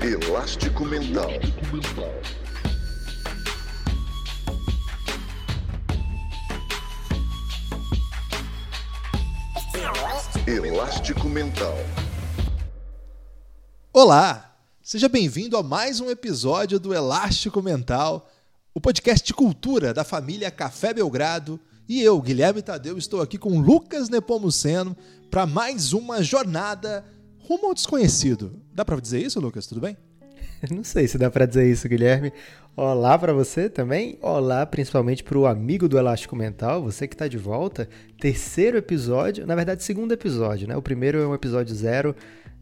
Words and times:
Elástico 0.00 0.84
Mental. 0.84 1.28
Elástico 10.46 11.28
Mental. 11.28 11.74
Olá! 13.92 14.56
Seja 14.80 15.08
bem-vindo 15.08 15.56
a 15.56 15.64
mais 15.64 16.00
um 16.00 16.08
episódio 16.08 16.78
do 16.78 16.94
Elástico 16.94 17.60
Mental, 17.60 18.30
o 18.72 18.80
podcast 18.80 19.26
de 19.26 19.34
cultura 19.34 19.92
da 19.92 20.04
família 20.04 20.50
Café 20.50 20.94
Belgrado. 20.94 21.58
E 21.88 22.00
eu, 22.00 22.20
Guilherme 22.22 22.62
Tadeu, 22.62 22.96
estou 22.96 23.20
aqui 23.20 23.36
com 23.36 23.58
Lucas 23.58 24.08
Nepomuceno 24.08 24.96
para 25.28 25.44
mais 25.44 25.92
uma 25.92 26.22
jornada 26.22 27.04
rumo 27.48 27.68
ao 27.68 27.74
desconhecido. 27.74 28.60
Dá 28.74 28.84
para 28.84 29.00
dizer 29.00 29.20
isso, 29.22 29.40
Lucas? 29.40 29.66
Tudo 29.66 29.80
bem? 29.80 29.96
Não 30.70 30.84
sei 30.84 31.08
se 31.08 31.16
dá 31.16 31.30
para 31.30 31.46
dizer 31.46 31.66
isso, 31.66 31.88
Guilherme. 31.88 32.30
Olá 32.76 33.18
para 33.18 33.32
você 33.32 33.70
também. 33.70 34.18
Olá, 34.20 34.66
principalmente 34.66 35.24
para 35.24 35.38
o 35.38 35.46
amigo 35.46 35.88
do 35.88 35.98
Elástico 35.98 36.36
Mental, 36.36 36.82
você 36.82 37.08
que 37.08 37.14
está 37.14 37.26
de 37.26 37.38
volta. 37.38 37.88
Terceiro 38.20 38.76
episódio, 38.76 39.46
na 39.46 39.54
verdade, 39.54 39.82
segundo 39.82 40.12
episódio, 40.12 40.68
né? 40.68 40.76
O 40.76 40.82
primeiro 40.82 41.22
é 41.22 41.26
um 41.26 41.34
episódio 41.34 41.74
zero, 41.74 42.14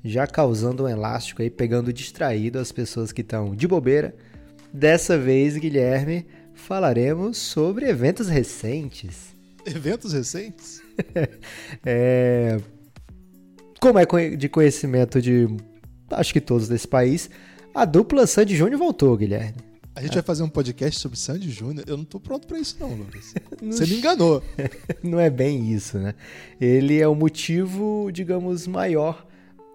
já 0.05 0.25
causando 0.25 0.84
um 0.84 0.89
elástico 0.89 1.42
aí, 1.42 1.50
pegando 1.50 1.92
distraído 1.92 2.61
as 2.61 2.70
pessoas 2.70 3.11
que 3.11 3.23
estão 3.23 3.56
de 3.56 3.66
bobeira. 3.66 4.14
Dessa 4.73 5.19
vez, 5.19 5.56
Guilherme, 5.56 6.25
falaremos 6.55 7.39
sobre 7.39 7.89
eventos 7.89 8.28
recentes. 8.28 9.34
Eventos 9.66 10.12
recentes? 10.12 10.80
é, 11.84 12.61
como 13.80 13.98
é 13.98 14.07
de 14.37 14.48
conhecimento 14.48 15.21
de 15.21 15.48
acho 16.11 16.33
que 16.33 16.41
todos 16.41 16.69
desse 16.69 16.87
país, 16.87 17.29
a 17.75 17.84
dupla 17.84 18.27
Sandy 18.27 18.56
Júnior 18.56 18.78
voltou, 18.78 19.17
Guilherme. 19.17 19.67
A 19.95 20.03
gente 20.03 20.12
vai 20.12 20.23
fazer 20.23 20.42
um 20.42 20.48
podcast 20.48 21.00
sobre 21.00 21.19
Sandy 21.19 21.50
Júnior. 21.50 21.84
Eu 21.89 21.97
não 21.97 22.05
tô 22.05 22.20
pronto 22.20 22.47
para 22.47 22.59
isso, 22.59 22.77
não, 22.78 22.95
Lucas. 22.95 23.33
Você 23.62 23.87
me 23.87 23.97
enganou. 23.97 24.42
não 25.03 25.19
é 25.19 25.31
bem 25.31 25.73
isso, 25.73 25.98
né? 25.98 26.15
Ele 26.61 27.00
é 27.00 27.09
o 27.09 27.15
motivo, 27.15 28.11
digamos, 28.12 28.67
maior 28.67 29.27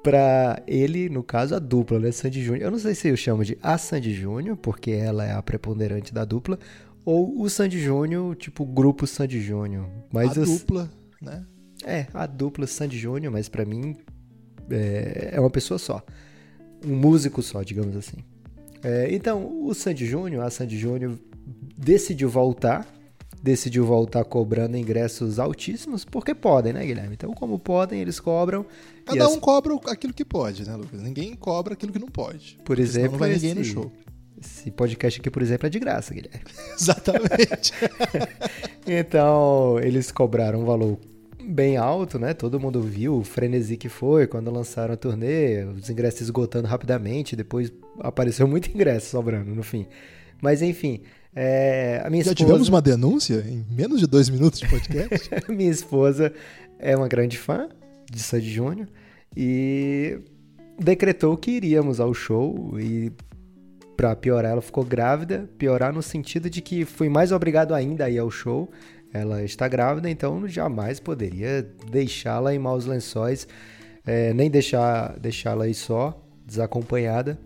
para 0.04 0.62
ele, 0.68 1.10
no 1.10 1.24
caso, 1.24 1.56
a 1.56 1.60
dupla, 1.60 2.00
né? 2.00 2.12
Sandy 2.12 2.44
Júnior. 2.44 2.66
Eu 2.66 2.72
não 2.72 2.78
sei 2.78 2.94
se 2.94 3.08
eu 3.08 3.18
chamo 3.18 3.44
de 3.44 3.58
a 3.64 3.80
Sandy 3.80 4.14
Júnior, 4.14 4.58
porque 4.58 4.92
ela 4.92 5.26
é 5.26 5.32
a 5.32 5.42
preponderante 5.42 6.14
da 6.14 6.24
dupla, 6.24 6.60
ou 7.04 7.42
o 7.42 7.50
Sandy 7.50 7.80
Júnior, 7.80 8.36
tipo, 8.36 8.64
grupo 8.64 9.08
Sandy 9.08 9.42
Júnior. 9.42 9.90
Mas 10.12 10.38
a 10.38 10.44
dupla, 10.44 10.92
né? 11.20 11.44
É, 11.84 12.08
a 12.14 12.26
dupla 12.26 12.68
Sandy 12.68 12.98
Júnior, 12.98 13.32
mas 13.32 13.50
para 13.50 13.66
mim 13.66 13.96
é, 14.70 15.32
é, 15.34 15.40
uma 15.40 15.50
pessoa 15.50 15.78
só. 15.78 16.04
Um 16.86 16.96
músico 16.96 17.42
só, 17.42 17.62
digamos 17.62 17.96
assim. 17.96 18.18
É, 18.84 19.14
então, 19.14 19.64
o 19.64 19.74
Sandy 19.74 20.06
Júnior, 20.06 20.44
a 20.44 20.50
Sandy 20.50 20.78
Júnior 20.78 21.18
decidiu 21.78 22.30
voltar, 22.30 22.88
decidiu 23.42 23.86
voltar 23.86 24.24
cobrando 24.26 24.76
ingressos 24.78 25.38
altíssimos, 25.38 26.04
porque 26.04 26.34
podem, 26.34 26.74
né, 26.74 26.86
Guilherme? 26.86 27.14
Então, 27.14 27.32
como 27.34 27.60
podem, 27.60 28.02
eles 28.02 28.20
cobram. 28.20 28.66
Cada 29.06 29.30
um 29.30 29.34
as... 29.34 29.40
cobra 29.40 29.80
aquilo 29.88 30.14
que 30.14 30.26
pode, 30.26 30.66
né, 30.66 30.76
Lucas? 30.76 31.02
Ninguém 31.02 31.36
cobra 31.36 31.74
aquilo 31.74 31.92
que 31.92 32.00
não 32.00 32.08
pode. 32.08 32.58
Por 32.66 32.80
exemplo, 32.80 33.14
não 33.14 33.20
vai 33.20 33.34
ninguém 33.34 33.54
no 33.54 33.64
show. 33.64 33.92
Esse 34.44 34.72
podcast 34.72 35.20
aqui, 35.20 35.30
por 35.30 35.44
exemplo, 35.44 35.68
é 35.68 35.70
de 35.70 35.80
graça, 35.80 36.16
Guilherme. 36.16 36.42
Exatamente. 36.74 37.74
então, 38.88 39.80
eles 39.80 40.12
cobraram 40.12 40.62
um 40.62 40.66
valor 40.66 40.98
bem 41.48 41.78
alto, 41.78 42.20
né? 42.20 42.34
Todo 42.34 42.60
mundo 42.60 42.82
viu 42.82 43.18
o 43.18 43.24
frenesi 43.24 43.78
que 43.78 43.90
foi 43.90 44.28
quando 44.28 44.52
lançaram 44.52 44.94
a 44.94 44.98
turnê, 44.98 45.64
os 45.64 45.90
ingressos 45.90 46.22
esgotando 46.22 46.68
rapidamente, 46.68 47.36
depois 47.36 47.72
apareceu 48.00 48.48
muito 48.48 48.70
ingresso 48.70 49.10
sobrando 49.10 49.54
no 49.54 49.64
fim. 49.64 49.88
Mas 50.42 50.62
enfim, 50.62 51.02
é, 51.36 52.02
a 52.04 52.10
minha 52.10 52.24
Já 52.24 52.32
esposa... 52.32 52.48
tivemos 52.48 52.70
uma 52.70 52.82
denúncia 52.82 53.46
em 53.48 53.66
menos 53.70 54.00
de 54.00 54.08
dois 54.08 54.30
minutos 54.30 54.60
de 54.60 54.68
podcast? 54.68 55.30
minha 55.50 55.72
esposa 55.72 56.34
é 56.80 56.96
uma 56.96 57.08
grande 57.08 57.38
fã 57.38 57.70
de 58.10 58.20
Sandy 58.20 58.52
Júnior 58.52 58.88
e 59.36 60.20
decretou 60.78 61.38
que 61.38 61.52
iríamos 61.52 62.00
ao 62.00 62.14
show 62.14 62.80
e 62.80 63.12
para 63.96 64.16
piorar 64.16 64.54
ela 64.54 64.62
ficou 64.62 64.84
grávida, 64.84 65.48
piorar 65.58 65.94
no 65.94 66.02
sentido 66.02 66.50
de 66.50 66.60
que 66.60 66.86
fui 66.86 67.08
mais 67.08 67.32
obrigado 67.32 67.74
ainda 67.74 68.06
a 68.06 68.10
ir 68.10 68.18
ao 68.18 68.32
show 68.32 68.70
ela 69.14 69.44
está 69.44 69.68
grávida, 69.68 70.10
então 70.10 70.48
jamais 70.48 71.00
poderia 71.00 71.64
deixá-la 71.90 72.54
em 72.54 72.60
maus 72.60 72.86
lençóis, 72.86 73.48
é, 74.06 74.34
nem 74.34 74.50
deixar 74.50 75.20
deixá-la 75.20 75.66
aí 75.66 75.74
só, 75.74 76.20
desacompanhada. 76.46 77.40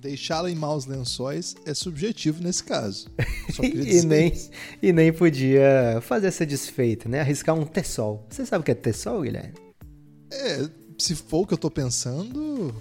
Deixá-la 0.00 0.50
em 0.50 0.54
maus 0.54 0.86
lençóis 0.86 1.56
é 1.64 1.74
subjetivo 1.74 2.42
nesse 2.42 2.62
caso. 2.62 3.08
e, 3.62 4.02
nem, 4.02 4.32
e 4.80 4.92
nem 4.92 5.12
podia 5.12 5.98
fazer 6.02 6.28
essa 6.28 6.46
desfeita, 6.46 7.08
né? 7.08 7.20
Arriscar 7.20 7.54
um 7.56 7.64
tessol. 7.64 8.24
Você 8.30 8.46
sabe 8.46 8.62
o 8.62 8.64
que 8.64 8.70
é 8.70 8.74
tessol, 8.74 9.22
Guilherme? 9.22 9.54
É, 10.32 10.68
se 10.98 11.14
for 11.14 11.42
o 11.42 11.46
que 11.46 11.54
eu 11.54 11.58
tô 11.58 11.70
pensando, 11.70 12.74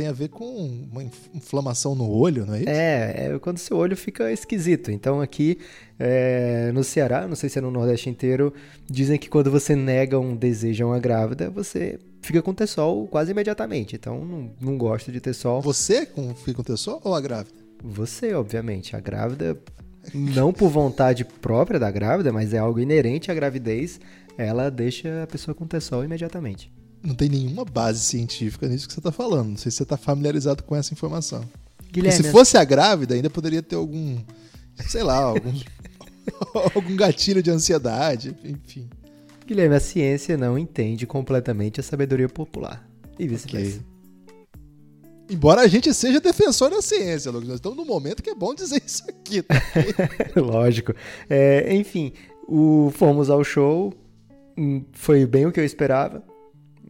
tem 0.00 0.08
a 0.08 0.12
ver 0.12 0.28
com 0.28 0.88
uma 0.90 1.02
inflamação 1.34 1.94
no 1.94 2.10
olho, 2.10 2.46
não 2.46 2.54
é 2.54 2.60
isso? 2.60 2.70
É, 2.70 3.34
é 3.34 3.38
quando 3.38 3.58
seu 3.58 3.76
olho 3.76 3.94
fica 3.94 4.32
esquisito. 4.32 4.90
Então 4.90 5.20
aqui 5.20 5.58
é, 5.98 6.72
no 6.72 6.82
Ceará, 6.82 7.28
não 7.28 7.36
sei 7.36 7.50
se 7.50 7.58
é 7.58 7.60
no 7.60 7.70
Nordeste 7.70 8.08
inteiro, 8.08 8.50
dizem 8.90 9.18
que 9.18 9.28
quando 9.28 9.50
você 9.50 9.76
nega 9.76 10.18
um 10.18 10.34
desejo 10.34 10.84
a 10.84 10.86
uma 10.86 10.98
grávida, 10.98 11.50
você 11.50 11.98
fica 12.22 12.40
com 12.40 12.54
tessol 12.54 13.06
quase 13.08 13.32
imediatamente. 13.32 13.94
Então 13.94 14.24
não, 14.24 14.50
não 14.58 14.78
gosto 14.78 15.12
de 15.12 15.20
tessol. 15.20 15.60
Você 15.60 16.06
fica 16.06 16.54
com 16.54 16.62
tessol 16.62 16.98
ou 17.04 17.14
a 17.14 17.20
grávida? 17.20 17.60
Você, 17.84 18.32
obviamente. 18.32 18.96
A 18.96 19.00
grávida, 19.00 19.60
não 20.14 20.50
por 20.50 20.70
vontade 20.70 21.26
própria 21.26 21.78
da 21.78 21.90
grávida, 21.90 22.32
mas 22.32 22.54
é 22.54 22.58
algo 22.58 22.80
inerente 22.80 23.30
à 23.30 23.34
gravidez, 23.34 24.00
ela 24.38 24.70
deixa 24.70 25.24
a 25.24 25.26
pessoa 25.26 25.54
com 25.54 25.66
tessol 25.66 26.02
imediatamente 26.02 26.72
não 27.02 27.14
tem 27.14 27.28
nenhuma 27.28 27.64
base 27.64 28.00
científica 28.00 28.68
nisso 28.68 28.86
que 28.86 28.94
você 28.94 29.00
está 29.00 29.12
falando. 29.12 29.50
Não 29.50 29.56
sei 29.56 29.70
se 29.70 29.78
você 29.78 29.82
está 29.82 29.96
familiarizado 29.96 30.62
com 30.62 30.76
essa 30.76 30.92
informação. 30.92 31.44
Guilherme, 31.90 32.22
se 32.22 32.30
fosse 32.30 32.56
a 32.56 32.64
grávida, 32.64 33.14
ainda 33.14 33.28
poderia 33.28 33.62
ter 33.62 33.76
algum, 33.76 34.18
sei 34.88 35.02
lá, 35.02 35.16
algum, 35.16 35.52
algum 36.74 36.96
gatilho 36.96 37.42
de 37.42 37.50
ansiedade, 37.50 38.36
enfim. 38.44 38.88
Guilherme, 39.46 39.74
a 39.74 39.80
ciência 39.80 40.36
não 40.36 40.56
entende 40.56 41.06
completamente 41.06 41.80
a 41.80 41.82
sabedoria 41.82 42.28
popular. 42.28 42.88
E 43.18 43.26
vice-versa. 43.26 43.78
Okay. 43.78 43.90
Embora 45.28 45.62
a 45.62 45.68
gente 45.68 45.92
seja 45.94 46.20
defensor 46.20 46.70
da 46.70 46.82
ciência, 46.82 47.30
Lucas, 47.30 47.48
nós 47.48 47.56
estamos 47.56 47.76
num 47.76 47.84
momento 47.84 48.22
que 48.22 48.30
é 48.30 48.34
bom 48.34 48.54
dizer 48.54 48.82
isso 48.84 49.04
aqui. 49.08 49.42
Tá? 49.42 49.54
Lógico. 50.36 50.92
É, 51.28 51.72
enfim, 51.74 52.12
o, 52.48 52.90
fomos 52.92 53.30
ao 53.30 53.44
show, 53.44 53.92
hum, 54.58 54.84
foi 54.92 55.24
bem 55.26 55.46
o 55.46 55.52
que 55.52 55.60
eu 55.60 55.64
esperava. 55.64 56.29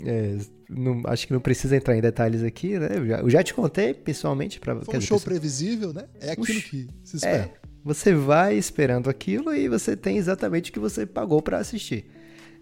É, 0.05 0.39
não, 0.69 1.03
acho 1.07 1.27
que 1.27 1.33
não 1.33 1.41
precisa 1.41 1.77
entrar 1.77 1.97
em 1.97 2.01
detalhes 2.01 2.43
aqui, 2.43 2.79
né? 2.79 2.89
Eu 2.95 3.07
já, 3.07 3.19
eu 3.21 3.31
já 3.31 3.43
te 3.43 3.55
contei 3.55 3.93
pessoalmente 3.93 4.61
para 4.61 4.81
Foi 4.81 4.99
um 4.99 5.01
show 5.01 5.21
previsível, 5.21 5.93
né? 5.93 6.05
É 6.21 6.33
aquilo 6.33 6.61
que 6.61 6.89
se 7.03 7.17
espera. 7.17 7.45
É, 7.45 7.51
você 7.85 8.15
vai 8.15 8.57
esperando 8.57 9.09
aquilo 9.11 9.55
e 9.55 9.69
você 9.69 9.97
tem 9.97 10.17
exatamente 10.17 10.71
o 10.71 10.73
que 10.73 10.79
você 10.79 11.07
pagou 11.07 11.43
para 11.43 11.59
assistir. 11.59 12.07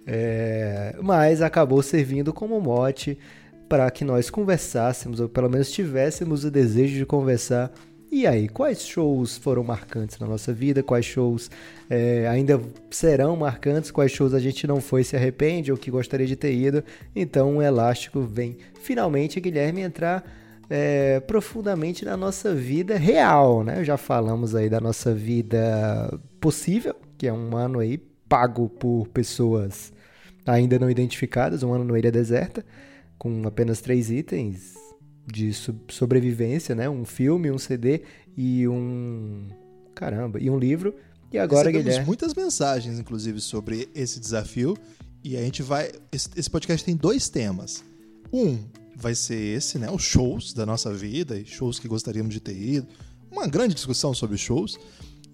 É, 0.07 0.97
mas 1.03 1.43
acabou 1.43 1.83
servindo 1.83 2.33
como 2.33 2.59
mote 2.61 3.19
para 3.69 3.91
que 3.91 4.05
nós 4.05 4.31
conversássemos, 4.31 5.21
ou 5.21 5.29
pelo 5.29 5.51
menos 5.51 5.71
tivéssemos 5.71 6.45
o 6.45 6.51
desejo 6.51 6.97
de 6.97 7.05
conversar 7.05 7.71
e 8.11 8.27
aí, 8.27 8.49
quais 8.49 8.87
shows 8.87 9.37
foram 9.37 9.63
marcantes 9.63 10.19
na 10.19 10.27
nossa 10.27 10.53
vida? 10.53 10.83
Quais 10.83 11.05
shows 11.05 11.51
é, 11.91 12.27
ainda 12.27 12.61
serão 12.91 13.37
marcantes? 13.37 13.91
Quais 13.91 14.11
shows 14.11 14.33
a 14.33 14.41
gente 14.41 14.67
não 14.67 14.81
foi 14.81 15.05
se 15.05 15.15
arrepende 15.15 15.71
ou 15.71 15.77
que 15.77 15.91
gostaria 15.91 16.27
de 16.27 16.35
ter 16.35 16.55
ido? 16.55 16.83
Então, 17.15 17.59
o 17.59 17.63
Elástico 17.63 18.23
vem 18.23 18.57
finalmente, 18.81 19.39
Guilherme, 19.39 19.83
entrar 19.83 20.25
é, 20.71 21.21
profundamente 21.21 22.05
na 22.05 22.17
nossa 22.17 22.55
vida 22.55 22.97
real, 22.97 23.63
né? 23.63 23.85
Já 23.85 23.99
falamos 23.99 24.55
aí 24.55 24.71
da 24.71 24.81
nossa 24.81 25.15
vida 25.15 26.19
possível, 26.41 26.95
que 27.19 27.27
é 27.27 27.33
um 27.33 27.55
ano 27.57 27.79
aí 27.79 27.99
pago 28.27 28.71
por 28.71 29.07
pessoas 29.09 29.93
ainda 30.47 30.79
não 30.79 30.91
identificadas, 30.91 31.63
um 31.63 31.75
ano 31.75 31.85
no 31.85 31.97
Ilha 31.97 32.11
Deserta, 32.11 32.65
com 33.19 33.47
apenas 33.47 33.83
três 33.83 34.11
itens 34.11 34.88
de 35.31 35.53
sobrevivência, 35.91 36.75
né? 36.75 36.89
Um 36.89 37.05
filme, 37.05 37.51
um 37.51 37.59
CD 37.59 38.03
e 38.37 38.67
um 38.67 39.47
caramba, 39.95 40.41
e 40.41 40.49
um 40.49 40.59
livro. 40.59 40.95
E 41.33 41.39
agora, 41.39 41.69
Recebemos 41.69 41.85
Guilherme, 41.85 42.07
muitas 42.07 42.35
mensagens 42.35 42.99
inclusive 42.99 43.41
sobre 43.41 43.89
esse 43.95 44.19
desafio 44.19 44.77
e 45.23 45.37
a 45.37 45.41
gente 45.43 45.63
vai 45.63 45.91
esse, 46.11 46.49
podcast 46.49 46.85
tem 46.85 46.97
dois 46.97 47.29
temas. 47.29 47.85
Um 48.33 48.59
vai 48.97 49.15
ser 49.15 49.57
esse, 49.57 49.79
né, 49.79 49.91
os 49.91 50.03
shows 50.03 50.53
da 50.53 50.67
nossa 50.67 50.93
vida 50.93 51.39
e 51.39 51.45
shows 51.45 51.79
que 51.79 51.87
gostaríamos 51.87 52.33
de 52.33 52.41
ter 52.41 52.57
ido. 52.57 52.89
Uma 53.31 53.47
grande 53.47 53.75
discussão 53.75 54.15
sobre 54.15 54.39
shows. 54.39 54.79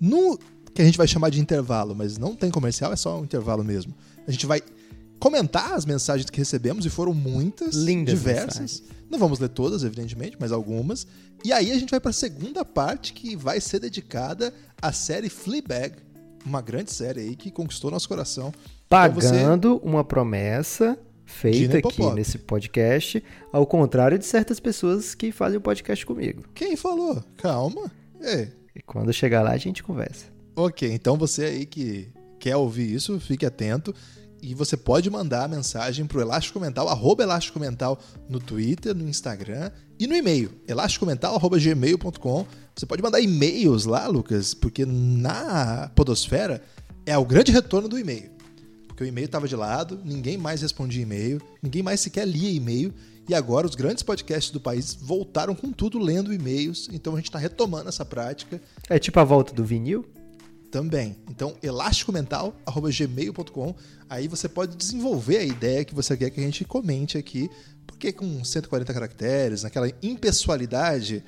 No 0.00 0.38
que 0.75 0.82
a 0.82 0.85
gente 0.85 0.99
vai 0.99 1.06
chamar 1.06 1.31
de 1.31 1.41
intervalo, 1.41 1.94
mas 1.94 2.19
não 2.19 2.35
tem 2.35 2.50
comercial, 2.50 2.93
é 2.93 2.96
só 2.96 3.20
um 3.20 3.25
intervalo 3.25 3.62
mesmo. 3.62 3.94
A 4.26 4.31
gente 4.31 4.44
vai 4.44 4.61
comentar 5.25 5.73
as 5.73 5.87
mensagens 5.87 6.29
que 6.29 6.38
recebemos, 6.38 6.85
e 6.85 6.91
foram 6.91 7.15
muitas, 7.15 7.75
Lindas 7.75 8.15
diversas. 8.19 8.61
mensagens. 8.61 8.82
Não 9.11 9.19
vamos 9.19 9.38
ler 9.38 9.49
todas, 9.49 9.82
evidentemente, 9.82 10.37
mas 10.38 10.53
algumas. 10.53 11.06
E 11.43 11.50
aí 11.53 11.71
a 11.73 11.79
gente 11.79 11.91
vai 11.91 11.99
para 12.00 12.11
a 12.11 12.12
segunda 12.15 12.62
parte, 12.65 13.12
que 13.15 13.35
vai 13.35 13.59
ser 13.61 13.79
dedicada 13.81 14.53
à 14.82 14.93
série 14.93 15.29
Fleabag, 15.31 15.94
uma 16.44 16.61
grande 16.61 16.93
série 16.93 17.21
aí 17.21 17.37
que 17.37 17.50
conquistou 17.50 17.91
nosso 17.91 18.06
coração. 18.09 18.53
Então 18.87 19.12
você- 19.12 19.29
Pagando 19.31 19.76
uma 19.82 20.05
promessa 20.05 20.99
feita 21.25 21.79
aqui 21.79 22.03
nesse 22.12 22.37
podcast, 22.38 23.23
ao 23.50 23.67
contrário 23.67 24.19
de 24.19 24.27
certas 24.27 24.61
pessoas 24.61 25.15
que 25.15 25.32
fazem 25.32 25.56
o 25.56 25.61
podcast 25.61 26.05
comigo. 26.05 26.44
Quem 26.55 26.77
falou? 26.77 27.23
Calma. 27.38 27.91
É. 28.20 28.49
E 28.77 28.82
quando 28.82 29.11
chegar 29.12 29.43
lá, 29.43 29.53
a 29.53 29.56
gente 29.56 29.82
conversa. 29.82 30.27
Ok, 30.55 30.91
então 30.93 31.17
você 31.17 31.44
aí 31.47 31.67
que 31.67 32.09
quer 32.38 32.56
ouvir 32.56 32.93
isso, 32.93 33.19
fique 33.20 33.47
atento. 33.47 33.94
E 34.44 34.55
você 34.55 34.76
pode 34.76 35.08
mandar 35.08 35.44
a 35.44 35.49
mensagem 35.49 36.05
pro 36.05 36.20
Elástico 36.20 36.61
Mental, 36.61 36.87
arroba 36.87 37.23
Elástico 37.23 37.58
Mental 37.58 37.99
no 38.29 38.38
Twitter, 38.38 38.94
no 38.94 39.08
Instagram 39.08 39.70
e 39.99 40.06
no 40.06 40.14
e-mail, 40.14 40.50
elasticomental.gmail.com. 40.69 42.46
Você 42.76 42.85
pode 42.85 43.02
mandar 43.02 43.23
e-mails 43.23 43.87
lá, 43.87 44.06
Lucas, 44.06 44.52
porque 44.52 44.85
na 44.85 45.91
podosfera 45.94 46.62
é 47.06 47.17
o 47.17 47.25
grande 47.25 47.52
retorno 47.52 47.88
do 47.88 47.99
e-mail. 47.99 48.32
Porque 48.87 49.02
o 49.02 49.06
e-mail 49.06 49.25
estava 49.25 49.49
de 49.49 49.56
lado, 49.56 49.99
ninguém 50.05 50.37
mais 50.37 50.61
respondia 50.61 51.00
e-mail, 51.00 51.41
ninguém 51.62 51.82
mais 51.82 52.00
sequer 52.00 52.29
lia 52.29 52.50
e-mail. 52.50 52.93
E 53.26 53.35
agora 53.35 53.67
os 53.67 53.75
grandes 53.75 54.02
podcasts 54.02 54.52
do 54.52 54.61
país 54.61 54.93
voltaram 54.93 55.55
com 55.55 55.73
tudo 55.73 55.99
lendo 55.99 56.35
e-mails. 56.35 56.91
Então 56.93 57.14
a 57.14 57.17
gente 57.17 57.31
está 57.31 57.38
retomando 57.38 57.88
essa 57.88 58.05
prática 58.05 58.61
É 58.91 58.99
tipo 58.99 59.19
a 59.19 59.25
volta 59.25 59.55
do 59.55 59.64
vinil? 59.64 60.05
Também. 60.75 61.17
Então, 61.31 61.55
elasticomental.gmail.com. 61.62 63.75
Aí 64.11 64.26
você 64.26 64.49
pode 64.49 64.76
desenvolver 64.76 65.37
a 65.37 65.44
ideia 65.44 65.85
que 65.85 65.94
você 65.94 66.17
quer 66.17 66.31
que 66.31 66.41
a 66.41 66.43
gente 66.43 66.65
comente 66.65 67.17
aqui, 67.17 67.49
porque 67.87 68.12
com 68.12 68.43
140 68.43 68.93
caracteres, 68.93 69.62
naquela 69.62 69.88
impessoalidade 70.03 71.23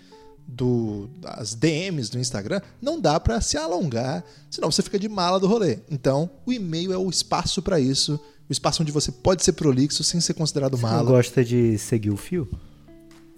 do, 0.48 1.08
das 1.20 1.54
DMs 1.54 2.10
do 2.10 2.18
Instagram, 2.18 2.60
não 2.82 3.00
dá 3.00 3.20
para 3.20 3.40
se 3.40 3.56
alongar, 3.56 4.24
senão 4.50 4.68
você 4.68 4.82
fica 4.82 4.98
de 4.98 5.08
mala 5.08 5.38
do 5.38 5.46
rolê. 5.46 5.78
Então, 5.88 6.28
o 6.44 6.52
e-mail 6.52 6.92
é 6.92 6.98
o 6.98 7.08
espaço 7.08 7.62
para 7.62 7.78
isso, 7.78 8.18
o 8.48 8.52
espaço 8.52 8.82
onde 8.82 8.90
você 8.90 9.12
pode 9.12 9.44
ser 9.44 9.52
prolixo 9.52 10.02
sem 10.02 10.20
ser 10.20 10.34
considerado 10.34 10.76
Você 10.76 10.82
não 10.82 10.90
mala. 10.90 11.08
gosta 11.08 11.44
de 11.44 11.78
seguir 11.78 12.10
o 12.10 12.16
fio? 12.16 12.50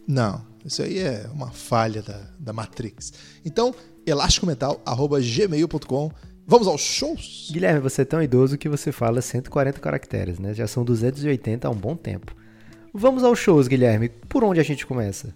Não, 0.06 0.42
isso 0.64 0.80
aí 0.80 1.00
é 1.00 1.28
uma 1.34 1.50
falha 1.50 2.00
da, 2.00 2.30
da 2.38 2.54
Matrix. 2.54 3.12
Então, 3.44 3.74
elasticomental.gmail.com. 4.08 6.10
Vamos 6.46 6.66
aos 6.66 6.80
shows? 6.80 7.50
Guilherme, 7.52 7.80
você 7.80 8.02
é 8.02 8.04
tão 8.04 8.22
idoso 8.22 8.56
que 8.56 8.68
você 8.68 8.90
fala 8.90 9.20
140 9.20 9.78
caracteres, 9.80 10.38
né? 10.38 10.54
Já 10.54 10.66
são 10.66 10.84
280 10.84 11.68
há 11.68 11.70
um 11.70 11.76
bom 11.76 11.94
tempo. 11.94 12.34
Vamos 12.92 13.22
aos 13.22 13.38
shows, 13.38 13.68
Guilherme. 13.68 14.08
Por 14.08 14.42
onde 14.42 14.58
a 14.58 14.62
gente 14.62 14.86
começa? 14.86 15.34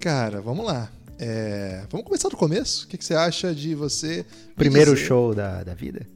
Cara, 0.00 0.40
vamos 0.40 0.64
lá. 0.64 0.90
É, 1.18 1.84
Vamos 1.90 2.06
começar 2.06 2.28
do 2.28 2.36
começo? 2.36 2.86
O 2.86 2.88
que, 2.88 2.96
que 2.96 3.04
você 3.04 3.14
acha 3.14 3.54
de 3.54 3.74
você. 3.74 4.24
me 4.48 4.54
Primeiro 4.54 4.94
dizer- 4.94 5.06
show 5.06 5.34
da, 5.34 5.62
da 5.64 5.74
vida? 5.74 6.06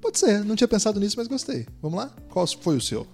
Pode 0.00 0.18
ser, 0.18 0.44
não 0.44 0.54
tinha 0.54 0.68
pensado 0.68 1.00
nisso, 1.00 1.16
mas 1.18 1.26
gostei. 1.26 1.66
Vamos 1.82 1.98
lá? 1.98 2.14
Qual 2.30 2.46
foi 2.46 2.76
o 2.76 2.80
seu? 2.80 3.06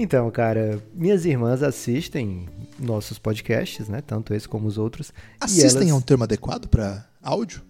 Então, 0.00 0.30
cara, 0.30 0.80
minhas 0.94 1.24
irmãs 1.24 1.60
assistem 1.60 2.48
nossos 2.78 3.18
podcasts, 3.18 3.88
né? 3.88 4.00
Tanto 4.00 4.32
esse 4.32 4.48
como 4.48 4.68
os 4.68 4.78
outros. 4.78 5.12
Assistem 5.40 5.82
elas... 5.82 5.92
a 5.92 5.96
um 5.96 6.00
termo 6.00 6.22
adequado 6.22 6.68
para 6.68 7.04
áudio? 7.20 7.62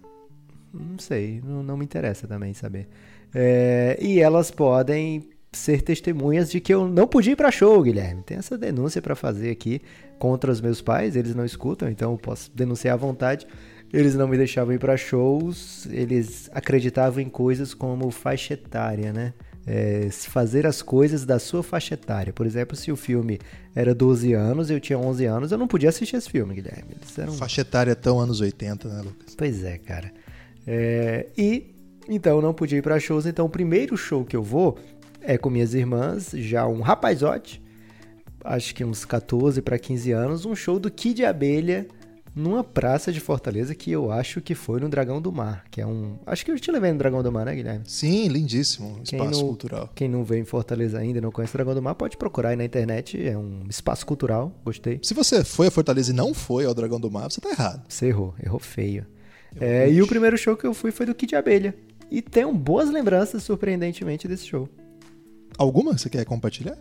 Não 0.71 0.99
sei, 0.99 1.41
não, 1.43 1.63
não 1.63 1.75
me 1.75 1.83
interessa 1.83 2.27
também 2.27 2.53
saber. 2.53 2.87
É, 3.33 3.97
e 3.99 4.19
elas 4.19 4.51
podem 4.51 5.27
ser 5.51 5.81
testemunhas 5.81 6.51
de 6.51 6.59
que 6.59 6.71
eu 6.71 6.87
não 6.87 7.07
podia 7.07 7.33
ir 7.33 7.35
pra 7.35 7.49
show, 7.49 7.81
Guilherme. 7.81 8.21
Tem 8.21 8.37
essa 8.37 8.55
denúncia 8.55 9.01
pra 9.01 9.15
fazer 9.15 9.49
aqui 9.49 9.81
contra 10.19 10.51
os 10.51 10.61
meus 10.61 10.81
pais, 10.81 11.15
eles 11.15 11.33
não 11.33 11.43
escutam, 11.43 11.89
então 11.89 12.11
eu 12.11 12.17
posso 12.19 12.51
denunciar 12.53 12.93
à 12.93 12.97
vontade. 12.97 13.47
Eles 13.91 14.13
não 14.13 14.27
me 14.27 14.37
deixavam 14.37 14.71
ir 14.71 14.77
pra 14.77 14.95
shows, 14.95 15.87
eles 15.87 16.47
acreditavam 16.53 17.21
em 17.21 17.29
coisas 17.29 17.73
como 17.73 18.11
faixa 18.11 18.53
etária, 18.53 19.11
né? 19.11 19.33
É, 19.71 20.09
fazer 20.11 20.65
as 20.65 20.81
coisas 20.81 21.25
da 21.25 21.37
sua 21.37 21.61
faixa 21.61 21.93
etária. 21.93 22.33
Por 22.33 22.47
exemplo, 22.47 22.75
se 22.75 22.91
o 22.91 22.95
filme 22.95 23.39
era 23.75 23.93
12 23.93 24.33
anos, 24.33 24.71
eu 24.71 24.79
tinha 24.79 24.97
11 24.97 25.25
anos, 25.25 25.51
eu 25.51 25.59
não 25.59 25.67
podia 25.67 25.89
assistir 25.89 26.15
esse 26.15 26.27
filme, 26.27 26.55
Guilherme. 26.55 26.95
Eles 26.99 27.19
eram 27.19 27.33
Faixa 27.33 27.61
etária 27.61 27.95
tão 27.95 28.19
anos 28.19 28.41
80, 28.41 28.89
né, 28.89 29.01
Lucas? 29.03 29.35
Pois 29.35 29.63
é, 29.63 29.77
cara. 29.77 30.11
É, 30.65 31.27
e 31.37 31.75
então 32.09 32.37
eu 32.37 32.41
não 32.41 32.51
podia 32.51 32.79
ir 32.79 32.81
pra 32.81 32.99
shows, 32.99 33.27
então 33.27 33.45
o 33.45 33.49
primeiro 33.49 33.95
show 33.95 34.25
que 34.25 34.35
eu 34.35 34.41
vou 34.41 34.79
é 35.21 35.37
com 35.37 35.51
minhas 35.51 35.75
irmãs, 35.75 36.31
já 36.33 36.65
um 36.65 36.81
rapazote, 36.81 37.61
acho 38.43 38.73
que 38.73 38.83
uns 38.83 39.05
14 39.05 39.61
para 39.61 39.77
15 39.77 40.11
anos, 40.11 40.45
um 40.45 40.55
show 40.55 40.79
do 40.79 40.89
Kid 40.89 41.23
Abelha 41.23 41.87
numa 42.35 42.63
praça 42.63 43.11
de 43.11 43.19
Fortaleza 43.19 43.73
que 43.75 43.91
eu 43.91 44.11
acho 44.11 44.41
que 44.41 44.55
foi 44.55 44.79
no 44.79 44.87
Dragão 44.89 45.21
do 45.21 45.31
Mar, 45.31 45.65
que 45.69 45.81
é 45.81 45.85
um, 45.85 46.17
acho 46.25 46.45
que 46.45 46.51
eu 46.51 46.59
te 46.59 46.71
levei 46.71 46.91
no 46.91 46.97
Dragão 46.97 47.21
do 47.23 47.31
Mar, 47.31 47.45
né, 47.45 47.55
Guilherme? 47.55 47.83
Sim, 47.87 48.27
lindíssimo. 48.27 49.01
Quem 49.03 49.19
Espaço 49.19 49.39
não- 49.41 49.47
cultural. 49.47 49.89
Quem 49.95 50.07
não 50.07 50.23
veio 50.23 50.41
em 50.41 50.45
Fortaleza 50.45 50.97
ainda 50.99 51.17
e 51.17 51.21
não 51.21 51.31
conhece 51.31 51.53
o 51.53 51.57
Dragão 51.57 51.75
do 51.75 51.81
Mar, 51.81 51.95
pode 51.95 52.17
procurar 52.17 52.49
aí 52.49 52.55
na 52.55 52.65
internet, 52.65 53.21
é 53.21 53.37
um 53.37 53.63
espaço 53.69 54.05
cultural, 54.05 54.53
gostei. 54.63 54.99
Se 55.03 55.13
você 55.13 55.43
foi 55.43 55.67
a 55.67 55.71
Fortaleza 55.71 56.11
e 56.11 56.15
não 56.15 56.33
foi 56.33 56.65
ao 56.65 56.73
Dragão 56.73 56.99
do 56.99 57.09
Mar, 57.11 57.29
você 57.31 57.41
tá 57.41 57.49
errado. 57.49 57.83
Você 57.87 58.07
errou, 58.07 58.33
errou 58.43 58.59
feio. 58.59 59.05
É, 59.59 59.89
e 59.91 60.01
o 60.01 60.07
primeiro 60.07 60.37
show 60.37 60.55
que 60.55 60.65
eu 60.65 60.73
fui 60.73 60.91
foi 60.91 61.05
do 61.05 61.15
Kid 61.15 61.35
Abelha. 61.35 61.75
E 62.11 62.21
tenho 62.21 62.51
boas 62.53 62.89
lembranças, 62.89 63.43
surpreendentemente, 63.43 64.27
desse 64.27 64.45
show. 64.47 64.67
Alguma 65.57 65.97
você 65.97 66.09
quer 66.09 66.23
compartilhar? 66.25 66.77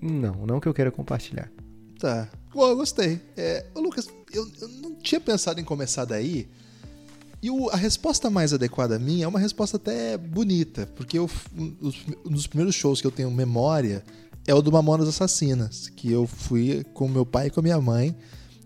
Não, 0.00 0.46
não 0.46 0.60
que 0.60 0.68
eu 0.68 0.74
queira 0.74 0.90
compartilhar. 0.90 1.50
Tá. 1.98 2.28
Bom, 2.54 2.68
eu 2.68 2.76
gostei. 2.76 3.20
É, 3.36 3.66
ô, 3.74 3.80
Lucas, 3.80 4.08
eu, 4.32 4.46
eu 4.60 4.68
não 4.68 4.94
tinha 4.96 5.20
pensado 5.20 5.60
em 5.60 5.64
começar 5.64 6.04
daí. 6.04 6.48
E 7.42 7.50
o- 7.50 7.68
a 7.70 7.76
resposta 7.76 8.30
mais 8.30 8.52
adequada 8.52 8.98
minha 8.98 9.24
é 9.24 9.28
uma 9.28 9.38
resposta 9.38 9.76
até 9.76 10.16
bonita, 10.16 10.88
porque 10.96 11.18
eu, 11.18 11.28
um 11.56 11.68
dos, 11.70 11.96
um 12.24 12.30
dos 12.30 12.46
primeiros 12.46 12.74
shows 12.74 13.00
que 13.00 13.06
eu 13.06 13.10
tenho 13.10 13.30
memória 13.30 14.02
é 14.46 14.54
o 14.54 14.62
do 14.62 14.72
Mamonas 14.72 15.08
Assassinas, 15.08 15.88
que 15.94 16.10
eu 16.10 16.26
fui 16.26 16.84
com 16.94 17.08
meu 17.08 17.26
pai 17.26 17.48
e 17.48 17.50
com 17.50 17.60
a 17.60 17.62
minha 17.62 17.80
mãe. 17.80 18.16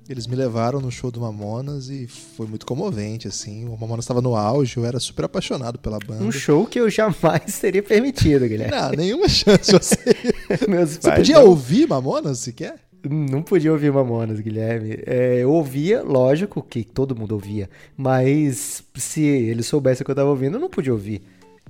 Eles 0.09 0.27
me 0.27 0.35
levaram 0.35 0.81
no 0.81 0.91
show 0.91 1.09
do 1.11 1.21
Mamonas 1.21 1.89
e 1.89 2.09
foi 2.09 2.45
muito 2.47 2.67
comovente, 2.67 3.29
assim. 3.29 3.65
O 3.67 3.77
Mamonas 3.79 4.05
estava 4.05 4.21
no 4.21 4.35
auge, 4.35 4.77
eu 4.77 4.85
era 4.85 4.99
super 4.99 5.25
apaixonado 5.27 5.79
pela 5.79 5.99
banda. 6.01 6.25
Um 6.25 6.33
show 6.33 6.67
que 6.67 6.81
eu 6.81 6.91
jamais 6.91 7.59
teria 7.61 7.83
permitido, 7.83 8.49
Guilherme. 8.49 8.75
Não, 8.77 8.91
nenhuma 8.91 9.29
chance. 9.29 9.71
Você, 9.71 9.97
Meus 10.69 10.91
você 10.91 11.01
pais 11.01 11.19
podia 11.19 11.37
não, 11.39 11.47
ouvir 11.47 11.87
Mamonas 11.89 12.41
sequer? 12.41 12.81
Não 13.09 13.43
podia 13.43 13.73
ouvir 13.73 13.93
Mamonas, 13.93 14.41
Guilherme. 14.41 14.99
É, 15.07 15.39
eu 15.39 15.51
ouvia, 15.53 16.03
lógico 16.03 16.63
que 16.63 16.85
todo 16.85 17.17
mundo 17.17 17.33
ouvia, 17.33 17.69
mas 17.97 18.85
se 18.95 19.23
eles 19.23 19.67
soubessem 19.67 20.03
o 20.03 20.05
que 20.05 20.11
eu 20.11 20.17
tava 20.17 20.31
ouvindo, 20.31 20.57
eu 20.57 20.61
não 20.61 20.69
podia 20.69 20.93
ouvir. 20.93 21.23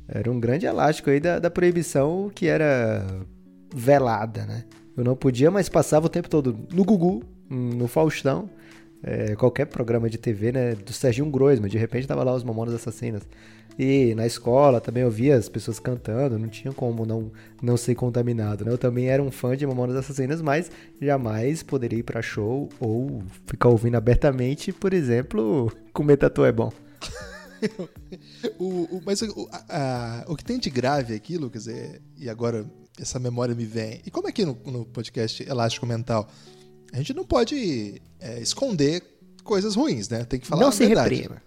Era 0.08 0.30
um 0.30 0.40
grande 0.40 0.66
elástico 0.66 1.10
aí 1.10 1.20
da, 1.20 1.38
da 1.38 1.50
proibição 1.50 2.30
que 2.34 2.46
era 2.46 3.06
velada, 3.72 4.44
né? 4.44 4.64
Eu 4.96 5.04
não 5.04 5.14
podia, 5.14 5.50
mas 5.50 5.68
passava 5.68 6.06
o 6.06 6.08
tempo 6.08 6.28
todo 6.28 6.58
no 6.72 6.84
Gugu, 6.84 7.22
no 7.48 7.86
Faustão, 7.86 8.50
é, 9.02 9.34
qualquer 9.36 9.66
programa 9.66 10.10
de 10.10 10.18
TV, 10.18 10.50
né? 10.50 10.74
Do 10.74 10.92
Serginho 10.92 11.30
Groisman, 11.30 11.70
de 11.70 11.78
repente 11.78 12.08
tava 12.08 12.24
lá 12.24 12.34
os 12.34 12.42
Mamonas 12.42 12.74
Assassinas. 12.74 13.22
E 13.82 14.14
na 14.14 14.26
escola 14.26 14.78
também 14.78 15.02
eu 15.02 15.10
via 15.10 15.36
as 15.36 15.48
pessoas 15.48 15.78
cantando, 15.78 16.38
não 16.38 16.48
tinha 16.48 16.70
como 16.70 17.06
não, 17.06 17.32
não 17.62 17.78
ser 17.78 17.94
contaminado, 17.94 18.62
né? 18.62 18.70
Eu 18.70 18.76
também 18.76 19.06
era 19.08 19.22
um 19.22 19.30
fã 19.30 19.56
de 19.56 19.66
Mamonas 19.66 19.96
Assassinas, 19.96 20.42
mas 20.42 20.70
jamais 21.00 21.62
poderia 21.62 21.98
ir 21.98 22.02
pra 22.02 22.20
show 22.20 22.68
ou 22.78 23.22
ficar 23.46 23.70
ouvindo 23.70 23.94
abertamente, 23.96 24.70
por 24.70 24.92
exemplo, 24.92 25.72
comer 25.94 26.18
tatu 26.18 26.44
é 26.44 26.52
bom. 26.52 26.70
O, 28.58 28.96
o- 28.96 29.02
mas 29.04 29.20
o, 29.22 29.48
a- 29.52 29.64
a- 29.68 30.24
o 30.32 30.34
que 30.36 30.44
tem 30.44 30.58
de 30.58 30.70
grave 30.70 31.14
aqui, 31.14 31.36
Lucas, 31.36 31.68
é, 31.68 32.00
e 32.16 32.28
agora 32.28 32.64
essa 32.98 33.18
memória 33.18 33.54
me 33.54 33.64
vem. 33.64 34.00
E 34.04 34.10
como 34.10 34.28
é 34.28 34.32
que 34.32 34.44
no, 34.44 34.58
no 34.66 34.84
podcast 34.86 35.42
Elástico 35.48 35.86
Mental, 35.86 36.26
a 36.92 36.96
gente 36.96 37.12
não 37.14 37.24
pode 37.24 38.00
é, 38.18 38.40
esconder 38.40 39.02
coisas 39.44 39.74
ruins, 39.74 40.08
né? 40.08 40.24
Tem 40.24 40.40
que 40.40 40.46
falar 40.46 40.62
não 40.62 40.68
a 40.68 40.72
se 40.72 40.86
verdade. 40.86 41.14
reprima. 41.14 41.42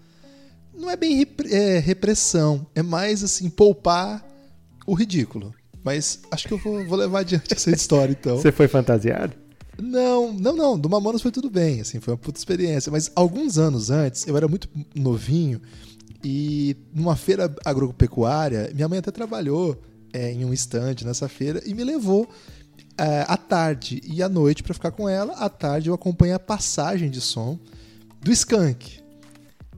Não 0.75 0.89
é 0.89 0.95
bem 0.97 1.15
repre- 1.15 1.53
é, 1.53 1.79
repressão, 1.79 2.65
é 2.75 2.81
mais 2.81 3.23
assim, 3.23 3.49
poupar 3.49 4.25
o 4.85 4.93
ridículo. 4.93 5.53
Mas 5.83 6.19
acho 6.31 6.47
que 6.47 6.53
eu 6.53 6.57
vou, 6.57 6.85
vou 6.85 6.97
levar 6.97 7.19
adiante 7.19 7.53
essa 7.53 7.69
história, 7.71 8.11
então. 8.17 8.37
Você 8.37 8.51
foi 8.51 8.67
fantasiado? 8.67 9.33
Não, 9.81 10.31
não, 10.33 10.55
não. 10.55 10.79
Do 10.79 10.89
Mamonas 10.89 11.21
foi 11.21 11.31
tudo 11.31 11.49
bem, 11.49 11.81
assim, 11.81 11.99
foi 11.99 12.13
uma 12.13 12.17
puta 12.17 12.39
experiência. 12.39 12.91
Mas 12.91 13.11
alguns 13.15 13.57
anos 13.57 13.89
antes, 13.89 14.25
eu 14.27 14.37
era 14.37 14.47
muito 14.47 14.69
novinho 14.95 15.61
e 16.23 16.75
numa 16.93 17.15
feira 17.15 17.53
agropecuária, 17.65 18.71
minha 18.73 18.87
mãe 18.87 18.99
até 18.99 19.11
trabalhou 19.11 19.81
é, 20.13 20.31
em 20.31 20.45
um 20.45 20.53
stand 20.53 20.95
nessa 21.03 21.27
feira 21.27 21.61
e 21.65 21.73
me 21.73 21.83
levou 21.83 22.29
é, 22.97 23.25
à 23.27 23.35
tarde 23.35 24.01
e 24.05 24.23
à 24.23 24.29
noite 24.29 24.63
pra 24.63 24.73
ficar 24.73 24.91
com 24.91 25.09
ela. 25.09 25.33
À 25.33 25.49
tarde 25.49 25.89
eu 25.89 25.93
acompanhei 25.93 26.33
a 26.33 26.39
passagem 26.39 27.09
de 27.09 27.19
som 27.19 27.59
do 28.21 28.31
Skank. 28.31 29.02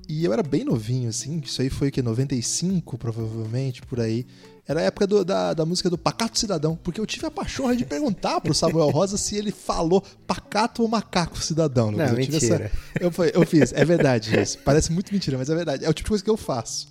E 0.07 0.23
eu 0.23 0.31
era 0.31 0.43
bem 0.43 0.63
novinho, 0.63 1.09
assim, 1.09 1.41
isso 1.43 1.61
aí 1.61 1.69
foi 1.69 1.87
o 1.87 1.91
que? 1.91 2.01
95, 2.01 2.97
provavelmente, 2.97 3.81
por 3.81 3.99
aí. 3.99 4.25
Era 4.67 4.79
a 4.79 4.83
época 4.83 5.05
do- 5.07 5.23
da, 5.25 5.53
da 5.53 5.65
música 5.65 5.89
do 5.89 5.97
Pacato 5.97 6.37
Cidadão, 6.39 6.75
porque 6.75 6.99
eu 6.99 7.05
tive 7.05 7.25
a 7.27 7.31
pachorra 7.31 7.75
de 7.75 7.85
perguntar 7.85 8.41
pro 8.41 8.53
Samuel 8.53 8.89
Rosa 8.89 9.17
se 9.17 9.35
ele 9.35 9.51
falou 9.51 10.03
pacato 10.27 10.81
ou 10.81 10.87
macaco 10.87 11.39
cidadão. 11.41 11.89
Lucas. 11.91 12.07
Não, 12.11 12.13
eu 12.13 12.19
mentira. 12.31 12.71
eu, 12.99 13.11
fa- 13.11 13.27
eu 13.27 13.45
fiz, 13.45 13.73
é 13.73 13.85
verdade 13.85 14.39
isso. 14.39 14.57
Parece 14.59 14.91
muito 14.91 15.11
mentira, 15.13 15.37
mas 15.37 15.49
é 15.49 15.55
verdade. 15.55 15.85
É 15.85 15.89
o 15.89 15.93
tipo 15.93 16.07
de 16.07 16.09
coisa 16.09 16.23
que 16.23 16.29
eu 16.29 16.37
faço. 16.37 16.87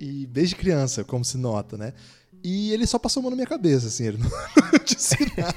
E 0.00 0.26
desde 0.26 0.54
criança, 0.56 1.02
como 1.04 1.24
se 1.24 1.36
nota, 1.38 1.76
né? 1.76 1.92
E 2.44 2.72
ele 2.72 2.86
só 2.86 2.98
passou 2.98 3.20
a 3.20 3.22
mão 3.22 3.30
na 3.30 3.36
minha 3.36 3.46
cabeça, 3.46 3.86
assim, 3.86 4.06
ele 4.08 4.18
não, 4.18 4.28
não 4.72 4.84
disse 4.84 5.16
nada. 5.36 5.54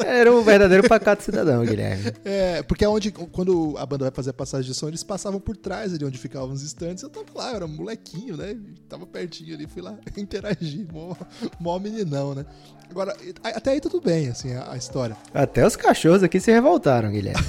Era 0.04 0.32
um 0.32 0.42
verdadeiro 0.42 0.88
pacato 0.88 1.22
cidadão, 1.22 1.64
Guilherme. 1.64 2.12
É, 2.24 2.62
porque 2.62 2.84
é 2.84 2.88
onde, 2.88 3.10
quando 3.12 3.76
a 3.76 3.84
banda 3.84 4.06
vai 4.06 4.12
fazer 4.12 4.30
a 4.30 4.34
passagem 4.34 4.70
de 4.70 4.76
som, 4.76 4.88
eles 4.88 5.02
passavam 5.02 5.38
por 5.38 5.56
trás 5.56 5.92
ali 5.92 6.04
onde 6.04 6.18
ficavam 6.18 6.52
os 6.52 6.62
estantes. 6.62 7.02
Eu 7.02 7.10
tava 7.10 7.26
lá, 7.34 7.50
eu 7.50 7.56
era 7.56 7.66
um 7.66 7.68
molequinho, 7.68 8.36
né? 8.36 8.56
Tava 8.88 9.06
pertinho 9.06 9.54
ali, 9.54 9.66
fui 9.66 9.82
lá 9.82 9.98
interagir. 10.16 10.86
Mó, 10.92 11.14
mó 11.60 11.78
meninão, 11.78 12.34
né? 12.34 12.46
Agora, 12.90 13.16
até 13.42 13.72
aí 13.72 13.80
tudo 13.80 14.00
bem, 14.00 14.28
assim, 14.28 14.54
a, 14.54 14.72
a 14.72 14.76
história. 14.76 15.16
Até 15.34 15.66
os 15.66 15.76
cachorros 15.76 16.22
aqui 16.22 16.40
se 16.40 16.50
revoltaram, 16.50 17.10
Guilherme. 17.10 17.44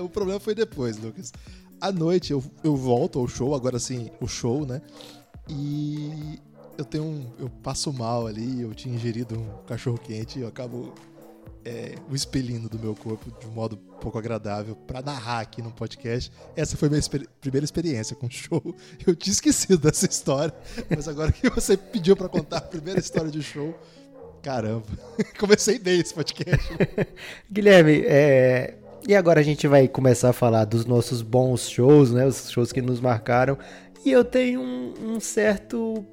o 0.00 0.08
problema 0.08 0.38
foi 0.38 0.54
depois, 0.54 0.96
Lucas. 0.98 1.32
À 1.80 1.90
noite 1.90 2.32
eu, 2.32 2.42
eu 2.62 2.76
volto 2.76 3.18
ao 3.18 3.26
show, 3.28 3.54
agora 3.54 3.78
sim, 3.78 4.10
o 4.20 4.26
show, 4.26 4.66
né? 4.66 4.80
E 5.48 6.38
eu 6.78 6.84
tenho 6.84 7.04
um. 7.04 7.26
Eu 7.38 7.50
passo 7.62 7.92
mal 7.92 8.26
ali, 8.26 8.62
eu 8.62 8.72
tinha 8.72 8.94
ingerido 8.94 9.38
um 9.38 9.66
cachorro 9.66 9.98
quente 9.98 10.38
e 10.38 10.42
eu 10.42 10.48
acabo 10.48 10.94
é, 11.64 11.96
o 12.08 12.14
expelindo 12.14 12.68
do 12.68 12.78
meu 12.78 12.94
corpo 12.94 13.30
de 13.38 13.46
um 13.46 13.50
modo 13.50 13.76
pouco 13.76 14.16
agradável 14.16 14.74
pra 14.74 15.02
narrar 15.02 15.40
aqui 15.40 15.60
no 15.60 15.72
podcast. 15.72 16.30
Essa 16.56 16.76
foi 16.76 16.88
minha 16.88 17.00
exper- 17.00 17.28
primeira 17.40 17.64
experiência 17.64 18.14
com 18.14 18.26
o 18.26 18.30
show. 18.30 18.62
Eu 19.04 19.16
tinha 19.16 19.32
esquecido 19.32 19.78
dessa 19.78 20.06
história, 20.06 20.54
mas 20.88 21.08
agora 21.08 21.32
que 21.32 21.50
você 21.50 21.76
pediu 21.76 22.16
pra 22.16 22.28
contar 22.28 22.58
a 22.58 22.62
primeira 22.62 23.00
história 23.00 23.30
de 23.30 23.42
show, 23.42 23.76
caramba, 24.40 24.86
comecei 25.38 25.78
bem 25.80 26.00
esse 26.00 26.14
podcast. 26.14 26.68
Guilherme, 27.50 28.04
é, 28.06 28.78
e 29.06 29.16
agora 29.16 29.40
a 29.40 29.42
gente 29.42 29.66
vai 29.66 29.88
começar 29.88 30.30
a 30.30 30.32
falar 30.32 30.64
dos 30.64 30.84
nossos 30.84 31.22
bons 31.22 31.68
shows, 31.68 32.12
né? 32.12 32.24
Os 32.24 32.50
shows 32.50 32.70
que 32.72 32.80
nos 32.80 33.00
marcaram. 33.00 33.58
E 34.04 34.12
eu 34.12 34.24
tenho 34.24 34.60
um, 34.60 35.14
um 35.16 35.20
certo. 35.20 36.06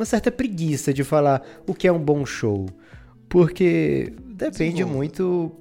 Uma 0.00 0.06
certa 0.06 0.32
preguiça 0.32 0.94
de 0.94 1.04
falar 1.04 1.46
o 1.66 1.74
que 1.74 1.86
é 1.86 1.92
um 1.92 1.98
bom 1.98 2.24
show. 2.24 2.64
Porque 3.28 4.14
depende 4.28 4.72
Desenvolva. 4.72 4.96
muito 4.96 5.22
muito 5.22 5.52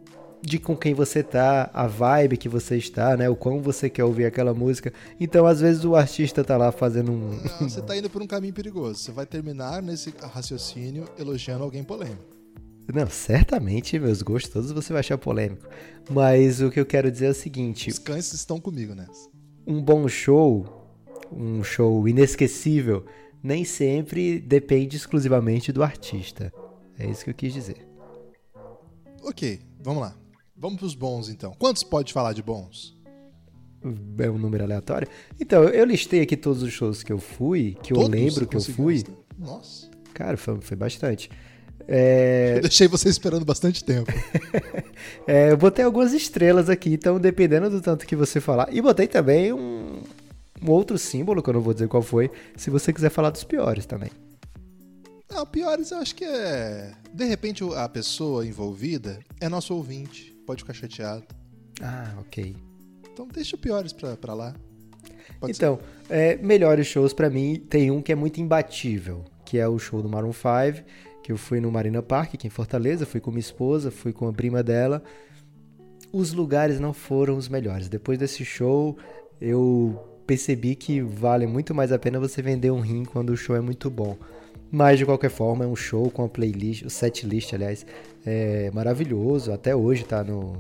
de 0.42 0.58
com 0.58 0.78
quem 0.78 0.94
você 0.94 1.22
tá, 1.22 1.70
a 1.74 1.86
vibe 1.88 2.38
que 2.38 2.48
você 2.48 2.78
está, 2.78 3.18
né? 3.18 3.30
O 3.30 3.36
quão 3.36 3.62
você 3.62 3.90
quer 3.90 4.06
ouvir 4.06 4.24
aquela 4.24 4.54
música. 4.54 4.94
Então, 5.20 5.46
às 5.46 5.60
vezes, 5.60 5.84
o 5.84 5.94
artista 5.94 6.42
tá 6.42 6.56
lá 6.56 6.72
fazendo 6.72 7.12
um. 7.12 7.32
Não, 7.60 7.70
você 7.70 7.82
tá 7.82 7.98
indo 7.98 8.10
por 8.10 8.22
um 8.22 8.28
caminho 8.28 8.54
perigoso. 8.54 9.00
Você 9.00 9.12
vai 9.12 9.26
terminar 9.26 9.82
nesse 9.82 10.14
raciocínio 10.22 11.04
elogiando 11.20 11.66
alguém 11.66 11.84
polêmico. 11.84 12.24
Não, 12.94 13.10
certamente, 13.10 14.00
meus 14.00 14.22
gostos 14.22 14.54
todos 14.54 14.72
você 14.72 14.94
vai 14.94 15.02
achar 15.02 15.18
polêmico. 15.18 15.68
Mas 16.10 16.62
o 16.62 16.72
que 16.72 16.80
eu 16.80 16.86
quero 16.86 17.12
dizer 17.12 17.26
é 17.26 17.32
o 17.32 17.36
seguinte: 17.36 17.90
Os 17.90 18.00
cães 18.00 18.32
estão 18.32 18.58
comigo 18.58 18.96
nessa. 18.96 19.28
um 19.68 19.82
bom 19.82 20.08
show, 20.08 20.66
um 21.30 21.62
show 21.62 22.08
inesquecível, 22.08 23.06
nem 23.42 23.64
sempre 23.64 24.40
depende 24.40 24.98
exclusivamente 24.98 25.72
do 25.72 25.84
artista. 25.84 26.54
É 26.98 27.06
isso 27.08 27.24
que 27.24 27.30
eu 27.30 27.34
quis 27.34 27.54
dizer. 27.54 27.88
Ok, 29.24 29.62
vamos 29.82 30.02
lá. 30.02 30.16
Vamos 30.56 30.80
pros 30.80 30.96
bons 30.96 31.30
então. 31.30 31.54
Quantos 31.58 31.84
pode 31.84 32.12
falar 32.12 32.34
de 32.34 32.44
bons? 32.44 32.98
É 34.18 34.30
um 34.30 34.38
número 34.38 34.64
aleatório? 34.64 35.08
Então, 35.40 35.64
eu 35.64 35.86
listei 35.86 36.22
aqui 36.22 36.36
todos 36.36 36.62
os 36.62 36.72
shows 36.74 37.02
que 37.02 37.14
eu 37.14 37.20
fui, 37.20 37.78
que 37.82 37.94
eu 37.94 37.98
Todos 37.98 38.10
lembro 38.10 38.46
você 38.46 38.46
que 38.46 38.58
eu 38.58 38.62
fui. 38.62 39.04
Nossa. 39.38 39.90
Cara, 40.14 40.36
foi, 40.36 40.60
foi 40.60 40.76
bastante. 40.76 41.30
É, 41.88 42.56
Eu 42.58 42.62
deixei 42.62 42.88
você 42.90 43.08
esperando 43.08 43.46
bastante 43.46 43.84
tempo. 43.84 44.12
é, 45.26 45.52
eu 45.52 45.58
botei 45.58 45.84
algumas 45.86 46.12
estrelas 46.14 46.70
aqui, 46.70 46.94
então 46.94 47.20
dependendo 47.20 47.70
do 47.70 47.82
tanto 47.82 48.06
que 48.06 48.16
você 48.16 48.42
falar. 48.42 48.68
E 48.72 48.82
botei 48.82 49.08
também 49.08 49.54
um, 49.54 50.02
um 50.62 50.72
outro 50.72 50.98
símbolo, 50.98 51.42
que 51.42 51.50
eu 51.50 51.54
não 51.54 51.62
vou 51.62 51.74
dizer 51.74 51.88
qual 51.88 52.04
foi, 52.04 52.30
se 52.56 52.70
você 52.70 52.92
quiser 52.92 53.10
falar 53.10 53.30
dos 53.30 53.44
piores 53.44 53.86
também. 53.86 54.10
Não, 55.32 55.46
piores 55.46 55.92
eu 55.92 56.00
acho 56.00 56.16
que 56.16 56.26
é. 56.26 56.94
De 57.14 57.26
repente 57.26 57.64
a 57.76 57.88
pessoa 57.88 58.46
envolvida 58.46 59.20
é 59.40 59.48
nosso 59.48 59.76
ouvinte. 59.76 60.36
Pode 60.46 60.64
ficar 60.64 60.74
chateado. 60.74 61.24
Ah, 61.82 62.16
ok. 62.20 62.56
Então 63.12 63.28
deixa 63.28 63.56
o 63.56 63.60
piores 63.60 63.94
pra, 63.94 64.18
pra 64.18 64.34
lá. 64.34 64.56
Pode 65.40 65.54
então, 65.54 65.80
é, 66.10 66.36
melhores 66.38 66.88
shows 66.88 67.14
pra 67.14 67.30
mim, 67.30 67.64
tem 67.70 67.92
um 67.92 68.02
que 68.02 68.12
é 68.12 68.16
muito 68.16 68.42
imbatível, 68.42 69.24
que 69.46 69.58
é 69.58 69.68
o 69.68 69.78
show 69.78 70.02
do 70.02 70.10
Maroon 70.10 70.34
5, 70.34 70.84
que 71.24 71.32
eu 71.32 71.38
fui 71.38 71.62
no 71.62 71.72
Marina 71.72 72.02
Park, 72.02 72.34
aqui 72.34 72.48
em 72.48 72.50
Fortaleza, 72.50 73.06
fui 73.06 73.22
com 73.22 73.30
minha 73.30 73.40
esposa, 73.40 73.92
fui 73.92 74.12
com 74.12 74.28
a 74.28 74.34
prima 74.34 74.64
dela. 74.64 75.04
Os 76.12 76.34
lugares 76.34 76.80
não 76.80 76.92
foram 76.92 77.38
os 77.38 77.48
melhores. 77.48 77.88
Depois 77.88 78.18
desse 78.18 78.44
show, 78.44 78.98
eu 79.40 80.09
percebi 80.30 80.76
que 80.76 81.02
vale 81.02 81.48
muito 81.48 81.74
mais 81.74 81.92
a 81.92 81.98
pena 81.98 82.20
você 82.20 82.40
vender 82.42 82.70
um 82.72 82.80
rim 82.82 83.04
quando 83.04 83.32
o 83.32 83.38
show 83.38 83.56
é 83.56 83.60
muito 83.62 83.90
bom. 83.90 84.16
Mas 84.72 85.00
de 85.00 85.06
qualquer 85.06 85.32
forma, 85.32 85.66
é 85.66 85.68
um 85.68 85.76
show 85.76 86.12
com 86.12 86.24
a 86.24 86.30
playlist, 86.30 86.84
o 86.84 86.90
set 86.92 87.26
list, 87.26 87.52
aliás, 87.54 87.84
é 88.24 88.70
maravilhoso. 88.72 89.52
Até 89.52 89.76
hoje 89.76 90.04
tá 90.04 90.24
no, 90.24 90.54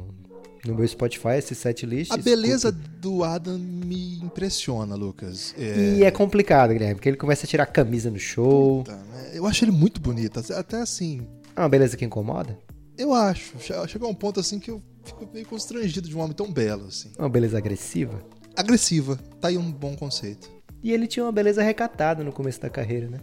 no 0.65 0.73
meu 0.73 0.87
Spotify 0.87 1.35
esse 1.37 1.53
set 1.53 1.85
list. 1.85 2.11
A 2.11 2.17
beleza 2.17 2.71
do 2.71 3.23
Adam 3.23 3.59
me 3.59 4.17
impressiona, 4.23 4.95
Lucas. 4.95 5.53
E 5.55 6.03
é 6.03 6.09
complicado, 6.09 6.71
Guilherme, 6.73 6.95
porque 6.95 7.09
ele 7.09 7.17
começa 7.17 7.45
a 7.45 7.47
tirar 7.49 7.63
a 7.63 7.67
camisa 7.67 8.09
no 8.09 8.17
show. 8.17 8.83
Puta, 8.83 8.95
né? 8.97 9.29
Eu 9.35 9.45
acho 9.45 9.63
ele 9.63 9.71
muito 9.71 10.01
bonito. 10.01 10.41
Até 10.55 10.77
assim, 10.81 11.21
É 11.55 11.59
uma 11.61 11.69
beleza 11.69 11.95
que 11.95 12.03
incomoda? 12.03 12.57
eu 12.97 13.13
acho. 13.13 13.53
Che- 13.59 13.87
Chegou 13.87 14.07
a 14.09 14.11
um 14.11 14.15
ponto 14.15 14.39
assim 14.39 14.57
que 14.59 14.71
eu 14.71 14.81
fico 15.03 15.29
meio 15.31 15.45
constrangido 15.45 16.09
de 16.09 16.17
um 16.17 16.19
homem 16.19 16.33
tão 16.33 16.51
belo, 16.51 16.87
assim. 16.87 17.09
É 17.17 17.21
uma 17.21 17.29
beleza 17.29 17.57
agressiva? 17.59 18.19
Agressiva. 18.59 19.17
Tá 19.39 19.47
aí 19.47 19.57
um 19.57 19.71
bom 19.71 19.95
conceito. 19.95 20.49
E 20.83 20.91
ele 20.91 21.07
tinha 21.07 21.25
uma 21.25 21.31
beleza 21.31 21.61
recatada 21.63 22.23
no 22.23 22.31
começo 22.31 22.59
da 22.61 22.69
carreira, 22.69 23.07
né? 23.07 23.19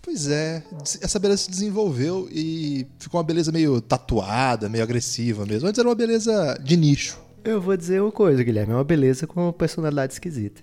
Pois 0.00 0.28
é, 0.28 0.62
essa 1.02 1.18
beleza 1.18 1.42
se 1.42 1.50
desenvolveu 1.50 2.28
e 2.32 2.86
ficou 2.98 3.18
uma 3.20 3.24
beleza 3.26 3.52
meio 3.52 3.80
tatuada, 3.80 4.68
meio 4.68 4.82
agressiva 4.82 5.44
mesmo. 5.44 5.68
Antes 5.68 5.78
era 5.78 5.88
uma 5.88 5.94
beleza 5.94 6.58
de 6.64 6.76
nicho. 6.76 7.20
Eu 7.44 7.60
vou 7.60 7.76
dizer 7.76 8.00
uma 8.00 8.10
coisa, 8.12 8.42
Guilherme, 8.42 8.72
é 8.72 8.76
uma 8.76 8.84
beleza 8.84 9.26
com 9.26 9.42
uma 9.42 9.52
personalidade 9.52 10.14
esquisita. 10.14 10.62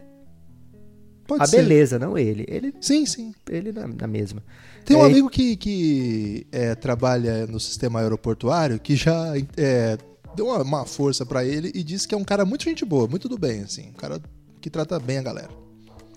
Pode 1.27 1.43
a 1.43 1.48
ser. 1.48 1.57
beleza, 1.57 1.98
não 1.98 2.17
ele. 2.17 2.45
Ele, 2.48 2.74
Sim, 2.79 3.05
sim. 3.05 3.34
ele 3.50 3.72
na, 3.72 3.88
na 3.88 4.07
mesma. 4.07 4.43
Tem 4.84 4.95
um 4.95 5.01
É, 5.03 5.05
amigo 5.05 5.29
que, 5.29 5.55
que 5.57 6.45
é, 6.51 6.75
trabalha 6.75 7.48
no 7.48 7.60
sistema 7.60 8.00
aeroportuário 8.00 8.79
que 8.79 8.95
já 8.95 9.34
é, 9.57 9.98
deu 10.36 10.48
uma, 10.48 10.62
uma 10.62 10.86
força 10.86 11.25
pra 11.25 11.44
ele 11.46 11.72
e 11.74 11.84
disse 11.84 12.08
que 12.08 12.13
é 12.13 12.18
um 12.18 12.24
cara 12.24 12.46
muito 12.46 12.63
gente 12.65 12.84
boa, 12.86 13.08
muito 13.08 13.27
do 13.30 13.38
bem, 13.38 13.62
assim. 13.62 13.89
Um 13.89 13.94
cara 13.94 14.20
que 14.62 14.70
trata 14.70 15.00
bem 15.00 15.18
a 15.18 15.22
galera. 15.24 15.50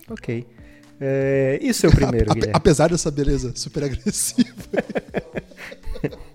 Ok. 0.09 0.45
É, 1.01 1.59
e 1.61 1.69
o 1.69 1.73
seu 1.73 1.89
primeiro, 1.91 2.27
A- 2.29 2.31
a- 2.31 2.35
Guilherme? 2.35 2.53
apesar 2.55 2.89
dessa 2.89 3.09
beleza 3.09 3.53
super 3.55 3.83
agressiva. 3.85 4.53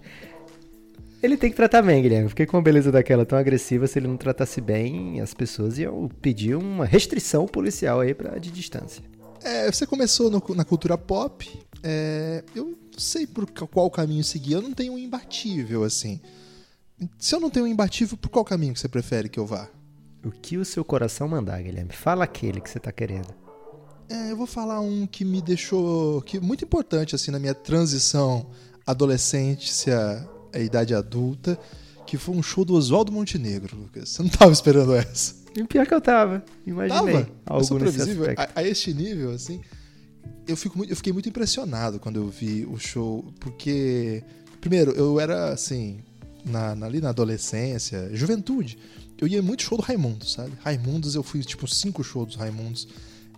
Ele 1.23 1.37
tem 1.39 1.49
que 1.51 1.57
tratar 1.57 1.81
bem, 1.81 2.03
Guilherme, 2.03 2.29
porque 2.29 2.45
com 2.45 2.59
uma 2.59 2.63
beleza 2.63 2.93
daquela 2.93 3.25
tão 3.25 3.39
agressiva, 3.39 3.87
se 3.87 3.99
ele 3.99 4.07
não 4.07 4.17
tratasse 4.17 4.61
bem, 4.61 5.21
as 5.23 5.33
pessoas 5.33 5.79
iam 5.79 6.07
pedir 6.21 6.55
uma 6.55 6.85
restrição 6.85 7.47
policial 7.47 8.01
aí 8.01 8.13
pra, 8.13 8.39
de 8.39 8.51
distância. 8.51 9.03
É, 9.43 9.71
você 9.73 9.87
começou 9.87 10.31
no- 10.31 10.43
na 10.55 10.65
cultura 10.65 10.99
pop. 10.99 11.49
é, 11.83 12.43
eu 12.55 12.65
não 12.67 12.75
sei 12.99 13.27
por 13.27 13.47
qual 13.51 13.91
caminho 13.91 14.23
seguir. 14.23 14.53
Eu 14.55 14.63
não 14.63 14.73
tenho 14.73 14.93
um 14.95 14.99
imbatível, 14.99 15.83
assim. 15.85 16.21
Se 17.19 17.35
eu 17.35 17.41
não 17.41 17.51
tenho 17.51 17.67
um 17.67 17.69
imbatível, 17.69 18.17
por 18.17 18.29
qual 18.29 18.45
caminho 18.45 18.75
que 18.75 18.81
você 18.81 18.89
prefere 18.89 19.29
que 19.29 19.39
eu 19.39 19.47
vá? 19.47 19.69
O 20.25 20.31
que 20.31 20.57
o 20.57 20.65
seu 20.65 20.85
coração 20.85 21.29
mandar, 21.29 21.61
Guilherme? 21.63 21.93
Fala 21.93 22.25
aquele 22.25 22.61
que 22.61 22.71
você 22.71 22.79
tá 22.79 22.91
querendo. 22.91 23.35
É, 24.09 24.31
eu 24.31 24.37
vou 24.37 24.47
falar 24.47 24.81
um 24.81 25.07
que 25.07 25.25
me 25.25 25.41
deixou. 25.41 26.23
que 26.23 26.37
é 26.37 26.41
muito 26.41 26.65
importante, 26.65 27.15
assim, 27.15 27.31
na 27.31 27.39
minha 27.39 27.55
transição 27.55 28.51
adolescência 28.87 30.29
à 30.53 30.59
idade 30.59 30.95
adulta, 30.95 31.59
que 32.07 32.17
foi 32.17 32.35
um 32.35 32.43
show 32.43 32.65
do 32.65 32.75
Oswaldo 32.75 33.11
Montenegro, 33.11 33.77
Lucas. 33.77 34.11
Você 34.11 34.23
não 34.23 34.31
tava 34.31 34.53
esperando 34.53 34.95
essa. 34.95 35.35
E 35.57 35.63
o 35.63 35.67
pior 35.67 35.87
que 35.87 35.95
eu 35.95 36.01
tava, 36.01 36.45
imaginei. 36.67 37.15
Tava? 37.15 37.31
Algo 37.47 37.79
previsível. 37.79 38.27
A, 38.37 38.61
a 38.61 38.63
este 38.63 38.93
nível, 38.93 39.31
assim. 39.31 39.61
Eu, 40.47 40.57
fico 40.57 40.85
eu 40.85 40.97
fiquei 40.97 41.13
muito 41.13 41.29
impressionado 41.29 41.99
quando 41.99 42.17
eu 42.17 42.29
vi 42.29 42.67
o 42.67 42.79
show, 42.79 43.33
porque. 43.41 44.23
Primeiro, 44.61 44.93
eu 44.93 45.21
era 45.21 45.53
assim. 45.53 46.01
Na, 46.45 46.75
na- 46.75 46.87
ali 46.87 47.01
na 47.01 47.09
adolescência, 47.11 48.11
juventude, 48.13 48.79
eu 49.19 49.27
ia 49.27 49.41
muito 49.43 49.63
show 49.63 49.79
do 49.79 49.83
Raimundos, 49.85 50.33
sabe? 50.33 50.53
Raimundos, 50.63 51.15
eu 51.15 51.23
fui 51.23 51.41
tipo 51.43 51.67
cinco 51.67 52.03
shows 52.05 52.27
dos 52.29 52.37
Raimundos. 52.37 52.87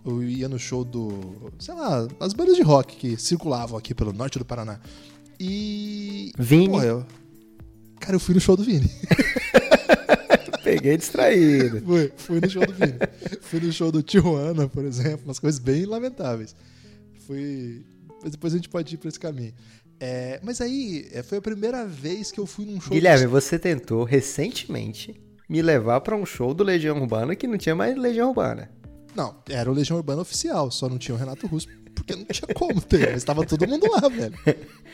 Eu 0.05 0.23
ia 0.23 0.47
no 0.49 0.57
show 0.59 0.83
do. 0.85 1.51
sei 1.59 1.73
lá, 1.73 2.07
as 2.19 2.33
bandas 2.33 2.55
de 2.55 2.61
rock 2.61 2.95
que 2.97 3.17
circulavam 3.17 3.77
aqui 3.77 3.93
pelo 3.93 4.11
norte 4.13 4.37
do 4.39 4.45
Paraná. 4.45 4.79
E. 5.39 6.31
Vini. 6.37 6.67
Porra, 6.69 6.85
eu. 6.85 7.05
Cara, 7.99 8.15
eu 8.15 8.19
fui 8.19 8.33
no 8.35 8.39
show 8.41 8.55
do 8.57 8.63
Vini. 8.63 8.89
Peguei 10.63 10.97
distraído. 10.97 11.81
Fui, 11.81 12.11
fui 12.17 12.41
no 12.41 12.49
show 12.49 12.65
do 12.65 12.73
Vini. 12.73 12.97
fui 13.41 13.59
no 13.59 13.71
show 13.71 13.91
do 13.91 14.01
Tijuana, 14.03 14.67
por 14.67 14.83
exemplo, 14.85 15.21
umas 15.25 15.39
coisas 15.39 15.59
bem 15.59 15.85
lamentáveis. 15.85 16.55
Fui. 17.25 17.85
mas 18.21 18.31
depois 18.31 18.53
a 18.53 18.57
gente 18.57 18.69
pode 18.69 18.95
ir 18.95 18.97
pra 18.97 19.09
esse 19.09 19.19
caminho. 19.19 19.53
É, 19.99 20.39
mas 20.43 20.61
aí, 20.61 21.07
é, 21.11 21.23
foi 21.23 21.39
a 21.39 21.41
primeira 21.41 21.85
vez 21.85 22.31
que 22.31 22.39
eu 22.39 22.45
fui 22.45 22.65
num 22.65 22.79
show. 22.79 22.91
Guilherme, 22.91 23.25
você 23.25 23.57
tentou 23.57 24.03
recentemente 24.03 25.19
me 25.49 25.61
levar 25.61 26.01
pra 26.01 26.15
um 26.15 26.25
show 26.25 26.53
do 26.53 26.63
Legião 26.63 26.99
Urbana 26.99 27.35
que 27.35 27.47
não 27.47 27.57
tinha 27.57 27.75
mais 27.75 27.97
Legião 27.97 28.29
Urbana. 28.29 28.69
Não, 29.15 29.35
era 29.49 29.69
o 29.69 29.73
Legião 29.73 29.97
Urbana 29.97 30.21
oficial, 30.21 30.69
só 30.69 30.87
não 30.87 30.97
tinha 30.97 31.15
o 31.15 31.17
Renato 31.17 31.47
Russo, 31.47 31.67
porque 31.95 32.15
não 32.15 32.25
tinha 32.25 32.53
como 32.53 32.79
ter, 32.79 33.11
mas 33.13 33.23
tava 33.23 33.45
todo 33.45 33.67
mundo 33.67 33.87
lá, 33.89 34.07
velho. 34.07 34.37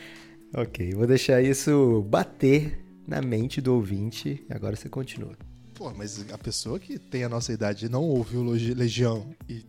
Ok, 0.56 0.92
vou 0.94 1.04
deixar 1.04 1.42
isso 1.42 2.06
bater 2.08 2.78
na 3.08 3.20
mente 3.20 3.60
do 3.60 3.74
ouvinte. 3.74 4.46
Agora 4.48 4.76
você 4.76 4.88
continua. 4.88 5.32
Pô, 5.74 5.92
mas 5.92 6.24
a 6.32 6.38
pessoa 6.38 6.78
que 6.78 6.96
tem 6.96 7.24
a 7.24 7.28
nossa 7.28 7.52
idade 7.52 7.86
e 7.86 7.88
não 7.88 8.04
ouviu 8.04 8.40
Legião 8.44 9.34
e 9.48 9.64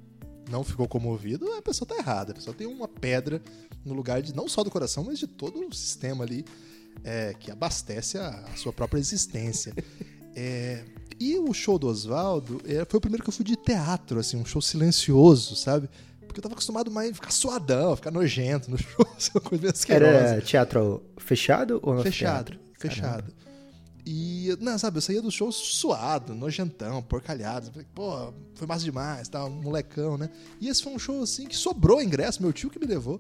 não 0.49 0.63
ficou 0.63 0.87
comovido, 0.87 1.51
a 1.53 1.61
pessoa 1.61 1.87
tá 1.87 1.95
errada. 1.95 2.31
A 2.31 2.35
pessoa 2.35 2.55
tem 2.55 2.67
uma 2.67 2.87
pedra 2.87 3.41
no 3.83 3.93
lugar 3.93 4.21
de 4.21 4.35
não 4.35 4.47
só 4.47 4.63
do 4.63 4.71
coração, 4.71 5.03
mas 5.03 5.19
de 5.19 5.27
todo 5.27 5.67
o 5.67 5.73
sistema 5.73 6.23
ali 6.23 6.45
é, 7.03 7.33
que 7.39 7.51
abastece 7.51 8.17
a, 8.17 8.29
a 8.29 8.55
sua 8.55 8.73
própria 8.73 8.99
existência. 8.99 9.73
É, 10.37 10.83
e 11.17 11.37
o 11.37 11.53
show 11.53 11.79
do 11.79 11.87
Oswaldo 11.87 12.61
é, 12.65 12.83
foi 12.83 12.97
o 12.97 12.99
primeiro 12.99 13.23
que 13.23 13.29
eu 13.29 13.33
fui 13.33 13.45
de 13.45 13.55
teatro, 13.55 14.19
assim, 14.19 14.35
um 14.35 14.43
show 14.43 14.61
silencioso, 14.61 15.55
sabe? 15.55 15.89
Porque 16.27 16.39
eu 16.39 16.43
tava 16.43 16.55
acostumado 16.55 16.91
mais 16.91 17.11
a 17.11 17.13
ficar 17.13 17.31
suadão, 17.31 17.95
ficar 17.95 18.11
nojento 18.11 18.69
no 18.69 18.77
show, 18.77 19.07
assim, 19.15 19.31
uma 19.33 19.39
coisa 19.39 19.61
meio 19.61 19.73
asquerosa. 19.73 20.13
Era 20.13 20.41
teatro 20.41 21.01
fechado 21.15 21.79
ou 21.81 22.01
Fechado, 22.01 22.51
anfiteatro? 22.51 22.59
fechado. 22.77 23.33
E, 24.05 24.55
não, 24.61 24.77
sabe, 24.77 24.97
eu 24.97 25.01
saía 25.01 25.21
do 25.21 25.31
show 25.31 25.51
suado, 25.51 26.35
nojentão, 26.35 27.01
porcalhado. 27.01 27.71
Pô, 27.95 28.31
foi 28.53 28.67
massa 28.67 28.83
demais, 28.83 29.27
tá, 29.27 29.49
molecão, 29.49 30.15
né? 30.15 30.29
E 30.61 30.67
esse 30.67 30.83
foi 30.83 30.93
um 30.93 30.99
show, 30.99 31.23
assim, 31.23 31.47
que 31.47 31.55
sobrou 31.55 32.01
ingresso, 32.01 32.41
meu 32.41 32.53
tio 32.53 32.69
que 32.69 32.79
me 32.79 32.85
levou. 32.85 33.19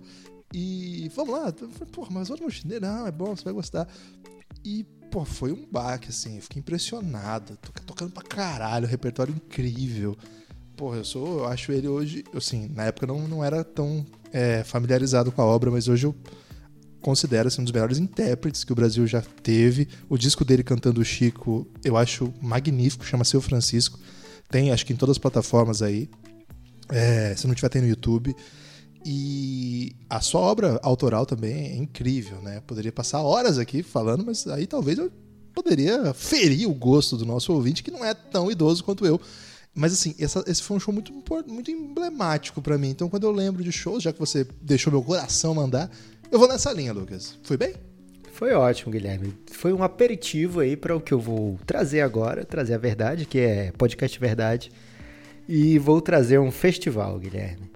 E 0.53 1.11
vamos 1.15 1.33
lá, 1.33 1.53
eu 1.59 1.69
falei, 1.69 1.91
pô, 1.91 2.07
mas 2.11 2.29
olha 2.29 2.45
o 2.45 2.79
não, 2.79 3.07
é 3.07 3.11
bom, 3.11 3.35
você 3.35 3.43
vai 3.43 3.53
gostar. 3.53 3.87
E, 4.63 4.83
pô, 5.09 5.25
foi 5.25 5.51
um 5.51 5.65
baque, 5.65 6.09
assim, 6.09 6.35
eu 6.35 6.43
fiquei 6.43 6.59
impressionado. 6.59 7.57
Tô 7.57 7.71
tocando 7.83 8.11
pra 8.11 8.21
caralho, 8.21 8.87
repertório 8.87 9.33
incrível. 9.33 10.15
Pô, 10.77 10.93
eu 10.93 11.03
sou, 11.03 11.39
eu 11.39 11.45
acho 11.47 11.71
ele 11.71 11.87
hoje, 11.87 12.23
assim, 12.33 12.67
na 12.67 12.83
época 12.83 13.07
não, 13.07 13.27
não 13.27 13.43
era 13.43 13.63
tão 13.63 14.05
é, 14.31 14.63
familiarizado 14.63 15.31
com 15.31 15.41
a 15.41 15.45
obra, 15.45 15.71
mas 15.71 15.87
hoje 15.87 16.05
eu 16.05 16.15
considero 17.05 17.47
assim, 17.47 17.61
um 17.61 17.63
dos 17.63 17.71
melhores 17.71 17.99
intérpretes 17.99 18.63
que 18.63 18.71
o 18.71 18.75
Brasil 18.75 19.05
já 19.05 19.21
teve. 19.21 19.87
O 20.09 20.17
disco 20.17 20.43
dele 20.43 20.63
cantando 20.63 20.99
o 20.99 21.05
Chico, 21.05 21.67
eu 21.83 21.95
acho 21.95 22.33
magnífico, 22.41 23.05
chama 23.05 23.23
Seu 23.23 23.39
Francisco. 23.39 23.99
Tem, 24.49 24.71
acho 24.71 24.83
que 24.83 24.91
em 24.91 24.95
todas 24.95 25.13
as 25.13 25.19
plataformas 25.19 25.83
aí. 25.83 26.09
É, 26.89 27.35
se 27.35 27.45
não 27.45 27.53
tiver, 27.53 27.69
tem 27.69 27.81
no 27.83 27.87
YouTube. 27.87 28.35
E 29.05 29.95
a 30.09 30.19
sua 30.19 30.41
obra 30.41 30.79
autoral 30.81 31.27
também 31.27 31.53
é 31.53 31.75
incrível, 31.75 32.41
né? 32.41 32.59
Poderia 32.65 32.91
passar 32.91 33.21
horas 33.21 33.59
aqui 33.59 33.83
falando, 33.83 34.25
mas 34.25 34.47
aí 34.47 34.65
talvez 34.65 34.97
eu 34.97 35.11
poderia 35.53 36.11
ferir 36.11 36.67
o 36.67 36.73
gosto 36.73 37.15
do 37.15 37.23
nosso 37.23 37.53
ouvinte, 37.53 37.83
que 37.83 37.91
não 37.91 38.03
é 38.03 38.15
tão 38.15 38.49
idoso 38.51 38.83
quanto 38.83 39.05
eu. 39.05 39.21
Mas 39.75 39.93
assim, 39.93 40.15
essa- 40.17 40.43
esse 40.47 40.63
foi 40.63 40.77
um 40.77 40.79
show 40.79 40.93
muito, 40.93 41.13
muito 41.47 41.69
emblemático 41.69 42.61
pra 42.61 42.77
mim. 42.77 42.89
Então, 42.89 43.09
quando 43.09 43.25
eu 43.25 43.31
lembro 43.31 43.63
de 43.63 43.71
shows, 43.71 44.01
já 44.01 44.11
que 44.11 44.19
você 44.19 44.47
deixou 44.61 44.91
meu 44.91 45.03
coração 45.03 45.53
mandar, 45.53 45.91
eu 46.31 46.39
vou 46.39 46.47
nessa 46.47 46.71
linha, 46.71 46.93
Lucas. 46.93 47.37
Foi 47.43 47.57
bem? 47.57 47.73
Foi 48.31 48.51
ótimo, 48.53 48.91
Guilherme. 48.91 49.33
Foi 49.51 49.71
um 49.71 49.81
aperitivo 49.81 50.59
aí 50.59 50.75
para 50.75 50.95
o 50.95 50.99
que 50.99 51.13
eu 51.13 51.19
vou 51.19 51.57
trazer 51.65 52.01
agora, 52.01 52.43
trazer 52.43 52.73
a 52.73 52.77
verdade, 52.77 53.25
que 53.25 53.39
é 53.39 53.71
podcast 53.77 54.19
Verdade. 54.19 54.71
E 55.47 55.79
vou 55.79 56.01
trazer 56.01 56.39
um 56.39 56.51
festival, 56.51 57.17
Guilherme. 57.19 57.71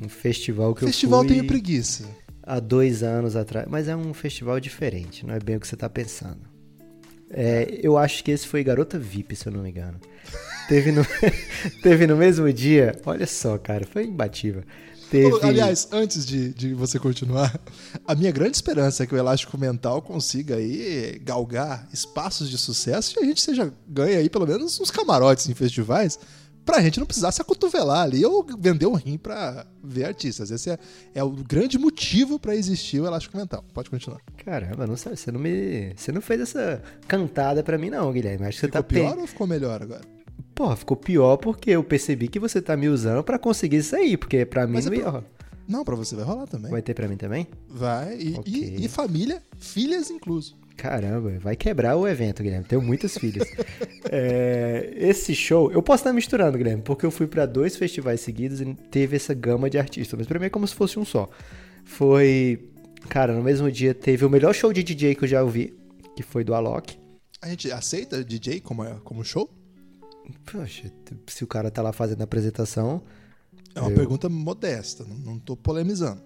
Um 0.00 0.08
festival 0.08 0.74
que 0.74 0.84
Festival 0.84 1.22
eu 1.22 1.28
fui 1.28 1.36
tenho 1.36 1.46
preguiça. 1.46 2.04
há 2.42 2.60
dois 2.60 3.02
anos 3.02 3.34
atrás, 3.34 3.66
mas 3.68 3.88
é 3.88 3.96
um 3.96 4.12
festival 4.12 4.60
diferente, 4.60 5.24
não 5.24 5.34
é 5.34 5.40
bem 5.40 5.56
o 5.56 5.60
que 5.60 5.66
você 5.66 5.76
tá 5.76 5.88
pensando. 5.88 6.40
É, 7.30 7.80
eu 7.82 7.96
acho 7.96 8.22
que 8.22 8.30
esse 8.30 8.46
foi 8.46 8.62
Garota 8.62 8.98
VIP, 8.98 9.34
se 9.34 9.46
eu 9.46 9.52
não 9.52 9.62
me 9.62 9.70
engano. 9.70 9.98
Teve 10.68 10.92
no, 10.92 11.02
teve 11.82 12.06
no 12.06 12.16
mesmo 12.16 12.52
dia, 12.52 12.94
olha 13.04 13.26
só, 13.26 13.58
cara, 13.58 13.84
foi 13.86 14.04
imbatível. 14.04 14.62
Teve... 15.14 15.32
Ô, 15.32 15.40
Aliás, 15.46 15.88
antes 15.92 16.26
de, 16.26 16.52
de 16.52 16.74
você 16.74 16.98
continuar, 16.98 17.56
a 18.06 18.14
minha 18.14 18.32
grande 18.32 18.56
esperança 18.56 19.04
é 19.04 19.06
que 19.06 19.14
o 19.14 19.18
Elástico 19.18 19.56
Mental 19.56 20.02
consiga 20.02 20.56
aí 20.56 21.20
galgar 21.24 21.88
espaços 21.92 22.50
de 22.50 22.58
sucesso 22.58 23.14
e 23.18 23.22
a 23.22 23.26
gente 23.26 23.40
seja 23.40 23.72
ganhe 23.88 24.16
aí 24.16 24.28
pelo 24.28 24.46
menos 24.46 24.80
uns 24.80 24.90
camarotes 24.90 25.48
em 25.48 25.54
festivais 25.54 26.18
pra 26.64 26.80
gente 26.80 26.98
não 26.98 27.06
precisar 27.06 27.30
se 27.30 27.42
acotovelar 27.42 28.02
ali 28.04 28.24
ou 28.24 28.44
vender 28.58 28.86
um 28.86 28.94
rim 28.94 29.18
pra 29.18 29.66
ver 29.82 30.06
artistas. 30.06 30.50
Esse 30.50 30.70
é, 30.70 30.78
é 31.14 31.22
o 31.22 31.30
grande 31.30 31.78
motivo 31.78 32.38
pra 32.38 32.56
existir 32.56 33.00
o 33.00 33.06
Elástico 33.06 33.36
Mental. 33.36 33.62
Pode 33.74 33.90
continuar. 33.90 34.20
Caramba, 34.44 34.86
não 34.86 34.96
sabe, 34.96 35.16
você 35.16 35.30
não 35.30 35.38
me, 35.38 35.92
você 35.94 36.10
não 36.10 36.22
fez 36.22 36.40
essa 36.40 36.82
cantada 37.06 37.62
pra 37.62 37.76
mim 37.78 37.90
não, 37.90 38.10
Guilherme. 38.12 38.46
Acho 38.46 38.56
que 38.56 38.60
você 38.62 38.66
Ficou 38.66 38.82
tá 38.82 38.88
pior 38.88 39.12
pen- 39.12 39.20
ou 39.20 39.26
ficou 39.26 39.46
melhor 39.46 39.82
agora? 39.82 40.00
Porra, 40.54 40.76
ficou 40.76 40.96
pior 40.96 41.36
porque 41.36 41.70
eu 41.70 41.82
percebi 41.82 42.28
que 42.28 42.38
você 42.38 42.62
tá 42.62 42.76
me 42.76 42.88
usando 42.88 43.24
pra 43.24 43.38
conseguir 43.38 43.78
isso 43.78 43.96
aí, 43.96 44.16
porque 44.16 44.44
pra 44.46 44.66
mim 44.66 44.74
Mas 44.74 44.86
não 44.86 44.92
é 44.92 44.96
ia 44.96 45.02
pra- 45.02 45.10
rolar. 45.10 45.24
Não, 45.66 45.82
pra 45.84 45.96
você 45.96 46.14
vai 46.14 46.24
rolar 46.24 46.46
também. 46.46 46.70
Vai 46.70 46.82
ter 46.82 46.92
pra 46.94 47.08
mim 47.08 47.16
também? 47.16 47.46
Vai. 47.68 48.18
E, 48.20 48.34
Ok. 48.38 48.52
e- 48.52 48.84
e 48.84 48.88
família, 48.88 49.42
filhas 49.58 50.10
incluso. 50.10 50.56
Caramba, 50.76 51.38
vai 51.38 51.56
quebrar 51.56 51.96
o 51.96 52.06
evento, 52.06 52.42
Guilherme. 52.42 52.64
Tenho 52.66 52.82
muitas 52.82 53.16
filhas. 53.18 53.48
É, 54.16 54.92
esse 54.96 55.34
show, 55.34 55.72
eu 55.72 55.82
posso 55.82 56.02
estar 56.02 56.12
misturando, 56.12 56.56
Guilherme, 56.58 56.82
porque 56.82 57.04
eu 57.06 57.10
fui 57.10 57.26
pra 57.26 57.46
dois 57.46 57.74
festivais 57.74 58.20
seguidos 58.20 58.60
e 58.60 58.74
teve 58.90 59.16
essa 59.16 59.32
gama 59.34 59.68
de 59.68 59.76
artistas, 59.78 60.16
mas 60.16 60.26
pra 60.28 60.38
mim 60.38 60.46
é 60.46 60.50
como 60.50 60.66
se 60.68 60.74
fosse 60.74 60.98
um 61.00 61.04
só. 61.04 61.28
Foi, 61.84 62.68
cara, 63.08 63.32
no 63.34 63.42
mesmo 63.42 63.70
dia 63.72 63.92
teve 63.94 64.24
o 64.24 64.30
melhor 64.30 64.54
show 64.54 64.72
de 64.72 64.82
DJ 64.84 65.14
que 65.14 65.24
eu 65.24 65.28
já 65.28 65.42
ouvi, 65.42 65.74
que 66.14 66.22
foi 66.22 66.44
do 66.44 66.54
Alok. 66.54 66.96
A 67.42 67.48
gente 67.48 67.72
aceita 67.72 68.22
DJ 68.22 68.60
como, 68.60 68.84
como 69.00 69.24
show? 69.24 69.50
Poxa, 70.50 70.90
se 71.26 71.44
o 71.44 71.46
cara 71.46 71.70
tá 71.70 71.82
lá 71.82 71.92
fazendo 71.92 72.20
a 72.20 72.24
apresentação, 72.24 73.02
É 73.74 73.80
uma 73.80 73.90
Eu- 73.90 73.96
pergunta 73.96 74.28
modesta, 74.28 75.04
não, 75.04 75.16
não 75.16 75.38
tô 75.38 75.56
polemizando. 75.56 76.22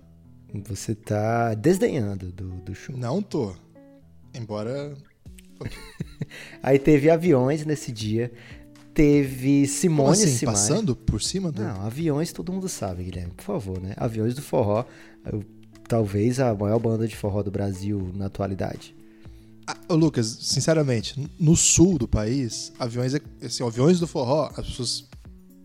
você 0.66 0.94
tá 0.94 1.54
desdenhando 1.54 2.30
do, 2.30 2.50
do 2.60 2.74
show. 2.74 2.96
Não 2.96 3.22
tô. 3.22 3.54
Embora. 4.34 4.94
Aí 6.62 6.78
teve 6.78 7.10
aviões 7.10 7.64
nesse 7.64 7.90
dia, 7.90 8.30
teve 8.94 9.62
Como 9.62 9.66
Simone 9.66 10.22
assim, 10.24 10.44
passando 10.46 10.94
por 10.94 11.20
cima 11.22 11.50
do. 11.50 11.62
Não, 11.62 11.82
aviões 11.86 12.32
todo 12.32 12.52
mundo 12.52 12.68
sabe, 12.68 13.04
Guilherme, 13.04 13.32
por 13.32 13.44
favor, 13.44 13.80
né? 13.80 13.94
Aviões 13.96 14.34
do 14.34 14.42
forró, 14.42 14.84
eu- 15.32 15.42
talvez 15.88 16.38
a 16.40 16.54
maior 16.54 16.78
banda 16.78 17.08
de 17.08 17.16
forró 17.16 17.42
do 17.42 17.50
Brasil 17.50 18.10
na 18.14 18.26
atualidade. 18.26 18.94
Ah, 19.70 19.76
Lucas, 19.94 20.26
sinceramente, 20.40 21.28
no 21.38 21.54
sul 21.54 21.98
do 21.98 22.08
país, 22.08 22.72
aviões, 22.78 23.14
é- 23.14 23.20
assim, 23.44 23.62
aviões 23.62 24.00
do 24.00 24.06
forró, 24.06 24.50
as 24.56 24.66
pessoas 24.66 25.04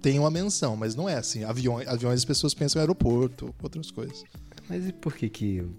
têm 0.01 0.19
uma 0.19 0.29
menção, 0.29 0.75
mas 0.75 0.93
não 0.93 1.07
é 1.07 1.15
assim. 1.15 1.45
Aviões, 1.45 1.87
aviões 1.87 2.19
as 2.19 2.25
pessoas 2.25 2.53
pensam 2.53 2.79
em 2.79 2.83
aeroporto, 2.83 3.55
outras 3.63 3.89
coisas. 3.89 4.25
Mas 4.67 4.89
e 4.89 4.91
por 4.91 5.13
que 5.13 5.29
que 5.29 5.55
eu 5.55 5.73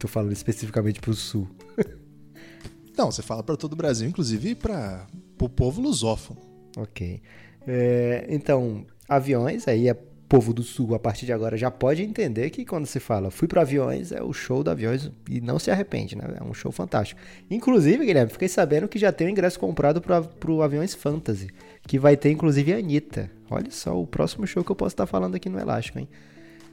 tô 0.00 0.08
falando 0.08 0.32
especificamente 0.32 1.00
pro 1.00 1.14
sul? 1.14 1.48
Não, 2.98 3.12
você 3.12 3.22
fala 3.22 3.40
pra 3.42 3.56
todo 3.56 3.74
o 3.74 3.76
Brasil, 3.76 4.08
inclusive 4.08 4.56
para 4.56 5.06
o 5.40 5.48
povo 5.48 5.80
lusófono. 5.80 6.40
Ok. 6.76 7.22
É, 7.68 8.26
então, 8.30 8.84
aviões, 9.08 9.68
aí 9.68 9.88
é 9.88 9.94
povo 10.34 10.52
do 10.52 10.64
sul, 10.64 10.96
a 10.96 10.98
partir 10.98 11.26
de 11.26 11.32
agora 11.32 11.56
já 11.56 11.70
pode 11.70 12.02
entender 12.02 12.50
que 12.50 12.64
quando 12.64 12.86
se 12.86 12.98
fala 12.98 13.30
fui 13.30 13.46
pro 13.46 13.60
aviões, 13.60 14.10
é 14.10 14.20
o 14.20 14.32
show 14.32 14.64
do 14.64 14.70
aviões 14.70 15.08
e 15.30 15.40
não 15.40 15.60
se 15.60 15.70
arrepende, 15.70 16.16
né? 16.16 16.24
É 16.40 16.42
um 16.42 16.52
show 16.52 16.72
fantástico. 16.72 17.20
Inclusive, 17.48 18.04
Guilherme, 18.04 18.32
fiquei 18.32 18.48
sabendo 18.48 18.88
que 18.88 18.98
já 18.98 19.12
tem 19.12 19.28
o 19.28 19.30
ingresso 19.30 19.60
comprado 19.60 20.00
pro, 20.00 20.24
pro 20.24 20.62
Aviões 20.62 20.92
Fantasy, 20.92 21.50
que 21.86 22.00
vai 22.00 22.16
ter 22.16 22.32
inclusive 22.32 22.72
a 22.72 22.78
Anitta. 22.78 23.30
Olha 23.48 23.70
só, 23.70 23.96
o 23.96 24.08
próximo 24.08 24.44
show 24.44 24.64
que 24.64 24.72
eu 24.72 24.74
posso 24.74 24.94
estar 24.94 25.06
falando 25.06 25.36
aqui 25.36 25.48
no 25.48 25.56
Elástico, 25.56 26.00
hein? 26.00 26.08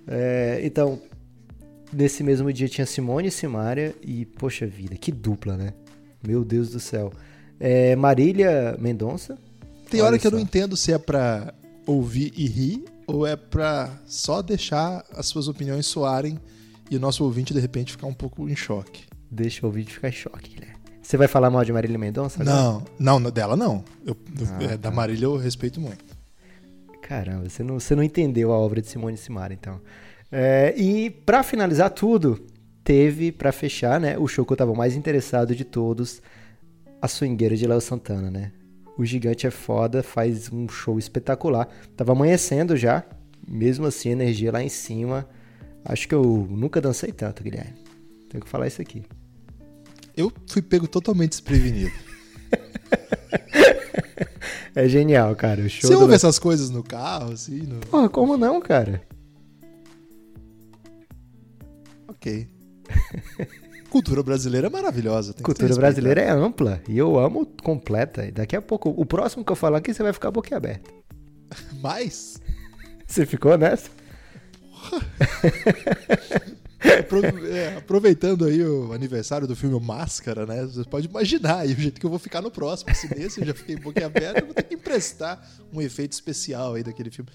É, 0.08 0.60
então, 0.64 1.00
nesse 1.94 2.24
mesmo 2.24 2.52
dia 2.52 2.68
tinha 2.68 2.88
Simone 2.88 3.28
e 3.28 3.32
Simária 3.32 3.94
e, 4.02 4.26
poxa 4.26 4.66
vida, 4.66 4.96
que 4.96 5.12
dupla, 5.12 5.56
né? 5.56 5.72
Meu 6.28 6.44
Deus 6.44 6.72
do 6.72 6.80
céu. 6.80 7.14
É, 7.60 7.96
Marília 7.96 8.76
Mendonça. 8.80 9.38
Tem 9.88 10.02
hora 10.02 10.18
que 10.18 10.26
eu 10.26 10.32
só. 10.32 10.38
não 10.38 10.42
entendo 10.42 10.76
se 10.76 10.92
é 10.92 10.98
pra 10.98 11.54
ouvir 11.86 12.34
e 12.36 12.48
rir 12.48 12.86
ou 13.12 13.26
é 13.28 13.36
pra 13.36 13.90
só 14.06 14.42
deixar 14.42 15.04
as 15.14 15.26
suas 15.28 15.48
opiniões 15.48 15.86
soarem 15.86 16.40
e 16.90 16.96
o 16.96 17.00
nosso 17.00 17.24
ouvinte 17.24 17.54
de 17.54 17.60
repente 17.60 17.92
ficar 17.92 18.08
um 18.08 18.14
pouco 18.14 18.48
em 18.50 18.56
choque. 18.56 19.04
Deixa 19.30 19.66
o 19.66 19.72
vídeo 19.72 19.94
ficar 19.94 20.10
em 20.10 20.14
choque, 20.14 20.50
Guilherme. 20.56 20.78
Você 21.02 21.18
vai 21.18 21.28
falar 21.28 21.50
mal 21.50 21.64
de 21.66 21.74
Marília 21.74 21.98
Mendonça? 21.98 22.44
Não, 22.44 22.84
não, 23.00 23.22
dela 23.32 23.56
não. 23.56 23.84
Eu- 24.06 24.16
eu- 24.40 24.48
Ah, 24.52 24.64
é, 24.64 24.68
Da 24.78 24.90
tá. 24.90 24.92
Marília 24.92 25.26
eu 25.26 25.36
respeito 25.38 25.80
muito. 25.82 26.04
Caramba, 27.02 27.50
você 27.50 27.64
não, 27.64 27.80
você 27.80 27.96
não 27.96 28.04
entendeu 28.04 28.52
a 28.54 28.58
obra 28.58 28.82
de 28.82 28.88
Simone 28.88 29.18
Simara, 29.18 29.54
então. 29.54 29.82
É, 30.32 30.74
e 30.78 31.10
pra 31.10 31.44
finalizar 31.44 31.90
tudo, 31.90 32.40
teve, 32.84 33.32
pra 33.32 33.52
fechar, 33.52 34.00
né, 34.00 34.18
o 34.18 34.28
show 34.28 34.46
que 34.46 34.54
eu 34.54 34.58
tava 34.58 34.74
mais 34.74 34.96
interessado 34.96 35.54
de 35.56 35.66
todos, 35.66 36.22
a 37.02 37.08
swingueira 37.08 37.56
de 37.58 37.66
Léo 37.68 37.82
Santana, 37.82 38.30
né? 38.32 38.52
O 38.98 39.06
gigante 39.06 39.48
é 39.48 39.52
foda, 39.52 40.04
faz 40.04 40.52
um 40.52 40.68
show 40.68 41.00
espetacular. 41.00 41.68
Tava 41.96 42.12
amanhecendo 42.12 42.76
já, 42.76 43.04
mesmo 43.48 43.86
assim, 43.86 44.10
energia 44.10 44.52
lá 44.52 44.62
em 44.62 44.70
cima. 44.70 45.28
Acho 45.84 46.08
que 46.08 46.16
eu 46.16 46.48
nunca 46.50 46.80
dancei 46.80 47.12
tanto, 47.12 47.44
Guilherme. 47.44 47.74
Tenho 48.30 48.44
que 48.44 48.50
falar 48.50 48.68
isso 48.68 48.82
aqui. 48.82 49.04
Eu 50.16 50.32
fui 50.48 50.62
pego 50.62 50.88
totalmente 50.88 51.32
desprevenido. 51.32 51.92
É 54.74 54.88
genial, 54.88 55.36
cara. 55.36 55.62
O 55.62 55.70
show 55.70 55.90
Você 55.90 55.96
do... 55.96 56.02
ouve 56.02 56.14
essas 56.14 56.40
coisas 56.40 56.70
no 56.70 56.82
carro, 56.82 57.34
assim? 57.34 57.62
No... 57.64 57.80
Porra, 57.82 58.08
como 58.08 58.38
não, 58.38 58.62
cara? 58.62 59.02
Ok. 62.08 62.48
Cultura 63.92 64.24
brasileira 64.24 64.68
é 64.68 64.70
maravilhosa. 64.70 65.34
Cultura 65.34 65.76
brasileira 65.76 66.22
é 66.22 66.30
ampla 66.30 66.82
e 66.88 66.98
eu 66.98 67.20
amo 67.20 67.46
completa. 67.62 68.26
E 68.26 68.32
daqui 68.32 68.56
a 68.56 68.62
pouco, 68.62 68.90
o 68.90 69.06
próximo 69.06 69.44
que 69.44 69.52
eu 69.52 69.56
falar 69.56 69.80
aqui, 69.80 69.94
você 69.94 70.02
vai 70.02 70.14
ficar 70.14 70.32
boquiaberto. 70.32 70.90
Mas, 71.84 72.42
Você 73.06 73.26
ficou 73.26 73.58
nessa? 73.58 73.90
é, 77.52 77.76
aproveitando 77.76 78.46
aí 78.46 78.64
o 78.64 78.94
aniversário 78.94 79.46
do 79.46 79.58
filme 79.58 79.78
Máscara, 79.78 80.46
né? 80.46 80.64
Você 80.64 80.86
pode 80.86 81.08
imaginar 81.08 81.58
aí 81.60 81.74
o 81.74 81.76
jeito 81.76 82.00
que 82.00 82.06
eu 82.06 82.10
vou 82.10 82.18
ficar 82.18 82.42
no 82.42 82.50
próximo. 82.50 82.96
Se 82.96 83.14
nesse 83.14 83.42
eu 83.42 83.48
já 83.48 83.54
fiquei 83.54 83.76
boquiaberto, 83.76 84.40
eu 84.40 84.46
vou 84.46 84.56
ter 84.56 84.64
que 84.64 84.76
emprestar 84.76 85.46
um 85.74 85.82
efeito 85.82 86.14
especial 86.14 86.76
aí 86.76 86.84
daquele 86.84 87.12
filme. 87.12 87.30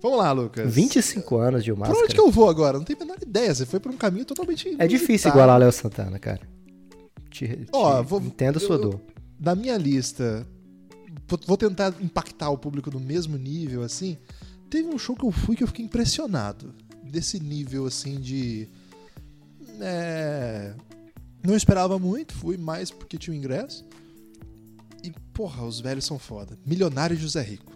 Vamos 0.00 0.18
lá, 0.18 0.30
Lucas. 0.32 0.72
25 0.72 1.36
anos 1.38 1.64
de 1.64 1.72
Por 1.72 1.80
máscara. 1.80 2.04
onde 2.04 2.14
que 2.14 2.20
eu 2.20 2.30
vou 2.30 2.48
agora? 2.48 2.78
Não 2.78 2.84
tenho 2.84 2.98
a 3.00 3.04
menor 3.04 3.18
ideia. 3.20 3.54
Você 3.54 3.66
foi 3.66 3.80
por 3.80 3.90
um 3.92 3.96
caminho 3.96 4.24
totalmente 4.24 4.74
É 4.78 4.86
difícil 4.86 5.30
igualar 5.30 5.58
Léo 5.58 5.72
Santana, 5.72 6.18
cara. 6.18 6.40
Te, 7.30 7.48
te 7.48 7.66
Ó, 7.72 8.02
vou- 8.02 8.20
entendo 8.20 8.60
sua 8.60 8.76
eu- 8.76 8.80
dor. 8.80 9.00
na 9.40 9.54
minha 9.54 9.76
lista, 9.76 10.46
vou- 11.46 11.56
tentar 11.56 11.94
impactar 12.00 12.48
o 12.50 12.56
público 12.58 12.90
no 12.90 13.00
mesmo 13.00 13.36
nível, 13.36 13.82
assim. 13.82 14.16
Teve 14.70 14.88
um 14.88 14.98
show 14.98 15.16
que 15.16 15.24
eu 15.24 15.32
fui 15.32 15.56
que 15.56 15.62
eu 15.62 15.66
fiquei 15.68 15.84
impressionado. 15.84 16.74
Desse 17.02 17.40
nível, 17.40 17.86
assim, 17.86 18.20
de. 18.20 18.68
É, 19.80 20.74
não 21.42 21.56
esperava 21.56 21.98
muito, 21.98 22.34
fui 22.34 22.56
mais 22.56 22.90
porque 22.90 23.16
tinha 23.18 23.34
o 23.34 23.36
ingresso. 23.36 23.84
E, 25.02 25.10
porra, 25.32 25.64
os 25.64 25.80
velhos 25.80 26.04
são 26.04 26.18
foda. 26.18 26.58
Milionário 26.66 27.14
e 27.14 27.18
José 27.18 27.40
Rico. 27.42 27.72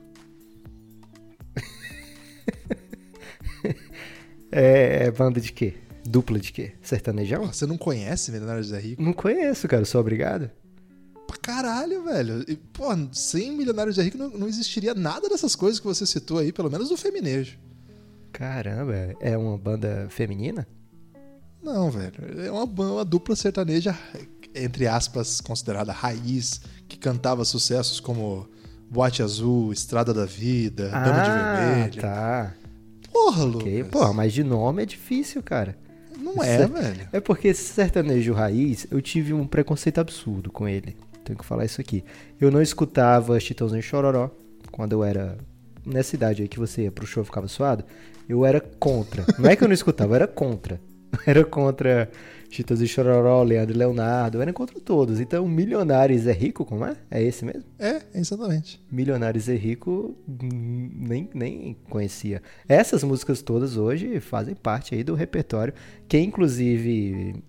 É, 4.55 5.07
é 5.07 5.11
banda 5.11 5.41
de 5.41 5.51
quê? 5.51 5.75
Dupla 6.05 6.39
de 6.39 6.53
quê? 6.53 6.73
Sertanejão? 6.83 7.47
Você 7.47 7.65
não 7.65 7.79
conhece 7.79 8.31
Milionário 8.31 8.61
e 8.61 8.65
José 8.65 8.79
Rico? 8.79 9.03
Não 9.03 9.15
conheço, 9.15 9.67
cara. 9.67 9.83
Sou 9.87 9.99
obrigado. 9.99 10.51
Pra 11.27 11.39
caralho, 11.39 12.05
velho. 12.05 12.45
E, 12.47 12.57
pô, 12.57 12.85
sem 13.13 13.51
Milionário 13.57 13.89
e 13.89 13.95
José 13.95 14.03
Rico 14.03 14.19
não, 14.19 14.29
não 14.29 14.47
existiria 14.47 14.95
nada 14.95 15.27
dessas 15.27 15.57
coisas 15.57 15.81
que 15.81 15.87
você 15.87 16.05
citou 16.05 16.39
aí, 16.39 16.53
pelo 16.53 16.71
menos 16.71 16.91
do 16.91 16.99
feminejo. 16.99 17.59
Caramba, 18.31 19.17
é 19.21 19.39
uma 19.39 19.57
banda 19.57 20.07
feminina? 20.11 20.69
Não, 21.63 21.91
velho. 21.91 22.13
É 22.45 22.51
uma, 22.51 22.65
uma 22.65 23.05
dupla 23.05 23.35
sertaneja, 23.35 23.97
entre 24.55 24.87
aspas, 24.87 25.41
considerada 25.41 25.93
raiz, 25.93 26.61
que 26.89 26.99
cantava 26.99 27.45
sucessos 27.45 28.01
como 28.01 28.47
Boate 28.93 29.23
Azul, 29.23 29.73
Estrada 29.73 30.13
da 30.13 30.27
Vida, 30.27 30.91
Dama 30.91 31.23
de 31.23 31.31
Vermelho. 31.31 32.03
tá. 32.03 32.55
Porra, 33.11 33.43
Lucas. 33.43 33.87
Porra, 33.89 34.13
mas 34.13 34.35
de 34.35 34.45
nome 34.45 34.83
é 34.83 34.87
difícil, 34.87 35.43
cara. 35.43 35.75
Não 36.19 36.43
é, 36.43 36.67
velho. 36.67 37.09
É 37.11 37.19
porque 37.19 37.49
esse 37.49 37.63
sertanejo 37.73 38.35
raiz, 38.35 38.87
eu 38.91 39.01
tive 39.01 39.33
um 39.33 39.47
preconceito 39.47 39.99
absurdo 39.99 40.53
com 40.53 40.69
ele. 40.69 40.95
Tenho 41.25 41.39
que 41.39 41.45
falar 41.45 41.65
isso 41.65 41.81
aqui. 41.81 42.05
Eu 42.39 42.51
não 42.51 42.61
escutava 42.61 43.41
Chitãozinho 43.41 43.83
Chororó 43.83 44.31
quando 44.71 44.93
eu 44.93 45.03
era 45.03 45.39
nessa 45.87 46.15
idade 46.15 46.43
aí 46.43 46.49
que 46.49 46.59
você 46.59 46.83
ia 46.83 46.93
pro 46.93 47.07
show 47.07 47.23
e 47.23 47.27
ficava 47.27 47.49
suado. 47.49 47.85
Eu 48.29 48.45
era 48.45 48.61
contra. 48.61 49.25
Não 49.39 49.49
é 49.49 49.57
que 49.57 49.65
eu 49.65 49.69
não 49.69 49.75
escutava, 49.75 50.13
eu 50.13 50.17
era 50.17 50.27
contra. 50.29 50.79
Eu 51.13 51.19
era 51.27 51.45
contra 51.45 52.11
Chitãozinho 52.53 52.85
e 52.85 52.89
Chororó, 52.89 53.43
Leandro 53.43 53.75
e 53.75 53.79
Leonardo, 53.79 54.39
eu 54.39 54.43
era 54.43 54.53
contra 54.53 54.79
todos. 54.79 55.21
Então, 55.21 55.49
Milionários 55.49 56.27
é 56.27 56.33
rico, 56.33 56.65
como 56.65 56.85
é? 56.85 56.97
É 57.11 57.23
esse 57.23 57.45
mesmo? 57.45 57.65
É, 57.79 58.03
exatamente. 58.15 58.79
Milionários 58.91 59.49
é 59.49 59.55
rico, 59.55 60.15
hum, 60.29 60.91
nem, 60.95 61.31
nem 61.33 61.77
conhecia. 61.89 62.43
Essas 62.69 63.03
músicas 63.03 63.41
todas 63.41 63.77
hoje 63.77 64.21
fazem 64.21 64.55
parte 64.55 64.95
aí 64.95 65.03
do 65.03 65.15
repertório, 65.15 65.73
que 66.07 66.19
inclusive 66.19 67.43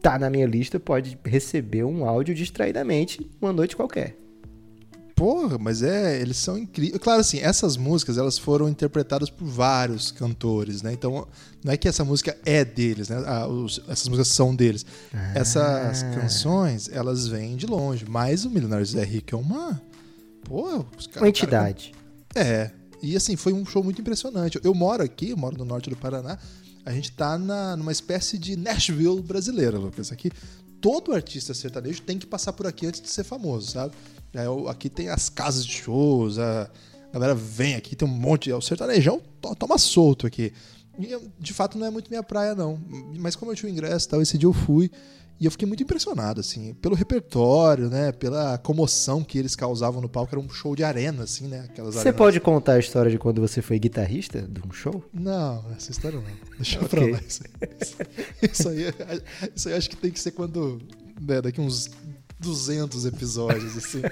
tá 0.00 0.18
na 0.18 0.30
minha 0.30 0.46
lista, 0.46 0.80
pode 0.80 1.18
receber 1.24 1.84
um 1.84 2.04
áudio 2.04 2.34
distraidamente 2.34 3.30
uma 3.40 3.52
noite 3.52 3.76
qualquer. 3.76 4.16
Porra, 5.22 5.56
mas 5.56 5.82
é, 5.84 6.20
eles 6.20 6.36
são 6.36 6.58
incríveis. 6.58 7.00
Claro, 7.00 7.20
assim, 7.20 7.38
essas 7.38 7.76
músicas 7.76 8.18
elas 8.18 8.38
foram 8.38 8.68
interpretadas 8.68 9.30
por 9.30 9.44
vários 9.46 10.10
cantores, 10.10 10.82
né? 10.82 10.92
Então, 10.92 11.28
não 11.62 11.72
é 11.72 11.76
que 11.76 11.86
essa 11.86 12.04
música 12.04 12.36
é 12.44 12.64
deles, 12.64 13.08
né? 13.08 13.22
Ah, 13.24 13.46
os- 13.46 13.80
essas 13.88 14.08
músicas 14.08 14.28
são 14.28 14.52
deles. 14.52 14.84
Essas 15.32 16.02
canções, 16.14 16.88
elas 16.92 17.28
vêm 17.28 17.54
de 17.56 17.66
longe. 17.66 18.04
Mas 18.08 18.44
o 18.44 18.50
Milionário 18.50 18.84
Zé 18.84 19.04
Rico 19.04 19.34
é 19.36 19.38
uma. 19.38 19.80
Pô, 20.44 20.84
os 20.98 21.06
caras. 21.06 21.22
Uma 21.22 21.28
entidade. 21.28 21.92
É. 22.34 22.70
E 23.00 23.14
assim, 23.16 23.36
foi 23.36 23.52
um 23.52 23.64
show 23.64 23.84
muito 23.84 24.00
impressionante. 24.00 24.58
Eu 24.64 24.74
moro 24.74 25.04
aqui, 25.04 25.30
eu 25.30 25.36
moro 25.36 25.56
no 25.56 25.64
norte 25.64 25.88
do 25.88 25.96
Paraná. 25.96 26.36
A 26.84 26.90
gente 26.92 27.12
tá 27.12 27.38
na, 27.38 27.76
numa 27.76 27.92
espécie 27.92 28.36
de 28.36 28.56
Nashville 28.56 29.22
brasileira, 29.22 29.78
Lucas. 29.78 30.10
Aqui, 30.10 30.32
todo 30.82 31.14
artista 31.14 31.54
sertanejo 31.54 32.02
tem 32.02 32.18
que 32.18 32.26
passar 32.26 32.52
por 32.52 32.66
aqui 32.66 32.84
antes 32.86 33.00
de 33.00 33.08
ser 33.08 33.24
famoso, 33.24 33.70
sabe? 33.70 33.94
É, 34.34 34.44
aqui 34.70 34.90
tem 34.90 35.08
as 35.08 35.28
casas 35.30 35.64
de 35.64 35.72
shows, 35.72 36.38
a 36.38 36.68
galera 37.12 37.34
vem 37.34 37.74
aqui, 37.76 37.94
tem 37.96 38.06
um 38.06 38.10
monte. 38.10 38.52
O 38.52 38.60
sertanejão 38.60 39.22
to- 39.40 39.54
toma 39.54 39.78
solto 39.78 40.26
aqui. 40.26 40.52
E, 40.98 41.16
de 41.38 41.52
fato, 41.54 41.78
não 41.78 41.86
é 41.86 41.90
muito 41.90 42.10
minha 42.10 42.22
praia, 42.22 42.54
não. 42.54 42.78
Mas 43.18 43.34
como 43.36 43.50
eu 43.52 43.56
tinha 43.56 43.70
o 43.70 43.72
ingresso 43.72 44.06
e 44.06 44.10
tal, 44.10 44.20
esse 44.20 44.36
dia 44.36 44.46
eu 44.48 44.52
fui. 44.52 44.90
E 45.40 45.44
eu 45.44 45.50
fiquei 45.50 45.66
muito 45.66 45.82
impressionado, 45.82 46.38
assim, 46.40 46.72
pelo 46.74 46.94
repertório, 46.94 47.90
né? 47.90 48.12
Pela 48.12 48.56
comoção 48.58 49.24
que 49.24 49.36
eles 49.38 49.56
causavam 49.56 50.00
no 50.00 50.08
palco. 50.08 50.32
Era 50.32 50.40
um 50.44 50.48
show 50.48 50.76
de 50.76 50.84
arena, 50.84 51.24
assim, 51.24 51.48
né? 51.48 51.66
Aquelas 51.68 51.94
Você 51.94 52.00
arenas 52.02 52.16
pode 52.18 52.38
contar 52.40 52.74
a 52.74 52.78
história 52.78 53.10
de 53.10 53.18
quando 53.18 53.40
você 53.40 53.60
foi 53.60 53.76
guitarrista 53.78 54.40
de 54.42 54.60
um 54.64 54.70
show? 54.72 55.04
não, 55.12 55.64
essa 55.76 55.90
história 55.90 56.20
não. 56.20 56.24
Deixa 56.56 56.78
eu 56.78 56.84
Ok. 56.84 56.88
pra 56.88 57.18
lá. 57.18 57.20
Isso, 57.26 57.42
aí- 57.42 58.50
isso 58.52 58.68
aí, 58.68 58.84
isso 59.56 59.68
aí 59.68 59.74
acho 59.74 59.90
que 59.90 59.96
tem 59.96 60.10
que 60.12 60.20
ser 60.20 60.30
quando. 60.30 60.80
né, 61.20 61.40
daqui 61.42 61.60
uns 61.60 61.90
200 62.38 63.04
episódios, 63.04 63.76
assim. 63.76 64.02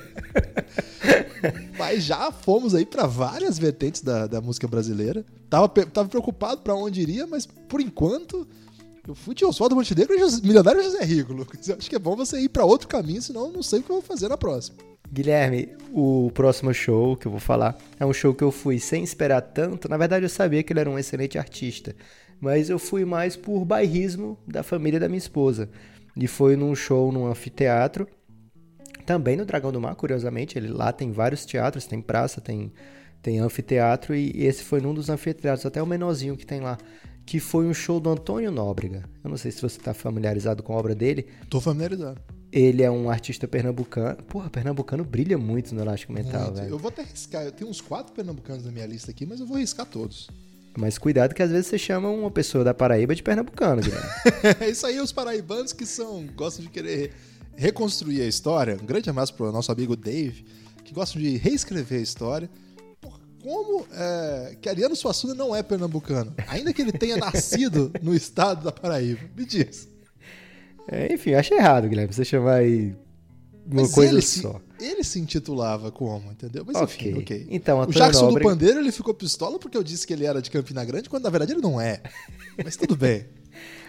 Mas 1.79 2.05
já 2.05 2.31
fomos 2.31 2.75
aí 2.75 2.85
pra 2.85 3.07
várias 3.07 3.59
vertentes 3.59 4.03
da, 4.03 4.27
da 4.27 4.41
música 4.41 4.67
brasileira. 4.69 5.25
Tava, 5.49 5.69
tava 5.69 6.09
preocupado 6.09 6.61
pra 6.61 6.75
onde 6.75 7.01
iria, 7.01 7.27
mas 7.27 7.47
por 7.47 7.81
enquanto. 7.81 8.47
Eu 9.11 9.15
fui 9.17 9.35
de 9.35 9.45
Oswaldo 9.45 9.75
Montenegro 9.75 10.15
e 10.15 10.47
Milionário 10.47 10.85
José 10.85 11.03
Rico. 11.03 11.33
Eu 11.33 11.77
acho 11.77 11.91
que 11.91 11.97
é 11.97 11.99
bom 11.99 12.15
você 12.15 12.39
ir 12.39 12.49
pra 12.49 12.65
outro 12.65 12.87
caminho, 12.87 13.21
senão 13.21 13.47
eu 13.47 13.53
não 13.53 13.61
sei 13.61 13.81
o 13.81 13.83
que 13.83 13.91
eu 13.91 13.97
vou 13.97 14.05
fazer 14.05 14.29
na 14.29 14.39
próxima. 14.39 14.79
Guilherme, 15.13 15.69
o 15.93 16.31
próximo 16.33 16.73
show 16.73 17.17
que 17.17 17.27
eu 17.27 17.33
vou 17.33 17.41
falar 17.41 17.77
é 17.99 18.07
um 18.07 18.13
show 18.13 18.33
que 18.33 18.45
eu 18.45 18.53
fui 18.53 18.79
sem 18.79 19.03
esperar 19.03 19.41
tanto. 19.41 19.89
Na 19.89 19.97
verdade, 19.97 20.25
eu 20.25 20.29
sabia 20.29 20.63
que 20.63 20.73
ele 20.73 20.79
era 20.79 20.89
um 20.89 20.97
excelente 20.97 21.37
artista, 21.37 21.93
mas 22.41 22.71
eu 22.71 22.79
fui 22.79 23.05
mais 23.05 23.35
por 23.35 23.65
bairrismo 23.65 24.39
da 24.47 24.63
família 24.63 25.01
da 25.01 25.09
minha 25.09 25.19
esposa. 25.19 25.69
E 26.17 26.29
foi 26.29 26.55
num 26.55 26.73
show 26.77 27.11
num 27.11 27.27
anfiteatro, 27.27 28.07
também 29.05 29.37
no 29.37 29.45
Dragão 29.45 29.73
do 29.73 29.81
Mar, 29.81 29.97
curiosamente. 29.97 30.57
Ele 30.57 30.69
lá 30.69 30.93
tem 30.93 31.11
vários 31.11 31.45
teatros, 31.45 31.85
tem 31.85 32.01
praça, 32.01 32.41
tem, 32.41 32.73
tem 33.21 33.41
anfiteatro, 33.41 34.15
e 34.15 34.31
esse 34.37 34.63
foi 34.63 34.81
num 34.81 34.95
dos 34.95 35.11
anfiteatros, 35.11 35.67
até 35.67 35.83
o 35.83 35.87
menorzinho 35.87 36.37
que 36.37 36.47
tem 36.47 36.61
lá. 36.61 36.79
Que 37.27 37.39
foi 37.39 37.67
um 37.67 37.75
show 37.75 38.01
do 38.01 38.11
Antônio 38.11 38.51
Nóbrega. 38.51 39.05
Eu 39.23 39.31
não 39.31 39.37
sei 39.37 39.51
se 39.51 39.63
você 39.63 39.79
está 39.79 39.95
familiarizado 39.95 40.63
com 40.63 40.73
a 40.73 40.77
obra 40.77 40.95
dele. 40.95 41.27
Tô 41.49 41.61
familiarizado. 41.61 42.21
Ele 42.53 42.83
é 42.83 42.91
um 42.91 43.09
artista 43.09 43.47
pernambucano. 43.47 44.17
Porra, 44.25 44.51
pernambucano 44.51 45.05
brilha 45.05 45.39
muito 45.39 45.73
no 45.75 45.81
Elástico 45.81 46.13
Mental, 46.13 46.47
Muito. 46.47 46.57
velho. 46.57 46.71
Eu 46.71 46.79
vou 46.79 46.89
até 46.89 47.03
riscar. 47.03 47.45
Eu 47.45 47.53
tenho 47.53 47.71
uns 47.71 47.81
quatro 47.81 48.13
pernambucanos 48.13 48.65
na 48.65 48.73
minha 48.73 48.87
lista 48.87 49.11
aqui, 49.13 49.25
mas 49.25 49.39
eu 49.39 49.47
vou 49.47 49.59
riscar 49.59 49.87
todos. 49.87 50.29
Mas 50.77 50.99
cuidado 50.99 51.35
que 51.35 51.43
às 51.43 51.51
vezes 51.51 51.67
você 51.67 51.79
chama 51.79 52.09
uma 52.09 52.31
pessoa 52.31 52.65
da 52.65 52.75
Paraíba 52.75 53.15
de 53.15 53.23
pernambucano, 53.23 53.83
Guilherme. 53.83 54.09
É 54.61 54.69
isso 54.69 54.87
aí, 54.87 55.01
os 55.01 55.13
paraibanos 55.13 55.73
que 55.73 55.87
são 55.87 56.27
gostam 56.35 56.65
de 56.65 56.71
querer 56.71 57.13
reconstruir 57.57 58.23
a 58.23 58.27
história. 58.27 58.77
Um 58.81 58.87
grande 58.87 59.11
abraço 59.11 59.35
pro 59.35 59.51
nosso 59.53 59.71
amigo 59.71 59.97
Dave, 59.97 60.45
que 60.85 60.95
gosta 60.95 61.19
de 61.19 61.37
reescrever 61.37 61.99
a 61.99 62.03
história. 62.03 62.51
Como 63.43 63.87
é, 63.93 64.57
que 64.61 64.69
Ariano 64.69 64.95
Suassuna 64.95 65.35
não 65.35 65.55
é 65.55 65.63
pernambucano? 65.63 66.35
Ainda 66.49 66.73
que 66.73 66.83
ele 66.83 66.93
tenha 66.93 67.17
nascido 67.17 67.91
no 68.03 68.15
estado 68.15 68.65
da 68.65 68.73
Paraíba. 68.73 69.21
Me 69.37 69.45
diz. 69.45 69.89
É, 70.89 71.13
enfim, 71.13 71.31
eu 71.31 71.39
acho 71.39 71.55
errado, 71.55 71.89
Guilherme, 71.89 72.13
você 72.13 72.25
chamar 72.25 72.55
aí 72.57 72.95
uma 73.67 73.83
Mas 73.83 73.93
coisa 73.93 74.13
ele 74.13 74.23
se, 74.23 74.41
só. 74.41 74.61
ele 74.81 75.05
se 75.05 75.21
intitulava 75.21 75.93
como, 75.93 76.33
entendeu? 76.33 76.65
Mas 76.67 76.81
enfim, 76.83 77.19
Ok. 77.19 77.47
Então, 77.51 77.81
o 77.81 77.87
Jackson 77.87 78.27
Nóbrega- 78.27 78.49
do 78.49 78.53
Pandeiro, 78.53 78.81
ele 78.81 78.91
ficou 78.91 79.15
pistola 79.15 79.59
porque 79.59 79.77
eu 79.77 79.83
disse 79.85 80.07
que 80.07 80.13
ele 80.13 80.27
era 80.27 80.43
de 80.43 80.51
Campina 80.51 80.85
Grande, 80.85 81.09
quando 81.09 81.23
na 81.25 81.31
verdade 81.31 81.53
ele 81.53 81.61
não 81.61 81.81
é. 81.81 82.01
Mas 82.65 82.77
tudo 82.77 82.97
bem. 82.97 83.27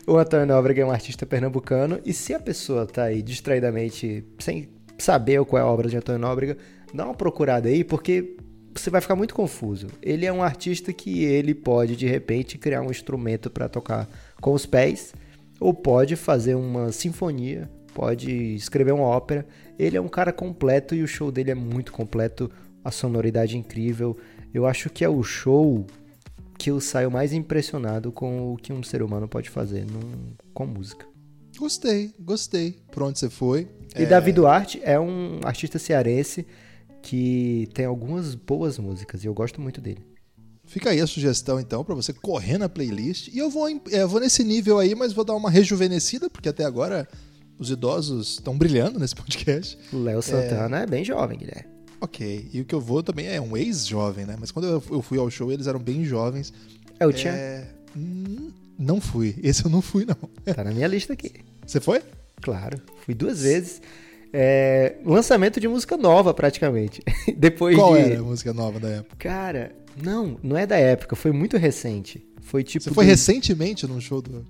O 0.07 0.17
Antônio 0.17 0.47
Nóbrega 0.47 0.81
é 0.81 0.85
um 0.85 0.89
artista 0.89 1.27
pernambucano, 1.27 1.99
e 2.03 2.11
se 2.11 2.33
a 2.33 2.39
pessoa 2.39 2.87
tá 2.87 3.03
aí 3.03 3.21
distraidamente, 3.21 4.25
sem 4.39 4.67
saber 4.97 5.45
qual 5.45 5.61
é 5.61 5.63
a 5.63 5.67
obra 5.67 5.87
de 5.87 5.95
Antônio 5.95 6.19
Nóbrega, 6.19 6.57
dá 6.91 7.05
uma 7.05 7.13
procurada 7.13 7.69
aí, 7.69 7.83
porque 7.83 8.35
você 8.73 8.89
vai 8.89 9.01
ficar 9.01 9.15
muito 9.15 9.33
confuso. 9.33 9.87
Ele 10.01 10.25
é 10.25 10.31
um 10.31 10.43
artista 10.43 10.93
que 10.93 11.23
ele 11.23 11.53
pode 11.53 11.95
de 11.95 12.07
repente 12.07 12.57
criar 12.57 12.81
um 12.81 12.91
instrumento 12.91 13.49
para 13.49 13.69
tocar 13.69 14.07
com 14.39 14.53
os 14.53 14.65
pés, 14.65 15.13
ou 15.59 15.73
pode 15.73 16.15
fazer 16.15 16.55
uma 16.55 16.91
sinfonia, 16.91 17.69
pode 17.93 18.31
escrever 18.55 18.93
uma 18.93 19.05
ópera. 19.05 19.45
Ele 19.77 19.97
é 19.97 20.01
um 20.01 20.07
cara 20.07 20.31
completo 20.31 20.95
e 20.95 21.03
o 21.03 21.07
show 21.07 21.31
dele 21.31 21.51
é 21.51 21.55
muito 21.55 21.91
completo, 21.91 22.49
a 22.83 22.91
sonoridade 22.91 23.55
é 23.55 23.59
incrível. 23.59 24.17
Eu 24.53 24.65
acho 24.65 24.89
que 24.89 25.05
é 25.05 25.09
o 25.09 25.21
show 25.23 25.85
que 26.57 26.69
eu 26.69 26.79
saio 26.79 27.09
mais 27.09 27.33
impressionado 27.33 28.11
com 28.11 28.53
o 28.53 28.57
que 28.57 28.71
um 28.71 28.83
ser 28.83 29.01
humano 29.01 29.27
pode 29.27 29.49
fazer 29.49 29.85
num, 29.85 30.33
com 30.53 30.65
música. 30.65 31.05
Gostei, 31.57 32.13
gostei. 32.19 32.77
Por 32.91 33.03
onde 33.03 33.19
você 33.19 33.29
foi? 33.29 33.67
E 33.95 34.03
é... 34.03 34.05
Davi 34.05 34.31
Duarte 34.31 34.79
é 34.83 34.99
um 34.99 35.39
artista 35.43 35.77
cearense 35.77 36.45
que 37.01 37.67
tem 37.73 37.85
algumas 37.85 38.35
boas 38.35 38.77
músicas 38.77 39.23
e 39.23 39.27
eu 39.27 39.33
gosto 39.33 39.59
muito 39.59 39.81
dele. 39.81 40.05
Fica 40.65 40.91
aí 40.91 41.01
a 41.01 41.07
sugestão, 41.07 41.59
então, 41.59 41.83
para 41.83 41.95
você 41.95 42.13
correr 42.13 42.57
na 42.57 42.69
playlist. 42.69 43.27
E 43.27 43.37
eu 43.37 43.49
vou, 43.49 43.67
é, 43.67 43.79
eu 43.91 44.07
vou 44.07 44.21
nesse 44.21 44.43
nível 44.43 44.79
aí, 44.79 44.95
mas 44.95 45.11
vou 45.11 45.25
dar 45.25 45.35
uma 45.35 45.49
rejuvenescida, 45.49 46.29
porque 46.29 46.47
até 46.47 46.63
agora 46.63 47.07
os 47.59 47.69
idosos 47.69 48.33
estão 48.33 48.57
brilhando 48.57 48.99
nesse 48.99 49.15
podcast. 49.15 49.77
Léo 49.91 50.21
Santana 50.21 50.79
é... 50.79 50.83
é 50.83 50.87
bem 50.87 51.03
jovem, 51.03 51.37
Guilherme. 51.37 51.69
Ok, 51.99 52.49
e 52.51 52.61
o 52.61 52.65
que 52.65 52.73
eu 52.73 52.81
vou 52.81 53.03
também 53.03 53.27
é 53.27 53.39
um 53.39 53.55
ex-jovem, 53.55 54.25
né? 54.25 54.35
Mas 54.39 54.49
quando 54.49 54.81
eu 54.89 55.01
fui 55.01 55.19
ao 55.19 55.29
show, 55.29 55.51
eles 55.51 55.67
eram 55.67 55.79
bem 55.79 56.03
jovens. 56.03 56.51
É 56.99 57.05
o 57.05 57.13
Tchan? 57.13 57.29
É... 57.29 57.67
Não 58.79 58.99
fui. 58.99 59.35
Esse 59.43 59.65
eu 59.65 59.69
não 59.69 59.81
fui, 59.81 60.05
não. 60.05 60.15
Tá 60.55 60.63
na 60.63 60.71
minha 60.71 60.87
lista 60.87 61.13
aqui. 61.13 61.31
Você 61.67 61.79
foi? 61.79 62.01
Claro, 62.41 62.81
fui 63.05 63.13
duas 63.13 63.41
vezes. 63.41 63.81
É, 64.33 64.97
lançamento 65.05 65.59
de 65.59 65.67
música 65.67 65.97
nova, 65.97 66.33
praticamente. 66.33 67.01
Depois 67.37 67.75
Qual 67.75 67.93
de... 67.95 67.99
era 67.99 68.19
a 68.19 68.23
música 68.23 68.53
nova 68.53 68.79
da 68.79 68.87
época? 68.89 69.17
Cara, 69.17 69.75
não, 70.01 70.37
não 70.41 70.57
é 70.57 70.65
da 70.65 70.77
época, 70.77 71.15
foi 71.15 71.31
muito 71.31 71.57
recente. 71.57 72.25
Foi 72.41 72.63
tipo. 72.63 72.83
Você 72.83 72.91
foi 72.91 73.05
do... 73.05 73.09
recentemente 73.09 73.85
num 73.85 73.99
show 73.99 74.21
do. 74.21 74.45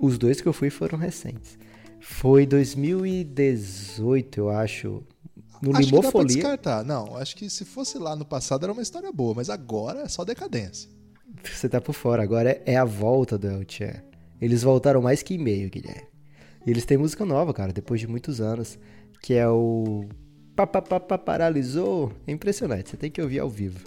Os 0.00 0.18
dois 0.18 0.40
que 0.40 0.48
eu 0.48 0.52
fui 0.52 0.70
foram 0.70 0.98
recentes. 0.98 1.58
Foi 2.00 2.46
2018, 2.46 4.40
eu 4.40 4.50
acho. 4.50 5.02
No 5.62 5.76
acho 5.76 5.90
Limofolia. 5.90 6.00
Que 6.00 6.02
dá 6.02 6.10
pra 6.10 6.24
descartar. 6.24 6.84
Não, 6.84 7.16
acho 7.16 7.36
que 7.36 7.50
se 7.50 7.64
fosse 7.64 7.98
lá 7.98 8.16
no 8.16 8.24
passado 8.24 8.64
era 8.64 8.72
uma 8.72 8.82
história 8.82 9.12
boa, 9.12 9.34
mas 9.34 9.50
agora 9.50 10.00
é 10.00 10.08
só 10.08 10.24
decadência. 10.24 10.88
Você 11.44 11.68
tá 11.68 11.80
por 11.80 11.92
fora, 11.92 12.22
agora 12.22 12.60
é 12.66 12.76
a 12.76 12.84
volta 12.84 13.38
do 13.38 13.46
El 13.46 13.64
Eles 14.40 14.62
voltaram 14.62 15.02
mais 15.02 15.22
que 15.22 15.34
e-mail, 15.34 15.70
Guilherme. 15.70 16.08
E 16.66 16.70
eles 16.70 16.84
têm 16.84 16.98
música 16.98 17.24
nova, 17.24 17.54
cara, 17.54 17.72
depois 17.72 18.00
de 18.00 18.06
muitos 18.06 18.40
anos, 18.40 18.78
que 19.22 19.34
é 19.34 19.48
o 19.48 20.04
Papapá 20.54 21.18
Paralisou. 21.18 22.12
É 22.26 22.32
impressionante, 22.32 22.90
você 22.90 22.96
tem 22.96 23.10
que 23.10 23.20
ouvir 23.20 23.38
ao 23.38 23.48
vivo. 23.48 23.78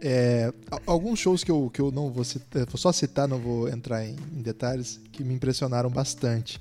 É, 0.00 0.52
alguns 0.86 1.20
shows 1.20 1.44
que 1.44 1.50
eu, 1.50 1.70
que 1.72 1.80
eu 1.80 1.92
não 1.92 2.10
vou 2.10 2.24
citar, 2.24 2.66
vou 2.66 2.76
só 2.76 2.90
citar, 2.90 3.28
não 3.28 3.38
vou 3.38 3.68
entrar 3.68 4.04
em, 4.04 4.16
em 4.36 4.42
detalhes, 4.42 5.00
que 5.12 5.22
me 5.22 5.34
impressionaram 5.34 5.88
bastante 5.88 6.60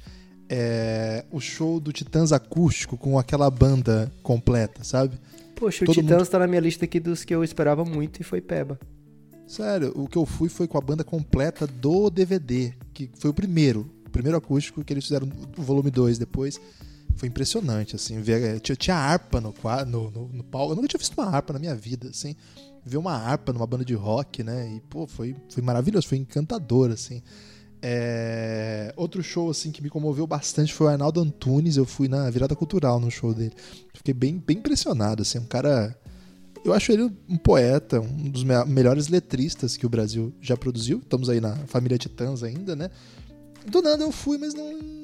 é, 0.52 1.24
o 1.32 1.40
show 1.40 1.80
do 1.80 1.94
Titãs 1.94 2.34
acústico 2.34 2.98
com 2.98 3.18
aquela 3.18 3.50
banda 3.50 4.12
completa, 4.22 4.84
sabe? 4.84 5.18
Poxa, 5.56 5.86
Todo 5.86 5.98
o 5.98 6.02
Titãs 6.02 6.18
mundo... 6.18 6.28
tá 6.28 6.40
na 6.40 6.48
minha 6.48 6.60
lista 6.60 6.84
aqui 6.84 7.00
dos 7.00 7.24
que 7.24 7.34
eu 7.34 7.42
esperava 7.42 7.86
muito 7.86 8.20
e 8.20 8.24
foi 8.24 8.42
Peba. 8.42 8.78
Sério, 9.48 9.94
o 9.96 10.08
que 10.08 10.18
eu 10.18 10.26
fui 10.26 10.50
foi 10.50 10.68
com 10.68 10.78
a 10.78 10.82
banda 10.82 11.06
completa 11.06 11.66
do 11.66 12.10
DVD, 12.10 12.74
que 12.94 13.10
foi 13.18 13.30
o 13.30 13.34
primeiro, 13.34 13.90
o 14.06 14.10
primeiro 14.10 14.38
acústico 14.38 14.84
que 14.84 14.94
eles 14.94 15.06
fizeram 15.06 15.30
o 15.58 15.62
volume 15.62 15.90
2 15.90 16.18
depois. 16.18 16.60
Foi 17.16 17.28
impressionante, 17.28 17.96
assim, 17.96 18.20
ver, 18.22 18.42
é, 18.42 18.60
tinha, 18.60 18.76
tinha 18.76 18.96
harpa 18.96 19.40
no, 19.40 19.54
no, 19.88 20.12
no, 20.12 20.28
no 20.28 20.44
palco. 20.44 20.72
Eu 20.72 20.76
nunca 20.76 20.88
tinha 20.88 21.00
visto 21.00 21.14
uma 21.18 21.28
harpa 21.28 21.54
na 21.54 21.60
minha 21.60 21.76
vida, 21.76 22.10
assim. 22.10 22.36
Ver 22.84 22.98
uma 22.98 23.14
harpa 23.14 23.54
numa 23.54 23.68
banda 23.68 23.86
de 23.86 23.94
rock, 23.94 24.44
né? 24.44 24.74
E, 24.76 24.82
pô, 24.82 25.06
foi, 25.06 25.36
foi 25.50 25.62
maravilhoso, 25.62 26.08
foi 26.08 26.18
encantador, 26.18 26.92
assim. 26.92 27.22
É... 27.82 28.94
Outro 28.96 29.24
show 29.24 29.50
assim 29.50 29.72
que 29.72 29.82
me 29.82 29.90
comoveu 29.90 30.28
bastante 30.28 30.74
foi 30.74 30.88
o 30.88 30.90
Arnaldo 30.90 31.20
Antunes. 31.20 31.78
Eu 31.78 31.86
fui 31.86 32.08
na 32.08 32.30
virada 32.30 32.56
cultural 32.56 33.00
no 33.00 33.10
show 33.10 33.34
dele. 33.34 33.54
Fiquei 33.94 34.14
bem, 34.14 34.38
bem 34.38 34.58
impressionado. 34.58 35.24
Assim, 35.24 35.40
um 35.40 35.46
cara. 35.46 35.98
Eu 36.64 36.74
acho 36.74 36.92
ele 36.92 37.12
um 37.28 37.38
poeta, 37.38 38.00
um 38.00 38.30
dos 38.30 38.44
me 38.44 38.54
melhores 38.66 39.08
letristas 39.08 39.76
que 39.76 39.86
o 39.86 39.90
Brasil 39.90 40.32
já 40.40 40.56
produziu. 40.56 41.00
Estamos 41.00 41.28
aí 41.28 41.42
na 41.42 41.56
família 41.66 41.98
Titãs 41.98 42.44
ainda, 42.44 42.76
né? 42.76 42.92
Do 43.66 43.82
nada 43.82 44.04
eu 44.04 44.12
fui, 44.12 44.38
mas 44.38 44.54
não 44.54 45.01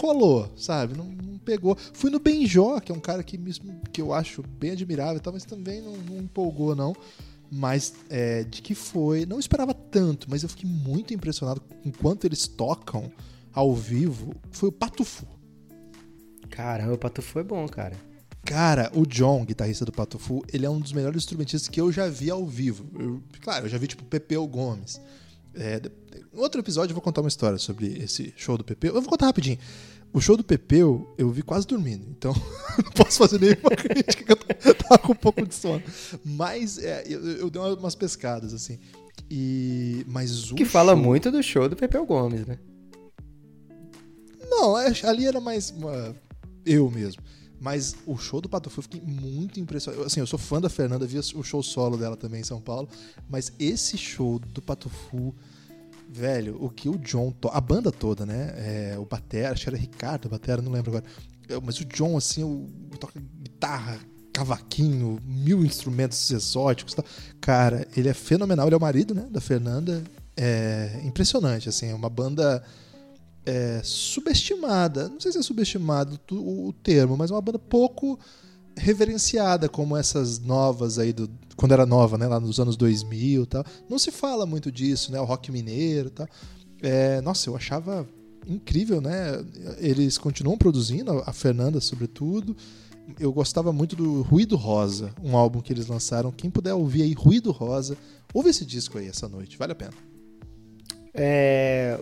colou, 0.00 0.50
sabe? 0.56 0.96
Não, 0.96 1.04
não 1.04 1.38
pegou. 1.38 1.76
Fui 1.92 2.10
no 2.10 2.18
Benjó, 2.18 2.80
que 2.80 2.90
é 2.90 2.94
um 2.94 3.00
cara 3.00 3.22
que, 3.22 3.36
me, 3.36 3.52
que 3.92 4.00
eu 4.00 4.14
acho 4.14 4.42
bem 4.42 4.70
admirável, 4.70 5.20
tal, 5.20 5.32
mas 5.32 5.44
também 5.44 5.82
não, 5.82 5.96
não 5.96 6.18
empolgou, 6.18 6.74
não 6.74 6.94
mas 7.50 7.94
é, 8.08 8.44
de 8.44 8.62
que 8.62 8.74
foi. 8.74 9.26
Não 9.26 9.40
esperava 9.40 9.74
tanto, 9.74 10.30
mas 10.30 10.42
eu 10.42 10.48
fiquei 10.48 10.70
muito 10.70 11.12
impressionado 11.12 11.60
com 11.60 11.90
quanto 11.90 12.24
eles 12.24 12.46
tocam 12.46 13.10
ao 13.52 13.74
vivo. 13.74 14.32
Foi 14.52 14.68
o 14.68 14.72
Patufu. 14.72 15.26
Caramba, 16.48 16.94
o 16.94 16.98
Patufu 16.98 17.40
é 17.40 17.42
bom, 17.42 17.66
cara. 17.66 17.96
Cara, 18.44 18.90
o 18.94 19.04
John, 19.04 19.44
guitarrista 19.44 19.84
do 19.84 19.92
Patufu, 19.92 20.42
ele 20.52 20.64
é 20.64 20.70
um 20.70 20.80
dos 20.80 20.92
melhores 20.92 21.22
instrumentistas 21.22 21.68
que 21.68 21.80
eu 21.80 21.92
já 21.92 22.08
vi 22.08 22.30
ao 22.30 22.46
vivo. 22.46 22.86
Eu, 22.98 23.22
claro, 23.40 23.66
eu 23.66 23.68
já 23.68 23.78
vi 23.78 23.88
tipo 23.88 24.04
Pepeu 24.04 24.46
Gomes. 24.46 25.00
É, 25.54 25.80
outro 26.32 26.60
episódio 26.60 26.92
eu 26.92 26.94
vou 26.94 27.02
contar 27.02 27.20
uma 27.20 27.28
história 27.28 27.58
sobre 27.58 27.86
esse 28.02 28.32
show 28.36 28.56
do 28.56 28.64
Pepeu. 28.64 28.94
Eu 28.94 29.00
vou 29.00 29.10
contar 29.10 29.26
rapidinho. 29.26 29.58
O 30.12 30.20
show 30.20 30.36
do 30.36 30.42
Pepeu 30.42 31.12
eu 31.16 31.30
vi 31.30 31.42
quase 31.42 31.66
dormindo, 31.66 32.04
então 32.10 32.32
não 32.84 32.90
posso 32.92 33.18
fazer 33.18 33.40
nenhuma 33.40 33.70
crítica 33.76 34.36
que 34.36 34.68
eu 34.68 34.74
tava 34.74 34.98
com 34.98 35.12
um 35.12 35.16
pouco 35.16 35.46
de 35.46 35.54
sono. 35.54 35.82
Mas 36.24 36.78
é, 36.78 37.04
eu, 37.06 37.20
eu, 37.36 37.50
dei 37.50 37.62
umas 37.62 37.94
pescadas, 37.94 38.52
assim. 38.52 38.78
E, 39.30 40.04
mas 40.08 40.50
que 40.52 40.64
fala 40.64 40.96
muito 40.96 41.30
do 41.30 41.42
show 41.42 41.68
do 41.68 41.76
Pepeu 41.76 42.04
Gomes, 42.04 42.44
né? 42.46 42.58
Não, 44.48 44.76
é, 44.76 44.92
ali 45.04 45.26
era 45.26 45.40
mais 45.40 45.70
uma, 45.70 46.14
eu 46.66 46.90
mesmo. 46.90 47.22
Mas 47.60 47.94
o 48.06 48.16
show 48.16 48.40
do 48.40 48.48
Patufu 48.48 48.78
eu 48.80 48.82
fiquei 48.82 49.00
muito 49.00 49.60
impressionado. 49.60 50.04
Assim, 50.04 50.18
eu 50.18 50.26
sou 50.26 50.38
fã 50.38 50.60
da 50.60 50.70
Fernanda, 50.70 51.06
vi 51.06 51.18
o 51.18 51.42
show 51.42 51.62
solo 51.62 51.96
dela 51.96 52.16
também 52.16 52.40
em 52.40 52.44
São 52.44 52.60
Paulo. 52.60 52.88
Mas 53.28 53.52
esse 53.58 53.98
show 53.98 54.38
do 54.38 54.62
Patufu 54.62 55.34
velho, 56.10 56.56
o 56.60 56.68
que 56.68 56.88
o 56.88 56.98
John. 56.98 57.30
To... 57.32 57.48
A 57.48 57.60
banda 57.60 57.92
toda, 57.92 58.26
né? 58.26 58.54
É, 58.56 58.98
o 58.98 59.04
Batera, 59.04 59.52
acho 59.52 59.62
que 59.62 59.68
era 59.68 59.78
Ricardo, 59.78 60.28
Batera, 60.28 60.60
não 60.60 60.72
lembro 60.72 60.90
agora. 60.90 61.04
É, 61.48 61.60
mas 61.62 61.80
o 61.80 61.84
John, 61.84 62.16
assim, 62.16 62.42
o, 62.42 62.68
toca 62.98 63.20
guitarra, 63.42 63.98
cavaquinho, 64.32 65.18
mil 65.24 65.64
instrumentos 65.64 66.30
exóticos. 66.30 66.94
Tá? 66.94 67.04
Cara, 67.40 67.86
ele 67.96 68.08
é 68.08 68.14
fenomenal. 68.14 68.66
Ele 68.66 68.74
é 68.74 68.78
o 68.78 68.80
marido, 68.80 69.14
né? 69.14 69.26
Da 69.30 69.40
Fernanda. 69.40 70.02
É 70.36 71.00
impressionante, 71.04 71.68
assim. 71.68 71.88
É 71.88 71.94
uma 71.94 72.10
banda 72.10 72.62
é, 73.46 73.80
subestimada. 73.84 75.08
Não 75.08 75.20
sei 75.20 75.32
se 75.32 75.38
é 75.38 75.42
subestimado 75.42 76.18
o, 76.30 76.68
o 76.68 76.72
termo, 76.72 77.16
mas 77.16 77.30
é 77.30 77.34
uma 77.34 77.42
banda 77.42 77.58
pouco 77.58 78.18
reverenciada 78.80 79.68
como 79.68 79.96
essas 79.96 80.38
novas 80.38 80.98
aí 80.98 81.12
do 81.12 81.30
quando 81.56 81.72
era 81.72 81.84
nova, 81.84 82.16
né, 82.16 82.26
lá 82.26 82.40
nos 82.40 82.58
anos 82.58 82.74
2000 82.74 83.44
tal. 83.44 83.62
Não 83.88 83.98
se 83.98 84.10
fala 84.10 84.46
muito 84.46 84.72
disso, 84.72 85.12
né, 85.12 85.20
o 85.20 85.24
rock 85.24 85.52
mineiro, 85.52 86.08
tal. 86.08 86.26
É, 86.80 87.20
nossa, 87.20 87.50
eu 87.50 87.54
achava 87.54 88.08
incrível, 88.48 89.02
né? 89.02 89.44
Eles 89.78 90.16
continuam 90.16 90.56
produzindo, 90.56 91.22
a 91.26 91.32
Fernanda 91.32 91.78
sobretudo. 91.78 92.56
Eu 93.18 93.30
gostava 93.32 93.72
muito 93.72 93.94
do 93.94 94.22
Ruído 94.22 94.56
Rosa, 94.56 95.12
um 95.22 95.36
álbum 95.36 95.60
que 95.60 95.70
eles 95.70 95.86
lançaram. 95.86 96.32
Quem 96.32 96.48
puder 96.48 96.72
ouvir 96.72 97.02
aí 97.02 97.12
Ruído 97.12 97.50
Rosa, 97.50 97.96
ouve 98.32 98.48
esse 98.48 98.64
disco 98.64 98.96
aí 98.96 99.08
essa 99.08 99.28
noite, 99.28 99.58
vale 99.58 99.72
a 99.72 99.76
pena. 99.76 99.92
É 101.12 102.00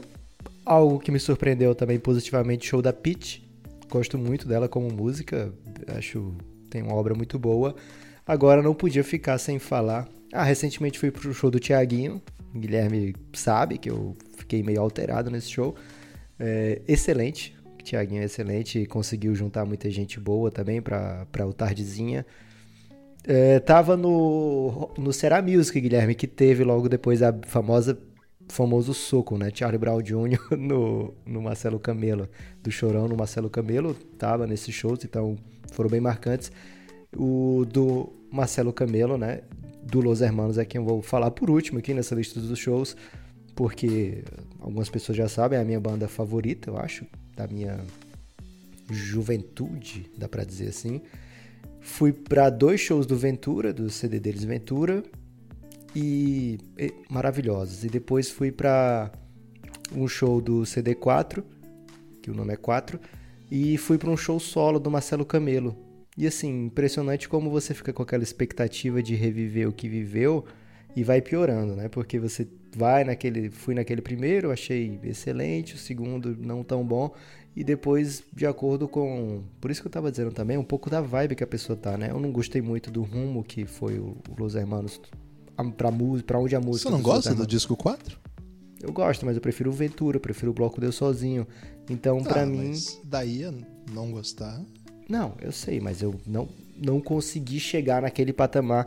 algo 0.64 1.00
que 1.00 1.10
me 1.10 1.18
surpreendeu 1.18 1.74
também 1.74 1.98
positivamente, 1.98 2.66
show 2.66 2.80
da 2.80 2.92
Peach. 2.92 3.42
Gosto 3.90 4.18
muito 4.18 4.46
dela 4.46 4.68
como 4.68 4.92
música, 4.92 5.52
acho 5.96 6.34
tem 6.68 6.82
uma 6.82 6.94
obra 6.94 7.14
muito 7.14 7.38
boa. 7.38 7.74
Agora 8.26 8.62
não 8.62 8.74
podia 8.74 9.02
ficar 9.02 9.38
sem 9.38 9.58
falar. 9.58 10.08
Ah, 10.32 10.44
recentemente 10.44 10.98
fui 10.98 11.10
pro 11.10 11.32
show 11.32 11.50
do 11.50 11.58
Tiaguinho. 11.58 12.20
Guilherme 12.54 13.14
sabe 13.32 13.78
que 13.78 13.90
eu 13.90 14.16
fiquei 14.36 14.62
meio 14.62 14.80
alterado 14.80 15.30
nesse 15.30 15.50
show. 15.50 15.74
É, 16.38 16.82
excelente. 16.86 17.56
Tiaguinho 17.82 18.20
é 18.20 18.26
excelente 18.26 18.84
conseguiu 18.86 19.34
juntar 19.34 19.64
muita 19.64 19.90
gente 19.90 20.20
boa 20.20 20.50
também 20.50 20.82
para 20.82 21.46
o 21.46 21.52
Tardezinha. 21.52 22.26
É, 23.26 23.58
tava 23.60 23.96
no, 23.96 24.90
no 24.96 25.12
Será 25.12 25.40
Music, 25.42 25.80
Guilherme, 25.80 26.14
que 26.14 26.26
teve 26.26 26.64
logo 26.64 26.88
depois 26.88 27.22
a 27.22 27.34
famosa 27.46 27.98
famoso 28.48 28.94
soco, 28.94 29.36
né? 29.36 29.50
Charlie 29.54 29.78
Brown 29.78 30.02
Jr. 30.02 30.56
no, 30.56 31.14
no 31.24 31.42
Marcelo 31.42 31.78
Camelo, 31.78 32.28
do 32.62 32.70
Chorão 32.70 33.06
no 33.06 33.16
Marcelo 33.16 33.50
Camelo, 33.50 33.94
tava 34.18 34.46
nesses 34.46 34.74
shows, 34.74 35.04
então 35.04 35.36
foram 35.72 35.90
bem 35.90 36.00
marcantes. 36.00 36.50
O 37.16 37.64
do 37.70 38.12
Marcelo 38.30 38.72
Camelo, 38.72 39.16
né? 39.16 39.42
Do 39.82 40.00
Los 40.00 40.20
Hermanos 40.20 40.58
é 40.58 40.64
quem 40.64 40.80
eu 40.80 40.84
vou 40.84 41.02
falar 41.02 41.30
por 41.30 41.50
último 41.50 41.78
aqui 41.78 41.94
nessa 41.94 42.14
lista 42.14 42.40
dos 42.40 42.58
shows, 42.58 42.96
porque 43.54 44.22
algumas 44.60 44.90
pessoas 44.90 45.16
já 45.16 45.28
sabem, 45.28 45.58
é 45.58 45.62
a 45.62 45.64
minha 45.64 45.80
banda 45.80 46.06
favorita, 46.08 46.70
eu 46.70 46.76
acho, 46.76 47.06
da 47.34 47.46
minha 47.46 47.80
juventude, 48.90 50.10
dá 50.16 50.28
pra 50.28 50.44
dizer 50.44 50.68
assim. 50.68 51.00
Fui 51.80 52.12
para 52.12 52.50
dois 52.50 52.80
shows 52.80 53.06
do 53.06 53.16
Ventura, 53.16 53.72
do 53.72 53.88
CD 53.88 54.20
deles 54.20 54.44
Ventura, 54.44 55.02
e, 55.94 56.58
e 56.78 56.94
maravilhosos. 57.08 57.84
E 57.84 57.88
depois 57.88 58.30
fui 58.30 58.52
para 58.52 59.10
um 59.94 60.06
show 60.06 60.40
do 60.40 60.62
CD4, 60.62 61.42
que 62.22 62.30
o 62.30 62.34
nome 62.34 62.52
é 62.52 62.56
4, 62.56 63.00
e 63.50 63.76
fui 63.78 63.98
para 63.98 64.10
um 64.10 64.16
show 64.16 64.38
solo 64.38 64.78
do 64.78 64.90
Marcelo 64.90 65.24
Camelo. 65.24 65.76
E 66.16 66.26
assim, 66.26 66.66
impressionante 66.66 67.28
como 67.28 67.50
você 67.50 67.72
fica 67.72 67.92
com 67.92 68.02
aquela 68.02 68.22
expectativa 68.22 69.02
de 69.02 69.14
reviver 69.14 69.68
o 69.68 69.72
que 69.72 69.88
viveu 69.88 70.44
e 70.96 71.04
vai 71.04 71.22
piorando, 71.22 71.76
né? 71.76 71.88
Porque 71.88 72.18
você 72.18 72.46
vai 72.76 73.04
naquele, 73.04 73.50
fui 73.50 73.74
naquele 73.74 74.02
primeiro, 74.02 74.50
achei 74.50 74.98
excelente, 75.04 75.74
o 75.74 75.78
segundo 75.78 76.36
não 76.36 76.64
tão 76.64 76.84
bom, 76.84 77.14
e 77.54 77.62
depois 77.62 78.24
de 78.32 78.46
acordo 78.46 78.88
com, 78.88 79.42
por 79.60 79.70
isso 79.70 79.80
que 79.80 79.86
eu 79.86 79.92
tava 79.92 80.10
dizendo 80.10 80.32
também, 80.32 80.56
um 80.56 80.64
pouco 80.64 80.90
da 80.90 81.00
vibe 81.00 81.34
que 81.36 81.44
a 81.44 81.46
pessoa 81.46 81.76
tá, 81.76 81.96
né? 81.96 82.10
Eu 82.10 82.20
não 82.20 82.32
gostei 82.32 82.60
muito 82.60 82.90
do 82.90 83.02
rumo 83.02 83.44
que 83.44 83.64
foi 83.64 83.98
o 83.98 84.16
Los 84.36 84.54
Hermanos 84.54 85.00
pra, 85.76 85.90
pra 86.26 86.38
onde 86.38 86.54
a 86.54 86.60
música 86.60 86.88
Você 86.88 86.94
não 86.94 87.02
gosta 87.02 87.34
do 87.34 87.46
disco 87.46 87.76
4? 87.76 88.18
Eu 88.80 88.92
gosto, 88.92 89.26
mas 89.26 89.34
eu 89.34 89.42
prefiro 89.42 89.70
o 89.70 89.72
Ventura, 89.72 90.16
eu 90.16 90.20
prefiro 90.20 90.50
o 90.52 90.54
Bloco 90.54 90.80
Deu 90.80 90.92
Sozinho. 90.92 91.46
Então, 91.90 92.22
tá, 92.22 92.30
para 92.30 92.46
mim. 92.46 92.72
daí 93.04 93.44
a 93.44 93.52
não 93.92 94.10
gostar. 94.12 94.60
Não, 95.08 95.34
eu 95.40 95.50
sei, 95.50 95.80
mas 95.80 96.02
eu 96.02 96.14
não, 96.26 96.48
não 96.76 97.00
consegui 97.00 97.58
chegar 97.58 98.02
naquele 98.02 98.32
patamar 98.32 98.86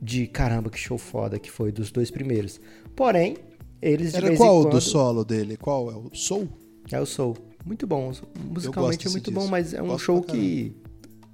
de 0.00 0.26
caramba, 0.26 0.70
que 0.70 0.78
show 0.78 0.98
foda 0.98 1.38
que 1.38 1.50
foi 1.50 1.72
dos 1.72 1.90
dois 1.90 2.10
primeiros. 2.10 2.60
Porém, 2.94 3.36
eles 3.80 4.12
de 4.12 4.18
Era 4.18 4.26
vez 4.28 4.38
qual 4.38 4.60
em 4.60 4.62
quando... 4.64 4.72
do 4.74 4.80
solo 4.80 5.24
dele? 5.24 5.56
Qual? 5.56 5.90
É 5.90 5.96
o 5.96 6.10
Soul? 6.12 6.48
É 6.92 7.00
o 7.00 7.06
Soul. 7.06 7.36
Muito 7.64 7.86
bom. 7.86 8.12
Musicalmente 8.48 9.08
é 9.08 9.10
muito 9.10 9.30
disso. 9.30 9.40
bom, 9.40 9.48
mas 9.48 9.74
é 9.74 9.82
um 9.82 9.88
Gosto 9.88 10.04
show 10.04 10.22
pra 10.22 10.34
que 10.34 10.76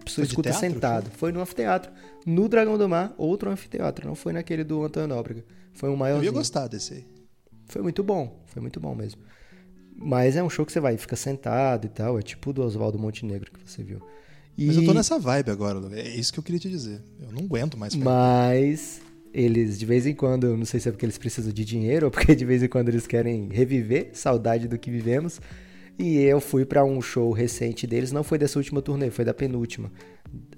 pessoa 0.04 0.24
Foi 0.24 0.30
escuta 0.30 0.50
teatro, 0.50 0.68
sentado. 0.68 1.04
foi? 1.10 1.18
Foi 1.18 1.32
no 1.32 1.40
anfiteatro. 1.40 1.90
No 2.24 2.48
Dragão 2.48 2.78
do 2.78 2.88
Mar, 2.88 3.14
outro 3.16 3.50
anfiteatro. 3.50 4.06
Não 4.06 4.14
foi 4.14 4.32
naquele 4.32 4.64
do 4.64 4.82
Antônio 4.82 5.08
Nóbrega. 5.08 5.44
Foi 5.72 5.88
um 5.90 6.06
Eu 6.06 6.22
ia 6.22 6.30
gostar 6.30 6.68
desse 6.68 6.94
aí. 6.94 7.06
Foi 7.66 7.82
muito 7.82 8.02
bom. 8.02 8.42
Foi 8.46 8.60
muito 8.60 8.78
bom 8.78 8.94
mesmo. 8.94 9.22
Mas 9.96 10.36
é 10.36 10.42
um 10.42 10.50
show 10.50 10.66
que 10.66 10.72
você 10.72 10.80
vai, 10.80 10.96
fica 10.96 11.16
sentado 11.16 11.86
e 11.86 11.88
tal. 11.88 12.18
É 12.18 12.22
tipo 12.22 12.50
o 12.50 12.52
do 12.52 12.62
Oswaldo 12.62 12.98
Montenegro 12.98 13.50
que 13.50 13.58
você 13.70 13.82
viu. 13.82 14.00
E... 14.56 14.66
Mas 14.66 14.76
eu 14.76 14.84
tô 14.84 14.92
nessa 14.92 15.18
vibe 15.18 15.50
agora, 15.50 15.80
é 15.98 16.08
isso 16.08 16.32
que 16.32 16.38
eu 16.38 16.42
queria 16.42 16.60
te 16.60 16.68
dizer. 16.68 17.00
Eu 17.20 17.32
não 17.32 17.44
aguento 17.44 17.76
mais. 17.78 17.94
ficar- 17.94 18.04
Mas 18.04 19.00
eles, 19.32 19.78
de 19.78 19.86
vez 19.86 20.06
em 20.06 20.14
quando, 20.14 20.56
não 20.56 20.66
sei 20.66 20.78
se 20.78 20.88
é 20.88 20.92
porque 20.92 21.06
eles 21.06 21.16
precisam 21.16 21.52
de 21.52 21.64
dinheiro 21.64 22.06
ou 22.06 22.10
porque 22.10 22.34
de 22.34 22.44
vez 22.44 22.62
em 22.62 22.68
quando 22.68 22.88
eles 22.88 23.06
querem 23.06 23.48
reviver 23.50 24.10
saudade 24.12 24.68
do 24.68 24.78
que 24.78 24.90
vivemos. 24.90 25.40
E 25.98 26.18
eu 26.18 26.40
fui 26.40 26.64
pra 26.64 26.84
um 26.84 27.00
show 27.00 27.30
recente 27.30 27.86
deles, 27.86 28.12
não 28.12 28.24
foi 28.24 28.38
dessa 28.38 28.58
última 28.58 28.80
turnê, 28.80 29.10
foi 29.10 29.24
da 29.24 29.34
penúltima. 29.34 29.92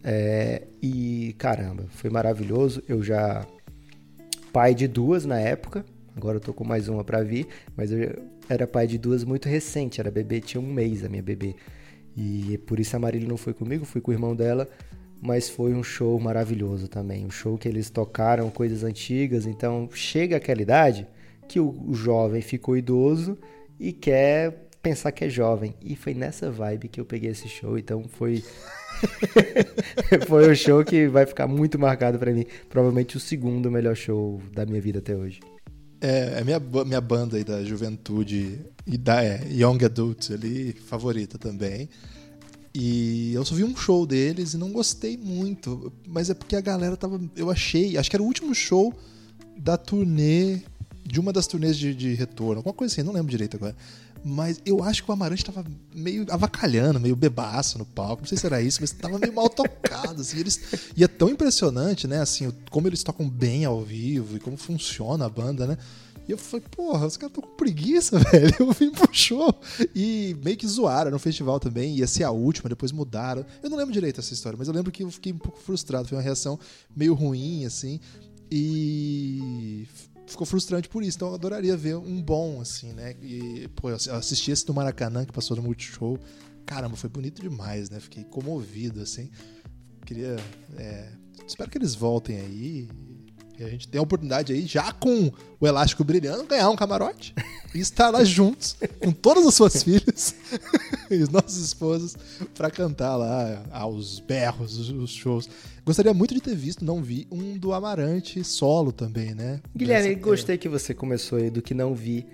É, 0.02 0.62
e 0.80 1.34
caramba, 1.38 1.86
foi 1.90 2.10
maravilhoso. 2.10 2.82
Eu 2.88 3.02
já. 3.02 3.46
Pai 4.52 4.74
de 4.74 4.86
duas 4.86 5.24
na 5.24 5.40
época, 5.40 5.84
agora 6.16 6.36
eu 6.36 6.40
tô 6.40 6.54
com 6.54 6.64
mais 6.64 6.88
uma 6.88 7.02
pra 7.02 7.24
vir, 7.24 7.48
mas 7.76 7.90
eu 7.90 8.22
era 8.48 8.68
pai 8.68 8.86
de 8.86 8.96
duas 8.96 9.24
muito 9.24 9.48
recente, 9.48 10.00
era 10.00 10.12
bebê, 10.12 10.40
tinha 10.40 10.60
um 10.60 10.72
mês 10.72 11.04
a 11.04 11.08
minha 11.08 11.22
bebê. 11.22 11.56
E 12.16 12.56
por 12.58 12.78
isso 12.78 12.94
a 12.94 13.00
Marília 13.00 13.26
não 13.26 13.36
foi 13.36 13.52
comigo, 13.52 13.84
fui 13.84 14.00
com 14.00 14.12
o 14.12 14.14
irmão 14.14 14.36
dela 14.36 14.68
mas 15.24 15.48
foi 15.48 15.72
um 15.72 15.82
show 15.82 16.20
maravilhoso 16.20 16.86
também. 16.86 17.24
Um 17.24 17.30
show 17.30 17.56
que 17.56 17.66
eles 17.66 17.88
tocaram 17.88 18.50
coisas 18.50 18.84
antigas, 18.84 19.46
então 19.46 19.88
chega 19.90 20.36
aquela 20.36 20.60
idade 20.60 21.06
que 21.48 21.58
o, 21.58 21.74
o 21.88 21.94
jovem 21.94 22.42
ficou 22.42 22.76
idoso 22.76 23.38
e 23.80 23.90
quer 23.90 24.63
pensar 24.84 25.10
que 25.10 25.24
é 25.24 25.28
jovem. 25.30 25.74
E 25.82 25.96
foi 25.96 26.12
nessa 26.12 26.50
vibe 26.50 26.88
que 26.88 27.00
eu 27.00 27.06
peguei 27.06 27.30
esse 27.30 27.48
show, 27.48 27.78
então 27.78 28.04
foi. 28.06 28.44
foi 30.28 30.52
um 30.52 30.54
show 30.54 30.84
que 30.84 31.08
vai 31.08 31.24
ficar 31.24 31.48
muito 31.48 31.78
marcado 31.78 32.18
pra 32.18 32.30
mim. 32.30 32.44
Provavelmente 32.68 33.16
o 33.16 33.20
segundo 33.20 33.70
melhor 33.70 33.96
show 33.96 34.40
da 34.52 34.66
minha 34.66 34.80
vida 34.80 34.98
até 34.98 35.16
hoje. 35.16 35.40
É, 36.00 36.40
é 36.40 36.44
minha, 36.44 36.60
minha 36.84 37.00
banda 37.00 37.38
aí 37.38 37.44
da 37.44 37.64
juventude 37.64 38.60
e 38.86 38.98
da 38.98 39.24
é, 39.24 39.40
Young 39.50 39.82
Adults 39.82 40.30
ali, 40.30 40.72
favorita 40.72 41.38
também. 41.38 41.88
E 42.74 43.32
eu 43.32 43.44
só 43.44 43.54
vi 43.54 43.64
um 43.64 43.74
show 43.74 44.04
deles 44.04 44.52
e 44.52 44.58
não 44.58 44.70
gostei 44.70 45.16
muito. 45.16 45.90
Mas 46.06 46.28
é 46.28 46.34
porque 46.34 46.56
a 46.56 46.60
galera 46.60 46.96
tava. 46.96 47.18
Eu 47.34 47.50
achei. 47.50 47.96
Acho 47.96 48.10
que 48.10 48.16
era 48.16 48.22
o 48.22 48.26
último 48.26 48.54
show 48.54 48.92
da 49.56 49.78
turnê. 49.78 50.60
De 51.06 51.20
uma 51.20 51.32
das 51.34 51.46
turnês 51.46 51.76
de, 51.76 51.94
de 51.94 52.14
retorno. 52.14 52.56
Alguma 52.56 52.74
coisa 52.74 52.92
assim, 52.92 53.02
não 53.02 53.12
lembro 53.12 53.30
direito 53.30 53.56
agora. 53.56 53.76
Mas 54.24 54.58
eu 54.64 54.82
acho 54.82 55.04
que 55.04 55.10
o 55.10 55.12
Amarante 55.12 55.44
tava 55.44 55.62
meio 55.94 56.24
avacalhando, 56.30 56.98
meio 56.98 57.14
bebaço 57.14 57.76
no 57.76 57.84
palco. 57.84 58.22
Não 58.22 58.28
sei 58.28 58.38
se 58.38 58.46
era 58.46 58.62
isso, 58.62 58.78
mas 58.80 58.90
tava 58.90 59.18
meio 59.18 59.34
mal 59.34 59.50
tocado. 59.50 60.22
Assim, 60.22 60.38
eles... 60.38 60.60
E 60.96 61.04
é 61.04 61.08
tão 61.08 61.28
impressionante, 61.28 62.06
né? 62.06 62.22
Assim, 62.22 62.50
como 62.70 62.88
eles 62.88 63.02
tocam 63.02 63.28
bem 63.28 63.66
ao 63.66 63.82
vivo 63.82 64.36
e 64.36 64.40
como 64.40 64.56
funciona 64.56 65.26
a 65.26 65.28
banda, 65.28 65.66
né? 65.66 65.76
E 66.26 66.32
eu 66.32 66.38
falei, 66.38 66.64
porra, 66.70 67.06
os 67.06 67.18
caras 67.18 67.36
estão 67.36 67.48
com 67.48 67.56
preguiça, 67.56 68.18
velho. 68.32 68.54
Eu 68.58 68.72
vim 68.72 68.90
pro 68.90 69.12
show. 69.12 69.54
E 69.94 70.34
meio 70.42 70.56
que 70.56 70.66
zoaram 70.66 71.10
no 71.10 71.18
festival 71.18 71.60
também. 71.60 71.96
Ia 71.96 72.06
ser 72.06 72.24
a 72.24 72.30
última, 72.30 72.70
depois 72.70 72.92
mudaram. 72.92 73.44
Eu 73.62 73.68
não 73.68 73.76
lembro 73.76 73.92
direito 73.92 74.20
essa 74.20 74.32
história, 74.32 74.56
mas 74.58 74.68
eu 74.68 74.74
lembro 74.74 74.90
que 74.90 75.02
eu 75.02 75.10
fiquei 75.10 75.34
um 75.34 75.38
pouco 75.38 75.60
frustrado. 75.60 76.08
Foi 76.08 76.16
uma 76.16 76.24
reação 76.24 76.58
meio 76.96 77.12
ruim, 77.12 77.66
assim. 77.66 78.00
E 78.50 79.86
ficou 80.26 80.46
frustrante 80.46 80.88
por 80.88 81.02
isso. 81.02 81.18
Então 81.18 81.28
eu 81.28 81.34
adoraria 81.34 81.76
ver 81.76 81.96
um 81.96 82.22
bom, 82.22 82.60
assim, 82.60 82.92
né? 82.92 83.14
E, 83.22 83.68
pô, 83.74 83.90
eu 83.90 83.96
assisti 84.16 84.50
esse 84.50 84.64
do 84.66 84.74
Maracanã 84.74 85.24
que 85.24 85.32
passou 85.32 85.56
no 85.56 85.62
Multishow. 85.62 86.18
Caramba, 86.66 86.96
foi 86.96 87.10
bonito 87.10 87.42
demais, 87.42 87.90
né? 87.90 88.00
Fiquei 88.00 88.24
comovido, 88.24 89.00
assim. 89.00 89.30
Queria. 90.04 90.36
é, 90.76 91.12
espero 91.46 91.70
que 91.70 91.78
eles 91.78 91.94
voltem 91.94 92.38
aí. 92.38 92.88
E 93.58 93.62
a 93.62 93.68
gente 93.68 93.86
tem 93.86 93.98
a 93.98 94.02
oportunidade 94.02 94.52
aí, 94.52 94.66
já 94.66 94.90
com 94.92 95.32
o 95.60 95.66
elástico 95.66 96.02
brilhando, 96.02 96.44
ganhar 96.44 96.68
um 96.70 96.76
camarote 96.76 97.32
e 97.74 97.78
estar 97.78 98.10
lá 98.10 98.24
juntos, 98.24 98.76
com 99.00 99.12
todas 99.12 99.46
as 99.46 99.54
suas 99.54 99.82
filhas 99.82 100.34
e 101.10 101.22
os 101.22 101.28
nossos 101.28 101.56
esposos, 101.58 102.16
pra 102.54 102.70
cantar 102.70 103.16
lá 103.16 103.62
aos 103.70 104.18
berros 104.18 104.90
os, 104.90 105.10
shows. 105.10 105.48
Gostaria 105.84 106.12
muito 106.12 106.34
de 106.34 106.40
ter 106.40 106.56
visto, 106.56 106.84
não 106.84 107.02
vi, 107.02 107.28
um 107.30 107.56
do 107.56 107.72
Amarante 107.72 108.42
solo 108.42 108.90
também, 108.90 109.34
né? 109.34 109.60
Guilherme, 109.76 110.14
gostei 110.16 110.58
que 110.58 110.68
você 110.68 110.92
começou 110.92 111.38
aí 111.38 111.50
do 111.50 111.62
que 111.62 111.74
não 111.74 111.94
vi. 111.94 112.26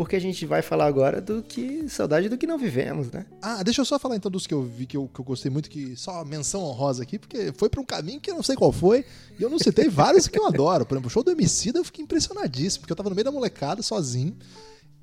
Porque 0.00 0.16
a 0.16 0.18
gente 0.18 0.46
vai 0.46 0.62
falar 0.62 0.86
agora 0.86 1.20
do 1.20 1.42
que. 1.42 1.86
Saudade 1.86 2.26
do 2.30 2.38
que 2.38 2.46
não 2.46 2.56
vivemos, 2.56 3.10
né? 3.10 3.26
Ah, 3.42 3.62
deixa 3.62 3.82
eu 3.82 3.84
só 3.84 3.98
falar 3.98 4.16
então 4.16 4.30
dos 4.30 4.46
que 4.46 4.54
eu 4.54 4.62
vi, 4.62 4.86
que 4.86 4.96
eu, 4.96 5.06
que 5.12 5.20
eu 5.20 5.24
gostei 5.26 5.50
muito, 5.50 5.68
que 5.68 5.94
só 5.94 6.24
menção 6.24 6.62
honrosa 6.62 7.02
aqui, 7.02 7.18
porque 7.18 7.52
foi 7.52 7.68
pra 7.68 7.82
um 7.82 7.84
caminho 7.84 8.18
que 8.18 8.30
eu 8.30 8.34
não 8.34 8.42
sei 8.42 8.56
qual 8.56 8.72
foi, 8.72 9.04
e 9.38 9.42
eu 9.42 9.50
não 9.50 9.58
citei 9.58 9.90
vários 9.92 10.26
que 10.26 10.38
eu 10.38 10.46
adoro. 10.46 10.86
Por 10.86 10.94
exemplo, 10.94 11.08
o 11.08 11.10
show 11.10 11.22
do 11.22 11.30
Emicida 11.30 11.78
eu 11.78 11.84
fiquei 11.84 12.02
impressionadíssimo, 12.02 12.80
porque 12.80 12.92
eu 12.92 12.96
tava 12.96 13.10
no 13.10 13.14
meio 13.14 13.26
da 13.26 13.30
molecada, 13.30 13.82
sozinho, 13.82 14.34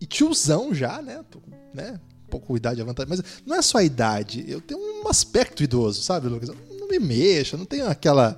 e 0.01 0.07
tiozão 0.07 0.73
já, 0.73 0.99
né? 0.99 1.23
Tô, 1.29 1.41
né? 1.75 1.99
Um 2.25 2.29
pouco 2.31 2.57
idade 2.57 2.81
avançada, 2.81 3.05
mas 3.07 3.21
não 3.45 3.55
é 3.55 3.61
só 3.61 3.77
a 3.77 3.83
idade, 3.83 4.45
eu 4.47 4.59
tenho 4.59 4.79
um 4.81 5.07
aspecto 5.07 5.61
idoso, 5.61 6.01
sabe, 6.01 6.27
Lucas? 6.27 6.49
Eu 6.49 6.55
não 6.79 6.87
me 6.87 6.97
mexa, 6.97 7.55
não 7.55 7.65
tenho 7.65 7.87
aquela... 7.87 8.35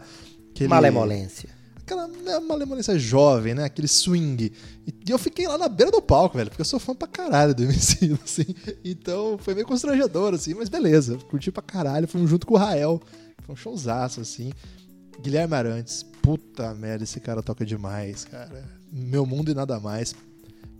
Aquele, 0.51 0.67
Malemolência. 0.67 1.57
Aquela 1.89 2.07
né, 2.07 2.39
malemolência 2.39 2.97
jovem, 2.99 3.55
né? 3.55 3.63
Aquele 3.63 3.87
swing. 3.87 4.51
E 4.85 5.11
eu 5.11 5.17
fiquei 5.17 5.47
lá 5.47 5.57
na 5.57 5.67
beira 5.67 5.91
do 5.91 6.01
palco, 6.01 6.37
velho, 6.37 6.49
porque 6.49 6.61
eu 6.61 6.65
sou 6.65 6.79
fã 6.79 6.93
pra 6.93 7.07
caralho 7.07 7.55
do 7.55 7.63
MC, 7.65 8.17
assim. 8.23 8.45
Então 8.85 9.37
foi 9.39 9.55
meio 9.55 9.65
constrangedor, 9.65 10.33
assim, 10.35 10.53
mas 10.53 10.69
beleza. 10.69 11.17
Curti 11.29 11.51
pra 11.51 11.63
caralho. 11.63 12.07
Fomos 12.07 12.29
junto 12.29 12.45
com 12.45 12.53
o 12.53 12.57
Rael. 12.57 13.01
Foi 13.43 13.53
um 13.53 13.57
showzaço, 13.57 14.21
assim. 14.21 14.51
Guilherme 15.21 15.55
Arantes, 15.55 16.05
puta 16.21 16.73
merda, 16.75 17.03
esse 17.03 17.19
cara 17.19 17.41
toca 17.41 17.65
demais, 17.65 18.23
cara. 18.25 18.63
Meu 18.91 19.25
Mundo 19.25 19.51
e 19.51 19.53
Nada 19.53 19.79
Mais. 19.79 20.15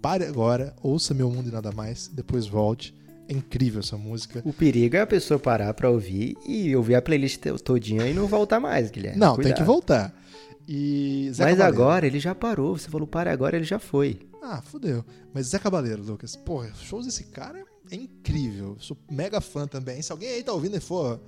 Pare 0.01 0.23
agora, 0.23 0.73
ouça 0.81 1.13
Meu 1.13 1.29
Mundo 1.29 1.49
e 1.49 1.51
Nada 1.51 1.71
Mais, 1.71 2.09
depois 2.13 2.45
volte. 2.45 2.93
É 3.27 3.33
incrível 3.33 3.81
essa 3.81 3.97
música. 3.97 4.41
O 4.45 4.53
perigo 4.53 4.95
é 4.95 5.01
a 5.01 5.07
pessoa 5.07 5.39
parar 5.39 5.73
pra 5.73 5.89
ouvir 5.89 6.35
e 6.47 6.75
ouvir 6.75 6.95
a 6.95 7.01
playlist 7.01 7.43
todinha 7.63 8.07
e 8.07 8.13
não 8.13 8.25
voltar 8.25 8.59
mais, 8.59 8.89
Guilherme. 8.89 9.19
Não, 9.19 9.35
tem 9.35 9.43
Cuidado. 9.43 9.57
que 9.57 9.63
voltar. 9.63 10.19
E 10.71 11.31
Zé 11.33 11.45
Mas 11.45 11.57
Cabaleiro. 11.57 11.63
agora 11.63 12.05
ele 12.05 12.19
já 12.19 12.35
parou. 12.35 12.77
Você 12.77 12.89
falou 12.89 13.07
para 13.07 13.31
agora, 13.31 13.55
ele 13.55 13.65
já 13.65 13.79
foi. 13.79 14.19
Ah, 14.43 14.61
fodeu. 14.61 15.03
Mas 15.33 15.47
Zé 15.47 15.57
Cabaleiro, 15.57 16.03
Lucas, 16.03 16.35
porra, 16.35 16.71
shows 16.75 17.07
desse 17.07 17.23
cara 17.23 17.65
é 17.89 17.95
incrível. 17.95 18.77
Sou 18.79 18.95
mega 19.09 19.41
fã 19.41 19.65
também. 19.65 19.99
Se 20.03 20.11
alguém 20.11 20.29
aí 20.29 20.43
tá 20.43 20.53
ouvindo 20.53 20.77
e 20.77 20.79
for, 20.79 21.19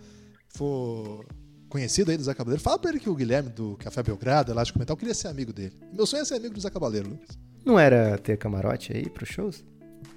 for 0.49 1.25
conhecido 1.69 2.11
aí 2.11 2.17
do 2.17 2.23
Zé 2.23 2.35
Cabaleiro, 2.35 2.61
fala 2.61 2.77
pra 2.77 2.91
ele 2.91 2.99
que 2.99 3.09
o 3.09 3.15
Guilherme 3.15 3.49
do 3.49 3.75
Café 3.77 4.03
Belgrado, 4.03 4.51
Elástico 4.51 4.77
Mental, 4.77 4.95
queria 4.95 5.13
ser 5.15 5.27
amigo 5.29 5.51
dele. 5.51 5.73
Meu 5.91 6.05
sonho 6.05 6.21
é 6.21 6.25
ser 6.25 6.35
amigo 6.35 6.53
do 6.53 6.61
Zé 6.61 6.69
Cabaleiro, 6.69 7.09
Lucas. 7.09 7.37
Não 7.65 7.79
era 7.79 8.17
ter 8.19 8.37
camarote 8.37 8.95
aí 8.95 9.09
pros 9.09 9.29
shows? 9.29 9.63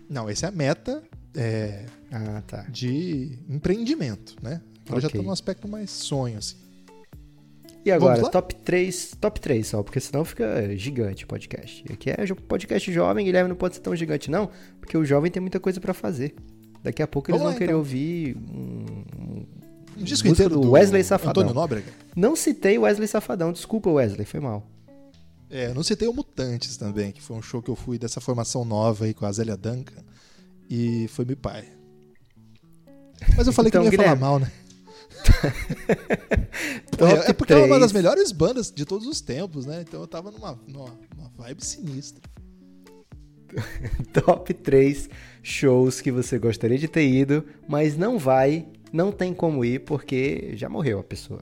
Não, 0.08 0.28
essa 0.28 0.46
é 0.46 0.48
a 0.50 0.52
meta 0.52 1.02
é, 1.34 1.86
Ah, 2.12 2.42
tá. 2.46 2.62
de 2.68 3.38
empreendimento, 3.48 4.36
né? 4.42 4.60
Agora 4.86 5.00
já 5.00 5.08
Ok. 5.08 5.18
tá 5.20 5.26
num 5.26 5.32
aspecto 5.32 5.66
mais 5.66 5.90
sonho, 5.90 6.36
assim. 6.36 6.56
E 7.84 7.90
agora, 7.92 8.22
top 8.30 8.54
3, 8.54 9.16
top 9.20 9.38
3 9.40 9.66
só, 9.66 9.82
porque 9.82 10.00
senão 10.00 10.24
fica 10.24 10.74
gigante 10.76 11.24
o 11.24 11.26
podcast. 11.26 11.84
Aqui 11.92 12.10
é 12.10 12.16
podcast 12.48 12.90
jovem, 12.92 13.26
Guilherme 13.26 13.48
não 13.50 13.56
pode 13.56 13.74
ser 13.74 13.82
tão 13.82 13.94
gigante 13.94 14.30
não, 14.30 14.48
porque 14.80 14.96
o 14.96 15.04
jovem 15.04 15.30
tem 15.30 15.40
muita 15.40 15.60
coisa 15.60 15.80
pra 15.80 15.92
fazer. 15.92 16.34
Daqui 16.82 17.02
a 17.02 17.06
pouco 17.06 17.30
eles 17.30 17.38
Vamos 17.40 17.52
vão 17.52 17.52
lá, 17.54 17.58
querer 17.58 17.70
então. 17.72 17.78
ouvir 17.78 18.36
um, 18.36 18.84
um- 19.18 19.46
Um 19.98 20.02
disco 20.04 20.26
inteiro 20.28 20.58
do 20.60 20.70
Wesley 20.70 21.04
Safadão. 21.04 21.42
Antônio 21.42 21.54
Nóbrega. 21.54 21.92
Não 22.16 22.34
citei 22.34 22.78
Wesley 22.78 23.06
Safadão, 23.08 23.52
desculpa 23.52 23.90
Wesley, 23.90 24.24
foi 24.24 24.40
mal. 24.40 24.66
É, 25.50 25.66
eu 25.68 25.74
não 25.74 25.82
citei 25.82 26.08
o 26.08 26.12
Mutantes 26.12 26.76
também, 26.76 27.12
que 27.12 27.20
foi 27.22 27.36
um 27.36 27.42
show 27.42 27.62
que 27.62 27.70
eu 27.70 27.76
fui 27.76 27.98
dessa 27.98 28.20
formação 28.20 28.64
nova 28.64 29.04
aí 29.04 29.14
com 29.14 29.24
a 29.26 29.30
Zélia 29.32 29.56
Duncan. 29.56 30.02
E 30.70 31.06
foi 31.08 31.24
meu 31.24 31.36
pai. 31.36 31.64
Mas 33.36 33.46
eu 33.46 33.52
falei 33.52 33.68
Então, 33.68 33.82
que 33.82 33.84
não 33.84 33.84
ia 33.84 33.90
Guilherme, 33.90 34.18
falar 34.20 34.30
mal, 34.30 34.38
né? 34.38 34.50
É, 36.96 37.30
é 37.30 37.32
porque 37.32 37.52
é 37.52 37.56
uma 37.56 37.66
3. 37.66 37.80
das 37.80 37.92
melhores 37.92 38.30
bandas 38.30 38.70
de 38.70 38.84
todos 38.84 39.06
os 39.06 39.20
tempos, 39.20 39.66
né? 39.66 39.84
Então 39.86 40.00
eu 40.00 40.06
tava 40.06 40.30
numa, 40.30 40.58
numa, 40.66 40.96
numa 41.16 41.28
vibe 41.36 41.64
sinistra. 41.64 42.22
Top 44.12 44.52
3 44.52 45.08
shows 45.42 46.00
que 46.00 46.10
você 46.10 46.38
gostaria 46.38 46.78
de 46.78 46.88
ter 46.88 47.06
ido, 47.06 47.44
mas 47.68 47.96
não 47.96 48.18
vai, 48.18 48.66
não 48.92 49.10
tem 49.10 49.34
como 49.34 49.64
ir 49.64 49.80
porque 49.80 50.52
já 50.54 50.68
morreu 50.68 51.00
a 51.00 51.04
pessoa. 51.04 51.40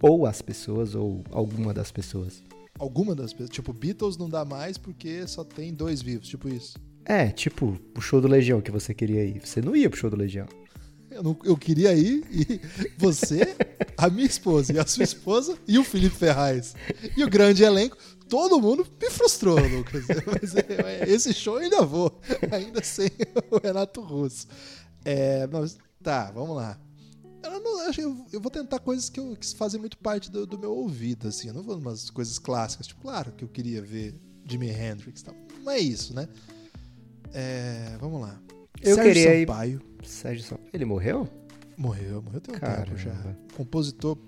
Ou 0.00 0.26
as 0.26 0.42
pessoas, 0.42 0.94
ou 0.94 1.24
alguma 1.30 1.72
das 1.72 1.90
pessoas. 1.90 2.42
Alguma 2.78 3.14
das 3.14 3.32
pessoas. 3.32 3.50
Tipo, 3.50 3.72
Beatles 3.72 4.16
não 4.16 4.28
dá 4.28 4.44
mais 4.44 4.78
porque 4.78 5.26
só 5.26 5.42
tem 5.42 5.72
dois 5.72 6.00
vivos. 6.00 6.28
Tipo 6.28 6.48
isso. 6.48 6.78
É, 7.04 7.28
tipo, 7.28 7.78
o 7.96 8.00
show 8.00 8.20
do 8.20 8.28
Legião 8.28 8.60
que 8.60 8.70
você 8.70 8.94
queria 8.94 9.24
ir. 9.24 9.40
Você 9.44 9.60
não 9.60 9.74
ia 9.74 9.88
pro 9.88 9.98
show 9.98 10.10
do 10.10 10.16
Legião. 10.16 10.46
Eu, 11.10 11.22
não- 11.22 11.38
eu 11.44 11.56
queria 11.56 11.94
ir 11.94 12.24
e 12.30 12.60
você, 12.98 13.56
a 13.96 14.08
minha 14.10 14.26
esposa 14.26 14.72
e 14.72 14.78
a 14.78 14.86
sua 14.86 15.04
esposa 15.04 15.58
e 15.66 15.78
o 15.78 15.84
Felipe 15.84 16.14
Ferraz. 16.16 16.74
E 17.16 17.24
o 17.24 17.30
grande 17.30 17.62
elenco, 17.64 17.96
todo 18.28 18.60
mundo 18.60 18.86
me 19.00 19.10
frustrou, 19.10 19.58
Lucas. 19.58 20.04
Mas 20.40 20.54
é, 20.54 21.08
esse 21.08 21.32
show 21.32 21.56
eu 21.58 21.64
ainda 21.64 21.82
vou, 21.82 22.20
ainda 22.52 22.82
sem 22.82 23.10
o 23.50 23.58
Renato 23.58 24.00
Russo. 24.00 24.46
É, 25.04 25.48
tá, 26.02 26.30
vamos 26.30 26.56
lá. 26.56 26.78
Eu, 27.42 27.60
não, 27.60 27.92
eu, 27.92 28.26
eu 28.32 28.40
vou 28.40 28.50
tentar 28.50 28.78
coisas 28.80 29.08
que, 29.08 29.18
eu, 29.18 29.34
que 29.36 29.56
fazem 29.56 29.80
muito 29.80 29.96
parte 29.98 30.30
do, 30.30 30.44
do 30.46 30.58
meu 30.58 30.72
ouvido, 30.72 31.28
assim. 31.28 31.48
Eu 31.48 31.54
não 31.54 31.62
vou 31.62 31.78
umas 31.78 32.10
coisas 32.10 32.38
clássicas. 32.38 32.86
Tipo, 32.88 33.00
claro 33.00 33.32
que 33.32 33.44
eu 33.44 33.48
queria 33.48 33.80
ver 33.80 34.14
Jimi 34.44 34.68
Hendrix 34.70 35.22
tal. 35.22 35.34
Não 35.64 35.72
é 35.72 35.78
isso, 35.78 36.12
né? 36.14 36.28
É, 37.32 37.96
vamos 38.00 38.20
lá. 38.20 38.38
Eu 38.82 38.94
Sérgio 38.94 39.12
queria 39.14 39.34
ir- 39.36 39.46
Sampaio. 39.46 39.82
Sérgio 40.04 40.44
São... 40.44 40.58
Ele 40.72 40.84
morreu? 40.84 41.28
Morreu, 41.76 42.22
morreu 42.22 42.40
tem 42.40 42.54
um 42.54 42.58
Caramba. 42.58 42.84
tempo 42.86 42.96
já. 42.96 43.14
Compositor 43.56 44.18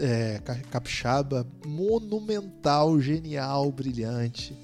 é, 0.00 0.38
ca- 0.44 0.58
capixaba, 0.70 1.46
monumental, 1.66 3.00
genial, 3.00 3.70
brilhante. 3.72 4.56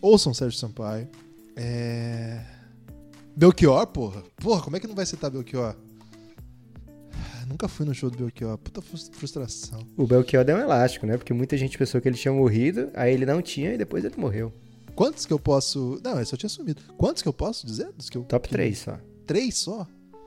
Ouçam 0.00 0.32
Sérgio 0.34 0.58
Sampaio. 0.58 1.08
É... 1.56 2.40
Belchior, 3.36 3.86
porra. 3.86 4.22
Porra, 4.36 4.62
como 4.62 4.76
é 4.76 4.80
que 4.80 4.86
não 4.86 4.94
vai 4.94 5.06
citar 5.06 5.30
Belchior? 5.30 5.74
Ah, 7.12 7.46
Nunca 7.46 7.66
fui 7.68 7.84
no 7.86 7.94
show 7.94 8.10
do 8.10 8.16
Belchior. 8.18 8.56
Puta 8.58 8.80
frus- 8.82 9.10
frustração. 9.12 9.86
O 9.96 10.06
Belchior 10.06 10.44
deu 10.44 10.56
um 10.56 10.60
elástico, 10.60 11.06
né? 11.06 11.16
Porque 11.16 11.32
muita 11.32 11.56
gente 11.56 11.76
pensou 11.78 12.00
que 12.00 12.08
ele 12.08 12.16
tinha 12.16 12.32
morrido, 12.32 12.90
aí 12.94 13.12
ele 13.12 13.24
não 13.26 13.40
tinha 13.42 13.74
e 13.74 13.78
depois 13.78 14.04
ele 14.04 14.14
morreu. 14.16 14.52
Quantos 14.94 15.26
que 15.26 15.32
eu 15.32 15.38
posso. 15.38 16.00
Não, 16.04 16.18
eu 16.18 16.24
tinha 16.24 16.48
sumido. 16.48 16.82
Quantos 16.96 17.22
que 17.22 17.28
eu 17.28 17.32
posso 17.32 17.66
dizer? 17.66 17.90
Dos 17.92 18.08
que 18.10 18.18
eu... 18.18 18.24
Top 18.24 18.46
que- 18.48 18.54
3 18.54 18.78
só. 18.78 18.98
Três 19.26 19.56
só? 19.56 19.86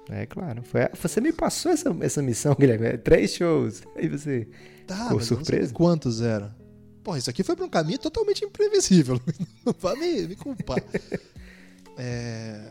É 0.10 0.26
claro. 0.26 0.64
Foi 0.64 0.82
Você 1.02 1.20
me 1.22 1.32
passou 1.34 1.72
essa, 1.72 1.96
essa 2.02 2.22
missão, 2.22 2.56
Guilherme. 2.60 2.88
É 2.88 2.98
Três 2.98 3.34
shows. 3.36 3.82
Aí 3.96 4.08
você. 4.08 4.48
Tá, 4.88 5.06
Ficou 5.06 5.22
sabia 5.22 5.68
quantos 5.70 6.22
eram. 6.22 6.54
Pô, 7.04 7.16
isso 7.16 7.30
aqui 7.30 7.44
foi 7.44 7.56
pra 7.56 7.66
um 7.66 7.70
caminho 7.70 8.00
totalmente 8.00 8.44
imprevisível. 8.46 9.20
Não 9.66 9.76
vai 9.80 9.96
me, 9.96 10.28
me 10.28 10.36
culpar. 10.36 10.82
É... 11.98 12.62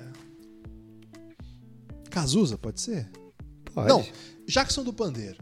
Cazuza, 2.11 2.59
pode 2.59 2.79
ser? 2.79 3.11
Pode. 3.73 3.89
Não, 3.89 4.05
Jackson 4.47 4.85
do 4.85 4.93
Pandeiro. 4.93 5.39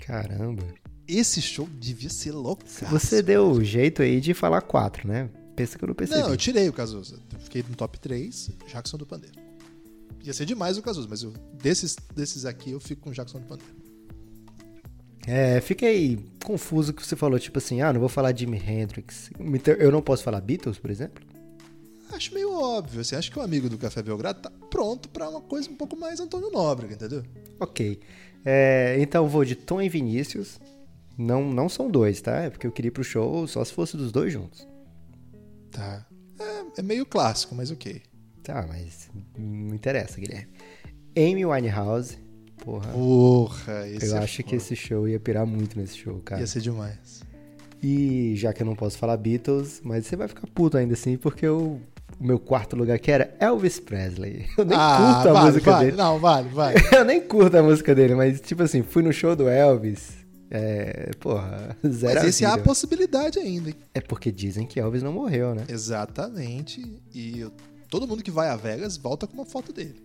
Caramba. 0.00 0.64
Esse 1.18 1.42
show 1.42 1.68
devia 1.78 2.08
ser 2.08 2.32
louco. 2.32 2.62
Você 2.90 3.20
deu 3.20 3.50
o 3.50 3.64
jeito 3.64 4.02
aí 4.02 4.20
de 4.20 4.32
falar 4.32 4.60
quatro, 4.62 5.08
né? 5.08 5.28
Pensa 5.56 5.76
que 5.76 5.84
eu 5.84 5.88
não 5.88 5.94
percebi. 5.94 6.20
Não, 6.20 6.30
eu 6.30 6.36
tirei 6.36 6.68
o 6.68 6.72
Cazuza. 6.72 7.18
Fiquei 7.40 7.64
no 7.68 7.74
top 7.74 7.98
3, 7.98 8.50
Jackson 8.68 8.96
do 8.96 9.04
Pandeiro. 9.04 9.36
Ia 10.22 10.32
ser 10.32 10.46
demais 10.46 10.78
o 10.78 10.82
Cazuza, 10.82 11.08
mas 11.10 11.22
eu, 11.22 11.32
desses, 11.60 11.96
desses 12.14 12.44
aqui 12.44 12.70
eu 12.70 12.80
fico 12.80 13.02
com 13.02 13.10
o 13.10 13.12
Jackson 13.12 13.40
do 13.40 13.46
Pandeiro. 13.46 13.74
É, 15.26 15.60
fiquei 15.60 16.18
confuso 16.44 16.92
que 16.92 17.04
você 17.04 17.14
falou, 17.14 17.38
tipo 17.38 17.58
assim, 17.58 17.82
ah, 17.82 17.92
não 17.92 18.00
vou 18.00 18.08
falar 18.08 18.36
Jimi 18.36 18.58
Hendrix. 18.58 19.30
Eu 19.78 19.92
não 19.92 20.00
posso 20.00 20.22
falar 20.22 20.40
Beatles, 20.40 20.78
por 20.78 20.90
exemplo? 20.90 21.22
Acho 22.12 22.34
meio 22.34 22.52
óbvio, 22.52 23.00
assim, 23.00 23.14
acho 23.14 23.30
que 23.30 23.38
o 23.38 23.42
amigo 23.42 23.68
do 23.68 23.78
Café 23.78 24.02
Belgrado 24.02 24.40
tá 24.40 24.50
pronto 24.68 25.08
pra 25.08 25.28
uma 25.28 25.40
coisa 25.40 25.70
um 25.70 25.76
pouco 25.76 25.96
mais 25.96 26.18
Antônio 26.20 26.50
Nóbrega, 26.50 26.94
entendeu? 26.94 27.22
Ok. 27.58 28.00
É, 28.44 28.96
então 28.98 29.28
vou 29.28 29.44
de 29.44 29.54
Tom 29.54 29.80
e 29.80 29.88
Vinícius. 29.88 30.58
Não, 31.20 31.44
não 31.52 31.68
são 31.68 31.90
dois, 31.90 32.20
tá? 32.20 32.36
É 32.40 32.50
porque 32.50 32.66
eu 32.66 32.72
queria 32.72 32.88
ir 32.88 32.92
pro 32.92 33.04
show 33.04 33.46
só 33.46 33.64
se 33.64 33.72
fosse 33.72 33.96
dos 33.96 34.10
dois 34.10 34.32
juntos. 34.32 34.66
Tá. 35.70 36.06
É, 36.38 36.80
é 36.80 36.82
meio 36.82 37.04
clássico, 37.04 37.54
mas 37.54 37.70
ok. 37.70 38.00
Tá, 38.42 38.64
mas 38.68 39.10
não 39.38 39.74
interessa, 39.74 40.18
Guilherme. 40.20 40.48
Amy 41.16 41.44
Winehouse. 41.44 42.18
Porra, 42.64 42.92
Porra, 42.92 43.88
esse 43.88 44.06
eu 44.10 44.16
é 44.16 44.18
acho 44.18 44.42
que 44.42 44.56
esse 44.56 44.76
show 44.76 45.08
ia 45.08 45.18
pirar 45.18 45.46
muito 45.46 45.78
nesse 45.78 45.96
show, 45.96 46.20
cara. 46.20 46.40
Ia 46.40 46.46
ser 46.46 46.60
demais. 46.60 47.22
E 47.82 48.34
já 48.36 48.52
que 48.52 48.62
eu 48.62 48.66
não 48.66 48.74
posso 48.76 48.98
falar 48.98 49.16
Beatles, 49.16 49.80
mas 49.82 50.06
você 50.06 50.14
vai 50.14 50.28
ficar 50.28 50.46
puto 50.54 50.76
ainda 50.76 50.92
assim, 50.92 51.16
porque 51.16 51.46
eu- 51.46 51.80
o 52.18 52.24
meu 52.24 52.38
quarto 52.38 52.76
lugar 52.76 52.94
aqui 52.96 53.10
era 53.10 53.34
Elvis 53.40 53.80
Presley. 53.80 54.44
Eu 54.58 54.64
nem 54.66 54.76
curto 54.76 55.28
a 55.28 55.32
vale, 55.32 55.46
música 55.46 55.70
vale. 55.70 55.84
dele. 55.86 55.96
Não, 55.96 56.18
vale, 56.18 56.48
vale. 56.50 56.76
Eu 56.92 57.04
nem 57.04 57.20
curto 57.22 57.56
a 57.56 57.62
música 57.62 57.94
dele, 57.94 58.14
mas 58.14 58.40
tipo 58.42 58.62
assim, 58.62 58.82
fui 58.82 59.02
no 59.02 59.12
show 59.12 59.34
do 59.34 59.48
Elvis. 59.48 60.19
É, 60.50 61.10
porra, 61.20 61.76
zero 61.86 62.20
Mas 62.20 62.24
esse 62.30 62.44
há 62.44 62.54
a 62.54 62.58
possibilidade 62.58 63.38
ainda. 63.38 63.68
hein? 63.70 63.76
É 63.94 64.00
porque 64.00 64.32
dizem 64.32 64.66
que 64.66 64.80
Elvis 64.80 65.02
não 65.02 65.12
morreu, 65.12 65.54
né? 65.54 65.64
Exatamente. 65.68 67.00
E 67.14 67.46
todo 67.88 68.06
mundo 68.06 68.22
que 68.22 68.30
vai 68.30 68.48
a 68.48 68.56
Vegas 68.56 68.96
volta 68.96 69.26
com 69.26 69.34
uma 69.34 69.46
foto 69.46 69.72
dele. 69.72 69.96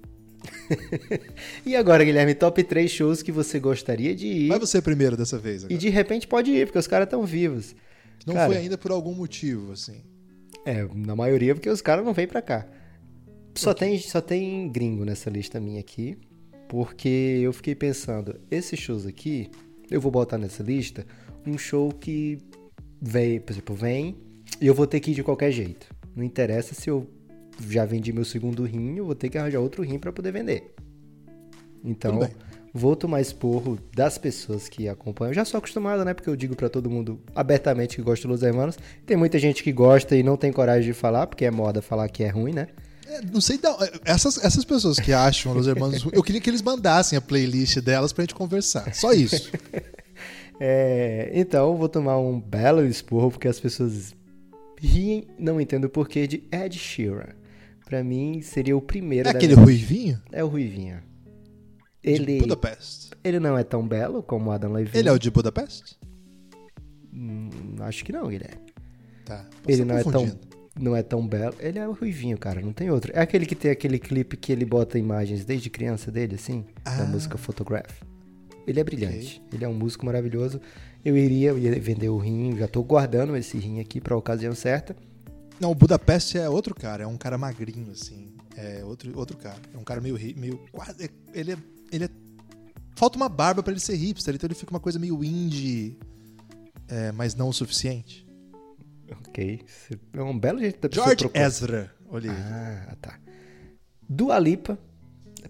E 1.65 1.75
agora, 1.75 2.03
Guilherme, 2.05 2.35
top 2.35 2.63
3 2.63 2.89
shows 2.91 3.23
que 3.23 3.31
você 3.31 3.59
gostaria 3.59 4.15
de 4.15 4.27
ir 4.27 4.47
Vai 4.49 4.59
você 4.59 4.79
primeiro 4.81 5.17
dessa 5.17 5.37
vez. 5.39 5.63
e 5.63 5.65
Agora. 5.65 5.79
de 5.79 5.89
repente 5.89 6.27
pode 6.27 6.51
ir, 6.51 6.67
porque 6.67 6.77
os 6.77 6.85
caras 6.87 7.07
estão 7.07 7.25
vivos. 7.25 7.75
Não 8.25 8.35
Cara, 8.35 8.47
foi 8.51 8.57
ainda 8.61 8.77
por 8.77 8.91
algum 8.91 9.13
motivo, 9.13 9.71
assim. 9.71 10.03
É, 10.65 10.87
na 10.95 11.15
maioria 11.15 11.55
porque 11.55 11.69
os 11.69 11.81
caras 11.81 12.05
não 12.05 12.13
vêm 12.13 12.27
pra 12.27 12.41
cá. 12.41 12.67
Só 13.55 13.73
tem, 13.73 13.97
só 13.99 14.21
tem 14.21 14.69
gringo 14.69 15.05
nessa 15.05 15.29
lista 15.29 15.59
minha 15.59 15.79
aqui, 15.79 16.17
porque 16.67 17.39
eu 17.41 17.53
fiquei 17.53 17.73
pensando, 17.73 18.39
esses 18.51 18.79
shows 18.79 19.05
aqui, 19.05 19.49
eu 19.89 20.01
vou 20.01 20.11
botar 20.11 20.37
nessa 20.37 20.63
lista 20.63 21.05
um 21.45 21.57
show 21.57 21.91
que 21.91 22.39
vem, 23.01 23.39
por 23.39 23.53
exemplo, 23.53 23.75
vem 23.75 24.15
e 24.59 24.67
eu 24.67 24.73
vou 24.73 24.87
ter 24.87 24.99
que 24.99 25.11
ir 25.11 25.15
de 25.15 25.23
qualquer 25.23 25.51
jeito. 25.51 25.87
Não 26.15 26.23
interessa 26.23 26.73
se 26.73 26.89
eu 26.89 27.07
já 27.69 27.85
vendi 27.85 28.11
meu 28.11 28.25
segundo 28.25 28.63
rim, 28.63 28.97
eu 28.97 29.05
vou 29.05 29.15
ter 29.15 29.29
que 29.29 29.37
arranjar 29.37 29.59
outro 29.59 29.83
rim 29.83 29.99
pra 29.99 30.11
poder 30.11 30.31
vender. 30.31 30.73
Então, 31.83 32.19
vou 32.73 32.95
tomar 32.95 33.21
esporro 33.21 33.77
das 33.95 34.17
pessoas 34.17 34.67
que 34.67 34.89
acompanham. 34.89 35.31
Eu 35.31 35.35
já 35.35 35.45
sou 35.45 35.57
acostumado, 35.57 36.03
né? 36.03 36.13
Porque 36.13 36.29
eu 36.29 36.35
digo 36.35 36.55
pra 36.55 36.67
todo 36.67 36.89
mundo 36.89 37.19
abertamente 37.33 37.95
que 37.95 38.01
gosta 38.01 38.27
dos 38.27 38.41
Los 38.41 38.47
Hermanos. 38.47 38.77
Tem 39.05 39.15
muita 39.15 39.37
gente 39.37 39.63
que 39.63 39.71
gosta 39.71 40.15
e 40.15 40.23
não 40.23 40.35
tem 40.35 40.51
coragem 40.51 40.91
de 40.91 40.93
falar, 40.93 41.27
porque 41.27 41.45
é 41.45 41.51
moda 41.51 41.81
falar 41.81 42.09
que 42.09 42.23
é 42.23 42.29
ruim, 42.29 42.53
né? 42.53 42.67
É, 43.07 43.21
não 43.21 43.39
sei 43.41 43.57
da 43.57 43.77
essas, 44.03 44.43
essas 44.43 44.65
pessoas 44.65 44.99
que 44.99 45.13
acham 45.13 45.53
Los 45.53 45.67
Hermanos 45.67 46.05
eu 46.11 46.23
queria 46.23 46.41
que 46.41 46.49
eles 46.49 46.61
mandassem 46.61 47.15
a 47.17 47.21
playlist 47.21 47.77
delas 47.79 48.11
pra 48.11 48.23
gente 48.23 48.33
conversar. 48.35 48.93
Só 48.95 49.11
isso. 49.13 49.51
É, 50.57 51.31
então, 51.33 51.75
vou 51.75 51.89
tomar 51.89 52.17
um 52.17 52.39
belo 52.39 52.85
esporro, 52.85 53.31
porque 53.31 53.45
as 53.47 53.59
pessoas 53.59 54.15
riem, 54.79 55.27
não 55.37 55.59
entendo 55.59 55.83
o 55.83 55.89
porquê, 55.89 56.25
de 56.27 56.43
Ed 56.49 56.77
Sheeran. 56.79 57.33
Pra 57.85 58.01
mim, 58.03 58.41
seria 58.41 58.75
o 58.77 58.81
primeiro 58.81 59.27
É 59.27 59.31
aquele 59.31 59.53
minha- 59.53 59.65
ruivinho? 59.65 60.21
É 60.31 60.43
o 60.43 60.47
Ruivinho. 60.47 61.03
De 62.01 62.09
Ele, 62.11 62.39
Budapest. 62.39 63.11
ele 63.21 63.39
não 63.39 63.57
é 63.57 63.63
tão 63.65 63.85
belo 63.85 64.23
como 64.23 64.49
o 64.49 64.53
Adam 64.53 64.71
Levine. 64.71 64.97
Ele 64.97 65.09
é 65.09 65.11
o 65.11 65.19
de 65.19 65.29
Budapest? 65.29 65.97
Hum, 67.13 67.49
acho 67.81 68.05
que 68.05 68.11
não, 68.13 68.27
Guilherme. 68.27 68.61
Tá. 69.25 69.39
Posso 69.39 69.51
Ele 69.67 69.81
estar 69.81 69.93
não 69.93 69.99
é, 69.99 70.03
tão. 70.03 70.39
Não 70.79 70.95
é 70.95 71.01
tão 71.03 71.25
belo. 71.27 71.55
Ele 71.59 71.79
é 71.79 71.87
o 71.87 71.93
Ruivinho, 71.93 72.37
cara, 72.37 72.61
não 72.61 72.73
tem 72.73 72.89
outro. 72.91 73.11
É 73.15 73.21
aquele 73.21 73.45
que 73.45 73.55
tem 73.55 73.71
aquele 73.71 73.97
clipe 73.99 74.35
que 74.37 74.51
ele 74.51 74.65
bota 74.65 74.97
imagens 74.99 75.45
desde 75.45 75.69
criança 75.69 76.11
dele, 76.11 76.35
assim, 76.35 76.65
da 76.83 77.03
Ah. 77.03 77.05
música 77.05 77.37
Photograph. 77.37 78.01
Ele 78.67 78.79
é 78.79 78.83
brilhante. 78.83 79.41
Ele 79.53 79.63
é 79.63 79.67
um 79.67 79.73
músico 79.73 80.05
maravilhoso. 80.05 80.59
Eu 81.03 81.15
iria, 81.15 81.49
eu 81.49 81.57
ia 81.59 81.79
vender 81.79 82.09
o 82.09 82.17
rim, 82.17 82.57
já 82.57 82.67
tô 82.67 82.81
guardando 82.83 83.35
esse 83.37 83.57
rim 83.57 83.79
aqui 83.79 84.01
pra 84.01 84.17
ocasião 84.17 84.55
certa. 84.55 84.95
Não, 85.59 85.71
o 85.71 85.75
Budapest 85.75 86.35
é 86.35 86.49
outro 86.49 86.73
cara, 86.75 87.03
é 87.03 87.07
um 87.07 87.15
cara 87.17 87.37
magrinho, 87.37 87.91
assim. 87.91 88.33
É 88.57 88.83
outro, 88.83 89.11
outro 89.17 89.37
cara. 89.37 89.59
É 89.73 89.77
um 89.77 89.83
cara 89.83 90.01
meio. 90.01 90.17
meio 90.35 90.59
quase, 90.71 91.09
ele 91.33 91.51
é. 91.53 91.57
Ele 91.91 92.05
é. 92.05 92.09
Falta 92.95 93.17
uma 93.17 93.29
barba 93.29 93.61
pra 93.61 93.71
ele 93.71 93.79
ser 93.79 93.95
hipster, 93.95 94.33
então 94.33 94.47
ele 94.47 94.55
fica 94.55 94.71
uma 94.71 94.79
coisa 94.79 94.97
meio 94.97 95.23
indie, 95.23 95.97
é, 96.87 97.11
mas 97.11 97.35
não 97.35 97.49
o 97.49 97.53
suficiente. 97.53 98.24
Ok. 99.11 99.61
É 100.13 100.21
um 100.21 100.37
belo 100.37 100.59
jeito 100.59 100.79
da 100.79 100.89
pessoa 100.89 101.07
George 101.07 101.23
procurar. 101.23 101.45
Ezra. 101.45 101.95
Olha 102.09 102.31
aí. 102.31 102.37
Ah, 102.89 102.97
tá. 103.01 103.19
Dua 104.07 104.39
Lipa. 104.39 104.77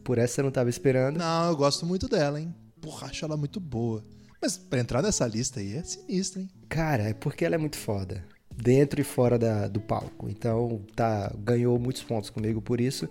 Por 0.04 0.18
essa 0.18 0.36
você 0.36 0.42
não 0.42 0.52
tava 0.52 0.70
esperando. 0.70 1.18
Não, 1.18 1.50
eu 1.50 1.56
gosto 1.56 1.86
muito 1.86 2.08
dela, 2.08 2.40
hein? 2.40 2.54
Porra, 2.82 3.08
acho 3.08 3.26
ela 3.26 3.38
muito 3.38 3.60
boa. 3.60 4.04
Mas 4.42 4.58
pra 4.58 4.80
entrar 4.80 5.02
nessa 5.02 5.26
lista 5.26 5.60
aí 5.60 5.74
é 5.76 5.84
sinistro, 5.84 6.42
hein? 6.42 6.50
Cara, 6.70 7.04
é 7.04 7.14
porque 7.14 7.46
ela 7.46 7.56
é 7.56 7.58
muito 7.58 7.78
foda. 7.78 8.24
Dentro 8.56 9.02
e 9.02 9.04
fora 9.04 9.40
da, 9.40 9.68
do 9.68 9.82
palco. 9.82 10.30
Então, 10.30 10.82
tá, 10.96 11.34
ganhou 11.40 11.80
muitos 11.80 12.04
pontos 12.04 12.30
comigo 12.30 12.62
por 12.62 12.80
isso. 12.80 13.10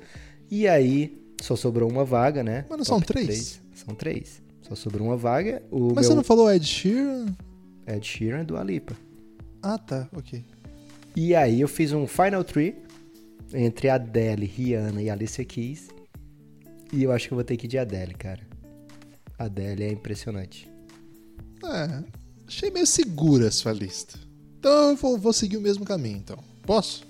E 0.51 0.68
aí, 0.68 1.20
só 1.40 1.57
sobrou 1.57 1.90
uma 1.90 2.05
vaga, 2.05 2.42
né? 2.42 2.64
Mas 2.68 2.78
não 2.78 2.84
são 2.84 3.01
Top 3.01 3.12
três? 3.12 3.61
São 3.74 3.95
três. 3.95 4.42
Só 4.62 4.74
sobrou 4.74 5.09
uma 5.09 5.16
vaga. 5.16 5.62
O 5.70 5.92
Mas 5.95 6.07
você 6.07 6.11
meu 6.11 6.16
não 6.16 6.24
falou 6.24 6.51
Ed 6.51 6.64
Sheeran? 6.64 7.26
Ed 7.86 8.07
Sheeran 8.07 8.42
e 8.42 8.45
Dua 8.45 8.62
Lipa. 8.62 8.97
Ah, 9.66 9.78
tá, 9.78 10.06
ok. 10.12 10.44
E 11.16 11.34
aí 11.34 11.62
eu 11.62 11.68
fiz 11.68 11.90
um 11.92 12.06
Final 12.06 12.44
Three 12.44 12.76
entre 13.54 13.88
Adele, 13.88 14.44
Rihanna 14.44 15.00
e 15.00 15.08
Alicia 15.08 15.42
Keys. 15.42 15.88
E 16.92 17.02
eu 17.02 17.10
acho 17.10 17.28
que 17.28 17.32
eu 17.32 17.36
vou 17.36 17.44
ter 17.44 17.56
que 17.56 17.66
ir 17.66 17.70
de 17.70 17.78
Adele, 17.78 18.12
cara. 18.12 18.40
Adele 19.38 19.84
é 19.84 19.90
impressionante. 19.90 20.70
É, 21.64 22.04
achei 22.46 22.70
meio 22.70 22.86
segura 22.86 23.48
a 23.48 23.50
sua 23.50 23.72
lista. 23.72 24.18
Então 24.58 24.90
eu 24.90 24.96
vou, 24.96 25.16
vou 25.16 25.32
seguir 25.32 25.56
o 25.56 25.62
mesmo 25.62 25.86
caminho, 25.86 26.18
então. 26.18 26.38
Posso? 26.62 27.06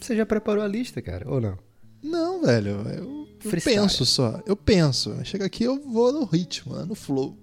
Você 0.00 0.16
já 0.16 0.24
preparou 0.24 0.64
a 0.64 0.68
lista, 0.68 1.02
cara, 1.02 1.30
ou 1.30 1.42
não? 1.42 1.58
Não, 2.02 2.40
velho. 2.40 2.70
Eu, 2.88 3.28
eu 3.44 3.60
penso 3.62 4.06
só. 4.06 4.42
Eu 4.46 4.56
penso. 4.56 5.14
Chega 5.24 5.44
aqui, 5.44 5.64
eu 5.64 5.78
vou 5.78 6.10
no 6.10 6.24
ritmo, 6.24 6.74
né, 6.74 6.86
no 6.86 6.94
flow. 6.94 7.36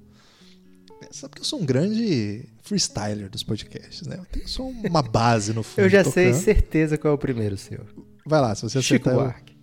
Sabe 1.12 1.36
que 1.36 1.42
eu 1.42 1.46
sou 1.46 1.60
um 1.62 1.66
grande 1.66 2.46
freestyler 2.64 3.30
dos 3.30 3.44
podcasts, 3.44 4.08
né? 4.08 4.18
Eu 4.20 4.26
tenho 4.26 4.48
só 4.48 4.64
uma 4.68 5.02
base 5.02 5.54
no 5.54 5.64
fundo. 5.64 5.84
Eu 5.86 5.90
já 5.90 6.04
sei 6.04 6.28
tocando. 6.28 6.44
certeza 6.44 6.98
qual 6.98 7.12
é 7.14 7.16
o 7.16 7.18
primeiro 7.20 7.58
seu. 7.58 7.80
Vai 8.26 8.42
lá, 8.42 8.56
se 8.56 8.64
você 8.64 8.82
Chico 8.82 9.10
acertar, 9.10 9.14
eu- 9.14 9.20
Buarque. 9.32 9.56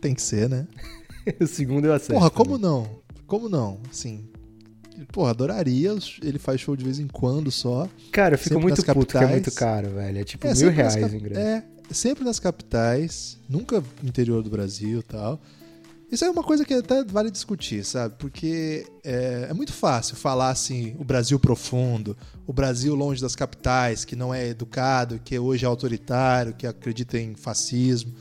tem 0.00 0.14
que 0.14 0.22
ser, 0.22 0.48
né? 0.48 0.66
o 1.40 1.46
segundo 1.46 1.86
eu 1.86 1.92
acerto. 1.94 2.14
Porra, 2.14 2.30
como 2.30 2.58
também. 2.58 2.62
não? 2.70 3.00
Como 3.26 3.48
não? 3.48 3.80
Assim, 3.90 4.28
porra, 5.12 5.30
adoraria. 5.30 5.94
Ele 6.22 6.38
faz 6.38 6.60
show 6.60 6.76
de 6.76 6.84
vez 6.84 6.98
em 6.98 7.06
quando 7.06 7.50
só. 7.50 7.88
Cara, 8.12 8.34
eu 8.34 8.38
fico 8.38 8.54
sempre 8.54 8.62
muito 8.66 8.76
puto 8.84 8.84
que 8.84 8.90
é 8.90 9.20
capitais. 9.20 9.30
muito 9.30 9.52
caro, 9.52 9.90
velho. 9.90 10.18
É 10.18 10.24
tipo 10.24 10.46
É, 10.46 10.54
mil 10.54 10.70
reais 10.70 10.96
cap- 10.96 11.12
o 11.12 11.16
ingresso. 11.16 11.40
É, 11.40 11.64
sempre 11.90 12.24
nas 12.24 12.38
capitais, 12.38 13.38
nunca 13.48 13.82
no 14.02 14.08
interior 14.08 14.42
do 14.42 14.50
Brasil 14.50 15.00
e 15.00 15.02
tal. 15.02 15.40
Isso 16.10 16.24
é 16.24 16.30
uma 16.30 16.42
coisa 16.42 16.64
que 16.64 16.74
até 16.74 17.04
vale 17.04 17.30
discutir, 17.30 17.84
sabe? 17.84 18.16
Porque 18.18 18.84
é, 19.04 19.46
é 19.50 19.54
muito 19.54 19.72
fácil 19.72 20.16
falar 20.16 20.50
assim, 20.50 20.96
o 20.98 21.04
Brasil 21.04 21.38
profundo, 21.38 22.16
o 22.46 22.52
Brasil 22.52 22.94
longe 22.96 23.22
das 23.22 23.36
capitais, 23.36 24.04
que 24.04 24.16
não 24.16 24.34
é 24.34 24.48
educado, 24.48 25.20
que 25.24 25.38
hoje 25.38 25.64
é 25.64 25.68
autoritário, 25.68 26.52
que 26.54 26.66
acredita 26.66 27.16
em 27.16 27.34
fascismo. 27.36 28.12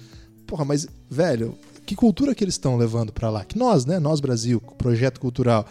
Porra, 0.45 0.63
mas, 0.65 0.87
velho, 1.09 1.57
que 1.85 1.95
cultura 1.95 2.35
que 2.35 2.43
eles 2.43 2.53
estão 2.53 2.77
levando 2.77 3.11
pra 3.11 3.31
lá? 3.31 3.43
Que 3.43 3.57
nós, 3.57 3.85
né? 3.85 3.97
Nós, 3.97 4.19
Brasil, 4.19 4.61
projeto 4.77 5.19
cultural. 5.19 5.65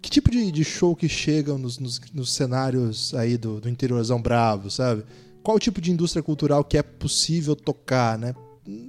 Que 0.00 0.10
tipo 0.10 0.32
de, 0.32 0.50
de 0.50 0.64
show 0.64 0.96
que 0.96 1.08
chegam 1.08 1.58
nos, 1.58 1.78
nos- 1.78 2.00
nos 2.12 2.32
cenários 2.32 3.14
aí 3.14 3.36
do, 3.38 3.60
do 3.60 3.68
interiorzão 3.68 4.20
bravo, 4.20 4.68
sabe? 4.68 5.04
Qual 5.44 5.60
tipo 5.60 5.80
de 5.80 5.92
indústria 5.92 6.22
cultural 6.24 6.64
que 6.64 6.76
é 6.76 6.82
possível 6.82 7.54
tocar, 7.54 8.18
né? 8.18 8.34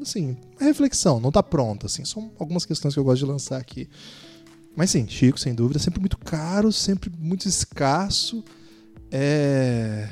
Assim, 0.02 0.38
reflexão, 0.60 1.20
não 1.20 1.32
tá 1.32 1.42
pronta, 1.42 1.88
assim. 1.88 2.06
São 2.06 2.32
algumas 2.40 2.66
questões 2.66 2.94
que 2.94 3.00
eu 3.00 3.04
gosto 3.04 3.26
de 3.26 3.32
lançar 3.32 3.58
aqui. 3.60 3.90
Mas 4.76 4.92
sim, 4.92 5.08
Chico, 5.08 5.40
sem 5.40 5.54
dúvida, 5.54 5.80
sempre 5.80 6.00
muito 6.00 6.18
caro, 6.18 6.72
sempre 6.72 7.12
muito 7.20 7.48
escasso. 7.48 8.44
É... 9.12 10.08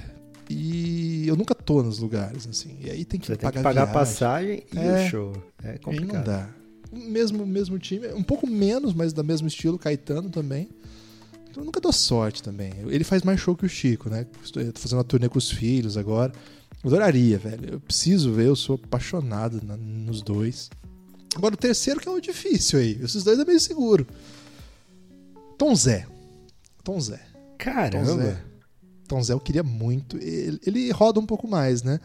E 0.50 1.26
eu 1.28 1.36
nunca 1.36 1.56
tô 1.56 1.82
nos 1.82 2.00
lugares, 2.00 2.46
assim. 2.48 2.78
E 2.82 2.90
aí 2.90 3.06
tem 3.06 3.20
que 3.20 3.26
Você 3.28 3.36
tem 3.38 3.42
pagar, 3.48 3.60
que 3.60 3.64
pagar 3.64 3.84
a 3.84 3.88
passagem 3.88 4.64
e 4.74 4.78
É. 4.78 5.06
o 5.06 5.10
show. 5.10 5.34
É 5.64 5.70
Aí 5.70 5.74
não 5.76 5.80
complicado. 5.82 6.26
dá. 6.26 6.50
Mesmo, 6.92 7.46
mesmo 7.46 7.80
time, 7.80 8.08
um 8.10 8.22
pouco 8.24 8.46
menos, 8.46 8.94
mas 8.94 9.14
do 9.14 9.24
mesmo 9.24 9.48
estilo, 9.48 9.80
Caetano 9.80 10.30
também. 10.30 10.68
Então 11.50 11.64
eu 11.64 11.66
nunca 11.66 11.80
dou 11.80 11.94
sorte 11.94 12.44
também. 12.44 12.74
Ele 12.88 13.04
faz 13.06 13.24
mais 13.24 13.40
show 13.40 13.56
que 13.56 13.66
o 13.66 13.70
Chico, 13.70 14.10
né? 14.10 14.26
Estou 14.44 14.62
fazendo 14.76 14.98
uma 14.98 15.04
turnê 15.06 15.30
com 15.30 15.38
os 15.38 15.50
filhos 15.50 15.96
agora. 15.96 16.34
Adoraria, 16.84 17.38
velho. 17.38 17.74
Eu 17.74 17.80
preciso 17.80 18.32
ver, 18.34 18.48
eu 18.48 18.56
sou 18.56 18.76
apaixonado 18.84 19.62
na- 19.64 19.78
nos 19.78 20.22
dois. 20.22 20.70
Agora 21.36 21.54
o 21.54 21.58
terceiro 21.58 22.00
que 22.00 22.08
é 22.08 22.12
o 22.12 22.20
difícil 22.20 22.80
aí. 22.80 23.00
Esses 23.02 23.24
dois 23.24 23.40
é 23.40 23.46
meio 23.46 23.60
seguro. 23.60 24.06
Tom 25.58 25.76
Zé. 25.76 26.08
Tom 26.84 27.00
Zé. 27.00 27.16
Tom 27.18 27.22
Zé. 27.26 27.26
Caramba. 27.58 28.42
Tom 29.08 29.22
Zé 29.24 29.34
eu 29.34 29.40
queria 29.40 29.64
muito. 29.64 30.18
Ele, 30.18 30.60
ele 30.66 30.92
roda 30.92 31.20
um 31.20 31.26
pouco 31.26 31.48
mais, 31.48 31.84
né? 31.84 32.00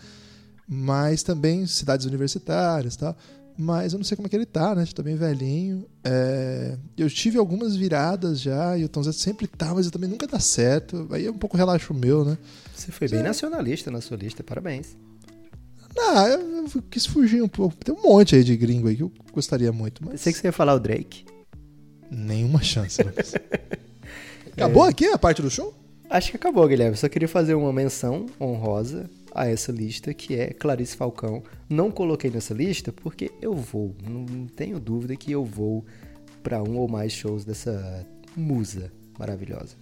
Mas 0.68 1.22
também 1.22 1.66
cidades 1.66 2.04
universitárias 2.06 2.94
e 2.94 2.98
tal. 2.98 3.16
Mas 3.58 3.92
eu 3.94 3.98
não 3.98 4.04
sei 4.04 4.16
como 4.16 4.26
é 4.26 4.28
que 4.28 4.36
ele 4.36 4.44
tá, 4.46 4.74
né? 4.74 4.84
Tá 4.94 5.02
bem 5.02 5.16
velhinho. 5.16 5.86
É, 6.04 6.76
Eu 6.96 7.08
tive 7.08 7.38
algumas 7.38 7.74
viradas 7.74 8.40
já, 8.40 8.76
e 8.76 8.84
o 8.84 8.88
Tom 8.88 9.02
Zé 9.02 9.12
sempre 9.12 9.46
tá, 9.46 9.74
mas 9.74 9.86
eu 9.86 9.92
também 9.92 10.10
nunca 10.10 10.26
dá 10.26 10.38
certo. 10.38 11.08
Aí 11.10 11.24
é 11.26 11.30
um 11.30 11.38
pouco 11.38 11.56
relaxo 11.56 11.94
meu, 11.94 12.24
né? 12.24 12.36
Você 12.74 12.92
foi 12.92 13.08
bem 13.08 13.22
nacionalista 13.22 13.90
na 13.90 14.00
sua 14.02 14.16
lista, 14.18 14.42
parabéns. 14.44 14.96
Ah, 15.98 16.28
eu 16.28 16.66
eu 16.74 16.82
quis 16.90 17.06
fugir 17.06 17.42
um 17.42 17.48
pouco. 17.48 17.74
Tem 17.82 17.94
um 17.94 18.02
monte 18.02 18.36
aí 18.36 18.44
de 18.44 18.54
gringo 18.56 18.88
aí 18.88 18.96
que 18.96 19.02
eu 19.02 19.12
gostaria 19.32 19.72
muito, 19.72 20.02
mas 20.04 20.12
Pensei 20.12 20.32
que 20.34 20.38
você 20.38 20.48
ia 20.48 20.52
falar 20.52 20.74
o 20.74 20.80
Drake. 20.80 21.24
nenhuma 22.10 22.62
chance, 22.62 23.02
Lucas. 23.02 23.32
Acabou 24.52 24.82
aqui 24.82 25.06
a 25.06 25.16
parte 25.18 25.40
do 25.40 25.50
show? 25.50 25.74
Acho 26.08 26.30
que 26.30 26.36
acabou, 26.36 26.66
Guilherme. 26.68 26.96
Só 26.96 27.08
queria 27.08 27.28
fazer 27.28 27.54
uma 27.54 27.72
menção 27.72 28.26
honrosa 28.40 29.08
a 29.36 29.46
essa 29.46 29.70
lista, 29.70 30.14
que 30.14 30.34
é 30.34 30.52
Clarice 30.52 30.96
Falcão. 30.96 31.42
Não 31.68 31.90
coloquei 31.90 32.30
nessa 32.30 32.54
lista 32.54 32.92
porque 32.92 33.30
eu 33.40 33.54
vou. 33.54 33.94
Não 34.02 34.46
tenho 34.46 34.80
dúvida 34.80 35.14
que 35.14 35.30
eu 35.30 35.44
vou 35.44 35.84
para 36.42 36.62
um 36.62 36.78
ou 36.78 36.88
mais 36.88 37.12
shows 37.12 37.44
dessa 37.44 38.06
musa 38.36 38.92
maravilhosa. 39.18 39.76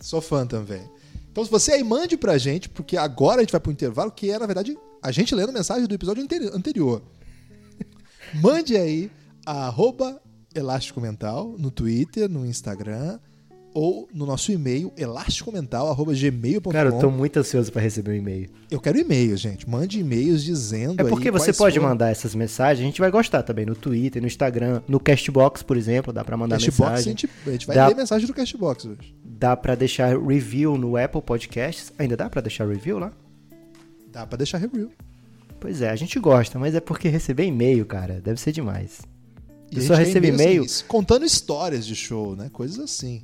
Sou 0.00 0.20
fã 0.20 0.46
também. 0.46 0.82
Então, 1.30 1.44
se 1.44 1.50
você 1.50 1.72
aí 1.72 1.82
mande 1.82 2.16
pra 2.16 2.38
gente, 2.38 2.68
porque 2.68 2.96
agora 2.96 3.38
a 3.38 3.40
gente 3.42 3.52
vai 3.52 3.60
pro 3.60 3.72
intervalo, 3.72 4.12
que 4.12 4.30
é, 4.30 4.38
na 4.38 4.46
verdade, 4.46 4.76
a 5.02 5.10
gente 5.10 5.34
lendo 5.34 5.52
mensagem 5.52 5.86
do 5.86 5.94
episódio 5.94 6.22
anteri- 6.22 6.50
anterior. 6.52 7.02
Mande 8.34 8.76
aí 8.76 9.10
a 9.44 9.66
arroba 9.66 10.20
Elástico 10.54 11.00
Mental 11.00 11.56
no 11.58 11.70
Twitter, 11.70 12.28
no 12.28 12.46
Instagram 12.46 13.18
ou 13.74 14.08
no 14.14 14.24
nosso 14.24 14.52
e-mail 14.52 14.92
elasticomental.gmail.com. 14.96 16.70
Cara, 16.70 16.90
eu 16.90 16.98
tô 16.98 17.10
muito 17.10 17.38
ansioso 17.38 17.70
para 17.72 17.82
receber 17.82 18.12
um 18.12 18.14
e-mail. 18.14 18.48
Eu 18.70 18.80
quero 18.80 18.96
e-mails, 18.98 19.40
gente. 19.40 19.68
Mande 19.68 19.98
e-mails 20.00 20.42
dizendo 20.44 21.00
É 21.00 21.04
porque 21.04 21.30
você 21.30 21.52
pode 21.52 21.74
foram- 21.76 21.88
mandar 21.90 22.10
essas 22.10 22.34
mensagens, 22.34 22.82
a 22.84 22.86
gente 22.86 23.00
vai 23.00 23.10
gostar 23.10 23.42
também 23.42 23.66
no 23.66 23.74
Twitter, 23.74 24.22
no 24.22 24.28
Instagram, 24.28 24.80
no 24.88 25.00
Castbox, 25.00 25.62
por 25.62 25.76
exemplo, 25.76 26.12
dá 26.12 26.24
pra 26.24 26.36
mandar 26.36 26.56
Cashbox, 26.56 26.80
a 26.80 26.90
mensagem. 26.92 27.10
gente, 27.10 27.28
a 27.46 27.50
gente 27.50 27.66
vai 27.66 27.76
Dá- 27.76 27.88
ler 27.88 27.96
mensagem 27.96 28.26
do 28.26 28.32
Cashbox 28.32 28.84
hoje. 28.86 29.14
Dá 29.24 29.56
pra 29.56 29.74
deixar 29.74 30.16
review 30.18 30.78
no 30.78 30.96
Apple 30.96 31.20
Podcasts. 31.20 31.92
Ainda 31.98 32.16
dá 32.16 32.30
pra 32.30 32.40
deixar 32.40 32.66
review 32.68 32.98
lá? 32.98 33.12
Dá 34.12 34.26
pra 34.26 34.36
deixar 34.38 34.58
review. 34.58 34.90
Pois 35.58 35.82
é, 35.82 35.90
a 35.90 35.96
gente 35.96 36.18
gosta, 36.20 36.58
mas 36.58 36.74
é 36.74 36.80
porque 36.80 37.08
receber 37.08 37.44
e-mail, 37.46 37.84
cara, 37.86 38.20
deve 38.20 38.40
ser 38.40 38.52
demais. 38.52 39.00
E 39.72 39.78
Eu 39.78 39.82
a 39.82 39.86
só 39.86 39.94
recebo 39.94 40.26
e-mail. 40.26 40.62
assim, 40.64 40.84
contando 40.86 41.24
histórias 41.24 41.84
de 41.86 41.96
show, 41.96 42.36
né? 42.36 42.48
Coisas 42.52 42.78
assim. 42.78 43.22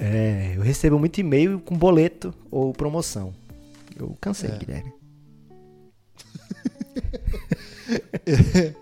É, 0.00 0.54
eu 0.56 0.62
recebo 0.62 0.98
muito 0.98 1.18
e-mail 1.20 1.60
com 1.60 1.76
boleto 1.76 2.34
ou 2.50 2.72
promoção. 2.72 3.34
Eu 3.96 4.16
cansei, 4.20 4.50
É. 4.50 4.56
Guilherme. 4.58 4.92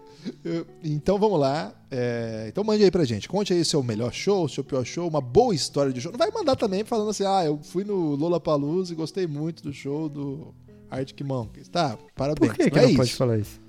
Eu- 0.45 0.67
Então 0.85 1.19
vamos 1.19 1.39
lá. 1.41 1.75
É, 1.91 2.47
então 2.49 2.63
mande 2.63 2.85
aí 2.85 2.91
pra 2.91 3.05
gente. 3.05 3.29
Conte 3.29 3.53
aí 3.53 3.65
seu 3.65 3.83
melhor 3.83 4.13
show, 4.13 4.49
seu 4.49 4.63
pior 4.63 4.85
show, 4.85 5.09
uma 5.09 5.21
boa 5.21 5.55
história 5.55 5.93
de 5.93 6.01
show. 6.01 6.13
Não 6.13 6.19
vai 6.19 6.31
mandar 6.31 6.55
também 6.57 6.85
falando 6.85 7.11
assim, 7.11 7.25
ah, 7.27 7.45
eu 7.45 7.59
fui 7.63 7.83
no 7.85 8.15
Lollapalooza 8.15 8.93
e 8.93 8.97
gostei 8.97 9.27
muito 9.27 9.63
do 9.65 9.73
show 9.73 10.09
do 10.09 10.55
Arctic 10.91 11.21
Monkeys. 11.23 11.69
Tá, 11.69 11.99
parabéns. 12.15 12.53
Por 12.53 12.57
que, 12.57 12.71
que 12.71 12.77
não 12.77 12.83
é 12.85 12.89
não 12.89 12.95
pode 12.97 13.15
falar 13.15 13.39
isso? 13.39 13.61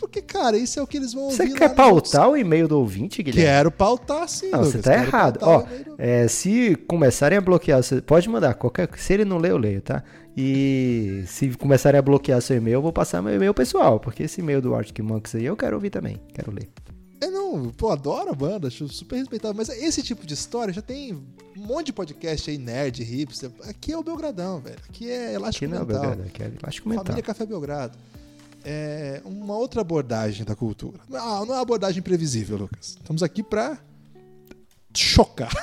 Porque, 0.00 0.22
cara, 0.22 0.56
isso 0.56 0.80
é 0.80 0.82
o 0.82 0.86
que 0.86 0.96
eles 0.96 1.12
vão 1.12 1.30
Você 1.30 1.42
ouvir 1.42 1.54
quer 1.54 1.68
nos 1.70 1.78
outros- 1.78 2.12
pautar 2.12 2.30
o 2.30 2.36
e-mail 2.36 2.66
do 2.66 2.78
ouvinte, 2.78 3.22
Guilherme? 3.22 3.48
Quero 3.50 3.70
pautar 3.70 4.26
sim, 4.28 4.50
Não, 4.50 4.60
Lucas. 4.60 4.72
você 4.72 4.78
tá 4.82 4.94
errado. 4.94 5.38
Ó, 5.42 5.64
é, 5.98 6.26
se 6.26 6.74
começarem 6.88 7.36
a 7.36 7.40
bloquear, 7.40 7.82
você 7.82 8.00
pode 8.00 8.28
mandar 8.28 8.54
qualquer. 8.54 8.88
Se 8.96 9.12
ele 9.12 9.24
não 9.24 9.36
lê, 9.38 9.50
eu 9.50 9.58
leio, 9.58 9.82
tá? 9.82 10.02
E 10.36 11.22
se 11.26 11.50
começarem 11.50 11.98
a 11.98 12.02
bloquear 12.02 12.40
seu 12.40 12.56
e-mail, 12.56 12.74
eu 12.76 12.82
vou 12.82 12.92
passar 12.92 13.20
meu 13.20 13.34
e-mail 13.34 13.52
pessoal, 13.52 14.00
porque 14.00 14.22
esse 14.22 14.40
e-mail 14.40 14.60
do 14.62 14.74
Arctic 14.74 14.98
Monkeys 15.00 15.34
aí 15.34 15.44
eu 15.44 15.56
quero 15.56 15.76
ouvir 15.76 15.90
também, 15.90 16.18
quero 16.32 16.50
ler. 16.50 16.68
É, 17.22 17.26
não, 17.28 17.68
pô, 17.76 17.90
adoro 17.90 18.30
a 18.30 18.34
banda, 18.34 18.68
acho 18.68 18.88
super 18.88 19.16
respeitável. 19.16 19.54
Mas 19.54 19.68
esse 19.68 20.02
tipo 20.02 20.26
de 20.26 20.32
história 20.32 20.72
já 20.72 20.80
tem 20.80 21.12
um 21.14 21.60
monte 21.66 21.86
de 21.86 21.92
podcast 21.92 22.50
aí, 22.50 22.56
nerd, 22.56 23.02
hipster. 23.04 23.50
Aqui 23.68 23.92
é 23.92 23.98
o 23.98 24.02
Belgradão, 24.02 24.58
velho. 24.60 24.78
Aqui 24.88 25.10
é 25.10 25.34
Elástico 25.34 25.66
Aqui 25.66 25.74
não 25.74 25.82
é 25.82 25.84
Mental. 25.84 26.00
Belgrado, 26.00 26.22
aqui 26.26 26.42
é 26.42 26.46
Elástico 26.62 26.88
Mental. 26.88 27.04
Família 27.04 27.22
Café 27.22 27.44
Belgrado. 27.44 27.98
É 28.64 29.22
uma 29.24 29.56
outra 29.56 29.80
abordagem 29.80 30.44
da 30.44 30.54
cultura. 30.54 30.98
Ah, 31.12 31.42
não 31.46 31.54
é 31.54 31.56
uma 31.56 31.60
abordagem 31.62 32.02
previsível, 32.02 32.56
Lucas. 32.58 32.96
Estamos 33.00 33.22
aqui 33.22 33.42
pra 33.42 33.78
chocar. 34.94 35.50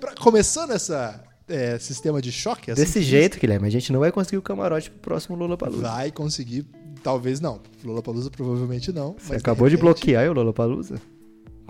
Pra- 0.00 0.14
começando 0.16 0.72
essa 0.72 1.22
é, 1.48 1.78
sistema 1.78 2.20
de 2.20 2.30
choque, 2.32 2.70
assim 2.70 2.80
Desse 2.82 2.98
que 3.00 3.04
jeito, 3.04 3.38
Guilherme, 3.38 3.66
a 3.66 3.70
gente 3.70 3.92
não 3.92 4.00
vai 4.00 4.10
conseguir 4.12 4.36
o 4.36 4.42
camarote 4.42 4.90
pro 4.90 5.00
próximo 5.00 5.36
Lula 5.36 5.56
Palusa. 5.56 5.82
vai 5.82 6.10
conseguir. 6.10 6.66
talvez 7.02 7.40
não. 7.40 7.60
Lollapalooza 7.84 8.30
provavelmente 8.30 8.92
não. 8.92 9.12
Você 9.18 9.32
mas 9.34 9.40
acabou 9.40 9.68
de, 9.68 9.76
repente- 9.76 9.84
bloquear 9.94 10.28
o 10.30 10.32
Lollapalooza? 10.34 10.94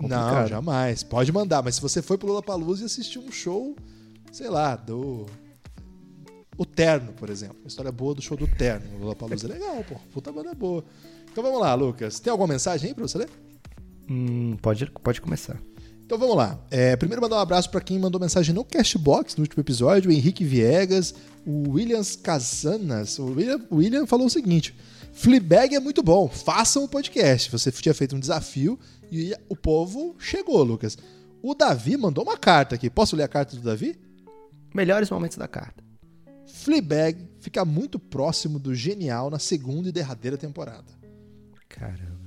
Não, 0.01 0.09
Complicado. 0.09 0.47
jamais. 0.49 1.03
Pode 1.03 1.31
mandar, 1.31 1.61
mas 1.63 1.75
se 1.75 1.81
você 1.81 2.01
foi 2.01 2.17
pro 2.17 2.27
Lollapalooza 2.27 2.83
e 2.83 2.85
assistiu 2.85 3.21
um 3.21 3.31
show, 3.31 3.75
sei 4.31 4.49
lá, 4.49 4.75
do... 4.75 5.25
O 6.59 6.65
Terno, 6.65 7.13
por 7.13 7.29
exemplo. 7.29 7.55
Uma 7.61 7.69
história 7.69 7.89
boa 7.89 8.13
do 8.13 8.21
show 8.21 8.35
do 8.35 8.45
Terno. 8.45 8.85
O 8.97 8.99
Lollapalooza 8.99 9.47
é 9.47 9.53
legal, 9.53 9.81
pô. 9.87 9.95
Puta 10.11 10.29
banda 10.29 10.53
boa. 10.53 10.83
Então 11.31 11.41
vamos 11.41 11.61
lá, 11.61 11.73
Lucas. 11.73 12.19
Tem 12.19 12.29
alguma 12.29 12.49
mensagem 12.49 12.89
aí 12.89 12.93
pra 12.93 13.07
você 13.07 13.17
ler? 13.17 13.29
Hum, 14.09 14.57
pode, 14.61 14.85
pode 14.87 15.21
começar. 15.21 15.57
Então 16.05 16.17
vamos 16.17 16.35
lá. 16.35 16.59
É, 16.69 16.97
primeiro 16.97 17.21
mandar 17.21 17.37
um 17.37 17.39
abraço 17.39 17.69
para 17.69 17.79
quem 17.79 17.97
mandou 17.97 18.19
mensagem 18.19 18.53
no 18.53 18.65
Cashbox 18.65 19.37
no 19.37 19.43
último 19.43 19.61
episódio, 19.61 20.11
o 20.11 20.13
Henrique 20.13 20.43
Viegas, 20.43 21.15
o 21.47 21.69
Williams 21.69 22.17
Casanas. 22.17 23.17
O 23.19 23.27
William, 23.27 23.65
o 23.69 23.77
William 23.77 24.05
falou 24.05 24.27
o 24.27 24.29
seguinte: 24.29 24.75
Fleabag 25.13 25.73
é 25.73 25.79
muito 25.79 26.03
bom, 26.03 26.27
façam 26.27 26.83
o 26.83 26.89
podcast. 26.89 27.49
Você 27.49 27.71
tinha 27.71 27.93
feito 27.93 28.17
um 28.17 28.19
desafio 28.19 28.77
e 29.09 29.33
o 29.47 29.55
povo 29.55 30.17
chegou, 30.19 30.61
Lucas. 30.61 30.97
O 31.41 31.55
Davi 31.55 31.95
mandou 31.95 32.25
uma 32.25 32.37
carta 32.37 32.75
aqui. 32.75 32.89
Posso 32.89 33.15
ler 33.15 33.23
a 33.23 33.29
carta 33.29 33.55
do 33.55 33.61
Davi? 33.61 33.97
Melhores 34.75 35.09
momentos 35.09 35.37
da 35.37 35.47
carta. 35.47 35.88
Fleabag 36.59 37.17
fica 37.39 37.63
muito 37.63 37.97
próximo 37.97 38.59
do 38.59 38.75
genial 38.75 39.29
na 39.29 39.39
segunda 39.39 39.87
e 39.89 39.91
derradeira 39.91 40.37
temporada. 40.37 40.91
Caramba. 41.69 42.19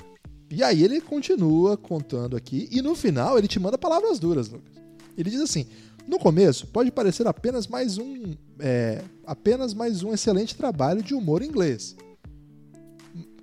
E 0.50 0.62
aí 0.62 0.82
ele 0.82 1.00
continua 1.00 1.76
contando 1.76 2.36
aqui 2.36 2.68
e 2.70 2.80
no 2.80 2.94
final 2.94 3.38
ele 3.38 3.46
te 3.48 3.60
manda 3.60 3.76
palavras 3.76 4.18
duras, 4.18 4.48
Lucas. 4.48 4.72
Ele 5.18 5.28
diz 5.30 5.40
assim: 5.40 5.66
no 6.08 6.18
começo 6.18 6.66
pode 6.66 6.90
parecer 6.90 7.26
apenas 7.26 7.66
mais 7.66 7.98
um 7.98 8.34
é, 8.58 9.02
apenas 9.26 9.74
mais 9.74 10.02
um 10.02 10.12
excelente 10.12 10.56
trabalho 10.56 11.02
de 11.02 11.14
humor 11.14 11.42
inglês. 11.42 11.94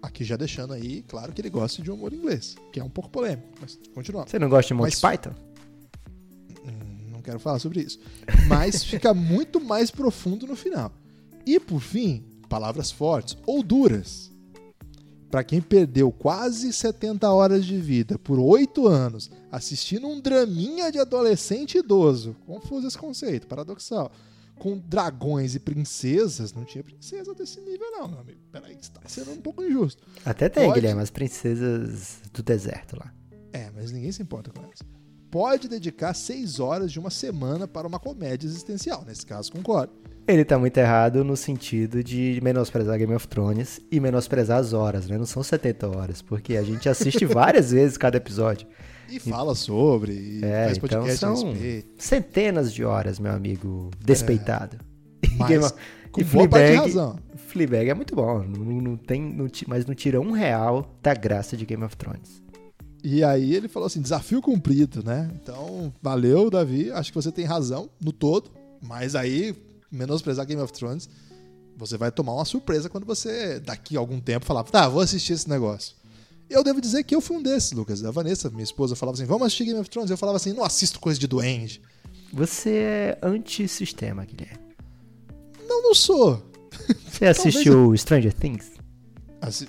Aqui 0.01 0.23
já 0.23 0.37
deixando 0.37 0.73
aí 0.73 1.03
claro 1.07 1.33
que 1.33 1.41
ele 1.41 1.49
gosta 1.49 1.81
de 1.83 1.91
humor 1.91 2.13
inglês, 2.13 2.55
que 2.71 2.79
é 2.79 2.83
um 2.83 2.89
pouco 2.89 3.09
polêmico, 3.09 3.47
mas 3.61 3.77
continuando. 3.93 4.29
Você 4.29 4.39
não 4.39 4.49
gosta 4.49 4.67
de 4.69 4.73
Monty 4.73 4.97
Mas- 5.01 5.01
Python? 5.01 5.35
Quero 7.30 7.39
falar 7.39 7.59
sobre 7.59 7.82
isso. 7.82 7.99
Mas 8.47 8.82
fica 8.84 9.13
muito 9.13 9.61
mais 9.61 9.91
profundo 9.91 10.47
no 10.47 10.55
final. 10.55 10.91
E 11.45 11.59
por 11.59 11.80
fim, 11.80 12.23
palavras 12.49 12.91
fortes 12.91 13.38
ou 13.45 13.61
duras. 13.61 14.32
Pra 15.30 15.43
quem 15.43 15.61
perdeu 15.61 16.11
quase 16.11 16.73
70 16.73 17.32
horas 17.32 17.63
de 17.63 17.77
vida 17.77 18.17
por 18.17 18.39
8 18.39 18.88
anos 18.88 19.30
assistindo 19.51 20.07
um 20.07 20.19
draminha 20.19 20.91
de 20.91 20.97
adolescente 20.97 21.77
idoso, 21.77 22.36
confuso 22.47 22.88
esse 22.88 22.97
conceito, 22.97 23.45
paradoxal, 23.45 24.11
com 24.57 24.75
dragões 24.75 25.53
e 25.53 25.59
princesas, 25.59 26.51
não 26.51 26.65
tinha 26.65 26.84
princesa 26.84 27.36
desse 27.36 27.61
nível 27.61 27.91
não, 27.91 28.07
meu 28.07 28.19
amigo. 28.21 28.39
Peraí, 28.51 28.75
você 28.82 28.91
tá 28.91 29.01
sendo 29.05 29.34
um 29.34 29.38
pouco 29.39 29.63
injusto. 29.63 30.01
Até 30.25 30.49
tem, 30.49 30.65
Pode. 30.65 30.80
Guilherme, 30.80 31.03
as 31.03 31.11
princesas 31.11 32.17
do 32.34 32.41
deserto 32.41 32.97
lá. 32.97 33.13
É, 33.53 33.69
mas 33.75 33.91
ninguém 33.91 34.11
se 34.11 34.23
importa 34.23 34.49
com 34.49 34.63
elas. 34.63 34.80
Pode 35.32 35.67
dedicar 35.67 36.13
6 36.13 36.59
horas 36.59 36.91
de 36.91 36.99
uma 36.99 37.09
semana 37.09 37.67
para 37.67 37.88
uma 37.88 37.99
comédia 37.99 38.47
existencial, 38.47 39.03
nesse 39.07 39.25
caso 39.25 39.51
concordo. 39.51 39.93
Ele 40.27 40.43
tá 40.45 40.57
muito 40.59 40.77
errado 40.77 41.23
no 41.23 41.36
sentido 41.36 42.03
de 42.03 42.39
menosprezar 42.43 42.97
Game 42.97 43.13
of 43.13 43.27
Thrones 43.27 43.80
e 43.91 43.99
menosprezar 43.99 44.59
as 44.59 44.73
horas, 44.73 45.07
né? 45.07 45.17
Não 45.17 45.25
são 45.25 45.41
70 45.41 45.88
horas, 45.95 46.21
porque 46.21 46.55
a 46.55 46.63
gente 46.63 46.88
assiste 46.88 47.25
várias 47.25 47.71
vezes 47.71 47.97
cada 47.97 48.17
episódio. 48.17 48.67
E 49.09 49.19
fala 49.19 49.55
sobre, 49.55 50.13
e 50.13 50.45
É, 50.45 50.65
faz 50.65 50.77
então 50.77 50.89
podcast 51.01 51.25
a 51.25 51.36
são 51.36 51.51
respeito. 51.51 51.89
centenas 51.97 52.71
de 52.71 52.84
horas, 52.84 53.17
meu 53.19 53.32
amigo 53.32 53.89
despeitado. 54.03 54.77
E 55.21 55.36
Mas 55.36 55.49
Game 55.49 55.63
of- 55.65 55.73
com 56.11 56.21
e 56.21 56.23
Fleabag- 56.23 56.75
razão. 56.75 57.19
Fleabag 57.36 57.89
é 57.89 57.93
muito 57.93 58.15
bom, 58.15 58.41
não, 58.43 58.63
não 58.82 58.95
tem, 58.97 59.21
não 59.21 59.47
mas 59.67 59.86
não 59.86 59.93
tira 59.93 60.19
um 60.21 60.32
real 60.32 60.95
da 61.03 61.13
graça 61.13 61.57
de 61.57 61.65
Game 61.65 61.84
of 61.84 61.95
Thrones. 61.97 62.41
E 63.03 63.23
aí 63.23 63.53
ele 63.55 63.67
falou 63.67 63.87
assim, 63.87 64.01
desafio 64.01 64.41
cumprido, 64.41 65.01
né? 65.03 65.29
Então, 65.41 65.93
valeu, 66.01 66.49
Davi. 66.49 66.91
Acho 66.91 67.11
que 67.11 67.15
você 67.15 67.31
tem 67.31 67.45
razão 67.45 67.89
no 68.03 68.11
todo. 68.11 68.51
Mas 68.81 69.15
aí, 69.15 69.55
menosprezar 69.91 70.45
Game 70.45 70.61
of 70.61 70.71
Thrones, 70.73 71.09
você 71.77 71.97
vai 71.97 72.11
tomar 72.11 72.33
uma 72.33 72.45
surpresa 72.45 72.89
quando 72.89 73.05
você, 73.05 73.59
daqui 73.59 73.95
a 73.95 73.99
algum 73.99 74.19
tempo, 74.19 74.45
falar, 74.45 74.63
tá, 74.63 74.87
vou 74.89 75.01
assistir 75.01 75.33
esse 75.33 75.49
negócio. 75.49 75.95
Eu 76.49 76.63
devo 76.63 76.81
dizer 76.81 77.03
que 77.03 77.13
eu 77.15 77.21
fui 77.21 77.37
um 77.37 77.43
desses, 77.43 77.71
Lucas. 77.71 78.03
A 78.03 78.11
Vanessa, 78.11 78.49
minha 78.49 78.63
esposa, 78.63 78.95
falava 78.95 79.15
assim, 79.17 79.25
vamos 79.25 79.45
assistir 79.47 79.65
Game 79.65 79.79
of 79.79 79.89
Thrones. 79.89 80.09
Eu 80.11 80.17
falava 80.17 80.35
assim, 80.37 80.51
não 80.51 80.63
assisto 80.63 80.99
coisa 80.99 81.19
de 81.19 81.27
duende. 81.27 81.81
Você 82.33 82.69
é 82.69 83.19
anti-sistema, 83.23 84.25
Guilherme. 84.25 84.59
Não, 85.67 85.81
não 85.83 85.93
sou. 85.95 86.43
Você 87.07 87.25
assistiu 87.25 87.95
Stranger 87.97 88.33
Things? 88.33 88.71
Assi- 89.41 89.67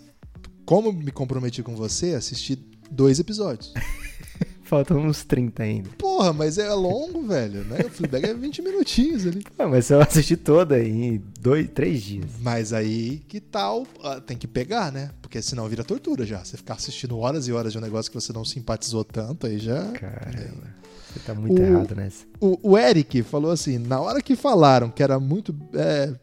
Como 0.64 0.92
me 0.92 1.10
comprometi 1.12 1.62
com 1.62 1.76
você, 1.76 2.14
assisti 2.14 2.56
dois 2.90 3.18
episódios. 3.18 3.72
Faltam 4.64 4.98
uns 5.04 5.24
30 5.24 5.62
ainda. 5.64 5.90
Porra, 5.98 6.32
mas 6.32 6.56
é 6.56 6.72
longo, 6.72 7.22
velho, 7.26 7.64
né? 7.64 7.80
O 7.86 7.90
Fleabag 7.90 8.26
é 8.26 8.34
20 8.34 8.62
minutinhos 8.62 9.26
ali. 9.26 9.44
Ah, 9.58 9.66
mas 9.66 9.90
eu 9.90 10.00
assisti 10.00 10.36
toda 10.36 10.80
em 10.80 11.20
dois, 11.40 11.68
três 11.74 12.00
dias. 12.02 12.26
Mas 12.40 12.72
aí, 12.72 13.20
que 13.26 13.40
tal? 13.40 13.84
ah, 14.04 14.20
Tem 14.20 14.36
que 14.36 14.46
pegar, 14.46 14.92
né? 14.92 15.10
Porque 15.20 15.42
senão 15.42 15.68
vira 15.68 15.82
tortura 15.82 16.24
já. 16.24 16.44
Você 16.44 16.56
ficar 16.56 16.74
assistindo 16.74 17.18
horas 17.18 17.48
e 17.48 17.52
horas 17.52 17.72
de 17.72 17.78
um 17.78 17.80
negócio 17.80 18.12
que 18.12 18.14
você 18.20 18.32
não 18.32 18.44
simpatizou 18.44 19.02
tanto, 19.02 19.44
aí 19.48 19.58
já... 19.58 19.86
Caramba. 19.90 20.78
Você 21.12 21.18
tá 21.26 21.34
muito 21.34 21.60
O- 21.60 21.64
errado 21.64 21.96
nessa. 21.96 22.24
O, 22.40 22.56
o 22.70 22.78
Eric 22.78 23.24
falou 23.24 23.50
assim, 23.50 23.76
na 23.76 24.00
hora 24.00 24.22
que 24.22 24.36
falaram 24.36 24.88
que 24.88 25.02
era 25.02 25.18
muito... 25.18 25.52
é, 25.74 26.14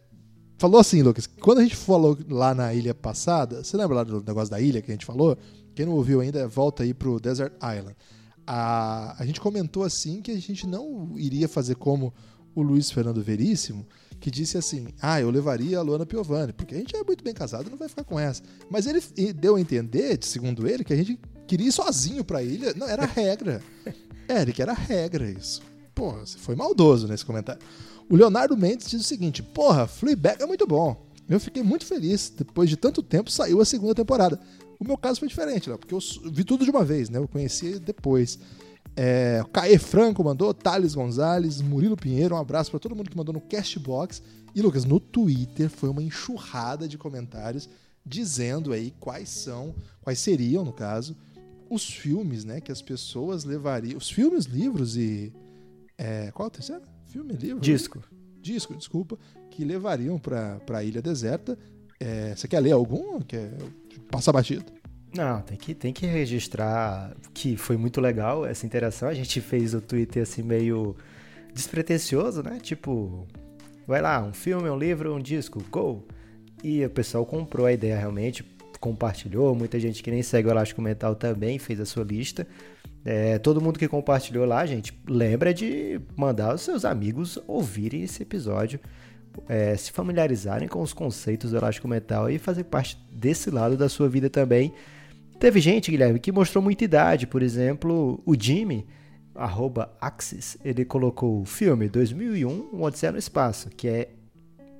Falou 0.57 0.79
assim, 0.79 1.03
Lucas, 1.03 1.27
quando 1.27 1.59
a 1.59 1.63
gente 1.63 1.75
falou 1.75 2.17
lá 2.29 2.55
na 2.55 2.73
ilha 2.73 2.95
passada, 2.95 3.61
você 3.63 3.75
lembra 3.77 3.97
lá 3.97 4.03
do 4.05 4.23
negócio 4.25 4.49
da 4.49 4.59
ilha 4.61 4.81
que 4.81 4.89
a 4.89 4.93
gente 4.93 5.05
falou? 5.05 5.37
Quem 5.77 5.85
não 5.85 5.93
ouviu 5.93 6.21
ainda, 6.21 6.47
volta 6.47 6.81
aí 6.81 6.91
pro 6.91 7.19
Desert 7.19 7.53
Island. 7.57 7.95
A, 8.47 9.15
a 9.21 9.23
gente 9.27 9.39
comentou 9.39 9.83
assim 9.83 10.23
que 10.23 10.31
a 10.31 10.39
gente 10.39 10.65
não 10.65 11.13
iria 11.15 11.47
fazer 11.47 11.75
como 11.75 12.11
o 12.55 12.63
Luiz 12.63 12.89
Fernando 12.89 13.21
Veríssimo, 13.21 13.85
que 14.19 14.31
disse 14.31 14.57
assim: 14.57 14.87
Ah, 14.99 15.21
eu 15.21 15.29
levaria 15.29 15.77
a 15.77 15.83
Luana 15.83 16.03
Piovani, 16.03 16.51
porque 16.51 16.73
a 16.73 16.79
gente 16.79 16.95
é 16.95 17.03
muito 17.03 17.23
bem 17.23 17.31
casado, 17.31 17.69
não 17.69 17.77
vai 17.77 17.87
ficar 17.87 18.03
com 18.03 18.19
essa. 18.19 18.41
Mas 18.71 18.87
ele 18.87 18.99
deu 19.33 19.55
a 19.55 19.61
entender, 19.61 20.17
segundo 20.23 20.67
ele, 20.67 20.83
que 20.83 20.93
a 20.93 20.97
gente 20.97 21.19
queria 21.45 21.67
ir 21.67 21.71
sozinho 21.71 22.23
pra 22.23 22.41
ilha. 22.41 22.73
Não, 22.73 22.89
era 22.89 23.05
regra. 23.05 23.61
Eric, 24.27 24.59
era 24.59 24.73
regra 24.73 25.29
isso. 25.29 25.61
Porra, 25.93 26.25
você 26.25 26.39
foi 26.39 26.55
maldoso 26.55 27.07
nesse 27.07 27.23
comentário. 27.23 27.61
O 28.09 28.15
Leonardo 28.15 28.57
Mendes 28.57 28.89
diz 28.89 29.01
o 29.01 29.03
seguinte: 29.03 29.43
Porra, 29.43 29.85
Fleabag 29.85 30.41
é 30.41 30.45
muito 30.47 30.65
bom. 30.65 31.05
Eu 31.29 31.39
fiquei 31.39 31.61
muito 31.61 31.85
feliz. 31.85 32.33
Depois 32.35 32.67
de 32.67 32.77
tanto 32.77 33.03
tempo 33.03 33.29
saiu 33.29 33.61
a 33.61 33.65
segunda 33.65 33.93
temporada. 33.93 34.39
O 34.79 34.85
meu 34.85 34.97
caso 34.97 35.19
foi 35.19 35.27
diferente, 35.27 35.69
Léo, 35.69 35.79
porque 35.79 35.93
eu 35.93 35.99
vi 36.31 36.43
tudo 36.43 36.63
de 36.63 36.71
uma 36.71 36.85
vez, 36.85 37.09
né? 37.09 37.17
Eu 37.17 37.27
conheci 37.27 37.79
depois. 37.79 38.39
É, 38.95 39.41
o 39.43 39.47
Caê 39.47 39.77
Franco 39.77 40.23
mandou, 40.23 40.53
Thales 40.53 40.95
Gonzalez, 40.95 41.61
Murilo 41.61 41.95
Pinheiro, 41.95 42.35
um 42.35 42.39
abraço 42.39 42.71
pra 42.71 42.79
todo 42.79 42.95
mundo 42.95 43.09
que 43.09 43.17
mandou 43.17 43.33
no 43.33 43.41
Castbox. 43.41 44.21
E, 44.55 44.61
Lucas, 44.61 44.85
no 44.85 44.99
Twitter 44.99 45.69
foi 45.69 45.89
uma 45.89 46.01
enxurrada 46.01 46.87
de 46.87 46.97
comentários 46.97 47.69
dizendo 48.05 48.71
aí 48.71 48.93
quais 48.99 49.29
são, 49.29 49.75
quais 50.01 50.19
seriam, 50.19 50.63
no 50.63 50.71
caso, 50.71 51.15
os 51.69 51.85
filmes, 51.85 52.45
né, 52.45 52.61
que 52.61 52.71
as 52.71 52.81
pessoas 52.81 53.43
levariam. 53.43 53.97
Os 53.97 54.09
filmes, 54.09 54.45
livros 54.45 54.95
e. 54.95 55.33
é, 55.97 56.31
qual 56.31 56.47
é 56.47 56.49
o 56.49 56.51
terceiro? 56.51 56.83
Filme, 57.05 57.33
livro? 57.33 57.59
Disco. 57.59 58.01
Disco, 58.41 58.75
desculpa, 58.75 59.17
que 59.51 59.65
levariam 59.65 60.17
pra, 60.17 60.59
pra 60.59 60.83
Ilha 60.83 61.01
Deserta. 61.01 61.57
É, 61.99 62.35
você 62.35 62.47
quer 62.47 62.59
ler 62.59 62.71
algum? 62.71 63.19
Quer 63.21 63.51
passar 64.11 64.31
batido? 64.31 64.65
Não, 65.15 65.41
tem 65.41 65.57
que, 65.57 65.73
tem 65.73 65.93
que 65.93 66.05
registrar 66.05 67.15
que 67.33 67.55
foi 67.57 67.77
muito 67.77 67.99
legal 68.01 68.45
essa 68.45 68.65
interação. 68.65 69.09
A 69.09 69.13
gente 69.13 69.39
fez 69.41 69.73
o 69.73 69.81
Twitter 69.81 70.23
assim 70.23 70.43
meio 70.43 70.95
despretensioso, 71.53 72.43
né? 72.43 72.59
Tipo, 72.61 73.25
vai 73.87 74.01
lá, 74.01 74.21
um 74.21 74.33
filme, 74.33 74.69
um 74.69 74.77
livro, 74.77 75.15
um 75.15 75.19
disco, 75.19 75.63
go! 75.71 76.05
E 76.63 76.83
o 76.85 76.89
pessoal 76.89 77.25
comprou 77.25 77.65
a 77.65 77.73
ideia 77.73 77.97
realmente, 77.97 78.43
compartilhou. 78.79 79.55
Muita 79.55 79.79
gente 79.79 80.03
que 80.03 80.11
nem 80.11 80.21
segue 80.21 80.47
o 80.47 80.51
Elástico 80.51 80.81
Mental 80.81 81.15
também 81.15 81.57
fez 81.57 81.79
a 81.79 81.85
sua 81.85 82.03
lista. 82.03 82.47
É, 83.05 83.37
todo 83.39 83.61
mundo 83.61 83.79
que 83.79 83.87
compartilhou 83.87 84.45
lá, 84.45 84.65
gente, 84.65 84.93
lembra 85.07 85.53
de 85.53 86.01
mandar 86.15 86.53
os 86.53 86.61
seus 86.61 86.83
amigos 86.83 87.39
ouvirem 87.47 88.03
esse 88.03 88.21
episódio, 88.21 88.79
é, 89.47 89.75
se 89.75 89.91
familiarizarem 89.91 90.67
com 90.67 90.81
os 90.81 90.93
conceitos 90.93 91.51
do 91.51 91.57
elástico 91.57 91.87
mental 91.87 92.29
e 92.29 92.37
fazer 92.37 92.63
parte 92.65 92.97
desse 93.11 93.49
lado 93.49 93.77
da 93.77 93.89
sua 93.89 94.09
vida 94.09 94.29
também. 94.29 94.73
Teve 95.39 95.59
gente, 95.59 95.91
Guilherme, 95.91 96.19
que 96.19 96.31
mostrou 96.31 96.63
muita 96.63 96.83
idade, 96.83 97.27
por 97.27 97.43
exemplo, 97.43 98.21
o 98.25 98.35
Jimmy, 98.39 98.87
arroba 99.35 99.95
Axis, 100.01 100.57
ele 100.65 100.83
colocou 100.83 101.41
o 101.41 101.45
filme 101.45 101.87
2001, 101.87 102.69
Um 102.73 102.81
Odisseia 102.81 103.11
no 103.11 103.19
Espaço, 103.19 103.69
que 103.69 103.87
é. 103.87 104.09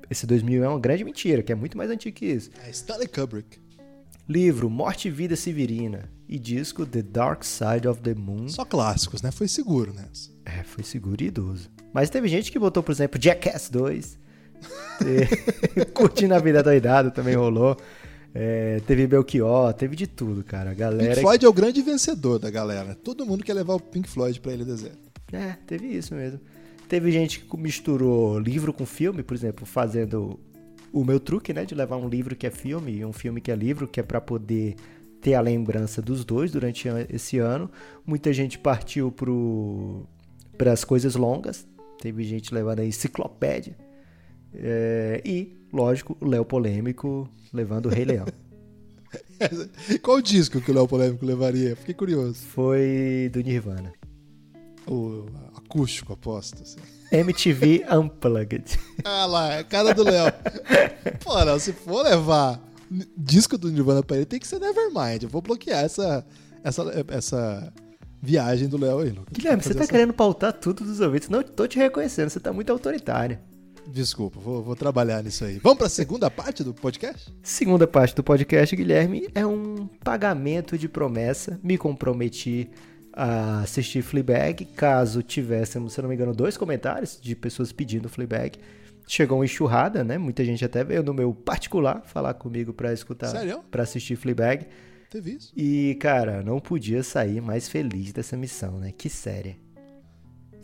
Esse 0.09 0.25
2001 0.25 0.63
é 0.63 0.69
uma 0.69 0.79
grande 0.79 1.03
mentira, 1.03 1.43
que 1.43 1.51
é 1.51 1.55
muito 1.55 1.77
mais 1.77 1.91
antigo 1.91 2.15
que 2.15 2.25
isso. 2.25 2.49
É 2.65 2.69
Stanley 2.69 3.07
Kubrick. 3.07 3.59
Livro 4.27 4.69
Morte 4.69 5.09
e 5.09 5.11
Vida 5.11 5.35
Severina 5.35 6.09
e 6.27 6.39
disco 6.39 6.85
The 6.85 7.01
Dark 7.01 7.43
Side 7.43 7.87
of 7.87 8.01
the 8.01 8.13
Moon. 8.13 8.49
Só 8.49 8.65
clássicos, 8.65 9.21
né? 9.21 9.31
Foi 9.31 9.47
seguro 9.47 9.93
nessa. 9.93 10.31
É, 10.45 10.63
foi 10.63 10.83
seguro 10.83 11.21
e 11.21 11.27
idoso. 11.27 11.69
Mas 11.93 12.09
teve 12.09 12.27
gente 12.27 12.51
que 12.51 12.59
botou, 12.59 12.81
por 12.81 12.91
exemplo, 12.91 13.21
Jackass 13.21 13.69
2. 13.69 14.17
Curtindo 15.93 16.33
a 16.35 16.39
vida 16.39 16.63
doidada 16.63 17.11
também 17.11 17.35
rolou. 17.35 17.77
É, 18.33 18.81
teve 18.85 19.07
Belchior, 19.07 19.73
teve 19.73 19.95
de 19.95 20.05
tudo, 20.05 20.43
cara. 20.43 20.71
A 20.71 20.73
galera. 20.73 21.09
Pink 21.09 21.21
Floyd 21.21 21.45
é 21.45 21.49
o 21.49 21.53
grande 21.53 21.81
vencedor 21.81 22.37
da 22.37 22.49
galera. 22.49 22.95
Todo 22.95 23.25
mundo 23.25 23.43
quer 23.43 23.53
levar 23.53 23.73
o 23.73 23.79
Pink 23.79 24.07
Floyd 24.07 24.39
pra 24.39 24.53
Ilha 24.53 24.65
Deserta. 24.65 24.97
É, 25.31 25.55
teve 25.65 25.87
isso 25.87 26.13
mesmo. 26.13 26.39
Teve 26.87 27.11
gente 27.11 27.41
que 27.41 27.57
misturou 27.57 28.39
livro 28.39 28.71
com 28.71 28.85
filme, 28.85 29.23
por 29.23 29.33
exemplo, 29.33 29.65
fazendo 29.65 30.39
o 30.93 31.03
meu 31.03 31.19
truque, 31.19 31.53
né, 31.53 31.65
de 31.65 31.75
levar 31.75 31.97
um 31.97 32.07
livro 32.07 32.35
que 32.35 32.47
é 32.47 32.51
filme 32.51 32.97
e 32.97 33.05
um 33.05 33.11
filme 33.11 33.41
que 33.41 33.51
é 33.51 33.55
livro, 33.55 33.87
que 33.87 33.99
é 33.99 34.03
para 34.03 34.21
poder 34.21 34.75
ter 35.19 35.33
a 35.33 35.41
lembrança 35.41 36.01
dos 36.01 36.23
dois 36.23 36.51
durante 36.51 36.87
esse 37.09 37.39
ano. 37.39 37.69
Muita 38.05 38.31
gente 38.31 38.57
partiu 38.57 39.13
para 40.57 40.71
as 40.71 40.83
coisas 40.83 41.15
longas, 41.15 41.67
teve 41.99 42.23
gente 42.23 42.53
levando 42.53 42.79
a 42.79 42.85
enciclopédia. 42.85 43.75
É, 44.59 45.21
e, 45.23 45.55
lógico, 45.71 46.17
o 46.19 46.27
Léo 46.27 46.43
Polêmico 46.43 47.29
levando 47.53 47.85
o 47.85 47.89
Rei 47.89 48.05
Leão. 48.05 48.25
Qual 50.01 50.21
disco 50.21 50.59
que 50.59 50.71
o 50.71 50.73
Léo 50.73 50.87
Polêmico 50.87 51.25
levaria? 51.25 51.75
Fiquei 51.75 51.93
curioso. 51.93 52.35
Foi 52.35 53.29
do 53.31 53.41
Nirvana. 53.41 53.93
O 54.87 55.25
acústico, 55.55 56.13
aposto. 56.13 56.63
Assim. 56.63 56.79
MTV 57.11 57.85
Unplugged. 57.91 58.79
Ah 59.05 59.25
lá, 59.25 59.53
é 59.53 59.63
cara 59.63 59.93
do 59.93 60.03
Léo. 60.03 60.33
Pô, 61.23 61.59
se 61.59 61.71
for 61.71 62.03
levar 62.03 62.59
disco 63.15 63.57
do 63.57 63.69
Nirvana 63.69 64.01
pra 64.01 64.17
ele, 64.17 64.25
tem 64.25 64.39
que 64.39 64.47
ser 64.47 64.59
Nevermind. 64.59 65.23
Eu 65.23 65.29
vou 65.29 65.41
bloquear 65.41 65.85
essa, 65.85 66.25
essa, 66.63 67.05
essa 67.09 67.73
viagem 68.21 68.67
do 68.67 68.77
Léo 68.77 68.99
aí, 68.99 69.09
Lucas. 69.09 69.31
Guilherme, 69.31 69.61
você 69.61 69.73
tá 69.73 69.83
essa... 69.83 69.91
querendo 69.91 70.13
pautar 70.13 70.51
tudo 70.51 70.83
dos 70.83 70.99
ouvintes. 70.99 71.29
Não 71.29 71.43
tô 71.43 71.67
te 71.67 71.77
reconhecendo, 71.77 72.29
você 72.29 72.39
tá 72.39 72.51
muito 72.51 72.71
autoritário. 72.71 73.39
Desculpa, 73.87 74.39
vou, 74.39 74.61
vou 74.61 74.75
trabalhar 74.75 75.23
nisso 75.23 75.45
aí. 75.45 75.59
Vamos 75.59 75.77
para 75.77 75.87
a 75.87 75.89
segunda 75.89 76.29
parte 76.29 76.63
do 76.63 76.73
podcast? 76.73 77.33
Segunda 77.41 77.87
parte 77.87 78.15
do 78.15 78.23
podcast, 78.23 78.75
Guilherme, 78.75 79.27
é 79.33 79.45
um 79.45 79.87
pagamento 80.03 80.77
de 80.77 80.89
promessa. 80.89 81.59
Me 81.63 81.77
comprometi 81.77 82.69
a 83.13 83.61
assistir 83.61 84.01
Fleabag, 84.03 84.65
caso 84.75 85.23
tivéssemos, 85.23 85.93
se 85.93 86.01
não 86.01 86.09
me 86.09 86.15
engano, 86.15 86.35
dois 86.35 86.55
comentários 86.57 87.19
de 87.19 87.35
pessoas 87.35 87.71
pedindo 87.71 88.07
Fleabag. 88.07 88.59
Chegou 89.07 89.39
uma 89.39 89.45
enxurrada, 89.45 90.03
né? 90.03 90.17
Muita 90.17 90.43
gente 90.43 90.63
até 90.63 90.83
veio 90.83 91.01
no 91.01 91.13
meu 91.13 91.33
particular 91.33 92.03
falar 92.05 92.33
comigo 92.33 92.73
para 92.73 92.93
escutar, 92.93 93.33
para 93.71 93.83
assistir 93.83 94.17
Fleabag. 94.17 94.67
Teve 95.09 95.31
isso? 95.31 95.53
E, 95.55 95.95
cara, 96.01 96.43
não 96.43 96.59
podia 96.59 97.01
sair 97.01 97.41
mais 97.41 97.69
feliz 97.69 98.11
dessa 98.11 98.35
missão, 98.35 98.77
né? 98.77 98.91
Que 98.95 99.09
série. 99.09 99.57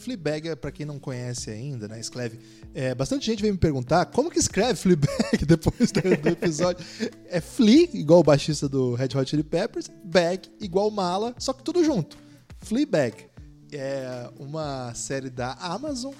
Fleabag, 0.03 0.55
para 0.57 0.71
quem 0.71 0.85
não 0.85 0.99
conhece 0.99 1.49
ainda, 1.49 1.87
né, 1.87 1.99
escreve. 1.99 2.39
É, 2.73 2.93
bastante 2.93 3.25
gente 3.25 3.41
vem 3.41 3.51
me 3.51 3.57
perguntar 3.57 4.05
como 4.07 4.29
que 4.29 4.39
escreve 4.39 4.75
Fleabag 4.75 5.45
depois 5.47 5.91
do, 5.91 6.01
do, 6.01 6.29
episódio. 6.29 6.85
É 7.27 7.39
Flea, 7.39 7.89
igual 7.93 8.19
o 8.19 8.23
baixista 8.23 8.67
do 8.67 8.93
Red 8.93 9.09
Hot 9.15 9.29
Chili 9.29 9.43
Peppers, 9.43 9.89
Bag, 10.03 10.49
igual 10.59 10.91
mala, 10.91 11.33
só 11.39 11.53
que 11.53 11.63
tudo 11.63 11.83
junto. 11.83 12.17
Fleabag 12.59 13.25
é 13.71 14.29
uma 14.37 14.93
série 14.93 15.29
da 15.29 15.53
Amazon. 15.53 16.13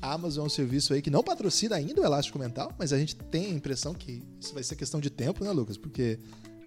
A 0.00 0.12
Amazon 0.12 0.44
é 0.44 0.46
um 0.46 0.50
serviço 0.50 0.92
aí 0.92 1.00
que 1.00 1.10
não 1.10 1.22
patrocina 1.22 1.76
ainda 1.76 2.00
o 2.00 2.04
Elástico 2.04 2.38
Mental, 2.38 2.72
mas 2.78 2.92
a 2.92 2.98
gente 2.98 3.16
tem 3.16 3.46
a 3.46 3.50
impressão 3.50 3.94
que 3.94 4.22
isso 4.40 4.52
vai 4.52 4.62
ser 4.62 4.76
questão 4.76 5.00
de 5.00 5.10
tempo, 5.10 5.44
né, 5.44 5.50
Lucas? 5.50 5.76
Porque 5.76 6.18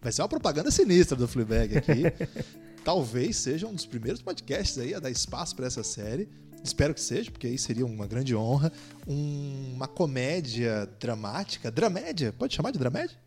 vai 0.01 0.11
ser 0.11 0.22
uma 0.22 0.30
propaganda 0.30 0.72
sinistra 0.72 1.15
do 1.15 1.28
Fleabag 1.28 1.78
aqui. 1.78 2.03
Talvez 2.84 3.38
seja 3.38 3.67
um 3.67 3.74
dos 3.74 3.86
primeiros 3.86 4.22
podcasts 4.22 4.78
aí 4.78 4.93
a 4.93 4.99
dar 4.99 5.11
espaço 5.11 5.55
para 5.55 5.67
essa 5.67 5.84
série. 5.84 6.30
Espero 6.64 6.93
que 6.93 7.01
seja, 7.01 7.32
porque 7.32 7.47
aí 7.47 7.57
seria 7.57 7.86
uma 7.86 8.07
grande 8.07 8.36
honra. 8.36 8.72
Um, 9.07 9.74
uma 9.76 9.88
comédia 9.88 10.89
dramática. 10.99 11.72
Dramédia? 11.72 12.34
Pode 12.34 12.55
chamar 12.55 12.72
de 12.72 12.80
dramédia? 12.80 13.18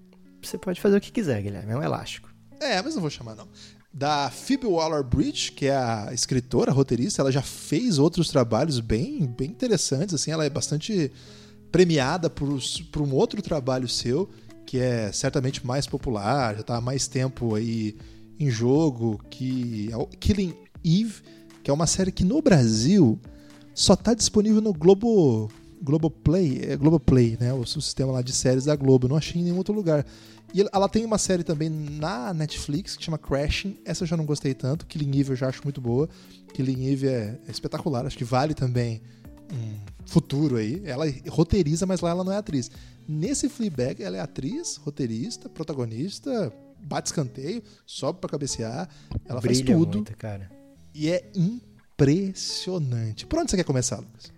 Você 0.42 0.58
pode 0.58 0.80
fazer 0.80 0.96
o 0.96 1.00
que 1.00 1.12
quiser, 1.12 1.42
Guilherme. 1.42 1.72
É 1.72 1.76
um 1.76 1.82
elástico. 1.82 2.32
É, 2.60 2.80
mas 2.82 2.94
não 2.94 3.00
vou 3.00 3.10
chamar, 3.10 3.34
não. 3.34 3.48
Da 3.92 4.30
Phoebe 4.30 4.66
Waller-Bridge, 4.66 5.52
que 5.52 5.66
é 5.66 5.76
a 5.76 6.10
escritora, 6.12 6.72
roteirista, 6.72 7.20
ela 7.20 7.30
já 7.30 7.42
fez 7.42 7.98
outros 7.98 8.28
trabalhos 8.28 8.80
bem, 8.80 9.26
bem 9.26 9.50
interessantes. 9.50 10.14
Assim, 10.14 10.30
ela 10.30 10.44
é 10.44 10.50
bastante 10.50 11.12
premiada 11.70 12.30
por, 12.30 12.58
por 12.90 13.02
um 13.02 13.14
outro 13.14 13.42
trabalho 13.42 13.88
seu, 13.88 14.30
que 14.66 14.78
é 14.78 15.12
certamente 15.12 15.66
mais 15.66 15.86
popular, 15.86 16.54
já 16.54 16.60
está 16.60 16.76
há 16.76 16.80
mais 16.80 17.06
tempo 17.06 17.54
aí 17.54 17.96
em 18.38 18.50
jogo, 18.50 19.22
que 19.30 19.88
é 19.90 19.96
o 19.96 20.06
Killing 20.06 20.54
Eve 20.84 21.22
que 21.62 21.70
é 21.70 21.72
uma 21.72 21.86
série 21.86 22.12
que 22.12 22.24
no 22.24 22.42
Brasil 22.42 23.18
só 23.74 23.94
está 23.94 24.14
disponível 24.14 24.60
no 24.60 24.72
Globo 24.72 25.50
Globoplay, 25.82 26.60
é 26.62 26.76
Globoplay, 26.76 27.36
né? 27.40 27.52
O 27.52 27.66
sistema 27.66 28.12
lá 28.12 28.22
de 28.22 28.32
séries 28.32 28.64
da 28.64 28.76
Globo. 28.76 29.08
não 29.08 29.16
achei 29.16 29.40
em 29.40 29.44
nenhum 29.44 29.56
outro 29.56 29.74
lugar. 29.74 30.06
E 30.54 30.60
ela 30.72 30.88
tem 30.88 31.04
uma 31.04 31.18
série 31.18 31.42
também 31.42 31.68
na 31.70 32.32
Netflix 32.32 32.94
que 32.96 33.02
chama 33.02 33.18
Crashing. 33.18 33.78
Essa 33.84 34.04
eu 34.04 34.06
já 34.06 34.16
não 34.16 34.24
gostei 34.24 34.54
tanto. 34.54 34.86
Killing 34.86 35.18
Eve 35.18 35.32
eu 35.32 35.36
já 35.36 35.48
acho 35.48 35.62
muito 35.64 35.80
boa. 35.80 36.08
Killing 36.52 36.92
Eve 36.92 37.08
é, 37.08 37.40
é 37.46 37.50
espetacular. 37.50 38.06
Acho 38.06 38.18
que 38.18 38.24
vale 38.24 38.54
também 38.54 39.02
um 39.52 40.06
futuro 40.06 40.56
aí. 40.56 40.82
Ela 40.84 41.06
roteiriza, 41.28 41.86
mas 41.86 42.00
lá 42.00 42.10
ela 42.10 42.22
não 42.22 42.32
é 42.32 42.36
atriz. 42.36 42.70
Nesse 43.08 43.48
Fleabag, 43.48 44.02
ela 44.02 44.18
é 44.18 44.20
atriz, 44.20 44.76
roteirista, 44.76 45.48
protagonista, 45.48 46.52
bate 46.84 47.08
escanteio, 47.08 47.62
sobe 47.84 48.20
para 48.20 48.30
cabecear. 48.30 48.88
Ela 49.24 49.40
Brilha 49.40 49.64
faz 49.64 49.76
tudo. 49.76 49.98
Muito, 49.98 50.16
cara. 50.16 50.61
E 50.94 51.10
é 51.10 51.30
impressionante. 51.34 53.26
Por 53.26 53.38
onde 53.38 53.50
você 53.50 53.56
quer 53.56 53.64
começar, 53.64 53.96
Lucas? 53.96 54.32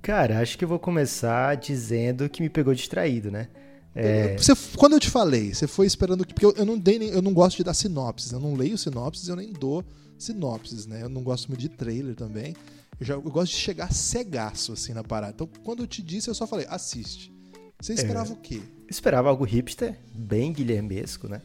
Cara, 0.00 0.40
acho 0.40 0.56
que 0.56 0.64
eu 0.64 0.68
vou 0.68 0.78
começar 0.78 1.56
dizendo 1.56 2.28
que 2.28 2.42
me 2.42 2.48
pegou 2.48 2.74
distraído, 2.74 3.30
né? 3.30 3.48
É... 3.94 4.36
Você, 4.36 4.52
quando 4.76 4.92
eu 4.92 5.00
te 5.00 5.10
falei, 5.10 5.52
você 5.52 5.66
foi 5.66 5.86
esperando 5.86 6.24
que. 6.24 6.32
Porque 6.32 6.46
eu, 6.46 6.54
eu 6.56 6.64
não 6.64 6.78
dei 6.78 6.98
nem, 6.98 7.08
eu 7.08 7.20
não 7.20 7.32
gosto 7.32 7.56
de 7.56 7.64
dar 7.64 7.74
sinopses. 7.74 8.32
Eu 8.32 8.38
não 8.40 8.54
leio 8.54 8.78
sinopses, 8.78 9.28
eu 9.28 9.36
nem 9.36 9.52
dou 9.52 9.84
sinopses, 10.16 10.86
né? 10.86 11.02
Eu 11.02 11.08
não 11.08 11.22
gosto 11.22 11.48
muito 11.48 11.60
de 11.60 11.68
trailer 11.68 12.14
também. 12.14 12.54
Eu, 13.00 13.06
já, 13.06 13.14
eu 13.14 13.22
gosto 13.22 13.52
de 13.52 13.58
chegar 13.58 13.92
cegaço 13.92 14.72
assim 14.72 14.92
na 14.92 15.02
parada. 15.02 15.32
Então, 15.34 15.48
quando 15.64 15.82
eu 15.82 15.86
te 15.86 16.02
disse, 16.02 16.28
eu 16.28 16.34
só 16.34 16.46
falei, 16.46 16.66
assiste. 16.68 17.32
Você 17.80 17.92
esperava 17.92 18.30
é, 18.30 18.32
o 18.32 18.36
quê? 18.36 18.60
Esperava 18.88 19.28
algo 19.28 19.44
hipster, 19.44 19.98
bem 20.14 20.52
guilhermesco, 20.52 21.28
né? 21.28 21.40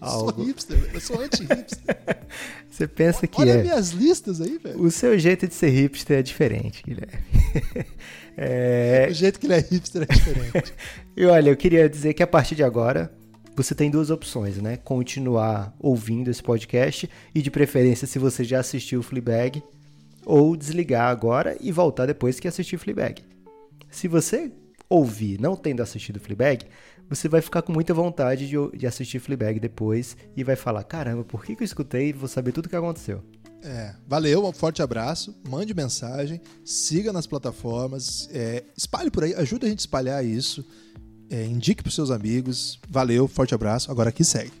Eu 0.00 0.08
algo... 0.08 0.32
sou 0.32 0.44
hipster, 0.44 0.90
eu 0.94 1.00
sou 1.00 1.20
anti-hipster. 1.20 1.96
Você 2.70 2.86
pensa 2.88 3.26
que 3.26 3.40
Olha 3.40 3.52
é. 3.52 3.62
minhas 3.62 3.90
listas 3.90 4.40
aí, 4.40 4.58
velho. 4.58 4.80
O 4.80 4.90
seu 4.90 5.18
jeito 5.18 5.46
de 5.46 5.54
ser 5.54 5.68
hipster 5.68 6.18
é 6.18 6.22
diferente, 6.22 6.82
Guilherme. 6.82 7.22
é... 8.36 9.08
O 9.10 9.14
jeito 9.14 9.38
que 9.38 9.46
ele 9.46 9.54
é 9.54 9.60
hipster 9.60 10.02
é 10.02 10.06
diferente. 10.06 10.72
e 11.14 11.26
olha, 11.26 11.50
eu 11.50 11.56
queria 11.56 11.88
dizer 11.88 12.14
que 12.14 12.22
a 12.22 12.26
partir 12.26 12.54
de 12.54 12.62
agora, 12.62 13.12
você 13.54 13.74
tem 13.74 13.90
duas 13.90 14.10
opções, 14.10 14.56
né? 14.56 14.78
Continuar 14.78 15.74
ouvindo 15.78 16.30
esse 16.30 16.42
podcast 16.42 17.10
e, 17.34 17.42
de 17.42 17.50
preferência, 17.50 18.06
se 18.06 18.18
você 18.18 18.42
já 18.42 18.60
assistiu 18.60 19.00
o 19.00 19.02
Fleabag, 19.02 19.62
ou 20.24 20.56
desligar 20.56 21.08
agora 21.08 21.56
e 21.60 21.70
voltar 21.70 22.06
depois 22.06 22.40
que 22.40 22.48
assistir 22.48 22.78
Fleabag. 22.78 23.22
Se 23.90 24.08
você 24.08 24.50
ouvir 24.88 25.40
não 25.40 25.54
tendo 25.56 25.82
assistido 25.82 26.20
Fleabag, 26.20 26.66
você 27.10 27.28
vai 27.28 27.42
ficar 27.42 27.62
com 27.62 27.72
muita 27.72 27.92
vontade 27.92 28.48
de, 28.48 28.56
de 28.78 28.86
assistir 28.86 29.18
Fleabag 29.18 29.58
depois 29.58 30.16
e 30.36 30.44
vai 30.44 30.54
falar: 30.54 30.84
caramba, 30.84 31.24
por 31.24 31.44
que, 31.44 31.56
que 31.56 31.62
eu 31.62 31.66
escutei 31.66 32.10
e 32.10 32.12
vou 32.12 32.28
saber 32.28 32.52
tudo 32.52 32.66
o 32.66 32.68
que 32.68 32.76
aconteceu. 32.76 33.20
É, 33.62 33.94
valeu, 34.06 34.46
um 34.46 34.52
forte 34.52 34.80
abraço, 34.80 35.36
mande 35.46 35.74
mensagem, 35.74 36.40
siga 36.64 37.12
nas 37.12 37.26
plataformas, 37.26 38.26
é, 38.32 38.64
espalhe 38.74 39.10
por 39.10 39.24
aí, 39.24 39.34
ajuda 39.34 39.66
a 39.66 39.68
gente 39.68 39.80
a 39.80 39.82
espalhar 39.82 40.24
isso, 40.24 40.64
é, 41.28 41.44
indique 41.44 41.82
para 41.82 41.92
seus 41.92 42.10
amigos. 42.10 42.78
Valeu, 42.88 43.26
forte 43.28 43.54
abraço. 43.54 43.90
Agora 43.90 44.08
aqui 44.08 44.24
segue. 44.24 44.52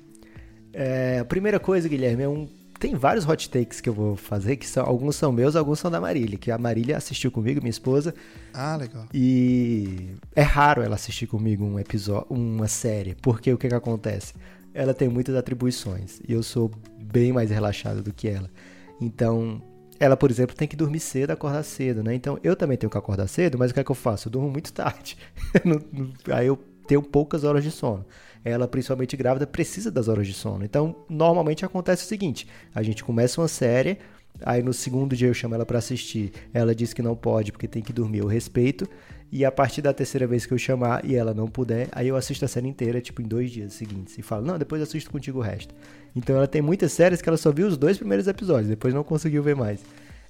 É, 0.72 1.20
a 1.20 1.24
primeira 1.24 1.58
coisa, 1.58 1.88
Guilherme, 1.88 2.24
é 2.24 2.28
um 2.28 2.48
tem 2.80 2.94
vários 2.94 3.28
hot 3.28 3.50
takes 3.50 3.78
que 3.78 3.90
eu 3.90 3.92
vou 3.92 4.16
fazer, 4.16 4.56
que 4.56 4.66
são, 4.66 4.84
alguns 4.86 5.14
são 5.14 5.30
meus, 5.30 5.54
alguns 5.54 5.78
são 5.78 5.90
da 5.90 6.00
Marília, 6.00 6.38
que 6.38 6.50
a 6.50 6.56
Marília 6.56 6.96
assistiu 6.96 7.30
comigo, 7.30 7.60
minha 7.60 7.70
esposa. 7.70 8.14
Ah, 8.54 8.74
legal. 8.74 9.04
E 9.12 10.08
é 10.34 10.40
raro 10.40 10.82
ela 10.82 10.94
assistir 10.94 11.26
comigo 11.26 11.62
um 11.62 11.78
episódio, 11.78 12.26
uma 12.30 12.66
série, 12.66 13.14
porque 13.14 13.52
o 13.52 13.58
que, 13.58 13.68
que 13.68 13.74
acontece? 13.74 14.32
Ela 14.72 14.94
tem 14.94 15.08
muitas 15.08 15.36
atribuições 15.36 16.20
e 16.26 16.32
eu 16.32 16.42
sou 16.42 16.70
bem 16.98 17.32
mais 17.32 17.50
relaxado 17.50 18.02
do 18.02 18.14
que 18.14 18.28
ela. 18.28 18.50
Então, 18.98 19.62
ela, 19.98 20.16
por 20.16 20.30
exemplo, 20.30 20.56
tem 20.56 20.66
que 20.66 20.74
dormir 20.74 21.00
cedo, 21.00 21.32
acordar 21.32 21.62
cedo, 21.62 22.02
né? 22.02 22.14
Então, 22.14 22.38
eu 22.42 22.56
também 22.56 22.78
tenho 22.78 22.90
que 22.90 22.96
acordar 22.96 23.28
cedo, 23.28 23.58
mas 23.58 23.70
o 23.70 23.74
que 23.74 23.80
é 23.80 23.84
que 23.84 23.90
eu 23.90 23.94
faço? 23.94 24.28
Eu 24.28 24.32
durmo 24.32 24.50
muito 24.50 24.72
tarde. 24.72 25.18
Aí 26.32 26.46
eu 26.46 26.58
tenho 26.90 27.02
poucas 27.02 27.44
horas 27.44 27.62
de 27.62 27.70
sono 27.70 28.04
ela, 28.44 28.66
principalmente 28.66 29.16
grávida, 29.16 29.46
precisa 29.46 29.90
das 29.90 30.08
horas 30.08 30.26
de 30.26 30.32
sono. 30.32 30.64
Então, 30.64 30.96
normalmente 31.08 31.64
acontece 31.64 32.04
o 32.04 32.06
seguinte: 32.06 32.46
a 32.74 32.82
gente 32.82 33.04
começa 33.04 33.40
uma 33.40 33.48
série, 33.48 33.98
aí 34.42 34.62
no 34.62 34.72
segundo 34.72 35.14
dia 35.14 35.28
eu 35.28 35.34
chamo 35.34 35.54
ela 35.54 35.66
para 35.66 35.78
assistir, 35.78 36.32
ela 36.52 36.74
diz 36.74 36.92
que 36.92 37.02
não 37.02 37.14
pode 37.14 37.52
porque 37.52 37.68
tem 37.68 37.82
que 37.82 37.92
dormir, 37.92 38.18
eu 38.18 38.26
respeito. 38.26 38.88
E 39.32 39.44
a 39.44 39.52
partir 39.52 39.80
da 39.80 39.92
terceira 39.92 40.26
vez 40.26 40.44
que 40.44 40.52
eu 40.52 40.58
chamar 40.58 41.04
e 41.04 41.14
ela 41.14 41.32
não 41.32 41.46
puder, 41.46 41.88
aí 41.92 42.08
eu 42.08 42.16
assisto 42.16 42.44
a 42.44 42.48
série 42.48 42.66
inteira, 42.66 43.00
tipo, 43.00 43.22
em 43.22 43.26
dois 43.26 43.48
dias 43.52 43.74
seguintes. 43.74 44.18
E 44.18 44.22
falo, 44.22 44.44
não, 44.44 44.58
depois 44.58 44.82
assisto 44.82 45.08
contigo 45.08 45.38
o 45.38 45.42
resto. 45.42 45.72
Então 46.16 46.34
ela 46.34 46.48
tem 46.48 46.60
muitas 46.60 46.90
séries 46.90 47.22
que 47.22 47.28
ela 47.28 47.38
só 47.38 47.52
viu 47.52 47.68
os 47.68 47.76
dois 47.76 47.96
primeiros 47.96 48.26
episódios, 48.26 48.68
depois 48.68 48.92
não 48.92 49.04
conseguiu 49.04 49.40
ver 49.40 49.54
mais. 49.54 49.80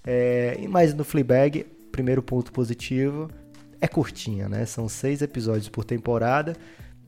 É, 0.05 0.59
mas 0.69 0.93
no 0.93 1.03
Fleabag, 1.03 1.65
primeiro 1.91 2.23
ponto 2.23 2.53
positivo, 2.53 3.31
é 3.81 3.89
curtinha, 3.89 4.49
né? 4.49 4.67
São 4.67 4.89
seis 4.89 5.23
episódios 5.23 5.69
por 5.69 5.85
temporada 5.85 6.57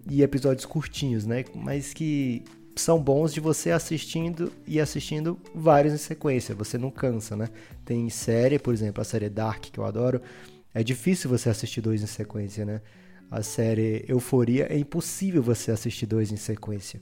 e 0.09 0.23
episódios 0.23 0.64
curtinhos, 0.64 1.27
né? 1.27 1.45
Mas 1.55 1.93
que 1.93 2.43
são 2.75 2.99
bons 2.99 3.33
de 3.33 3.41
você 3.41 3.70
assistindo 3.70 4.51
e 4.66 4.81
assistindo 4.81 5.39
vários 5.55 5.93
em 5.93 5.99
sequência. 5.99 6.55
Você 6.55 6.79
não 6.79 6.91
cansa, 6.91 7.37
né? 7.37 7.49
Tem 7.85 8.09
série, 8.09 8.59
por 8.59 8.73
exemplo, 8.73 9.01
a 9.01 9.05
série 9.05 9.29
Dark, 9.29 9.64
que 9.64 9.79
eu 9.79 9.85
adoro. 9.85 10.20
É 10.75 10.83
difícil 10.83 11.29
você 11.29 11.51
assistir 11.51 11.83
dois 11.83 12.03
em 12.03 12.07
sequência, 12.07 12.64
né? 12.64 12.81
A 13.31 13.43
série 13.43 14.05
Euforia 14.09 14.66
é 14.70 14.79
impossível 14.79 15.43
você 15.43 15.70
assistir 15.70 16.07
dois 16.07 16.33
em 16.33 16.37
sequência. 16.37 17.01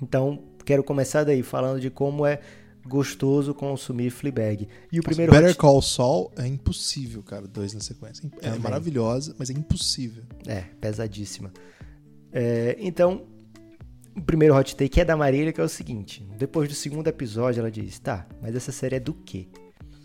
Então, 0.00 0.42
quero 0.64 0.82
começar 0.82 1.24
daí 1.24 1.42
falando 1.42 1.80
de 1.80 1.90
como 1.90 2.26
é 2.26 2.40
gostoso 2.86 3.54
consumir 3.54 4.10
Fleabag. 4.10 4.68
E 4.90 4.98
o 4.98 5.02
primeiro 5.02 5.32
Better 5.32 5.50
hot- 5.50 5.58
Call 5.58 5.80
Saul 5.82 6.32
é 6.36 6.46
impossível, 6.46 7.22
cara, 7.22 7.46
dois 7.46 7.72
na 7.74 7.80
sequência. 7.80 8.26
É 8.38 8.46
Também. 8.46 8.60
maravilhosa, 8.60 9.34
mas 9.38 9.50
é 9.50 9.52
impossível. 9.52 10.24
É, 10.46 10.62
pesadíssima. 10.80 11.52
É, 12.32 12.76
então, 12.80 13.22
o 14.16 14.20
primeiro 14.22 14.54
hot 14.56 14.74
take 14.76 15.00
é 15.00 15.04
da 15.04 15.16
Marília, 15.16 15.52
que 15.52 15.60
é 15.60 15.64
o 15.64 15.68
seguinte: 15.68 16.26
depois 16.38 16.68
do 16.68 16.74
segundo 16.74 17.06
episódio, 17.08 17.60
ela 17.60 17.70
diz: 17.70 17.98
tá, 17.98 18.26
mas 18.40 18.54
essa 18.54 18.72
série 18.72 18.96
é 18.96 19.00
do 19.00 19.14
quê? 19.14 19.46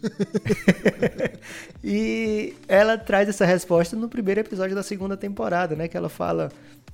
e 1.84 2.54
ela 2.68 2.98
traz 2.98 3.28
essa 3.30 3.46
resposta 3.46 3.96
no 3.96 4.08
primeiro 4.10 4.40
episódio 4.42 4.76
da 4.76 4.84
segunda 4.84 5.18
temporada, 5.18 5.76
né? 5.76 5.88
Que 5.88 5.98
ela 5.98 6.10
fala: 6.10 6.52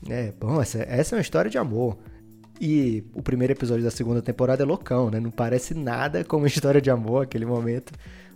é, 0.10 0.32
bom, 0.40 0.62
essa, 0.62 0.80
essa 0.84 1.16
é 1.16 1.18
uma 1.18 1.22
história 1.22 1.50
de 1.52 1.58
amor. 1.58 1.98
E 2.66 3.04
o 3.14 3.22
primeiro 3.22 3.52
episódio 3.52 3.84
da 3.84 3.92
segunda 3.92 4.22
temporada 4.22 4.64
é 4.64 4.66
loucão, 4.66 5.12
né? 5.12 5.20
Não 5.20 5.30
parece 5.30 5.74
nada 5.74 6.24
como 6.24 6.48
história 6.48 6.80
de 6.82 6.90
amor 6.90 7.24
aquele 7.24 7.46
momento, 7.46 7.92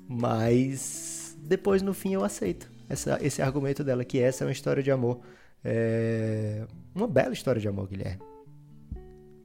mas 0.06 1.34
depois 1.40 1.82
no 1.82 1.94
fim 1.94 2.14
eu 2.14 2.26
aceito 2.26 2.70
essa, 2.90 3.18
esse 3.22 3.42
argumento 3.42 3.86
dela 3.86 4.04
que 4.04 4.20
essa 4.20 4.44
é 4.44 4.46
uma 4.46 4.52
história 4.52 4.84
de 4.84 4.92
amor. 4.92 5.22
É 5.64 6.68
uma 6.94 7.08
bela 7.08 7.32
história 7.32 7.62
de 7.62 7.70
amor, 7.70 7.88
Guilherme. 7.88 8.22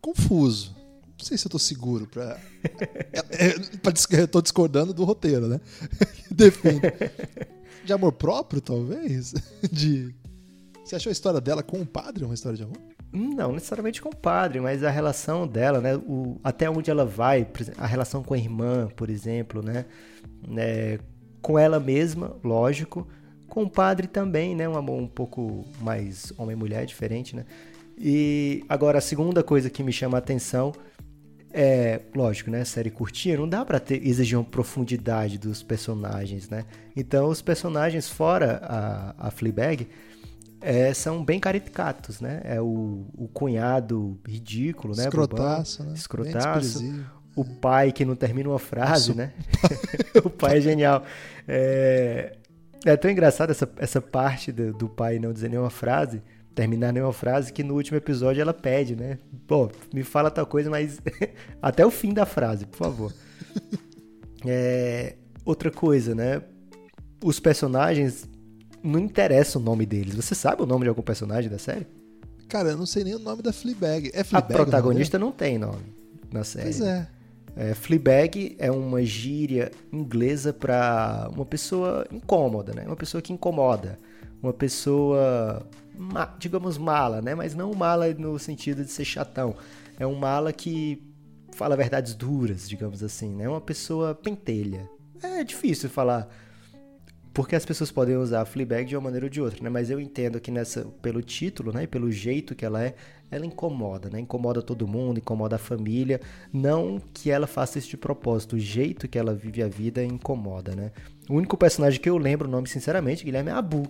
Confuso. 0.01 0.75
Não 1.17 1.25
sei 1.27 1.39
se 1.39 1.47
eu 1.47 1.51
tô 1.53 1.61
seguro 1.61 2.09
pra. 2.09 2.41
é, 3.31 3.47
é, 3.47 3.59
pra 3.81 3.93
eu 4.19 4.27
tô 4.27 4.43
discordando 4.43 4.93
do 4.93 5.05
roteiro, 5.05 5.47
né? 5.47 5.61
De 7.85 7.93
amor 7.93 8.13
próprio, 8.15 8.61
talvez? 8.61 9.33
De. 9.71 10.13
Você 10.85 10.97
achou 10.97 11.11
a 11.11 11.13
história 11.13 11.41
dela 11.41 11.63
com 11.63 11.81
o 11.81 11.87
padre 11.87 12.25
uma 12.25 12.35
história 12.35 12.57
de 12.57 12.65
amor? 12.65 12.92
Não 13.13 13.53
necessariamente 13.53 14.01
com 14.01 14.09
o 14.09 14.17
padre, 14.17 14.59
mas 14.59 14.83
a 14.83 14.91
relação 14.91 15.47
dela, 15.47 15.81
né? 15.81 15.97
O, 15.97 16.41
até 16.43 16.71
onde 16.71 16.91
ela 16.91 17.05
vai, 17.05 17.47
a 17.77 17.87
relação 17.87 18.23
com 18.23 18.33
a 18.33 18.39
irmã, 18.39 18.89
por 18.97 19.11
exemplo, 19.11 19.63
né? 19.63 19.85
né, 20.47 20.99
com 21.41 21.59
ela 21.59 21.79
mesma, 21.79 22.37
lógico. 22.43 23.07
Com 23.49 23.65
o 23.65 23.71
padre 23.71 24.07
também, 24.07 24.57
né? 24.57 24.69
Um 24.69 24.77
amor 24.77 25.01
um 25.01 25.07
pouco 25.07 25.65
mais 25.81 26.33
homem-mulher, 26.39 26.87
diferente, 26.87 27.37
né? 27.37 27.45
E 27.99 28.65
agora, 28.69 28.99
a 28.99 29.01
segunda 29.01 29.43
coisa 29.43 29.69
que 29.69 29.83
me 29.83 29.93
chama 29.93 30.17
a 30.17 30.21
atenção 30.21 30.73
é, 31.53 32.01
lógico, 32.15 32.51
né? 32.51 32.65
Série 32.65 32.91
curtinha, 32.91 33.37
não 33.37 33.47
dá 33.47 33.63
pra 33.63 33.79
ter, 33.79 34.07
exigir 34.07 34.39
uma 34.39 34.45
profundidade 34.45 35.37
dos 35.37 35.63
personagens, 35.63 36.49
né? 36.49 36.65
Então, 36.97 37.29
os 37.29 37.43
personagens 37.43 38.09
fora 38.09 38.61
a, 38.63 39.29
a 39.29 39.31
Fleabag 39.31 39.87
é, 40.63 40.95
são 40.95 41.25
bem 41.25 41.41
caricatos, 41.41 42.21
né? 42.21 42.41
É 42.45 42.61
o, 42.61 43.05
o 43.17 43.29
cunhado 43.29 44.19
ridículo, 44.27 44.95
né? 44.97 45.05
bobão, 45.11 45.25
Escrotaço, 45.25 45.83
né? 45.83 45.89
Bem 45.89 45.97
Escrotaço. 45.97 47.05
O 47.35 47.45
pai 47.45 47.93
que 47.93 48.05
não 48.05 48.15
termina 48.15 48.49
uma 48.49 48.59
frase, 48.59 49.09
Nossa, 49.09 49.15
né? 49.15 49.33
o 50.25 50.31
pai 50.31 50.59
é 50.59 50.61
genial. 50.61 51.03
É, 51.49 52.37
é 52.85 52.97
tão 52.97 53.11
engraçado 53.11 53.51
essa, 53.51 53.69
essa 53.79 54.01
parte 54.01 54.53
do, 54.53 54.73
do 54.73 54.89
pai 54.89 55.19
não 55.19 55.33
dizer 55.33 55.49
nenhuma 55.49 55.71
frase, 55.71 56.23
terminar 56.55 56.93
nenhuma 56.93 57.13
frase, 57.13 57.53
que 57.53 57.65
no 57.65 57.75
último 57.75 57.97
episódio 57.97 58.41
ela 58.41 58.55
pede, 58.55 58.95
né? 58.95 59.19
Pô, 59.47 59.71
me 59.93 60.03
fala 60.03 60.31
tal 60.31 60.47
coisa, 60.47 60.71
mas 60.71 61.01
até 61.61 61.85
o 61.85 61.91
fim 61.91 62.13
da 62.13 62.27
frase, 62.27 62.67
por 62.67 62.77
favor. 62.77 63.13
É, 64.45 65.15
outra 65.45 65.71
coisa, 65.71 66.17
né? 66.17 66.43
Os 67.23 67.39
personagens 67.39 68.29
não 68.83 68.99
interessa 68.99 69.59
o 69.59 69.63
nome 69.63 69.87
deles. 69.87 70.15
Você 70.15 70.35
sabe 70.35 70.63
o 70.63 70.67
nome 70.67 70.85
de 70.85 70.89
algum 70.89 71.03
personagem 71.03 71.51
da 71.51 71.59
série? 71.59 71.87
Cara, 72.49 72.71
eu 72.71 72.77
não 72.77 72.87
sei 72.87 73.05
nem 73.05 73.15
o 73.15 73.19
nome 73.19 73.43
da 73.43 73.53
Fleabag. 73.53 74.11
É 74.13 74.21
A 74.21 74.25
Fleabag? 74.25 74.53
nome 74.53 74.65
protagonista 74.65 75.19
não 75.19 75.33
tem 75.33 75.59
nome 75.59 75.95
na 76.31 76.45
série. 76.45 76.65
Pois 76.65 76.81
é. 76.81 77.09
É, 77.55 77.75
Fleabag 77.75 78.57
é 78.59 78.71
uma 78.71 79.03
gíria 79.05 79.71
inglesa 79.93 80.53
para 80.53 81.31
uma 81.35 81.45
pessoa 81.45 82.07
incômoda, 82.11 82.73
né? 82.75 82.85
Uma 82.87 82.97
pessoa 82.97 83.21
que 83.21 83.33
incomoda. 83.33 83.99
Uma 84.43 84.53
pessoa, 84.53 85.65
digamos, 86.39 86.79
mala, 86.79 87.23
né? 87.23 87.35
Mas 87.35 87.55
não 87.55 87.73
mala 87.75 88.13
no 88.15 88.39
sentido 88.39 88.85
de 88.85 88.91
ser 88.91 89.05
chatão. 89.05 89.55
É 89.99 90.07
um 90.07 90.15
mala 90.15 90.53
que 90.53 91.03
fala 91.53 91.77
verdades 91.77 92.15
duras, 92.15 92.69
digamos 92.69 93.03
assim, 93.03 93.35
né? 93.35 93.49
Uma 93.49 93.61
pessoa 93.61 94.15
pentelha. 94.15 94.89
É 95.23 95.45
difícil 95.45 95.89
falar 95.89 96.29
porque 97.33 97.57
as 97.57 97.65
pessoas 97.65 97.91
podem 97.91 98.17
usar 98.17 98.43
a 98.43 98.45
Fleabag 98.45 98.85
de 98.85 98.95
uma 98.95 99.03
maneira 99.03 99.27
ou 99.27 99.31
de 99.31 99.41
outra, 99.41 99.63
né? 99.63 99.71
Mas 99.71 99.89
eu 99.89 99.99
entendo 99.99 100.41
que 100.41 100.51
nessa, 100.51 100.85
pelo 101.01 101.23
título, 101.23 101.73
né? 101.73 101.85
E 101.85 101.87
pelo 101.87 102.11
jeito 102.11 102.55
que 102.55 102.65
ela 102.65 102.85
é, 102.85 102.95
ela 103.31 103.47
incomoda, 103.47 104.11
né? 104.11 104.21
Incomoda 104.21 104.61
todo 104.61 104.87
mundo, 104.87 105.19
incomoda 105.19 105.57
a 105.57 105.59
família. 105.59 106.21
Não 106.53 107.01
que 107.13 107.31
ela 107.31 107.47
faça 107.47 107.79
isso 107.79 107.89
de 107.89 107.97
propósito, 107.97 108.57
o 108.57 108.59
jeito 108.59 109.09
que 109.09 109.19
ela 109.19 109.35
vive 109.35 109.63
a 109.63 109.69
vida 109.69 110.05
incomoda, 110.05 110.77
né? 110.77 110.93
O 111.29 111.35
único 111.35 111.57
personagem 111.57 112.01
que 112.01 112.11
eu 112.11 112.19
lembro 112.19 112.47
o 112.47 112.51
nome, 112.51 112.69
sinceramente, 112.69 113.25
Guilherme, 113.25 113.51
é 113.51 113.55
Abu, 113.55 113.85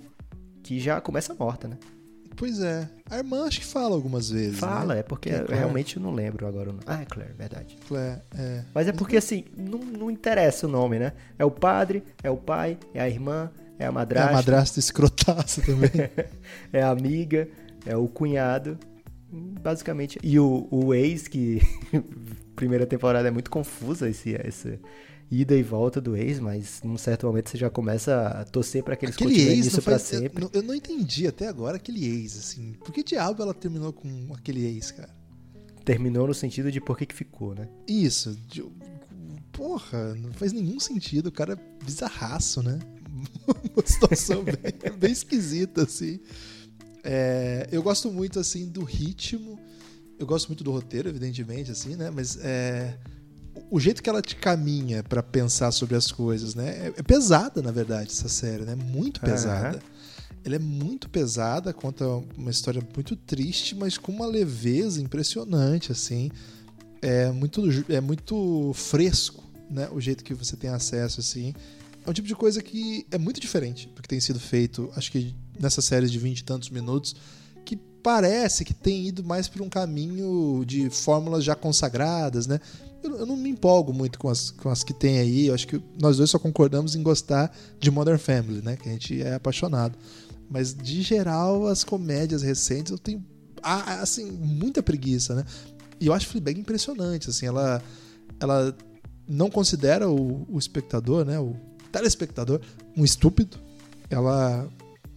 que 0.62 0.78
já 0.78 1.00
começa 1.00 1.34
morta, 1.34 1.66
né? 1.66 1.78
Pois 2.36 2.60
é. 2.60 2.88
A 3.10 3.18
irmã 3.18 3.44
acho 3.46 3.60
que 3.60 3.66
fala 3.66 3.94
algumas 3.94 4.30
vezes. 4.30 4.58
Fala, 4.58 4.94
né? 4.94 5.00
é 5.00 5.02
porque 5.02 5.28
Que 5.28 5.34
é 5.36 5.40
eu 5.40 5.44
Claire. 5.44 5.60
realmente 5.60 5.98
não 6.00 6.12
lembro 6.12 6.46
agora 6.46 6.70
o 6.70 6.72
nome. 6.72 6.84
Ah, 6.86 7.02
é 7.02 7.04
Claire, 7.04 7.32
verdade. 7.34 7.76
É, 7.92 8.18
é. 8.36 8.64
Mas 8.74 8.88
é 8.88 8.92
porque, 8.92 9.16
assim, 9.16 9.44
não, 9.56 9.78
não 9.78 10.10
interessa 10.10 10.66
o 10.66 10.70
nome, 10.70 10.98
né? 10.98 11.12
É 11.38 11.44
o 11.44 11.50
padre, 11.50 12.02
é 12.22 12.30
o 12.30 12.36
pai, 12.36 12.78
é 12.94 13.00
a 13.00 13.08
irmã, 13.08 13.50
é 13.78 13.84
a 13.84 13.88
É 13.88 13.90
madrasta. 13.90 14.30
a 14.30 14.34
madrasta 14.34 14.78
escrotaça 14.80 15.60
também. 15.66 15.90
é 16.72 16.82
a 16.82 16.90
amiga, 16.90 17.48
é 17.86 17.96
o 17.96 18.08
cunhado, 18.08 18.78
basicamente. 19.30 20.18
E 20.22 20.38
o, 20.38 20.66
o 20.70 20.94
ex, 20.94 21.28
que 21.28 21.60
primeira 22.56 22.86
temporada 22.86 23.28
é 23.28 23.30
muito 23.30 23.50
confusa, 23.50 24.08
esse, 24.08 24.34
essa 24.36 24.78
ida 25.32 25.56
e 25.56 25.62
volta 25.62 25.98
do 25.98 26.14
ex, 26.14 26.38
mas 26.38 26.82
num 26.84 26.98
certo 26.98 27.26
momento 27.26 27.48
você 27.48 27.56
já 27.56 27.70
começa 27.70 28.26
a 28.28 28.44
torcer 28.44 28.84
pra 28.84 28.94
que 28.94 29.06
eles 29.06 29.14
aquele 29.14 29.30
continuem 29.34 29.62
faz, 29.70 30.12
eu, 30.12 30.18
sempre. 30.20 30.48
eu 30.52 30.62
não 30.62 30.74
entendi 30.74 31.26
até 31.26 31.48
agora 31.48 31.76
aquele 31.76 32.04
ex, 32.04 32.38
assim. 32.38 32.74
Por 32.84 32.92
que 32.92 33.02
diabo 33.02 33.42
ela 33.42 33.54
terminou 33.54 33.94
com 33.94 34.34
aquele 34.34 34.62
ex, 34.66 34.90
cara? 34.90 35.08
Terminou 35.86 36.26
no 36.26 36.34
sentido 36.34 36.70
de 36.70 36.82
por 36.82 36.98
que 36.98 37.06
que 37.06 37.14
ficou, 37.14 37.54
né? 37.54 37.66
Isso. 37.88 38.36
de- 38.46 38.62
porra, 39.52 40.14
não 40.14 40.32
faz 40.32 40.52
nenhum 40.52 40.78
sentido. 40.78 41.28
O 41.28 41.32
cara 41.32 41.54
é 41.54 41.84
bizarraço, 41.84 42.62
né? 42.62 42.78
Uma 43.74 43.86
situação 43.86 44.44
bem, 44.44 44.98
bem 44.98 45.12
esquisita, 45.12 45.82
assim. 45.84 46.20
É, 47.02 47.68
eu 47.72 47.82
gosto 47.82 48.10
muito, 48.12 48.38
assim, 48.38 48.68
do 48.68 48.84
ritmo. 48.84 49.58
Eu 50.18 50.26
gosto 50.26 50.48
muito 50.48 50.62
do 50.62 50.70
roteiro, 50.70 51.08
evidentemente, 51.08 51.70
assim, 51.70 51.96
né? 51.96 52.10
Mas 52.10 52.36
é, 52.42 52.98
o- 53.76 53.80
jeito 53.80 54.02
que 54.02 54.08
ela 54.10 54.22
te 54.22 54.36
caminha 54.36 55.02
pra 55.02 55.22
pensar 55.22 55.70
sobre 55.72 55.96
as 55.96 56.10
coisas, 56.12 56.54
né? 56.54 56.86
É, 56.88 56.92
é 56.98 57.02
pesada, 57.02 57.60
na 57.62 57.70
verdade, 57.72 58.10
essa 58.10 58.28
série, 58.28 58.64
né? 58.64 58.74
Muito 58.74 59.20
pesada. 59.20 59.80
Ela 60.44 60.56
é 60.56 60.58
muito 60.58 61.08
pesada, 61.08 61.72
conta 61.72 62.04
uma 62.36 62.50
história 62.50 62.82
muito 62.94 63.14
triste, 63.14 63.74
mas 63.76 63.96
com 63.96 64.10
uma 64.12 64.26
leveza 64.26 65.00
impressionante, 65.00 65.92
assim. 65.92 66.30
É 67.00 67.30
muito, 67.30 67.62
é 67.88 68.00
muito 68.00 68.72
fresco, 68.74 69.42
né? 69.70 69.88
O 69.92 70.00
jeito 70.00 70.22
que 70.24 70.34
você 70.34 70.56
tem 70.56 70.70
acesso, 70.70 71.20
assim. 71.20 71.54
É 72.04 72.10
um 72.10 72.12
tipo 72.12 72.26
de 72.26 72.34
coisa 72.34 72.60
que 72.62 73.06
é 73.12 73.18
muito 73.18 73.40
diferente 73.40 73.88
do 73.94 74.02
que 74.02 74.08
tem 74.08 74.18
sido 74.18 74.40
feito, 74.40 74.90
acho 74.96 75.12
que 75.12 75.34
nessas 75.60 75.84
séries 75.84 76.10
de 76.10 76.18
20 76.18 76.40
e 76.40 76.44
tantos 76.44 76.68
minutos, 76.70 77.14
parece 78.02 78.64
que 78.64 78.74
tem 78.74 79.06
ido 79.06 79.22
mais 79.22 79.48
por 79.48 79.62
um 79.62 79.68
caminho 79.68 80.64
de 80.66 80.90
fórmulas 80.90 81.44
já 81.44 81.54
consagradas, 81.54 82.46
né? 82.46 82.60
Eu, 83.02 83.18
eu 83.18 83.26
não 83.26 83.36
me 83.36 83.50
empolgo 83.50 83.92
muito 83.92 84.18
com 84.18 84.28
as, 84.28 84.50
com 84.50 84.68
as 84.68 84.82
que 84.84 84.92
tem 84.92 85.18
aí. 85.18 85.46
Eu 85.46 85.54
acho 85.54 85.66
que 85.66 85.82
nós 86.00 86.16
dois 86.16 86.30
só 86.30 86.38
concordamos 86.38 86.94
em 86.94 87.02
gostar 87.02 87.54
de 87.78 87.90
Modern 87.90 88.18
Family, 88.18 88.62
né? 88.62 88.76
Que 88.76 88.88
a 88.88 88.92
gente 88.92 89.22
é 89.22 89.34
apaixonado. 89.34 89.96
Mas, 90.50 90.74
de 90.74 91.02
geral, 91.02 91.66
as 91.66 91.82
comédias 91.82 92.42
recentes 92.42 92.92
eu 92.92 92.98
tenho, 92.98 93.24
assim, 93.62 94.30
muita 94.30 94.82
preguiça, 94.82 95.34
né? 95.34 95.44
E 95.98 96.06
eu 96.06 96.12
acho 96.12 96.26
Fleabag 96.26 96.60
impressionante, 96.60 97.30
assim, 97.30 97.46
ela, 97.46 97.80
ela 98.40 98.76
não 99.26 99.48
considera 99.48 100.10
o, 100.10 100.46
o 100.50 100.58
espectador, 100.58 101.24
né, 101.24 101.38
o 101.38 101.54
telespectador, 101.92 102.60
um 102.96 103.04
estúpido. 103.04 103.56
Ela 104.10 104.68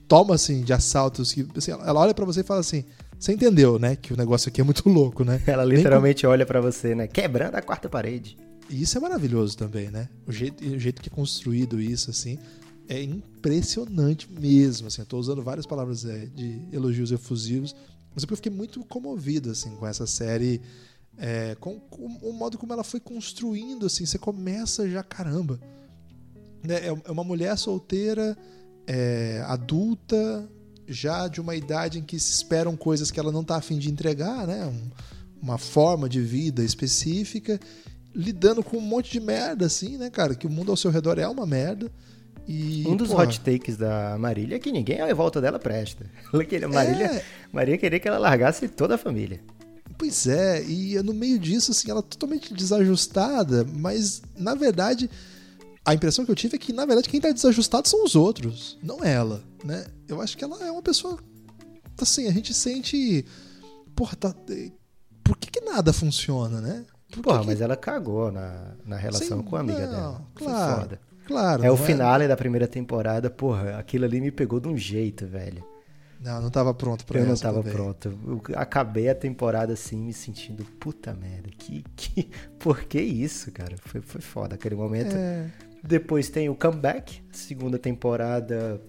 toma, 0.08 0.36
assim, 0.36 0.62
de 0.62 0.74
assaltos 0.74 1.34
que, 1.34 1.48
assim, 1.56 1.72
ela 1.72 2.00
olha 2.00 2.14
pra 2.14 2.26
você 2.26 2.42
e 2.42 2.44
fala 2.44 2.60
assim, 2.60 2.86
você 3.20 3.34
entendeu, 3.34 3.80
né, 3.80 3.96
que 3.96 4.14
o 4.14 4.18
negócio 4.18 4.50
aqui 4.50 4.62
é 4.62 4.64
muito 4.64 4.88
louco, 4.88 5.24
né? 5.24 5.42
Ela 5.48 5.64
literalmente 5.64 6.28
olha 6.28 6.46
pra 6.46 6.60
você, 6.62 6.94
né? 6.94 7.08
Quebrando 7.08 7.56
a 7.56 7.62
quarta 7.62 7.88
parede. 7.90 8.38
E 8.70 8.82
isso 8.82 8.98
é 8.98 9.02
maravilhoso 9.02 9.58
também, 9.58 9.90
né? 9.90 10.10
O 10.28 10.32
jeito, 10.32 10.64
o 10.64 10.80
jeito 10.80 11.02
que 11.02 11.10
é 11.10 11.12
construído 11.12 11.80
isso, 11.80 12.10
assim, 12.10 12.38
é 12.88 13.02
impressionante 13.02 14.30
mesmo. 14.32 14.88
Assim, 14.88 15.02
eu 15.02 15.06
tô 15.06 15.18
usando 15.18 15.42
várias 15.42 15.66
palavras 15.66 16.06
é, 16.06 16.26
de 16.26 16.62
elogios 16.72 17.12
efusivos. 17.12 17.76
Mas 18.14 18.24
é 18.24 18.28
porque 18.28 18.34
eu 18.34 18.38
fiquei 18.38 18.52
muito 18.52 18.84
comovido, 18.86 19.52
assim, 19.52 19.76
com 19.76 19.86
essa 19.88 20.06
série. 20.08 20.62
É, 21.18 21.56
com, 21.56 21.80
com, 21.80 22.06
o 22.22 22.34
modo 22.34 22.58
como 22.58 22.74
ela 22.74 22.84
foi 22.84 23.00
construindo, 23.00 23.86
assim, 23.86 24.06
você 24.06 24.18
começa 24.18 24.90
já, 24.90 25.04
caramba. 25.04 25.60
Né? 26.64 26.76
É, 26.76 26.88
é 26.88 27.12
uma 27.12 27.24
mulher 27.24 27.58
solteira, 27.58 28.38
é, 28.88 29.44
adulta, 29.48 30.48
já 30.88 31.28
de 31.28 31.42
uma 31.42 31.56
idade 31.56 32.00
em 32.00 32.04
que 32.04 32.20
se 32.20 32.32
esperam 32.32 32.76
coisas 32.76 33.12
que 33.12 33.20
ela 33.20 33.32
não 33.32 33.42
está 33.42 33.58
afim 33.58 33.78
de 33.78 33.92
entregar, 33.92 34.48
né? 34.48 34.66
Um, 34.66 34.90
uma 35.42 35.58
forma 35.58 36.08
de 36.10 36.22
vida 36.22 36.64
específica, 36.64 37.60
lidando 38.14 38.64
com 38.64 38.78
um 38.78 38.82
monte 38.82 39.12
de 39.12 39.20
merda, 39.20 39.66
assim, 39.66 39.98
né, 39.98 40.10
cara? 40.10 40.36
Que 40.36 40.48
o 40.48 40.50
mundo 40.50 40.72
ao 40.72 40.78
seu 40.78 40.92
redor 40.92 41.20
é 41.20 41.28
uma 41.28 41.46
merda. 41.46 41.92
E, 42.48 42.84
um 42.88 42.96
dos 42.96 43.12
hot 43.12 43.40
takes 43.42 43.76
da 43.76 44.18
Marília 44.20 44.56
é 44.56 44.60
que 44.60 44.72
ninguém 44.72 45.02
à 45.02 45.14
volta 45.14 45.42
dela 45.42 45.58
presta. 45.58 46.06
Marília, 46.72 47.06
é... 47.06 47.26
Marília 47.52 47.78
queria 47.78 48.00
que 48.00 48.08
ela 48.08 48.20
largasse 48.20 48.68
toda 48.68 48.96
a 48.96 48.98
família. 48.98 49.42
Pois 49.98 50.28
é, 50.28 50.64
e 50.64 51.02
no 51.02 51.14
meio 51.14 51.40
disso, 51.40 51.72
assim, 51.72 51.90
ela 51.90 52.04
totalmente 52.04 52.54
desajustada, 52.54 53.66
mas 53.66 54.22
na 54.38 54.54
verdade, 54.54 55.10
a 55.86 55.94
impressão 55.94 56.26
que 56.26 56.32
eu 56.32 56.36
tive 56.36 56.56
é 56.56 56.60
que, 56.60 56.74
na 56.74 56.86
verdade, 56.86 57.08
quem 57.08 57.22
tá 57.22 57.32
desajustado 57.32 57.88
são 57.88 58.04
os 58.04 58.16
outros, 58.16 58.78
não 58.82 59.04
ela, 59.04 59.44
né? 59.64 59.86
Eu 60.08 60.20
acho 60.20 60.36
que 60.36 60.44
ela 60.44 60.66
é 60.66 60.72
uma 60.72 60.82
pessoa. 60.82 61.20
Assim, 62.02 62.28
a 62.28 62.32
gente 62.32 62.54
sente. 62.54 63.24
Porra, 63.96 64.16
tá. 64.16 64.36
Por 65.24 65.38
que, 65.38 65.50
que 65.50 65.62
nada 65.62 65.94
funciona, 65.94 66.60
né? 66.60 66.86
Por 67.12 67.22
Porra, 67.22 67.42
que 67.42 67.48
mas 67.48 67.62
ela 67.62 67.78
cagou 67.78 68.32
na, 68.32 68.74
na 68.86 68.98
relação 68.98 69.40
Sim, 69.40 69.44
com 69.44 69.56
a 69.56 69.60
amiga 69.60 69.86
não, 69.86 69.92
dela. 69.92 70.28
Claro. 70.34 70.72
Foi 70.72 70.82
foda. 70.82 71.00
Claro. 71.28 71.64
É 71.64 71.72
o 71.72 71.76
é? 71.76 71.78
finale 71.78 72.28
da 72.28 72.36
primeira 72.36 72.68
temporada, 72.68 73.30
porra, 73.30 73.78
aquilo 73.78 74.06
ali 74.06 74.22
me 74.22 74.32
pegou 74.32 74.60
de 74.60 74.68
um 74.68 74.78
jeito, 74.78 75.26
velho. 75.26 75.64
Não, 76.20 76.42
não 76.42 76.50
tava 76.50 76.74
pronto 76.74 77.06
pra 77.06 77.20
Eu 77.20 77.26
não 77.26 77.36
tava 77.36 77.60
também. 77.60 77.74
pronto. 77.74 78.20
Eu 78.26 78.42
acabei 78.56 79.10
a 79.10 79.16
temporada 79.16 79.74
assim, 79.74 79.98
me 79.98 80.14
sentindo, 80.14 80.66
puta 80.80 81.14
merda, 81.14 81.50
que, 81.58 81.84
que, 81.96 82.30
por 82.58 82.84
que 82.84 83.00
isso, 83.00 83.52
cara? 83.52 83.76
Foi, 83.78 84.02
foi 84.02 84.22
foda 84.22 84.56
aquele 84.56 84.76
momento. 84.76 85.16
É... 85.16 85.50
Depois 85.88 86.30
tem 86.30 86.50
o 86.50 86.56
comeback, 86.56 87.22
segunda 87.32 87.78
temporada 87.78 88.82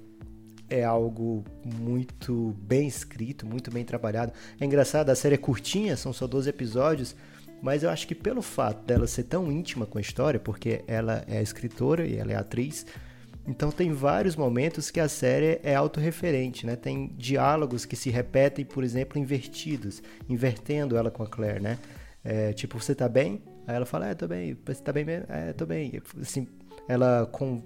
é 0.69 0.83
algo 0.83 1.45
muito 1.65 2.57
bem 2.63 2.89
escrito, 2.89 3.47
muito 3.47 3.71
bem 3.71 3.85
trabalhado. 3.85 4.33
É 4.59 4.65
engraçado, 4.65 5.11
a 5.11 5.15
série 5.15 5.35
é 5.35 5.39
curtinha, 5.39 5.97
são 5.97 6.13
só 6.13 6.27
12 6.27 6.49
episódios, 6.49 7.15
mas 7.63 7.83
eu 7.83 7.91
acho 7.91 8.09
que 8.09 8.15
pelo 8.15 8.43
fato 8.43 8.85
dela 8.85 9.07
ser 9.07 9.25
tão 9.25 9.53
íntima 9.53 9.87
com 9.87 9.99
a 9.99 10.01
história, 10.01 10.41
porque 10.41 10.83
ela 10.87 11.23
é 11.29 11.43
escritora 11.43 12.07
e 12.07 12.17
ela 12.17 12.33
é 12.33 12.37
atriz, 12.37 12.87
então 13.47 13.71
tem 13.71 13.93
vários 13.93 14.35
momentos 14.35 14.91
que 14.91 14.99
a 14.99 15.09
série 15.09 15.61
é 15.63 15.75
autorreferente, 15.75 16.67
né? 16.67 16.75
Tem 16.75 17.13
diálogos 17.17 17.85
que 17.85 17.95
se 17.95 18.11
repetem, 18.11 18.65
por 18.65 18.83
exemplo, 18.83 19.19
invertidos, 19.19 20.03
invertendo 20.29 20.97
ela 20.97 21.11
com 21.11 21.23
a 21.23 21.29
Claire, 21.29 21.61
né? 21.61 21.79
É, 22.25 22.53
tipo, 22.53 22.81
você 22.81 22.93
tá 22.93 23.09
bem? 23.09 23.41
Aí 23.67 23.77
ela 23.77 23.87
fala, 23.87 24.09
é, 24.09 24.15
tô 24.15 24.27
bem. 24.27 24.57
Você 24.67 24.83
tá 24.83 24.93
bem 24.93 25.05
mesmo? 25.05 25.27
É, 25.29 25.53
tô 25.53 25.65
bem. 25.65 26.03
Assim, 26.21 26.49
ela 26.89 27.27
com, 27.27 27.63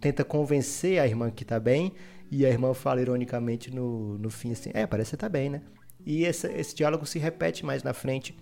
tenta 0.00 0.24
convencer 0.24 0.98
a 0.98 1.06
irmã 1.06 1.30
que 1.30 1.44
tá 1.44 1.58
bem 1.58 1.92
e 2.30 2.44
a 2.44 2.48
irmã 2.48 2.74
fala 2.74 3.00
ironicamente 3.00 3.74
no, 3.74 4.18
no 4.18 4.30
fim 4.30 4.52
assim, 4.52 4.70
é, 4.74 4.86
parece 4.86 5.10
que 5.10 5.16
tá 5.16 5.28
bem, 5.28 5.50
né? 5.50 5.62
E 6.04 6.24
esse, 6.24 6.46
esse 6.52 6.74
diálogo 6.74 7.06
se 7.06 7.18
repete 7.18 7.64
mais 7.64 7.82
na 7.82 7.94
frente 7.94 8.36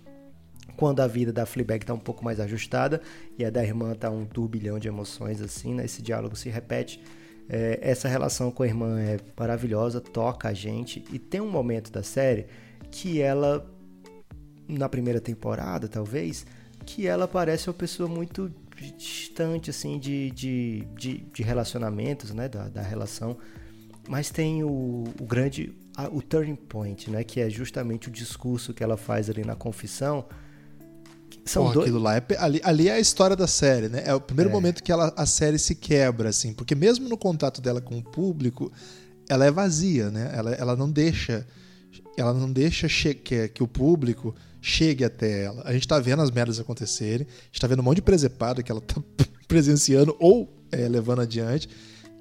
quando 0.76 1.00
a 1.00 1.06
vida 1.06 1.32
da 1.32 1.46
Fleabag 1.46 1.84
está 1.84 1.94
um 1.94 1.98
pouco 1.98 2.24
mais 2.24 2.40
ajustada 2.40 3.00
e 3.38 3.44
a 3.44 3.50
da 3.50 3.62
irmã 3.62 3.92
está 3.92 4.10
um 4.10 4.24
turbilhão 4.24 4.78
de 4.78 4.88
emoções 4.88 5.40
assim, 5.40 5.74
né? 5.74 5.84
Esse 5.84 6.02
diálogo 6.02 6.36
se 6.36 6.48
repete. 6.48 7.00
É, 7.48 7.78
essa 7.82 8.08
relação 8.08 8.50
com 8.50 8.62
a 8.62 8.66
irmã 8.66 9.00
é 9.00 9.18
maravilhosa, 9.38 10.00
toca 10.00 10.48
a 10.48 10.54
gente 10.54 11.04
e 11.12 11.18
tem 11.18 11.40
um 11.40 11.50
momento 11.50 11.90
da 11.90 12.02
série 12.02 12.46
que 12.90 13.20
ela, 13.20 13.68
na 14.68 14.88
primeira 14.88 15.20
temporada 15.20 15.88
talvez, 15.88 16.46
que 16.86 17.06
ela 17.06 17.28
parece 17.28 17.68
uma 17.68 17.74
pessoa 17.74 18.08
muito 18.08 18.52
distante 18.96 19.70
assim 19.70 19.98
de, 19.98 20.30
de, 20.30 20.86
de, 20.96 21.18
de 21.32 21.42
relacionamentos, 21.42 22.32
né? 22.32 22.48
Da, 22.48 22.68
da 22.68 22.82
relação. 22.82 23.36
Mas 24.08 24.30
tem 24.30 24.64
o, 24.64 25.04
o 25.20 25.24
grande, 25.24 25.72
o 26.10 26.20
turning 26.20 26.56
point, 26.56 27.10
né? 27.10 27.22
Que 27.22 27.40
é 27.40 27.50
justamente 27.50 28.08
o 28.08 28.10
discurso 28.10 28.74
que 28.74 28.82
ela 28.82 28.96
faz 28.96 29.30
ali 29.30 29.44
na 29.44 29.54
confissão, 29.54 30.26
são 31.44 31.64
Porra, 31.64 31.74
dois... 31.74 31.86
aquilo 31.86 32.02
lá 32.02 32.16
é, 32.16 32.22
ali, 32.38 32.60
ali 32.62 32.88
é 32.88 32.92
a 32.92 33.00
história 33.00 33.34
da 33.34 33.46
série, 33.46 33.88
né? 33.88 34.02
É 34.06 34.14
o 34.14 34.20
primeiro 34.20 34.50
é. 34.50 34.52
momento 34.52 34.82
que 34.82 34.92
ela, 34.92 35.12
a 35.16 35.26
série 35.26 35.58
se 35.58 35.74
quebra, 35.74 36.28
assim, 36.28 36.52
porque 36.52 36.74
mesmo 36.74 37.08
no 37.08 37.16
contato 37.16 37.60
dela 37.60 37.80
com 37.80 37.98
o 37.98 38.02
público, 38.02 38.72
ela 39.28 39.44
é 39.44 39.50
vazia, 39.50 40.10
né? 40.10 40.30
Ela, 40.34 40.52
ela 40.52 40.76
não 40.76 40.90
deixa, 40.90 41.46
ela 42.16 42.32
não 42.32 42.50
deixa 42.50 42.86
que, 43.14 43.48
que 43.48 43.62
o 43.62 43.68
público 43.68 44.34
chegue 44.62 45.04
até 45.04 45.44
ela. 45.44 45.62
A 45.66 45.72
gente 45.72 45.86
tá 45.86 45.98
vendo 45.98 46.22
as 46.22 46.30
merdas 46.30 46.58
acontecerem, 46.58 47.26
a 47.28 47.44
gente 47.46 47.60
tá 47.60 47.66
vendo 47.66 47.80
um 47.80 47.82
monte 47.82 47.96
de 47.96 48.02
presepada 48.02 48.62
que 48.62 48.72
ela 48.72 48.80
tá 48.80 49.02
presenciando 49.46 50.16
ou 50.18 50.48
é, 50.70 50.88
levando 50.88 51.20
adiante, 51.20 51.68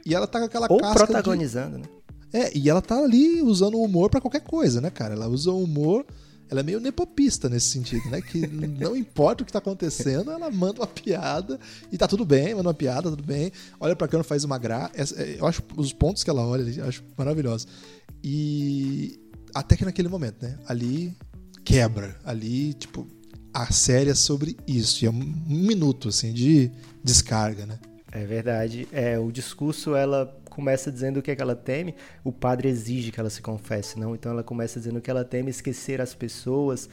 e 0.06 0.14
ela 0.14 0.28
tá 0.28 0.40
com 0.40 0.46
aquela 0.46 0.68
ou 0.70 0.80
protagonizando, 0.80 1.78
de... 1.78 1.84
né? 1.84 1.90
É, 2.34 2.58
e 2.58 2.70
ela 2.70 2.82
tá 2.82 2.98
ali 2.98 3.42
usando 3.42 3.76
o 3.76 3.84
humor 3.84 4.10
para 4.10 4.20
qualquer 4.20 4.42
coisa, 4.42 4.82
né, 4.82 4.90
cara? 4.90 5.14
Ela 5.14 5.28
usa 5.28 5.52
o 5.52 5.64
humor 5.64 6.06
ela 6.52 6.60
é 6.60 6.64
meio 6.64 6.82
nepopista 6.82 7.48
nesse 7.48 7.70
sentido, 7.70 8.10
né? 8.10 8.22
Que 8.22 8.46
não 8.68 8.94
importa 8.94 9.42
o 9.42 9.46
que 9.46 9.54
tá 9.54 9.60
acontecendo, 9.60 10.32
ela 10.32 10.52
manda 10.52 10.82
uma 10.82 10.88
piada 10.88 11.58
e 11.90 11.98
tá 11.98 12.10
tudo 12.10 12.26
bem, 12.26 12.54
manda 12.54 12.68
uma 12.68 12.74
piada, 12.74 13.10
tudo 13.10 13.24
bem. 13.24 13.54
Olha 13.80 13.96
pra 13.96 14.06
câmera, 14.06 14.28
faz 14.28 14.44
uma 14.44 14.58
graça. 14.58 14.92
É, 15.16 15.38
eu 15.40 15.48
acho 15.48 15.64
os 15.78 15.94
pontos 15.94 16.26
que 16.26 16.30
ela 16.30 16.46
olha, 16.46 16.70
eu 16.70 16.86
acho 16.86 17.02
maravilhosos. 17.18 17.68
E 18.22 19.18
até 19.56 19.78
que 19.78 19.86
naquele 19.86 20.10
momento, 20.10 20.44
né? 20.44 20.60
Ali 20.68 21.16
quebra. 21.64 22.16
Ali, 22.24 22.74
tipo, 22.74 23.08
a 23.54 23.72
série 23.72 24.10
é 24.10 24.16
sobre 24.16 24.58
isso. 24.68 25.04
E 25.04 25.08
é 25.08 25.12
um 25.12 25.14
minuto, 25.48 26.10
assim, 26.10 26.34
de 26.34 26.72
descarga, 27.04 27.66
né? 27.66 27.80
É 28.12 28.26
verdade. 28.26 28.88
É, 28.92 29.18
o 29.18 29.32
discurso, 29.32 29.96
ela 29.96 30.38
começa 30.50 30.92
dizendo 30.92 31.18
o 31.18 31.22
que, 31.22 31.32
é 31.32 31.36
que 31.36 31.42
ela 31.42 31.56
teme, 31.56 31.96
o 32.24 32.32
padre 32.32 32.68
exige 32.68 33.12
que 33.12 33.20
ela 33.20 33.30
se 33.30 33.42
confesse, 33.42 33.98
não? 33.98 34.14
Então 34.14 34.32
ela 34.32 34.44
começa 34.44 34.80
dizendo 34.80 35.00
que 35.00 35.10
ela 35.10 35.24
teme 35.24 35.50
esquecer 35.50 36.02
as 36.02 36.14
pessoas, 36.14 36.90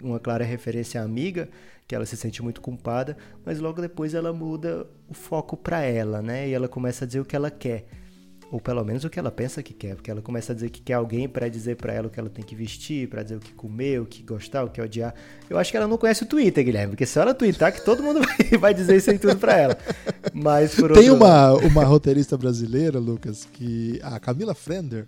uma 0.00 0.20
clara 0.20 0.44
referência 0.44 1.00
à 1.00 1.04
amiga, 1.04 1.48
que 1.88 1.94
ela 1.94 2.06
se 2.06 2.16
sente 2.16 2.40
muito 2.40 2.60
culpada, 2.60 3.16
mas 3.44 3.58
logo 3.58 3.80
depois 3.82 4.14
ela 4.14 4.32
muda 4.32 4.86
o 5.08 5.14
foco 5.14 5.56
para 5.56 5.82
ela, 5.82 6.22
né? 6.22 6.48
E 6.48 6.52
ela 6.52 6.68
começa 6.68 7.04
a 7.04 7.06
dizer 7.06 7.18
o 7.18 7.24
que 7.24 7.34
ela 7.34 7.50
quer 7.50 7.84
ou 8.50 8.60
pelo 8.60 8.84
menos 8.84 9.04
o 9.04 9.10
que 9.10 9.18
ela 9.18 9.30
pensa 9.30 9.62
que 9.62 9.72
quer, 9.72 9.94
porque 9.94 10.10
ela 10.10 10.20
começa 10.20 10.52
a 10.52 10.54
dizer 10.54 10.70
que 10.70 10.80
quer 10.80 10.94
alguém 10.94 11.28
para 11.28 11.48
dizer 11.48 11.76
para 11.76 11.92
ela 11.92 12.08
o 12.08 12.10
que 12.10 12.18
ela 12.18 12.28
tem 12.28 12.44
que 12.44 12.56
vestir, 12.56 13.08
para 13.08 13.22
dizer 13.22 13.36
o 13.36 13.40
que 13.40 13.52
comer, 13.52 14.00
o 14.00 14.06
que 14.06 14.22
gostar, 14.22 14.64
o 14.64 14.70
que 14.70 14.80
odiar. 14.80 15.14
Eu 15.48 15.56
acho 15.56 15.70
que 15.70 15.76
ela 15.76 15.86
não 15.86 15.96
conhece 15.96 16.24
o 16.24 16.26
Twitter, 16.26 16.64
Guilherme, 16.64 16.90
porque 16.90 17.06
se 17.06 17.18
ela 17.18 17.32
twittar 17.32 17.72
que 17.72 17.84
todo 17.84 18.02
mundo 18.02 18.20
vai, 18.58 18.74
dizer 18.74 18.96
isso 18.96 19.10
aí 19.10 19.18
tudo 19.18 19.36
para 19.36 19.56
ela. 19.56 19.78
Mas 20.34 20.74
por 20.74 20.92
Tem 20.92 21.10
uma, 21.10 21.52
uma 21.52 21.84
roteirista 21.84 22.36
brasileira, 22.36 22.98
Lucas, 22.98 23.46
que 23.52 24.00
a 24.02 24.18
Camila 24.18 24.54
Frender, 24.54 25.06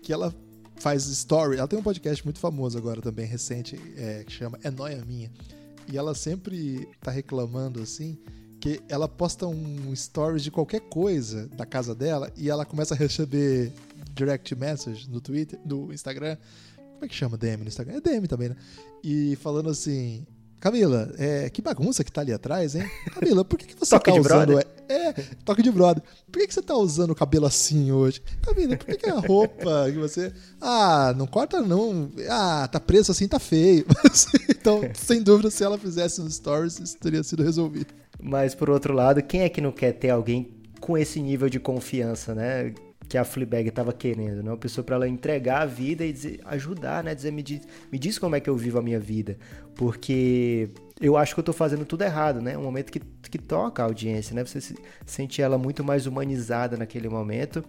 que 0.00 0.12
ela 0.12 0.32
faz 0.76 1.06
story, 1.06 1.56
ela 1.58 1.66
tem 1.66 1.78
um 1.78 1.82
podcast 1.82 2.24
muito 2.24 2.38
famoso 2.38 2.78
agora 2.78 3.00
também, 3.00 3.26
recente, 3.26 3.80
é, 3.96 4.22
que 4.24 4.32
chama 4.32 4.58
É 4.62 4.70
Noia 4.70 5.02
Minha. 5.04 5.30
E 5.90 5.98
ela 5.98 6.14
sempre 6.14 6.88
tá 7.00 7.10
reclamando 7.10 7.82
assim 7.82 8.16
que 8.66 8.82
ela 8.88 9.06
posta 9.06 9.46
um 9.46 9.94
stories 9.94 10.42
de 10.42 10.50
qualquer 10.50 10.80
coisa 10.80 11.46
da 11.56 11.64
casa 11.64 11.94
dela 11.94 12.32
e 12.36 12.50
ela 12.50 12.66
começa 12.66 12.94
a 12.94 12.96
receber 12.96 13.72
direct 14.12 14.52
message 14.56 15.08
no 15.08 15.20
Twitter, 15.20 15.56
no 15.64 15.92
Instagram. 15.92 16.36
Como 16.94 17.04
é 17.04 17.08
que 17.08 17.14
chama 17.14 17.36
DM 17.36 17.62
no 17.62 17.68
Instagram? 17.68 17.98
É 17.98 18.00
DM 18.00 18.26
também, 18.26 18.48
né? 18.48 18.56
E 19.04 19.36
falando 19.36 19.70
assim: 19.70 20.26
Camila, 20.58 21.12
é, 21.16 21.48
que 21.48 21.62
bagunça 21.62 22.02
que 22.02 22.10
tá 22.10 22.22
ali 22.22 22.32
atrás, 22.32 22.74
hein? 22.74 22.90
Camila, 23.14 23.44
por 23.44 23.56
que, 23.56 23.66
que 23.66 23.76
você 23.78 23.96
tá 24.00 24.12
usando. 24.12 24.24
Brother. 24.24 24.66
É, 24.88 25.12
toque 25.44 25.62
de 25.62 25.70
brother. 25.70 26.02
Por 26.32 26.40
que, 26.40 26.48
que 26.48 26.54
você 26.54 26.62
tá 26.62 26.74
usando 26.74 27.10
o 27.10 27.14
cabelo 27.14 27.46
assim 27.46 27.92
hoje? 27.92 28.20
Camila, 28.42 28.76
por 28.76 28.86
que, 28.86 28.96
que 28.96 29.08
a 29.08 29.20
roupa 29.20 29.90
que 29.92 29.98
você. 29.98 30.32
Ah, 30.60 31.14
não 31.16 31.28
corta 31.28 31.60
não. 31.60 32.10
Ah, 32.28 32.66
tá 32.66 32.80
preso 32.80 33.12
assim, 33.12 33.28
tá 33.28 33.38
feio. 33.38 33.86
então, 34.50 34.80
sem 34.94 35.22
dúvida, 35.22 35.50
se 35.50 35.62
ela 35.62 35.78
fizesse 35.78 36.20
um 36.20 36.28
stories, 36.28 36.80
isso 36.80 36.96
teria 36.98 37.22
sido 37.22 37.44
resolvido. 37.44 37.94
Mas 38.20 38.54
por 38.54 38.70
outro 38.70 38.94
lado, 38.94 39.22
quem 39.22 39.42
é 39.42 39.48
que 39.48 39.60
não 39.60 39.72
quer 39.72 39.92
ter 39.92 40.10
alguém 40.10 40.50
com 40.80 40.96
esse 40.96 41.20
nível 41.20 41.48
de 41.48 41.58
confiança, 41.58 42.34
né? 42.34 42.72
Que 43.08 43.16
a 43.16 43.24
Fleabag 43.24 43.68
estava 43.68 43.92
querendo, 43.92 44.42
né? 44.42 44.50
Uma 44.50 44.56
pessoa 44.56 44.84
para 44.84 44.96
ela 44.96 45.08
entregar 45.08 45.62
a 45.62 45.66
vida 45.66 46.04
e 46.04 46.12
dizer, 46.12 46.40
ajudar, 46.44 47.04
né? 47.04 47.14
Dizer, 47.14 47.30
me 47.30 47.42
diz, 47.42 47.62
me 47.90 47.98
diz 47.98 48.18
como 48.18 48.34
é 48.34 48.40
que 48.40 48.50
eu 48.50 48.56
vivo 48.56 48.78
a 48.78 48.82
minha 48.82 48.98
vida. 48.98 49.38
Porque 49.74 50.70
eu 51.00 51.16
acho 51.16 51.34
que 51.34 51.40
eu 51.40 51.42
estou 51.42 51.54
fazendo 51.54 51.84
tudo 51.84 52.02
errado, 52.02 52.40
né? 52.40 52.56
Um 52.56 52.62
momento 52.62 52.90
que, 52.90 53.00
que 53.00 53.38
toca 53.38 53.82
a 53.82 53.86
audiência, 53.86 54.34
né? 54.34 54.44
Você 54.44 54.60
se, 54.60 54.74
sente 55.04 55.40
ela 55.40 55.58
muito 55.58 55.84
mais 55.84 56.06
humanizada 56.06 56.76
naquele 56.76 57.08
momento. 57.08 57.64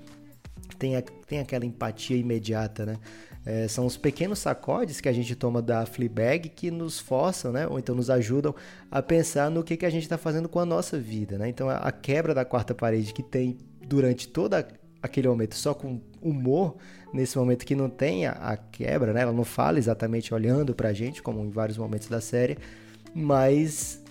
Tem, 0.78 0.96
a, 0.96 1.02
tem 1.02 1.40
aquela 1.40 1.66
empatia 1.66 2.18
imediata, 2.18 2.86
né? 2.86 2.98
É, 3.46 3.68
são 3.68 3.86
os 3.86 3.96
pequenos 3.96 4.40
sacodes 4.40 5.00
que 5.00 5.08
a 5.08 5.14
gente 5.14 5.34
toma 5.34 5.62
da 5.62 5.86
Fleabag 5.86 6.50
que 6.50 6.70
nos 6.70 7.00
forçam, 7.00 7.52
né? 7.52 7.66
Ou 7.66 7.80
então 7.80 7.96
nos 7.96 8.10
ajudam 8.10 8.54
a 8.92 9.02
pensar 9.02 9.50
no 9.50 9.64
que, 9.64 9.78
que 9.78 9.86
a 9.86 9.90
gente 9.90 10.04
está 10.04 10.18
fazendo 10.18 10.50
com 10.50 10.60
a 10.60 10.66
nossa 10.66 11.00
vida, 11.00 11.38
né? 11.38 11.48
Então 11.48 11.70
a, 11.70 11.78
a 11.78 11.92
quebra 11.92 12.34
da 12.34 12.44
quarta 12.44 12.76
parede 12.76 13.14
que 13.14 13.24
tem 13.24 13.58
durante 13.88 14.28
toda 14.28 14.68
aquele 15.02 15.30
momento 15.30 15.56
só 15.56 15.74
com 15.74 16.02
humor, 16.22 16.76
nesse 17.14 17.38
momento 17.38 17.66
que 17.66 17.76
não 17.76 17.90
tem 17.90 18.26
a, 18.26 18.32
a 18.32 18.58
quebra, 18.58 19.14
né? 19.14 19.22
Ela 19.22 19.32
não 19.32 19.46
fala 19.46 19.78
exatamente 19.78 20.34
olhando 20.34 20.76
pra 20.76 20.92
gente, 20.92 21.22
como 21.24 21.40
em 21.40 21.50
vários 21.50 21.78
momentos 21.78 22.10
da 22.10 22.20
série, 22.20 22.58
mas 23.16 24.04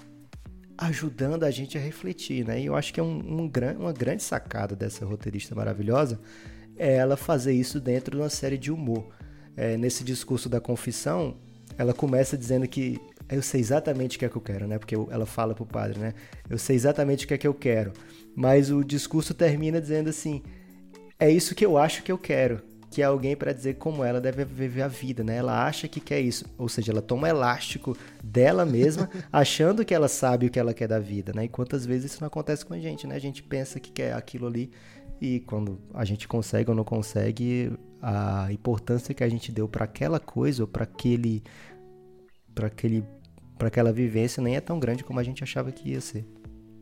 ajudando 0.79 1.45
a 1.45 1.51
gente 1.51 1.79
a 1.79 1.81
refletir, 1.81 2.45
né? 2.45 2.61
E 2.61 2.67
eu 2.67 2.75
acho 2.75 2.93
que 2.93 3.01
é 3.01 3.03
um, 3.03 3.19
um, 3.19 3.51
uma 3.79 3.93
grande 3.93 4.23
sacada 4.23 4.77
dessa 4.77 5.05
roteirista 5.05 5.55
maravilhosa 5.55 6.21
é 6.77 6.95
ela 6.97 7.17
fazer 7.17 7.53
isso 7.53 7.81
dentro 7.81 8.17
de 8.17 8.23
uma 8.23 8.29
série 8.29 8.59
de 8.59 8.71
humor. 8.71 9.09
É, 9.57 9.77
nesse 9.77 10.05
discurso 10.05 10.49
da 10.49 10.61
confissão, 10.61 11.39
ela 11.79 11.95
começa 11.95 12.37
dizendo 12.37 12.69
que 12.69 13.01
eu 13.29 13.43
sei 13.43 13.61
exatamente 13.61 14.17
o 14.17 14.19
que 14.19 14.25
é 14.27 14.29
que 14.29 14.37
eu 14.37 14.43
quero, 14.43 14.67
né? 14.67 14.79
Porque 14.79 14.95
ela 14.95 15.25
fala 15.25 15.55
pro 15.55 15.65
padre, 15.65 15.99
né? 15.99 16.15
Eu 16.49 16.59
sei 16.59 16.77
exatamente 16.77 17.25
o 17.25 17.29
que 17.29 17.35
é 17.35 17.39
que 17.39 17.47
eu 17.47 17.55
quero. 17.55 17.93
Mas 18.35 18.71
o 18.71 18.85
discurso 18.85 19.33
termina 19.33 19.81
dizendo 19.81 20.11
assim: 20.11 20.43
é 21.19 21.31
isso 21.31 21.55
que 21.55 21.65
eu 21.65 21.79
acho 21.79 22.03
que 22.03 22.13
eu 22.13 22.19
quero 22.19 22.63
que 22.97 23.03
é 23.03 23.05
alguém 23.05 23.37
para 23.37 23.53
dizer 23.53 23.75
como 23.75 24.03
ela 24.03 24.23
deve 24.23 24.43
viver 24.43 24.81
a 24.81 24.89
vida, 24.89 25.23
né? 25.23 25.37
Ela 25.37 25.67
acha 25.67 25.87
que 25.87 26.01
quer 26.01 26.19
isso, 26.19 26.47
ou 26.57 26.67
seja, 26.67 26.93
ela 26.93 27.03
toma 27.03 27.29
elástico 27.29 27.95
dela 28.25 28.65
mesma, 28.65 29.11
achando 29.31 29.85
que 29.85 29.93
ela 29.93 30.09
sabe 30.09 30.47
o 30.47 30.51
que 30.51 30.59
ela 30.59 30.73
quer 30.73 30.89
da 30.89 30.99
vida, 30.99 31.31
né? 31.35 31.45
E 31.45 31.49
quantas 31.51 31.85
vezes 31.85 32.13
isso 32.13 32.23
não 32.23 32.29
acontece 32.29 32.65
com 32.65 32.73
a 32.73 32.79
gente, 32.79 33.07
né? 33.07 33.15
A 33.15 33.19
gente 33.19 33.43
pensa 33.43 33.79
que 33.79 33.93
quer 33.93 34.15
aquilo 34.15 34.47
ali 34.47 34.71
e 35.21 35.41
quando 35.41 35.79
a 35.93 36.07
gente 36.07 36.27
consegue 36.27 36.71
ou 36.71 36.75
não 36.75 36.85
consegue, 36.85 37.71
a 38.01 38.51
importância 38.51 39.13
que 39.13 39.23
a 39.23 39.29
gente 39.29 39.53
deu 39.53 39.69
para 39.69 39.85
aquela 39.85 40.19
coisa 40.19 40.63
ou 40.63 40.67
para 40.67 40.85
aquele 40.85 41.43
para 42.55 42.69
aquele 42.69 43.05
para 43.59 43.69
aquela 43.69 43.93
vivência 43.93 44.43
nem 44.43 44.57
é 44.57 44.61
tão 44.63 44.81
grande 44.81 45.05
como 45.05 45.21
a 45.21 45.23
gente 45.23 45.45
achava 45.45 45.71
que 45.71 45.91
ia 45.91 46.01
ser. 46.01 46.27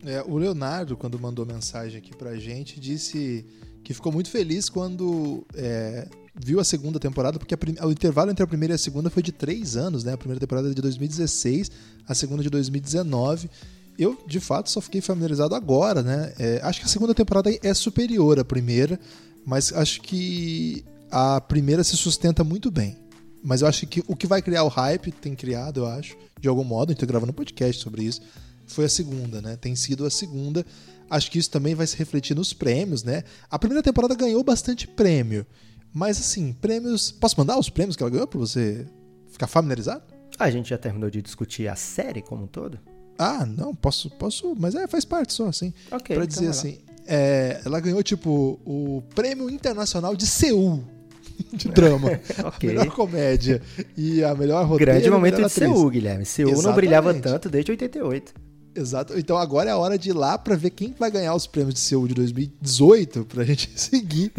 É, 0.05 0.23
o 0.23 0.39
Leonardo, 0.39 0.97
quando 0.97 1.19
mandou 1.19 1.45
mensagem 1.45 1.99
aqui 1.99 2.17
pra 2.17 2.37
gente, 2.37 2.79
disse 2.79 3.45
que 3.85 3.93
ficou 3.93 4.11
muito 4.11 4.31
feliz 4.31 4.71
quando 4.71 5.47
é, 5.55 6.09
viu 6.35 6.59
a 6.59 6.65
segunda 6.65 6.99
temporada, 6.99 7.39
porque 7.39 7.55
a, 7.55 7.87
o 7.87 7.93
intervalo 7.93 8.31
entre 8.31 8.43
a 8.43 8.47
primeira 8.47 8.75
e 8.75 8.77
a 8.77 8.79
segunda 8.79 9.11
foi 9.11 9.23
de 9.23 9.31
três 9.31 9.77
anos, 9.77 10.03
né? 10.03 10.15
A 10.15 10.17
primeira 10.17 10.41
temporada 10.41 10.69
é 10.69 10.75
de 10.75 10.81
2016, 10.81 11.71
a 12.09 12.15
segunda 12.15 12.43
de 12.43 12.49
2019. 12.49 13.51
Eu, 13.99 14.19
de 14.27 14.41
fato, 14.41 14.71
só 14.71 14.81
fiquei 14.81 15.01
familiarizado 15.01 15.55
agora, 15.55 16.03
né? 16.03 16.33
É, 16.39 16.61
acho 16.65 16.81
que 16.81 16.87
a 16.87 16.89
segunda 16.89 17.15
temporada 17.15 17.51
é 17.63 17.75
superior 17.75 18.41
à 18.41 18.45
primeira, 18.45 18.99
mas 19.45 19.73
acho 19.73 20.01
que 20.01 20.83
a 21.11 21.41
primeira 21.41 21.85
se 21.85 21.97
sustenta 21.97 22.43
muito 22.43 22.71
bem. 22.71 22.97
Mas 23.45 23.61
eu 23.61 23.69
acho 23.69 23.87
que 23.87 24.03
o 24.09 24.17
que 24.17 24.27
vai 24.27 24.41
criar 24.41 24.65
o 24.65 24.69
hype, 24.69 25.13
tem 25.13 25.37
criado, 25.37 25.81
eu 25.81 25.87
acho, 25.87 26.17
de 26.41 26.49
algum 26.49 26.65
modo, 26.65 26.91
a 26.91 26.93
gente 26.93 27.01
tá 27.01 27.07
gravando 27.07 27.31
um 27.31 27.35
podcast 27.35 27.83
sobre 27.83 28.03
isso, 28.03 28.23
foi 28.67 28.87
a 28.87 28.89
segunda, 28.89 29.43
né? 29.43 29.57
Tem 29.57 29.77
sido 29.77 30.07
a 30.07 30.11
segunda. 30.11 30.65
Acho 31.09 31.31
que 31.31 31.39
isso 31.39 31.51
também 31.51 31.75
vai 31.75 31.87
se 31.87 31.97
refletir 31.97 32.35
nos 32.35 32.53
prêmios, 32.53 33.05
né? 33.05 33.25
A 33.51 33.59
primeira 33.59 33.83
temporada 33.83 34.15
ganhou 34.15 34.43
bastante 34.43 34.87
prêmio. 34.87 35.47
Mas 35.93 36.19
assim, 36.19 36.53
prêmios. 36.53 37.13
Posso 37.13 37.39
mandar 37.39 37.59
os 37.59 37.69
prêmios 37.69 37.97
que 37.97 38.03
ela 38.03 38.11
ganhou 38.11 38.27
pra 38.27 38.39
você 38.39 38.87
ficar 39.29 39.47
familiarizado? 39.47 40.03
A 40.39 40.51
gente 40.51 40.71
já 40.71 40.79
terminou 40.79 41.09
de 41.11 41.23
discutir 41.23 41.69
a 41.69 41.77
série 41.77 42.23
como 42.23 42.45
um 42.45 42.47
todo? 42.47 42.79
Ah, 43.17 43.47
não, 43.47 43.75
posso, 43.75 44.11
posso, 44.11 44.57
mas 44.59 44.75
é, 44.75 44.89
faz 44.89 45.05
parte 45.05 45.33
só, 45.33 45.47
assim. 45.47 45.73
Ok. 45.91 46.17
Pra 46.17 46.27
dizer 46.27 46.47
então 46.47 46.51
assim, 46.51 46.79
é, 47.07 47.61
ela 47.65 47.79
ganhou, 47.79 48.03
tipo, 48.03 48.59
o 48.65 49.03
Prêmio 49.15 49.49
Internacional 49.49 50.17
de 50.17 50.27
Seul 50.27 50.85
de 51.53 51.69
drama. 51.69 52.21
okay. 52.47 52.71
A 52.71 52.73
melhor 52.73 52.95
comédia 52.95 53.63
e 53.97 54.25
a 54.25 54.35
melhor 54.35 54.67
roteiro. 54.67 54.93
Grande 54.93 55.11
momento 55.11 55.43
de 55.43 55.49
Seul, 55.49 55.91
Guilherme. 55.91 56.25
Seul 56.25 56.49
Exatamente. 56.49 56.67
não 56.67 56.75
brilhava 56.75 57.15
tanto 57.15 57.49
desde 57.49 57.71
88. 57.71 58.35
Exato. 58.75 59.17
Então 59.19 59.37
agora 59.37 59.71
é 59.71 59.73
a 59.73 59.77
hora 59.77 59.97
de 59.97 60.11
ir 60.11 60.13
lá 60.13 60.37
para 60.37 60.57
ver 60.57 60.71
quem 60.71 60.93
vai 60.99 61.11
ganhar 61.11 61.35
os 61.35 61.47
prêmios 61.47 61.75
de 61.75 61.81
Seul 61.81 62.09
de 62.09 62.15
2018 62.15 63.25
pra 63.25 63.45
gente 63.47 63.71
seguir. 63.77 64.33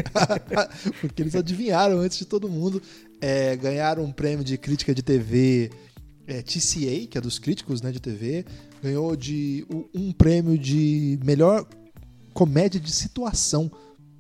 Porque 1.00 1.22
eles 1.22 1.36
adivinharam 1.36 2.00
antes 2.00 2.18
de 2.18 2.26
todo 2.26 2.50
mundo. 2.50 2.82
É, 3.22 3.56
ganharam 3.56 4.04
um 4.04 4.12
prêmio 4.12 4.44
de 4.44 4.58
crítica 4.58 4.94
de 4.94 5.02
TV 5.02 5.72
é, 6.28 6.42
TCA, 6.42 7.08
que 7.10 7.18
é 7.18 7.22
dos 7.22 7.40
críticos 7.40 7.82
né, 7.82 7.92
de 7.92 8.00
TV. 8.00 8.46
Ganhou 8.84 9.16
de 9.16 9.66
um 9.94 10.12
prêmio 10.12 10.58
de 10.58 11.18
melhor 11.24 11.66
comédia 12.34 12.80
de 12.80 12.92
situação 12.92 13.72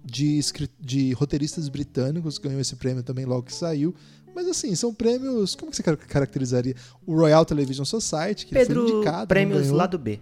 de, 0.03 0.39
de 0.80 1.11
roteiristas 1.13 1.68
britânicos. 1.68 2.38
Ganhou 2.38 2.61
esse 2.61 2.76
prêmio 2.78 3.03
também 3.03 3.26
logo 3.26 3.43
que 3.43 3.53
saiu. 3.53 3.93
Mas 4.36 4.50
assim, 4.50 4.76
são 4.76 4.94
prêmios. 4.94 5.56
Como 5.56 5.72
que 5.72 5.78
você 5.78 5.84
caracterizaria? 5.84 6.76
O 7.06 7.16
Royal 7.16 7.46
Television 7.46 7.86
Society, 7.86 8.46
que 8.46 8.54
Pedro, 8.54 8.82
foi 8.82 8.92
indicado. 8.92 9.28
Prêmios 9.28 9.70
lado 9.70 9.98
B. 9.98 10.20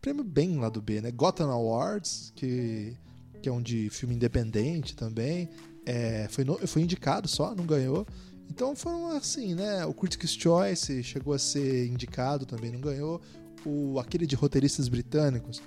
Prêmio 0.00 0.22
bem 0.22 0.58
lado 0.60 0.80
B, 0.80 1.00
né? 1.00 1.10
Gotham 1.10 1.50
Awards, 1.50 2.32
que, 2.36 2.96
que 3.42 3.48
é 3.48 3.52
um 3.52 3.60
de 3.60 3.90
filme 3.90 4.14
independente 4.14 4.94
também. 4.94 5.48
É, 5.84 6.28
foi, 6.30 6.44
no, 6.44 6.56
foi 6.68 6.82
indicado 6.82 7.26
só, 7.26 7.52
não 7.52 7.66
ganhou. 7.66 8.06
Então 8.48 8.76
foram 8.76 9.08
assim, 9.08 9.56
né? 9.56 9.84
O 9.86 9.92
Critics' 9.92 10.34
Choice 10.34 11.02
chegou 11.02 11.34
a 11.34 11.38
ser 11.38 11.88
indicado, 11.88 12.46
também 12.46 12.70
não 12.70 12.80
ganhou. 12.80 13.20
O, 13.66 13.98
aquele 13.98 14.26
de 14.26 14.36
roteiristas 14.36 14.88
britânicos 14.88 15.60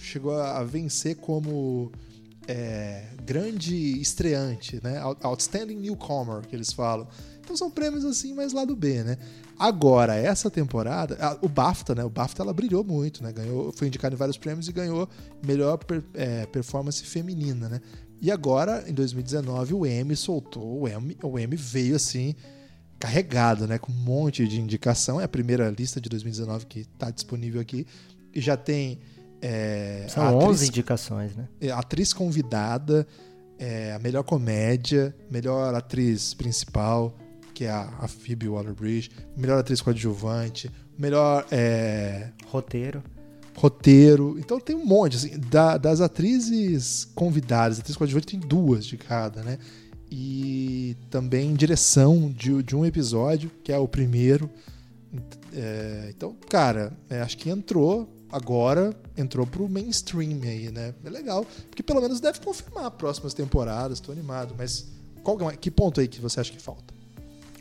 chegou 0.00 0.32
a 0.40 0.64
vencer 0.64 1.16
como 1.16 1.92
é, 2.48 3.04
grande 3.24 4.00
estreante, 4.00 4.80
né? 4.82 4.98
Outstanding 5.20 5.76
Newcomer, 5.76 6.40
que 6.46 6.56
eles 6.56 6.72
falam. 6.72 7.06
Então 7.40 7.54
são 7.54 7.70
prêmios 7.70 8.06
assim, 8.06 8.32
mais 8.32 8.54
lado 8.54 8.74
B, 8.74 9.04
né? 9.04 9.18
Agora, 9.58 10.14
essa 10.14 10.50
temporada, 10.50 11.18
o 11.42 11.48
BAFTA, 11.48 11.94
né? 11.94 12.04
O 12.04 12.08
BAFTA 12.08 12.42
ela 12.42 12.54
brilhou 12.54 12.82
muito, 12.82 13.22
né? 13.22 13.32
Ganhou, 13.32 13.70
foi 13.72 13.88
indicado 13.88 14.14
em 14.14 14.18
vários 14.18 14.38
prêmios 14.38 14.66
e 14.66 14.72
ganhou 14.72 15.06
melhor 15.46 15.76
per, 15.76 16.02
é, 16.14 16.46
performance 16.46 17.04
feminina, 17.04 17.68
né? 17.68 17.80
E 18.20 18.30
agora, 18.30 18.82
em 18.88 18.94
2019, 18.94 19.74
o 19.74 19.86
Emmy 19.86 20.16
soltou, 20.16 20.82
o 20.82 20.88
Emmy, 20.88 21.16
o 21.22 21.38
Emmy 21.38 21.54
veio 21.54 21.96
assim 21.96 22.34
carregado, 22.98 23.66
né? 23.66 23.78
Com 23.78 23.92
um 23.92 23.96
monte 23.96 24.48
de 24.48 24.58
indicação. 24.58 25.20
É 25.20 25.24
a 25.24 25.28
primeira 25.28 25.68
lista 25.68 26.00
de 26.00 26.08
2019 26.08 26.64
que 26.64 26.80
está 26.80 27.10
disponível 27.10 27.60
aqui 27.60 27.86
e 28.34 28.40
já 28.40 28.56
tem 28.56 29.00
é, 29.40 30.06
São 30.08 30.24
atriz, 30.24 30.48
11 30.48 30.66
indicações, 30.68 31.36
né? 31.36 31.48
É, 31.60 31.70
atriz 31.70 32.12
convidada, 32.12 33.06
é, 33.58 33.92
a 33.92 33.98
melhor 33.98 34.22
comédia, 34.22 35.14
melhor 35.30 35.74
atriz 35.74 36.34
principal, 36.34 37.14
que 37.54 37.64
é 37.64 37.70
a, 37.70 37.92
a 38.00 38.08
Phoebe 38.08 38.48
Waller-Bridge, 38.48 39.10
melhor 39.36 39.58
atriz 39.58 39.80
coadjuvante, 39.80 40.70
melhor 40.96 41.46
é, 41.50 42.30
roteiro. 42.46 43.02
Roteiro. 43.56 44.36
Então 44.38 44.60
tem 44.60 44.76
um 44.76 44.84
monte. 44.84 45.16
Assim, 45.16 45.38
da, 45.38 45.76
das 45.76 46.00
atrizes 46.00 47.04
convidadas, 47.14 47.80
atriz 47.80 47.96
coadjuvante 47.96 48.26
tem 48.26 48.40
duas 48.40 48.86
de 48.86 48.96
cada, 48.96 49.42
né? 49.42 49.58
E 50.10 50.96
também 51.10 51.54
direção 51.54 52.30
de, 52.30 52.62
de 52.62 52.74
um 52.74 52.84
episódio, 52.86 53.50
que 53.62 53.72
é 53.72 53.78
o 53.78 53.86
primeiro. 53.86 54.48
É, 55.52 56.12
então, 56.14 56.36
cara, 56.48 56.92
é, 57.10 57.20
acho 57.20 57.36
que 57.36 57.50
entrou 57.50 58.08
agora 58.30 58.94
entrou 59.16 59.46
pro 59.46 59.68
mainstream 59.68 60.40
aí, 60.42 60.70
né? 60.70 60.94
É 61.04 61.10
legal, 61.10 61.46
porque 61.68 61.82
pelo 61.82 62.00
menos 62.00 62.20
deve 62.20 62.40
confirmar 62.40 62.90
próximas 62.92 63.34
temporadas, 63.34 64.00
tô 64.00 64.12
animado, 64.12 64.54
mas 64.56 64.88
qual, 65.22 65.50
é 65.50 65.56
que 65.56 65.70
ponto 65.70 66.00
aí 66.00 66.08
que 66.08 66.20
você 66.20 66.40
acha 66.40 66.52
que 66.52 66.60
falta? 66.60 66.94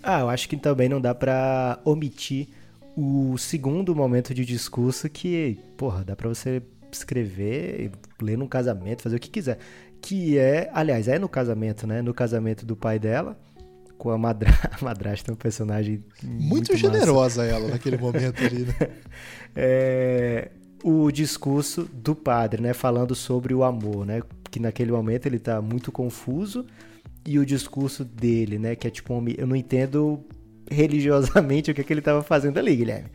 Ah, 0.02 0.22
eu 0.22 0.30
acho 0.30 0.48
que 0.48 0.58
também 0.58 0.88
não 0.88 1.02
dá 1.02 1.14
para 1.14 1.80
omitir 1.84 2.48
o 2.96 3.38
segundo 3.38 3.96
momento 3.96 4.34
de 4.34 4.46
discurso 4.46 5.10
que, 5.10 5.60
porra, 5.76 6.04
dá 6.04 6.16
para 6.16 6.30
você 6.30 6.62
escrever, 6.92 7.92
ler 8.22 8.38
num 8.38 8.48
casamento, 8.48 9.04
fazer 9.04 9.18
o 9.18 9.20
que 9.20 9.30
quiser. 9.30 9.60
Que 10.02 10.38
é, 10.38 10.70
aliás, 10.74 11.08
é 11.08 11.20
no 11.20 11.28
casamento, 11.28 11.86
né? 11.86 12.02
No 12.02 12.14
casamento 12.14 12.66
do 12.66 12.76
pai 12.76 12.98
dela, 12.98 13.38
com 13.98 14.10
a, 14.10 14.18
madra... 14.18 14.50
a 14.80 14.84
madrasta, 14.84 15.32
um 15.32 15.36
personagem 15.36 16.04
muito, 16.24 16.48
muito 16.48 16.78
generosa 16.78 17.44
ela 17.44 17.68
naquele 17.70 17.98
momento 17.98 18.44
ali, 18.44 18.66
né? 18.66 18.90
é, 19.56 20.52
o 20.84 21.12
discurso 21.12 21.84
do 21.94 22.16
padre, 22.16 22.62
né, 22.62 22.74
falando 22.74 23.16
sobre 23.16 23.54
o 23.54 23.64
amor, 23.64 24.06
né, 24.06 24.22
que 24.50 24.60
naquele 24.60 24.92
momento 24.92 25.26
ele 25.26 25.38
está 25.38 25.62
muito 25.62 25.92
confuso 25.92 26.66
e 27.26 27.40
o 27.40 27.46
discurso 27.46 28.06
dele, 28.06 28.58
né, 28.58 28.76
que 28.76 28.88
é 28.88 28.90
tipo, 28.90 29.14
eu 29.38 29.48
não 29.48 29.56
entendo 29.56 30.24
religiosamente 30.70 31.72
o 31.72 31.74
que, 31.74 31.82
é 31.82 31.84
que 31.84 31.92
ele 31.92 32.00
estava 32.02 32.22
fazendo 32.24 32.58
ali, 32.58 32.76
Guilherme, 32.76 33.10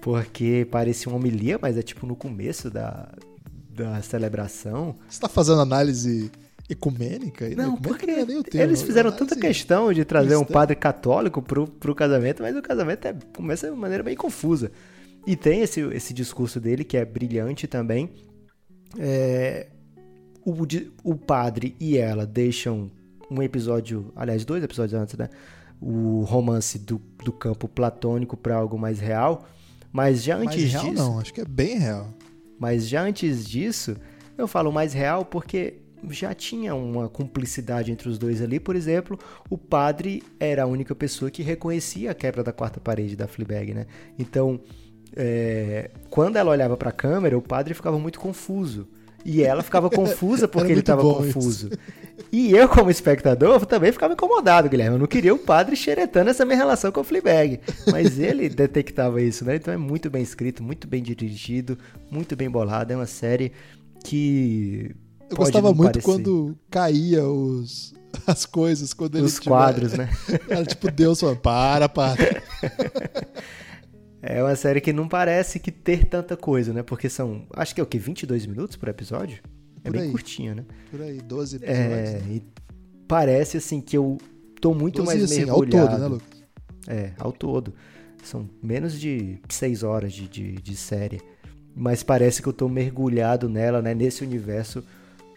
porque 0.00 0.66
parecia 0.70 1.10
uma 1.10 1.18
homilia, 1.18 1.58
mas 1.60 1.76
é 1.76 1.82
tipo 1.82 2.06
no 2.06 2.14
começo 2.14 2.70
da, 2.70 3.08
da 3.70 4.00
celebração. 4.02 4.96
Você 5.08 5.16
está 5.16 5.28
fazendo 5.28 5.60
análise 5.60 6.30
ecumênica? 6.68 7.48
Não, 7.50 7.74
ecumênica 7.74 7.88
porque 8.42 8.58
é 8.58 8.62
eles 8.62 8.82
fizeram 8.82 9.10
tanta 9.10 9.36
questão 9.36 9.92
de 9.92 10.04
trazer 10.04 10.36
cristã. 10.36 10.42
um 10.42 10.44
padre 10.44 10.76
católico 10.76 11.40
pro, 11.40 11.66
pro 11.66 11.94
casamento, 11.94 12.42
mas 12.42 12.56
o 12.56 12.62
casamento 12.62 13.06
é, 13.06 13.16
começa 13.34 13.66
de 13.66 13.72
uma 13.72 13.80
maneira 13.80 14.02
bem 14.02 14.16
confusa. 14.16 14.70
E 15.26 15.36
tem 15.36 15.60
esse, 15.60 15.80
esse 15.80 16.14
discurso 16.14 16.60
dele 16.60 16.84
que 16.84 16.96
é 16.96 17.04
brilhante 17.04 17.66
também. 17.66 18.10
É, 18.98 19.68
o, 20.44 20.54
o 21.04 21.14
padre 21.14 21.76
e 21.78 21.98
ela 21.98 22.26
deixam 22.26 22.90
um 23.30 23.42
episódio, 23.42 24.12
aliás, 24.16 24.44
dois 24.44 24.62
episódios 24.64 24.98
antes, 24.98 25.16
né? 25.16 25.28
O 25.80 26.22
romance 26.22 26.78
do, 26.78 27.00
do 27.24 27.32
campo 27.32 27.68
platônico 27.68 28.36
para 28.36 28.56
algo 28.56 28.78
mais 28.78 28.98
real. 28.98 29.46
Mas 29.92 30.22
já 30.22 30.36
antes 30.36 30.56
mais 30.56 30.72
real, 30.72 30.84
disso. 30.84 30.94
Não, 30.94 31.18
acho 31.18 31.32
que 31.32 31.40
é 31.40 31.44
bem 31.44 31.78
real. 31.78 32.08
Mas 32.58 32.88
já 32.88 33.02
antes 33.02 33.46
disso, 33.46 33.96
eu 34.36 34.48
falo 34.48 34.72
mais 34.72 34.92
real 34.92 35.24
porque 35.24 35.78
já 36.10 36.34
tinha 36.34 36.74
uma 36.74 37.08
cumplicidade 37.08 37.90
entre 37.92 38.08
os 38.08 38.18
dois 38.18 38.42
ali. 38.42 38.58
Por 38.60 38.76
exemplo, 38.76 39.18
o 39.48 39.56
padre 39.56 40.22
era 40.38 40.62
a 40.62 40.66
única 40.66 40.94
pessoa 40.94 41.30
que 41.30 41.42
reconhecia 41.42 42.10
a 42.10 42.14
quebra 42.14 42.42
da 42.42 42.52
quarta 42.52 42.80
parede 42.80 43.16
da 43.16 43.26
Fleabag, 43.26 43.74
né? 43.74 43.86
Então, 44.18 44.60
é, 45.16 45.90
quando 46.10 46.36
ela 46.36 46.50
olhava 46.50 46.76
para 46.76 46.90
a 46.90 46.92
câmera, 46.92 47.36
o 47.36 47.42
padre 47.42 47.74
ficava 47.74 47.98
muito 47.98 48.20
confuso. 48.20 48.88
E 49.24 49.42
ela 49.42 49.62
ficava 49.62 49.90
confusa 49.90 50.46
porque 50.48 50.72
ele 50.72 50.80
estava 50.80 51.02
confuso. 51.02 51.68
Isso. 51.68 51.78
E 52.32 52.52
eu, 52.52 52.68
como 52.68 52.90
espectador, 52.90 53.64
também 53.66 53.92
ficava 53.92 54.12
incomodado, 54.12 54.68
Guilherme. 54.68 54.96
Eu 54.96 55.00
não 55.00 55.06
queria 55.06 55.34
o 55.34 55.38
padre 55.38 55.76
xeretando 55.76 56.30
essa 56.30 56.44
minha 56.44 56.56
relação 56.56 56.92
com 56.92 57.00
o 57.00 57.04
Fleabag. 57.04 57.60
Mas 57.90 58.18
ele 58.18 58.48
detectava 58.50 59.20
isso, 59.20 59.44
né? 59.44 59.56
Então 59.56 59.72
é 59.72 59.76
muito 59.76 60.10
bem 60.10 60.22
escrito, 60.22 60.62
muito 60.62 60.86
bem 60.86 61.02
dirigido, 61.02 61.78
muito 62.10 62.36
bem 62.36 62.50
bolado. 62.50 62.92
É 62.92 62.96
uma 62.96 63.06
série 63.06 63.52
que. 64.04 64.94
Eu 65.30 65.36
gostava 65.36 65.74
muito 65.74 66.00
parecer. 66.00 66.04
quando 66.04 66.56
caía 66.70 67.24
os, 67.26 67.94
as 68.26 68.46
coisas, 68.46 68.92
quando 68.94 69.16
ele 69.16 69.26
Os 69.26 69.38
quadros, 69.38 69.92
né? 69.92 70.08
Era 70.48 70.64
tipo, 70.64 70.90
Deus 70.90 71.20
falando, 71.20 71.38
para, 71.38 71.88
para. 71.88 72.42
É 74.22 74.42
uma 74.42 74.56
série 74.56 74.80
que 74.80 74.92
não 74.92 75.06
parece 75.06 75.60
que 75.60 75.70
ter 75.70 76.04
tanta 76.06 76.36
coisa, 76.36 76.72
né? 76.72 76.82
Porque 76.82 77.08
são, 77.08 77.46
acho 77.52 77.74
que 77.74 77.80
é 77.80 77.84
o 77.84 77.86
quê? 77.86 77.98
22 77.98 78.46
minutos 78.46 78.76
por 78.76 78.88
episódio? 78.88 79.40
É 79.84 79.90
por 79.90 79.92
bem 79.92 80.02
aí. 80.02 80.10
curtinho, 80.10 80.54
né? 80.54 80.64
Por 80.90 81.00
aí, 81.00 81.18
12 81.20 81.56
episódios. 81.56 81.78
É, 81.78 82.20
né? 82.20 82.40
parece 83.06 83.56
assim 83.56 83.80
que 83.80 83.96
eu 83.96 84.18
tô 84.60 84.74
muito 84.74 85.04
mais 85.04 85.22
assim, 85.22 85.44
mergulhado. 85.44 85.78
Ao 85.78 85.88
todo, 85.88 86.00
né, 86.00 86.06
Lucas? 86.06 86.44
É, 86.86 87.12
ao 87.18 87.32
todo. 87.32 87.74
São 88.24 88.48
menos 88.62 88.98
de 88.98 89.38
6 89.48 89.82
horas 89.82 90.12
de, 90.12 90.28
de, 90.28 90.52
de 90.56 90.76
série. 90.76 91.20
Mas 91.74 92.02
parece 92.02 92.42
que 92.42 92.48
eu 92.48 92.52
tô 92.52 92.68
mergulhado 92.68 93.48
nela, 93.48 93.80
né? 93.80 93.94
Nesse 93.94 94.24
universo 94.24 94.82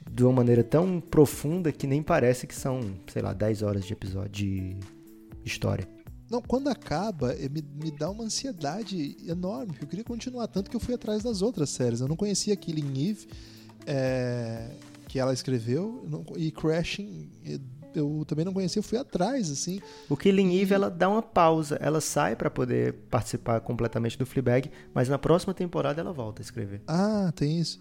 de 0.09 0.23
uma 0.23 0.33
maneira 0.33 0.63
tão 0.63 0.99
profunda 0.99 1.71
que 1.71 1.85
nem 1.87 2.01
parece 2.01 2.47
que 2.47 2.55
são, 2.55 2.79
sei 3.11 3.21
lá, 3.21 3.33
10 3.33 3.61
horas 3.61 3.85
de 3.85 3.93
episódio 3.93 4.31
de 4.31 4.77
história. 5.43 5.87
Não, 6.29 6.41
quando 6.41 6.69
acaba, 6.69 7.35
me, 7.35 7.61
me 7.83 7.91
dá 7.91 8.09
uma 8.09 8.23
ansiedade 8.23 9.17
enorme. 9.27 9.73
Eu 9.81 9.87
queria 9.87 10.03
continuar, 10.03 10.47
tanto 10.47 10.69
que 10.69 10.75
eu 10.75 10.79
fui 10.79 10.93
atrás 10.93 11.23
das 11.23 11.41
outras 11.41 11.69
séries. 11.69 11.99
Eu 11.99 12.07
não 12.07 12.15
conhecia 12.15 12.55
Killing 12.55 13.09
Eve, 13.09 13.27
é, 13.85 14.71
que 15.07 15.19
ela 15.19 15.33
escreveu, 15.33 16.07
e 16.37 16.51
Crashing 16.51 17.29
eu 17.93 18.23
também 18.25 18.45
não 18.45 18.53
conhecia, 18.53 18.79
eu 18.79 18.83
fui 18.83 18.97
atrás, 18.97 19.51
assim. 19.51 19.81
O 20.09 20.15
Killing 20.15 20.57
Eve, 20.59 20.73
ela 20.73 20.89
dá 20.89 21.09
uma 21.09 21.21
pausa, 21.21 21.77
ela 21.81 21.99
sai 21.99 22.35
para 22.35 22.49
poder 22.49 22.93
participar 23.09 23.59
completamente 23.61 24.17
do 24.17 24.25
Fleabag, 24.25 24.71
mas 24.93 25.09
na 25.09 25.17
próxima 25.17 25.53
temporada 25.53 25.99
ela 25.99 26.13
volta 26.13 26.41
a 26.41 26.43
escrever. 26.43 26.81
Ah, 26.87 27.31
tem 27.35 27.59
isso. 27.59 27.79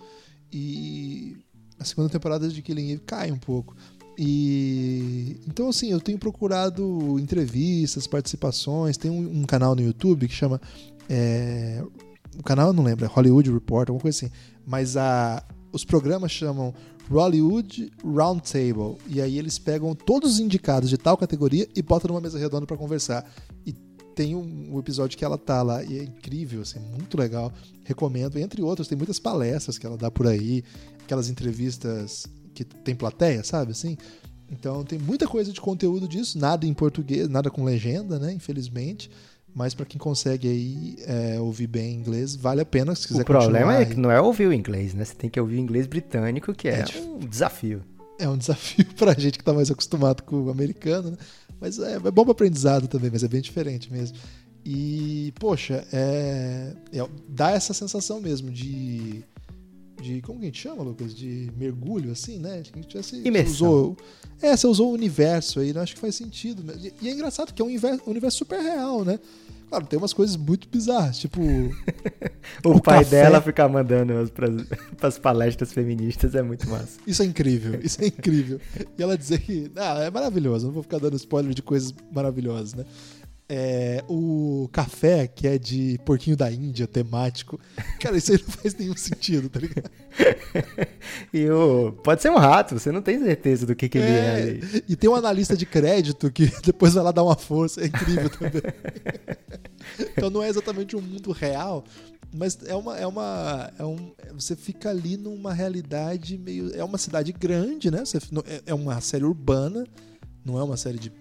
E 0.52 1.36
a 1.80 1.84
segunda 1.84 2.08
temporada 2.08 2.48
de 2.48 2.62
Killing 2.62 2.92
Eve 2.92 3.02
cai 3.06 3.32
um 3.32 3.38
pouco. 3.38 3.74
E 4.16 5.40
então 5.48 5.68
assim, 5.70 5.90
eu 5.90 6.00
tenho 6.00 6.18
procurado 6.18 7.18
entrevistas, 7.18 8.06
participações. 8.06 8.96
Tem 8.96 9.10
um, 9.10 9.40
um 9.40 9.44
canal 9.44 9.74
no 9.74 9.80
YouTube 9.80 10.28
que 10.28 10.34
chama 10.34 10.60
é, 11.08 11.82
o 12.38 12.42
canal 12.42 12.68
eu 12.68 12.72
não 12.72 12.84
lembro, 12.84 13.04
é 13.04 13.08
Hollywood 13.08 13.50
Report, 13.50 13.88
alguma 13.88 14.02
coisa 14.02 14.16
assim. 14.16 14.34
Mas 14.66 14.96
a, 14.96 15.42
os 15.72 15.84
programas 15.84 16.30
chamam 16.30 16.72
Hollywood 17.10 17.90
Roundtable. 18.04 18.96
E 19.08 19.20
aí 19.20 19.38
eles 19.38 19.58
pegam 19.58 19.94
todos 19.94 20.34
os 20.34 20.40
indicados 20.40 20.88
de 20.88 20.96
tal 20.96 21.16
categoria 21.16 21.68
e 21.74 21.82
botam 21.82 22.08
numa 22.08 22.20
mesa 22.20 22.38
redonda 22.38 22.66
para 22.66 22.76
conversar. 22.76 23.28
E 23.66 23.74
tem 24.14 24.34
um, 24.34 24.74
um, 24.74 24.78
episódio 24.78 25.16
que 25.16 25.24
ela 25.24 25.38
tá 25.38 25.62
lá 25.62 25.82
e 25.82 25.98
é 25.98 26.02
incrível, 26.04 26.62
assim, 26.62 26.78
muito 26.78 27.18
legal. 27.18 27.52
Recomendo. 27.84 28.38
Entre 28.38 28.62
outros, 28.62 28.88
tem 28.88 28.96
muitas 28.96 29.18
palestras 29.18 29.78
que 29.78 29.86
ela 29.86 29.96
dá 29.96 30.10
por 30.10 30.26
aí, 30.26 30.62
aquelas 31.02 31.28
entrevistas 31.28 32.26
que 32.54 32.64
tem 32.64 32.94
plateia, 32.94 33.42
sabe 33.42 33.72
assim? 33.72 33.96
Então 34.50 34.84
tem 34.84 34.98
muita 34.98 35.26
coisa 35.26 35.52
de 35.52 35.60
conteúdo 35.60 36.08
disso, 36.08 36.38
nada 36.38 36.66
em 36.66 36.74
português, 36.74 37.28
nada 37.28 37.50
com 37.50 37.64
legenda, 37.64 38.18
né? 38.18 38.32
Infelizmente. 38.32 39.10
Mas 39.54 39.74
para 39.74 39.84
quem 39.84 39.98
consegue 39.98 40.48
aí 40.48 40.96
é, 41.06 41.40
ouvir 41.40 41.66
bem 41.66 41.94
inglês, 41.94 42.36
vale 42.36 42.60
a 42.60 42.64
pena 42.64 42.94
se 42.94 43.06
quiser 43.06 43.22
O 43.22 43.24
problema 43.24 43.76
é 43.76 43.84
que 43.84 43.96
não 43.96 44.10
é 44.10 44.20
ouvir 44.20 44.46
o 44.46 44.52
inglês, 44.52 44.94
né? 44.94 45.04
Você 45.04 45.14
tem 45.14 45.28
que 45.28 45.40
ouvir 45.40 45.56
o 45.56 45.58
inglês 45.58 45.86
britânico, 45.86 46.54
que 46.54 46.68
é, 46.68 46.80
é 46.80 47.00
um 47.00 47.18
desafio. 47.18 47.82
É 48.18 48.28
um 48.28 48.36
desafio 48.38 48.86
pra 48.96 49.12
gente 49.14 49.38
que 49.38 49.44
tá 49.44 49.52
mais 49.52 49.70
acostumado 49.70 50.22
com 50.22 50.44
o 50.44 50.50
americano, 50.50 51.10
né? 51.10 51.16
Mas 51.60 51.78
é, 51.78 51.94
é 51.94 52.10
bom 52.10 52.22
para 52.24 52.32
aprendizado 52.32 52.88
também, 52.88 53.10
mas 53.10 53.22
é 53.22 53.28
bem 53.28 53.40
diferente 53.40 53.92
mesmo. 53.92 54.16
E, 54.64 55.32
poxa, 55.38 55.86
é, 55.92 56.74
é, 56.92 57.08
dá 57.28 57.50
essa 57.50 57.72
sensação 57.72 58.20
mesmo 58.20 58.50
de 58.50 59.24
de 60.00 60.20
como 60.22 60.38
que 60.38 60.46
a 60.46 60.48
gente 60.48 60.60
chama, 60.60 60.82
Lucas? 60.82 61.14
De 61.14 61.50
mergulho, 61.56 62.10
assim, 62.10 62.38
né? 62.38 62.60
A 62.60 62.62
gente 62.62 62.98
assim, 62.98 63.22
Imersão. 63.24 63.52
Usou, 63.52 63.96
é, 64.42 64.56
você 64.56 64.66
usou 64.66 64.90
o 64.90 64.94
universo 64.94 65.60
aí, 65.60 65.72
né? 65.72 65.80
acho 65.80 65.94
que 65.94 66.00
faz 66.00 66.14
sentido. 66.14 66.62
Né? 66.62 66.74
E 67.00 67.08
é 67.08 67.12
engraçado 67.12 67.52
que 67.52 67.60
é 67.60 67.64
um 67.64 67.68
universo, 67.68 68.02
um 68.06 68.10
universo 68.10 68.38
super 68.38 68.60
real, 68.60 69.04
né? 69.04 69.18
Claro, 69.70 69.86
tem 69.86 69.96
umas 69.96 70.12
coisas 70.12 70.36
muito 70.36 70.68
bizarras, 70.68 71.18
tipo. 71.18 71.40
o, 72.64 72.70
o, 72.70 72.82
pai 72.82 73.04
café. 73.04 73.22
dela 73.22 73.40
ficar 73.40 73.68
mandando 73.68 74.12
para 74.32 75.08
as 75.08 75.16
palestras 75.20 75.72
feministas 75.72 76.34
é 76.34 76.42
muito 76.42 76.68
massa. 76.68 76.98
Isso 77.06 77.22
é 77.22 77.26
incrível, 77.26 77.78
isso 77.80 78.02
é 78.02 78.08
incrível. 78.08 78.60
E 78.98 79.02
ela 79.02 79.16
dizer 79.16 79.38
que. 79.38 79.70
Ah, 79.76 80.00
é 80.02 80.10
maravilhoso, 80.10 80.66
não 80.66 80.74
vou 80.74 80.82
ficar 80.82 80.98
dando 80.98 81.14
spoiler 81.14 81.54
de 81.54 81.62
coisas 81.62 81.94
maravilhosas, 82.10 82.74
né? 82.74 82.84
É, 83.52 84.04
o 84.08 84.68
café, 84.70 85.26
que 85.26 85.48
é 85.48 85.58
de 85.58 85.98
porquinho 86.04 86.36
da 86.36 86.48
Índia, 86.52 86.86
temático. 86.86 87.58
Cara, 87.98 88.16
isso 88.16 88.30
aí 88.30 88.38
não 88.38 88.54
faz 88.54 88.74
nenhum 88.76 88.96
sentido, 88.96 89.48
tá 89.48 89.58
ligado? 89.58 89.90
e 91.34 91.50
o, 91.50 91.90
pode 92.04 92.22
ser 92.22 92.30
um 92.30 92.36
rato, 92.36 92.78
você 92.78 92.92
não 92.92 93.02
tem 93.02 93.18
certeza 93.18 93.66
do 93.66 93.74
que, 93.74 93.88
que 93.88 93.98
ele 93.98 94.06
é. 94.06 94.50
é 94.50 94.82
e 94.88 94.94
tem 94.94 95.10
um 95.10 95.16
analista 95.16 95.56
de 95.56 95.66
crédito 95.66 96.30
que 96.30 96.46
depois 96.62 96.94
vai 96.94 97.02
lá 97.02 97.10
dar 97.10 97.24
uma 97.24 97.34
força, 97.34 97.80
é 97.80 97.86
incrível 97.86 98.30
também. 98.30 98.62
então 100.16 100.30
não 100.30 100.44
é 100.44 100.48
exatamente 100.48 100.94
um 100.94 101.00
mundo 101.00 101.32
real, 101.32 101.84
mas 102.32 102.56
é 102.64 102.74
uma. 102.74 102.96
É 102.96 103.06
uma 103.06 103.72
é 103.78 103.84
um, 103.84 104.12
você 104.32 104.54
fica 104.54 104.90
ali 104.90 105.16
numa 105.16 105.52
realidade 105.52 106.38
meio. 106.38 106.72
É 106.74 106.84
uma 106.84 106.98
cidade 106.98 107.32
grande, 107.32 107.90
né? 107.90 108.04
Você, 108.04 108.18
é, 108.46 108.62
é 108.66 108.74
uma 108.74 109.00
série 109.00 109.24
urbana, 109.24 109.84
não 110.44 110.58
é 110.58 110.62
uma 110.62 110.76
série 110.76 110.98
de 110.98 111.12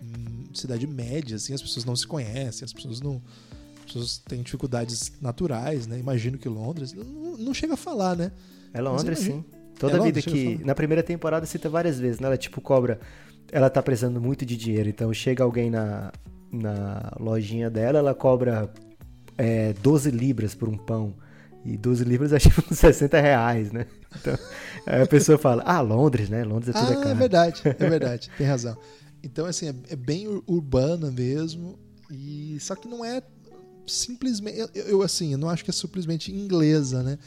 cidade 0.54 0.88
média, 0.88 1.36
assim, 1.36 1.54
as 1.54 1.62
pessoas 1.62 1.86
não 1.86 1.96
se 1.96 2.08
conhecem, 2.08 2.66
as 2.66 2.74
pessoas 2.74 3.02
não. 3.02 3.22
As 3.80 3.94
pessoas 3.94 4.18
têm 4.20 4.44
dificuldades 4.44 5.12
naturais, 5.20 5.88
né? 5.88 5.98
Imagino 5.98 6.38
que 6.38 6.48
Londres. 6.48 6.94
Não, 6.94 7.38
não 7.38 7.54
chega 7.54 7.74
a 7.74 7.78
falar, 7.78 8.16
né? 8.16 8.32
É 8.74 8.82
Londres, 8.82 9.20
sim. 9.20 9.44
Toda 9.80 9.98
é 9.98 10.02
vida 10.02 10.22
que. 10.22 10.64
Na 10.64 10.76
primeira 10.76 11.02
temporada 11.02 11.46
cita 11.46 11.70
várias 11.70 12.00
vezes, 12.00 12.20
né? 12.20 12.28
Ela 12.28 12.38
tipo 12.38 12.62
cobra. 12.62 13.00
Ela 13.52 13.70
tá 13.70 13.82
precisando 13.82 14.22
muito 14.22 14.46
de 14.46 14.56
dinheiro, 14.56 14.90
então 14.90 15.12
chega 15.12 15.44
alguém 15.44 15.72
na, 15.72 16.12
na 16.52 17.12
lojinha 17.20 17.68
dela, 17.68 17.98
ela 17.98 18.14
cobra 18.14 18.72
é, 19.36 19.74
12 19.74 20.12
libras 20.12 20.54
por 20.54 20.70
um 20.70 20.78
pão. 20.78 21.16
E 21.66 21.76
12 21.76 22.04
libras 22.04 22.32
é 22.32 22.40
tipo 22.40 22.62
60 22.74 23.20
reais, 23.20 23.72
né? 23.72 23.86
Então, 24.20 24.38
aí 24.86 25.02
a 25.02 25.08
pessoa 25.08 25.38
fala, 25.38 25.64
ah, 25.66 25.82
Londres, 25.82 26.30
né? 26.30 26.44
Londres 26.44 26.76
é 26.76 26.80
tudo 26.80 26.92
ah, 26.92 26.94
é 26.94 26.96
caro. 26.96 27.10
É 27.10 27.14
verdade, 27.16 27.62
é 27.66 27.90
verdade, 27.90 28.32
tem 28.38 28.48
razão. 28.48 28.78
Então, 29.24 29.46
assim, 29.46 29.68
é, 29.68 29.76
é 29.90 29.96
bem 29.96 30.28
urbana 30.48 31.12
mesmo. 31.12 31.78
E 32.12 32.58
só 32.60 32.76
que 32.76 32.88
não 32.88 33.04
é 33.04 33.22
simplesmente. 33.86 34.58
Eu, 34.58 34.86
eu, 34.86 35.02
assim, 35.02 35.32
eu 35.32 35.38
não 35.38 35.50
acho 35.50 35.64
que 35.64 35.70
é 35.70 35.74
simplesmente 35.74 36.32
inglesa, 36.32 37.04
né? 37.04 37.18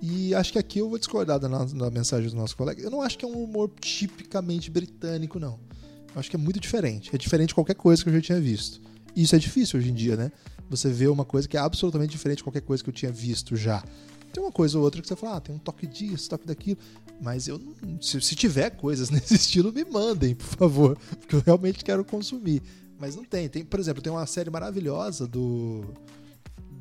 E 0.00 0.34
acho 0.34 0.52
que 0.52 0.58
aqui 0.58 0.80
eu 0.80 0.88
vou 0.88 0.98
discordar 0.98 1.38
da, 1.38 1.46
da 1.46 1.90
mensagem 1.90 2.28
do 2.28 2.36
nosso 2.36 2.56
colega. 2.56 2.82
Eu 2.82 2.90
não 2.90 3.02
acho 3.02 3.16
que 3.16 3.24
é 3.24 3.28
um 3.28 3.44
humor 3.44 3.70
tipicamente 3.80 4.70
britânico, 4.70 5.38
não. 5.38 5.60
Eu 6.12 6.18
acho 6.18 6.28
que 6.28 6.34
é 6.34 6.38
muito 6.38 6.58
diferente. 6.58 7.14
É 7.14 7.18
diferente 7.18 7.48
de 7.48 7.54
qualquer 7.54 7.74
coisa 7.74 8.02
que 8.02 8.08
eu 8.08 8.14
já 8.14 8.20
tinha 8.20 8.40
visto. 8.40 8.80
E 9.14 9.22
isso 9.22 9.36
é 9.36 9.38
difícil 9.38 9.78
hoje 9.78 9.90
em 9.90 9.94
dia, 9.94 10.16
né? 10.16 10.32
Você 10.68 10.90
vê 10.90 11.06
uma 11.06 11.24
coisa 11.24 11.46
que 11.46 11.56
é 11.56 11.60
absolutamente 11.60 12.10
diferente 12.10 12.38
de 12.38 12.44
qualquer 12.44 12.62
coisa 12.62 12.82
que 12.82 12.90
eu 12.90 12.94
tinha 12.94 13.12
visto 13.12 13.54
já. 13.54 13.82
Tem 14.32 14.42
uma 14.42 14.52
coisa 14.52 14.78
ou 14.78 14.84
outra 14.84 15.02
que 15.02 15.06
você 15.06 15.14
fala, 15.14 15.36
ah, 15.36 15.40
tem 15.40 15.54
um 15.54 15.58
toque 15.58 15.86
disso, 15.86 16.30
toque 16.30 16.46
daquilo. 16.46 16.78
Mas 17.20 17.46
eu 17.46 17.60
se, 18.00 18.20
se 18.20 18.34
tiver 18.34 18.70
coisas 18.70 19.08
nesse 19.10 19.34
estilo, 19.34 19.72
me 19.72 19.84
mandem, 19.84 20.34
por 20.34 20.46
favor. 20.46 20.98
Porque 21.20 21.36
eu 21.36 21.42
realmente 21.44 21.84
quero 21.84 22.04
consumir. 22.04 22.62
Mas 22.98 23.16
não 23.16 23.24
tem. 23.24 23.48
tem 23.48 23.64
por 23.64 23.78
exemplo, 23.78 24.02
tem 24.02 24.12
uma 24.12 24.26
série 24.26 24.50
maravilhosa 24.50 25.26
do. 25.26 25.84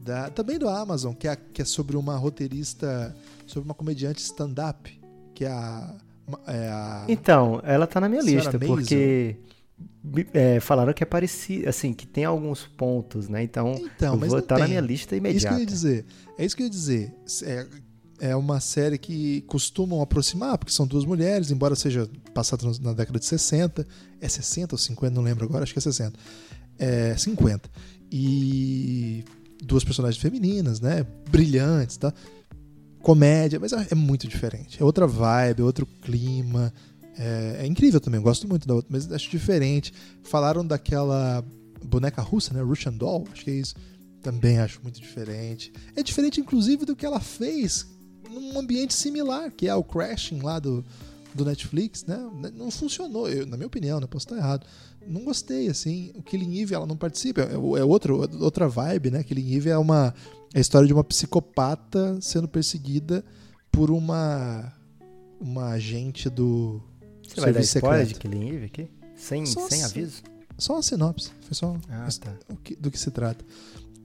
Da, 0.03 0.31
também 0.31 0.57
do 0.57 0.67
Amazon, 0.67 1.13
que 1.13 1.27
é, 1.27 1.35
que 1.35 1.61
é 1.61 1.65
sobre 1.65 1.95
uma 1.95 2.17
roteirista, 2.17 3.15
sobre 3.45 3.67
uma 3.67 3.75
comediante 3.75 4.19
stand-up, 4.21 4.99
que 5.35 5.45
é 5.45 5.51
a, 5.51 5.95
é 6.47 6.69
a. 6.69 7.05
Então, 7.07 7.61
ela 7.63 7.85
tá 7.85 7.99
na 7.99 8.09
minha 8.09 8.21
lista, 8.21 8.53
Mason. 8.53 8.75
porque. 8.75 9.35
É, 10.33 10.59
falaram 10.59 10.93
que 10.93 11.03
é 11.03 11.05
parecido, 11.05 11.69
assim, 11.69 11.93
que 11.93 12.07
tem 12.07 12.25
alguns 12.25 12.65
pontos, 12.65 13.29
né? 13.29 13.43
Então, 13.43 13.73
então 13.95 14.13
eu 14.13 14.29
vou 14.29 14.39
estar 14.39 14.55
tá 14.55 14.61
na 14.61 14.67
minha 14.67 14.81
lista 14.81 15.15
imediata. 15.15 15.35
É 15.35 15.37
isso 15.37 15.47
que 15.47 15.53
eu 15.53 15.59
ia 15.59 15.65
dizer. 15.65 16.05
É 16.37 16.45
isso 16.45 16.55
que 16.55 16.63
eu 16.63 16.65
ia 16.65 16.69
dizer. 16.69 17.13
É, 17.43 17.67
é 18.21 18.35
uma 18.35 18.59
série 18.59 18.97
que 18.97 19.41
costumam 19.41 20.01
aproximar, 20.01 20.57
porque 20.57 20.71
são 20.71 20.85
duas 20.85 21.05
mulheres, 21.05 21.51
embora 21.51 21.75
seja 21.75 22.09
passada 22.33 22.63
na 22.81 22.93
década 22.93 23.19
de 23.19 23.25
60. 23.25 23.87
É 24.19 24.27
60 24.27 24.75
ou 24.75 24.77
50, 24.77 25.13
não 25.13 25.23
lembro 25.23 25.45
agora, 25.45 25.63
acho 25.63 25.73
que 25.73 25.79
é 25.79 25.81
60. 25.81 26.17
É 26.77 27.15
50. 27.17 27.69
E 28.11 29.23
duas 29.63 29.83
personagens 29.83 30.21
femininas, 30.21 30.79
né? 30.79 31.05
Brilhantes, 31.29 31.97
tá? 31.97 32.13
Comédia, 33.01 33.59
mas 33.59 33.71
é 33.71 33.95
muito 33.95 34.27
diferente. 34.27 34.81
É 34.81 34.85
outra 34.85 35.07
vibe, 35.07 35.61
é 35.61 35.63
outro 35.63 35.85
clima 35.85 36.73
É, 37.17 37.57
é 37.61 37.65
incrível 37.65 37.99
também, 37.99 38.19
eu 38.19 38.23
gosto 38.23 38.47
muito 38.47 38.67
da 38.67 38.75
outra, 38.75 38.89
mas 38.91 39.11
acho 39.11 39.29
diferente. 39.29 39.93
Falaram 40.23 40.65
daquela 40.65 41.43
boneca 41.83 42.21
russa, 42.21 42.53
né? 42.53 42.61
Russian 42.61 42.93
Doll, 42.93 43.27
acho 43.31 43.43
que 43.43 43.51
é 43.51 43.55
isso. 43.55 43.75
Também 44.21 44.59
acho 44.59 44.79
muito 44.83 44.99
diferente. 44.99 45.73
É 45.95 46.03
diferente, 46.03 46.39
inclusive, 46.39 46.85
do 46.85 46.95
que 46.95 47.05
ela 47.05 47.19
fez 47.19 47.87
num 48.29 48.57
ambiente 48.57 48.93
similar, 48.93 49.51
que 49.51 49.67
é 49.67 49.75
o 49.75 49.83
Crashing 49.83 50.39
lá 50.41 50.59
do, 50.59 50.85
do 51.33 51.43
Netflix, 51.43 52.05
né? 52.05 52.17
Não 52.55 52.69
funcionou, 52.69 53.29
eu, 53.29 53.45
na 53.45 53.57
minha 53.57 53.67
opinião, 53.67 53.99
né? 53.99 54.07
Posso 54.07 54.25
estar 54.25 54.37
errado. 54.37 54.65
Não 55.07 55.23
gostei, 55.23 55.67
assim. 55.67 56.11
O 56.15 56.21
Killing 56.21 56.61
Eve, 56.61 56.75
ela 56.75 56.85
não 56.85 56.95
participa. 56.95 57.41
É, 57.41 57.53
é 57.53 57.83
outro, 57.83 58.21
outra 58.39 58.67
vibe, 58.67 59.11
né? 59.11 59.23
Killing 59.23 59.55
Eve 59.55 59.69
é 59.69 59.77
uma 59.77 60.13
é 60.53 60.57
a 60.57 60.61
história 60.61 60.85
de 60.85 60.93
uma 60.93 61.03
psicopata 61.03 62.19
sendo 62.21 62.47
perseguida 62.47 63.23
por 63.71 63.89
uma 63.89 64.73
uma 65.39 65.69
agente 65.69 66.29
do 66.29 66.83
Você 67.33 67.41
vai 67.41 67.53
dar 67.53 67.61
spoiler 67.61 68.05
de 68.05 68.15
Killing 68.15 68.49
Eve 68.49 68.65
aqui? 68.65 68.87
Sem, 69.15 69.45
sem 69.45 69.83
aviso? 69.83 70.23
Só 70.57 70.73
uma 70.73 70.81
sinopse. 70.81 71.31
Foi 71.41 71.53
só 71.53 71.77
ah, 71.89 72.07
tá. 72.19 72.35
que, 72.63 72.75
do 72.75 72.91
que 72.91 72.99
se 72.99 73.09
trata. 73.11 73.43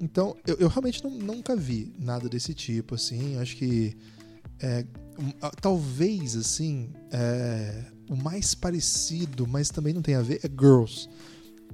Então, 0.01 0.37
eu, 0.47 0.57
eu 0.57 0.69
realmente 0.69 1.03
não, 1.03 1.11
nunca 1.11 1.57
vi 1.57 1.93
nada 1.99 2.29
desse 2.29 2.55
tipo, 2.55 2.95
assim. 2.95 3.39
Acho 3.39 3.57
que. 3.57 3.97
É, 4.61 4.85
talvez, 5.61 6.37
assim. 6.37 6.91
É, 7.11 7.85
o 8.09 8.17
mais 8.17 8.55
parecido, 8.55 9.47
mas 9.47 9.71
também 9.71 9.93
não 9.93 10.03
tem 10.03 10.15
a 10.15 10.23
ver, 10.23 10.41
é 10.45 10.49
Girls. 10.49 11.09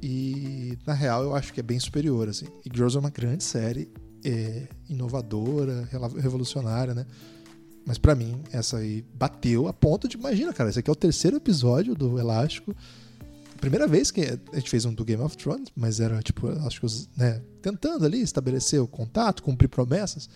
E, 0.02 0.76
na 0.86 0.94
real, 0.94 1.22
eu 1.22 1.34
acho 1.34 1.52
que 1.52 1.60
é 1.60 1.62
bem 1.62 1.78
superior, 1.78 2.28
assim. 2.28 2.46
E 2.64 2.70
Girls 2.74 2.96
é 2.96 3.00
uma 3.00 3.10
grande 3.10 3.44
série, 3.44 3.88
é, 4.24 4.66
inovadora, 4.88 5.88
revolucionária, 6.18 6.94
né? 6.94 7.06
Mas 7.84 7.98
para 7.98 8.14
mim, 8.14 8.42
essa 8.52 8.78
aí 8.78 9.04
bateu 9.14 9.66
a 9.66 9.72
ponto 9.72 10.06
de. 10.06 10.16
Imagina, 10.16 10.52
cara, 10.52 10.70
esse 10.70 10.78
aqui 10.78 10.88
é 10.88 10.92
o 10.92 10.96
terceiro 10.96 11.36
episódio 11.36 11.94
do 11.94 12.18
Elástico 12.18 12.74
primeira 13.62 13.86
vez 13.86 14.10
que 14.10 14.22
a 14.22 14.56
gente 14.56 14.68
fez 14.68 14.84
um 14.84 14.92
do 14.92 15.04
Game 15.04 15.22
of 15.22 15.36
Thrones, 15.36 15.68
mas 15.76 16.00
era 16.00 16.20
tipo, 16.20 16.48
acho 16.66 16.80
que 16.80 16.86
né, 17.16 17.40
tentando 17.62 18.04
ali 18.04 18.20
estabelecer 18.20 18.80
o 18.82 18.88
contato, 18.88 19.40
cumprir 19.40 19.68
promessas. 19.68 20.28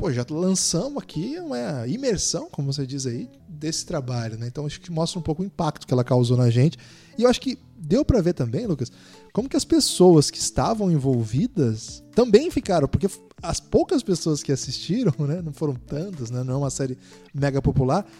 Pô, 0.00 0.10
já 0.10 0.24
lançamos 0.30 1.02
aqui 1.02 1.38
uma 1.38 1.86
imersão, 1.86 2.48
como 2.50 2.72
você 2.72 2.86
diz 2.86 3.04
aí, 3.04 3.28
desse 3.46 3.84
trabalho, 3.84 4.38
né? 4.38 4.46
Então 4.46 4.64
acho 4.64 4.80
que 4.80 4.90
mostra 4.90 5.20
um 5.20 5.22
pouco 5.22 5.42
o 5.42 5.44
impacto 5.44 5.86
que 5.86 5.92
ela 5.92 6.02
causou 6.02 6.38
na 6.38 6.48
gente. 6.48 6.78
E 7.18 7.22
eu 7.24 7.28
acho 7.28 7.38
que 7.38 7.58
deu 7.76 8.02
para 8.02 8.22
ver 8.22 8.32
também, 8.32 8.66
Lucas, 8.66 8.90
como 9.30 9.46
que 9.46 9.58
as 9.58 9.64
pessoas 9.66 10.30
que 10.30 10.38
estavam 10.38 10.90
envolvidas 10.90 12.02
também 12.14 12.50
ficaram, 12.50 12.88
porque 12.88 13.10
as 13.42 13.60
poucas 13.60 14.02
pessoas 14.02 14.42
que 14.42 14.50
assistiram, 14.50 15.12
né, 15.18 15.42
não 15.42 15.52
foram 15.52 15.74
tantas, 15.74 16.30
né, 16.30 16.42
não 16.42 16.54
é 16.54 16.56
uma 16.56 16.70
série 16.70 16.96
mega 17.34 17.60
popular, 17.60 18.10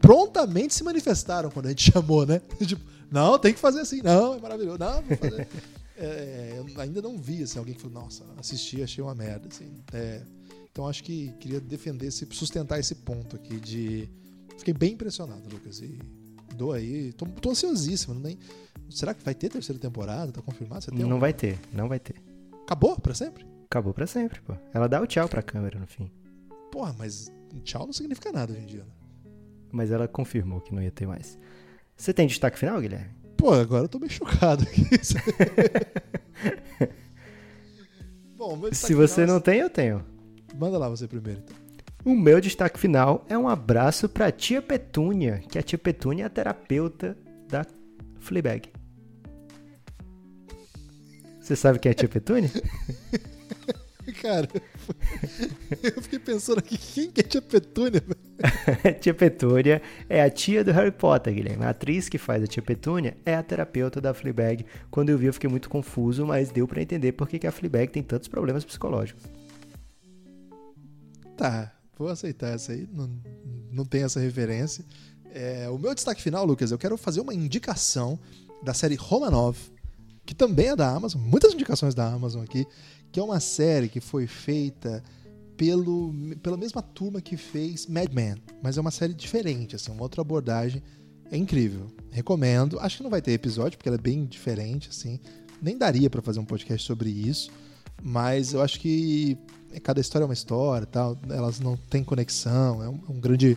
prontamente 0.00 0.74
se 0.74 0.82
manifestaram 0.82 1.52
quando 1.52 1.66
a 1.66 1.68
gente 1.68 1.86
chamou, 1.92 2.26
né? 2.26 2.42
tipo, 2.66 2.82
não, 3.12 3.38
tem 3.38 3.54
que 3.54 3.60
fazer 3.60 3.82
assim. 3.82 4.02
Não, 4.02 4.34
é 4.34 4.40
maravilhoso. 4.40 4.78
Não, 4.80 5.02
vou 5.02 5.16
fazer. 5.16 5.46
é, 5.96 6.54
eu 6.58 6.80
ainda 6.80 7.00
não 7.00 7.16
vi 7.16 7.44
assim, 7.44 7.60
alguém 7.60 7.76
que 7.76 7.80
falou, 7.80 8.02
nossa, 8.02 8.24
assisti, 8.36 8.82
achei 8.82 9.04
uma 9.04 9.14
merda. 9.14 9.46
Assim. 9.48 9.70
É, 9.92 10.22
então 10.70 10.86
acho 10.86 11.02
que 11.02 11.32
queria 11.40 11.60
defender, 11.60 12.06
esse, 12.06 12.26
sustentar 12.30 12.78
esse 12.78 12.94
ponto 12.94 13.36
aqui 13.36 13.58
de. 13.58 14.08
Fiquei 14.56 14.74
bem 14.74 14.92
impressionado, 14.92 15.48
Lucas. 15.50 15.80
E 15.80 15.98
dou 16.54 16.72
aí. 16.72 17.12
Tô, 17.12 17.26
tô 17.26 17.50
ansiosíssimo. 17.50 18.14
Nem... 18.14 18.38
Será 18.90 19.14
que 19.14 19.24
vai 19.24 19.34
ter 19.34 19.48
terceira 19.48 19.80
temporada? 19.80 20.32
Tá 20.32 20.42
confirmado? 20.42 20.84
Você 20.84 20.90
tem 20.90 21.04
não 21.04 21.20
vai 21.20 21.32
ter, 21.32 21.58
não 21.72 21.88
vai 21.88 22.00
ter. 22.00 22.16
Acabou 22.62 22.98
pra 22.98 23.14
sempre? 23.14 23.46
Acabou 23.66 23.92
pra 23.92 24.06
sempre, 24.06 24.40
pô. 24.40 24.54
Ela 24.72 24.88
dá 24.88 25.00
o 25.00 25.06
tchau 25.06 25.28
pra 25.28 25.42
câmera 25.42 25.78
no 25.78 25.86
fim. 25.86 26.10
Porra, 26.72 26.94
mas 26.98 27.30
tchau 27.64 27.86
não 27.86 27.92
significa 27.92 28.32
nada 28.32 28.52
hoje 28.52 28.62
em 28.62 28.66
dia, 28.66 28.84
né? 28.84 28.92
Mas 29.70 29.90
ela 29.90 30.08
confirmou 30.08 30.60
que 30.60 30.74
não 30.74 30.82
ia 30.82 30.90
ter 30.90 31.06
mais. 31.06 31.38
Você 31.96 32.14
tem 32.14 32.26
destaque 32.26 32.58
final, 32.58 32.80
Guilherme? 32.80 33.10
Pô, 33.36 33.52
agora 33.52 33.84
eu 33.84 33.88
tô 33.88 33.98
meio 33.98 34.10
chocado 34.10 34.64
aqui. 34.64 34.82
Bom, 38.36 38.58
Se 38.72 38.94
você 38.94 39.22
final... 39.22 39.34
não 39.34 39.40
tem, 39.40 39.60
eu 39.60 39.68
tenho. 39.68 40.04
Manda 40.58 40.76
lá 40.76 40.88
você 40.88 41.06
primeiro, 41.06 41.40
então. 41.44 41.56
O 42.04 42.16
meu 42.16 42.40
destaque 42.40 42.80
final 42.80 43.24
é 43.28 43.38
um 43.38 43.48
abraço 43.48 44.08
pra 44.08 44.32
tia 44.32 44.60
Petúnia, 44.60 45.40
que 45.48 45.58
a 45.58 45.62
tia 45.62 45.78
Petúnia 45.78 46.24
é 46.24 46.26
a 46.26 46.30
terapeuta 46.30 47.16
da 47.48 47.64
Fleabag. 48.18 48.68
Você 51.40 51.54
sabe 51.54 51.78
quem 51.78 51.90
é 51.90 51.92
a 51.92 51.94
tia 51.94 52.08
Petúnia? 52.08 52.50
Cara, 54.22 54.48
eu 55.82 56.02
fiquei 56.02 56.18
pensando 56.18 56.58
aqui, 56.58 56.78
quem 56.78 57.10
que 57.10 57.20
é 57.20 57.22
tia 57.22 57.42
Petúnia? 57.42 58.02
tia 59.00 59.14
Petúnia 59.14 59.82
é 60.08 60.22
a 60.22 60.30
tia 60.30 60.64
do 60.64 60.72
Harry 60.72 60.90
Potter, 60.90 61.34
Guilherme. 61.34 61.64
A 61.64 61.70
atriz 61.70 62.08
que 62.08 62.18
faz 62.18 62.42
a 62.42 62.46
tia 62.46 62.62
Petúnia 62.62 63.16
é 63.24 63.34
a 63.34 63.42
terapeuta 63.42 64.00
da 64.00 64.14
Fleabag. 64.14 64.64
Quando 64.90 65.10
eu 65.10 65.18
vi, 65.18 65.26
eu 65.26 65.32
fiquei 65.32 65.48
muito 65.48 65.68
confuso, 65.68 66.26
mas 66.26 66.50
deu 66.50 66.66
para 66.66 66.82
entender 66.82 67.12
por 67.12 67.28
que 67.28 67.46
a 67.46 67.52
Fleabag 67.52 67.92
tem 67.92 68.02
tantos 68.02 68.28
problemas 68.28 68.64
psicológicos. 68.64 69.24
Tá, 71.38 71.72
vou 71.96 72.08
aceitar 72.08 72.48
essa 72.48 72.72
aí. 72.72 72.86
Não, 72.92 73.08
não 73.72 73.84
tem 73.84 74.02
essa 74.02 74.20
referência. 74.20 74.84
É, 75.32 75.68
o 75.70 75.78
meu 75.78 75.94
destaque 75.94 76.20
final, 76.20 76.44
Lucas, 76.44 76.70
eu 76.70 76.78
quero 76.78 76.96
fazer 76.96 77.20
uma 77.20 77.32
indicação 77.32 78.18
da 78.62 78.74
série 78.74 78.96
Romanov, 78.96 79.56
que 80.26 80.34
também 80.34 80.68
é 80.68 80.76
da 80.76 80.90
Amazon. 80.90 81.22
Muitas 81.22 81.54
indicações 81.54 81.94
da 81.94 82.12
Amazon 82.12 82.42
aqui 82.42 82.66
que 83.10 83.20
é 83.20 83.22
uma 83.22 83.40
série 83.40 83.88
que 83.88 84.00
foi 84.00 84.26
feita 84.26 85.02
pelo, 85.56 86.12
pela 86.42 86.56
mesma 86.56 86.82
turma 86.82 87.20
que 87.20 87.36
fez 87.36 87.86
Mad 87.86 88.12
Men, 88.12 88.36
mas 88.62 88.76
é 88.76 88.80
uma 88.80 88.90
série 88.90 89.14
diferente, 89.14 89.74
assim, 89.74 89.90
uma 89.90 90.02
outra 90.02 90.20
abordagem. 90.20 90.82
É 91.30 91.36
incrível. 91.36 91.88
Recomendo. 92.10 92.78
Acho 92.80 92.98
que 92.98 93.02
não 93.02 93.10
vai 93.10 93.20
ter 93.20 93.32
episódio, 93.32 93.76
porque 93.76 93.88
ela 93.88 93.98
é 93.98 94.00
bem 94.00 94.24
diferente, 94.24 94.88
assim. 94.88 95.20
Nem 95.60 95.76
daria 95.76 96.08
para 96.08 96.22
fazer 96.22 96.38
um 96.40 96.44
podcast 96.44 96.86
sobre 96.86 97.10
isso, 97.10 97.50
mas 98.02 98.52
eu 98.52 98.62
acho 98.62 98.78
que 98.80 99.36
cada 99.82 100.00
história 100.00 100.24
é 100.24 100.26
uma 100.26 100.34
história, 100.34 100.86
tal. 100.86 101.18
Elas 101.28 101.60
não 101.60 101.76
têm 101.76 102.02
conexão. 102.02 102.82
É 102.82 102.88
um, 102.88 103.00
um 103.08 103.20
grande 103.20 103.56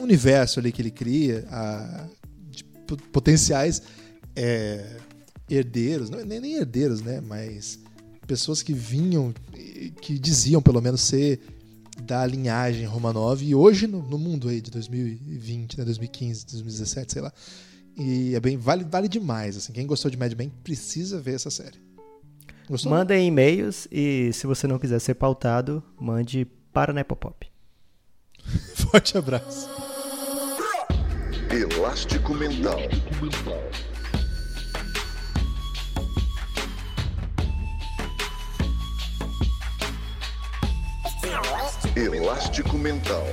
universo 0.00 0.60
ali 0.60 0.72
que 0.72 0.80
ele 0.80 0.90
cria, 0.90 1.46
a, 1.50 2.06
de 2.50 2.64
potenciais 3.12 3.82
é, 4.34 4.96
herdeiros, 5.50 6.10
não, 6.10 6.24
nem, 6.24 6.40
nem 6.40 6.54
herdeiros, 6.54 7.00
né? 7.00 7.20
Mas 7.20 7.78
pessoas 8.26 8.62
que 8.62 8.72
vinham, 8.72 9.34
que 10.00 10.18
diziam 10.18 10.62
pelo 10.62 10.80
menos 10.80 11.00
ser 11.00 11.40
da 12.02 12.24
linhagem 12.24 12.84
Romanov, 12.84 13.42
e 13.42 13.54
hoje 13.54 13.86
no, 13.86 14.02
no 14.02 14.18
mundo 14.18 14.48
aí 14.48 14.60
de 14.60 14.70
2020, 14.70 15.78
né, 15.78 15.84
2015, 15.84 16.46
2017, 16.46 17.12
sei 17.12 17.22
lá. 17.22 17.32
E 17.96 18.34
é 18.34 18.40
bem, 18.40 18.56
vale, 18.56 18.84
vale 18.84 19.08
demais. 19.08 19.56
Assim, 19.56 19.72
quem 19.72 19.86
gostou 19.86 20.08
de 20.08 20.16
Mad 20.16 20.32
Men 20.34 20.52
precisa 20.62 21.20
ver 21.20 21.34
essa 21.34 21.50
série. 21.50 21.78
Gostou? 22.68 22.92
Mandem 22.92 23.26
e-mails 23.26 23.88
e 23.90 24.30
se 24.32 24.46
você 24.46 24.66
não 24.66 24.78
quiser 24.78 24.98
ser 24.98 25.14
pautado, 25.14 25.82
mande 25.98 26.46
para 26.72 26.92
Nepopop. 26.92 27.50
Forte 28.76 29.16
abraço. 29.16 29.68
Elástico 31.50 32.34
Mental. 32.34 32.78
Elástico 41.96 42.76
Mental. 42.76 43.24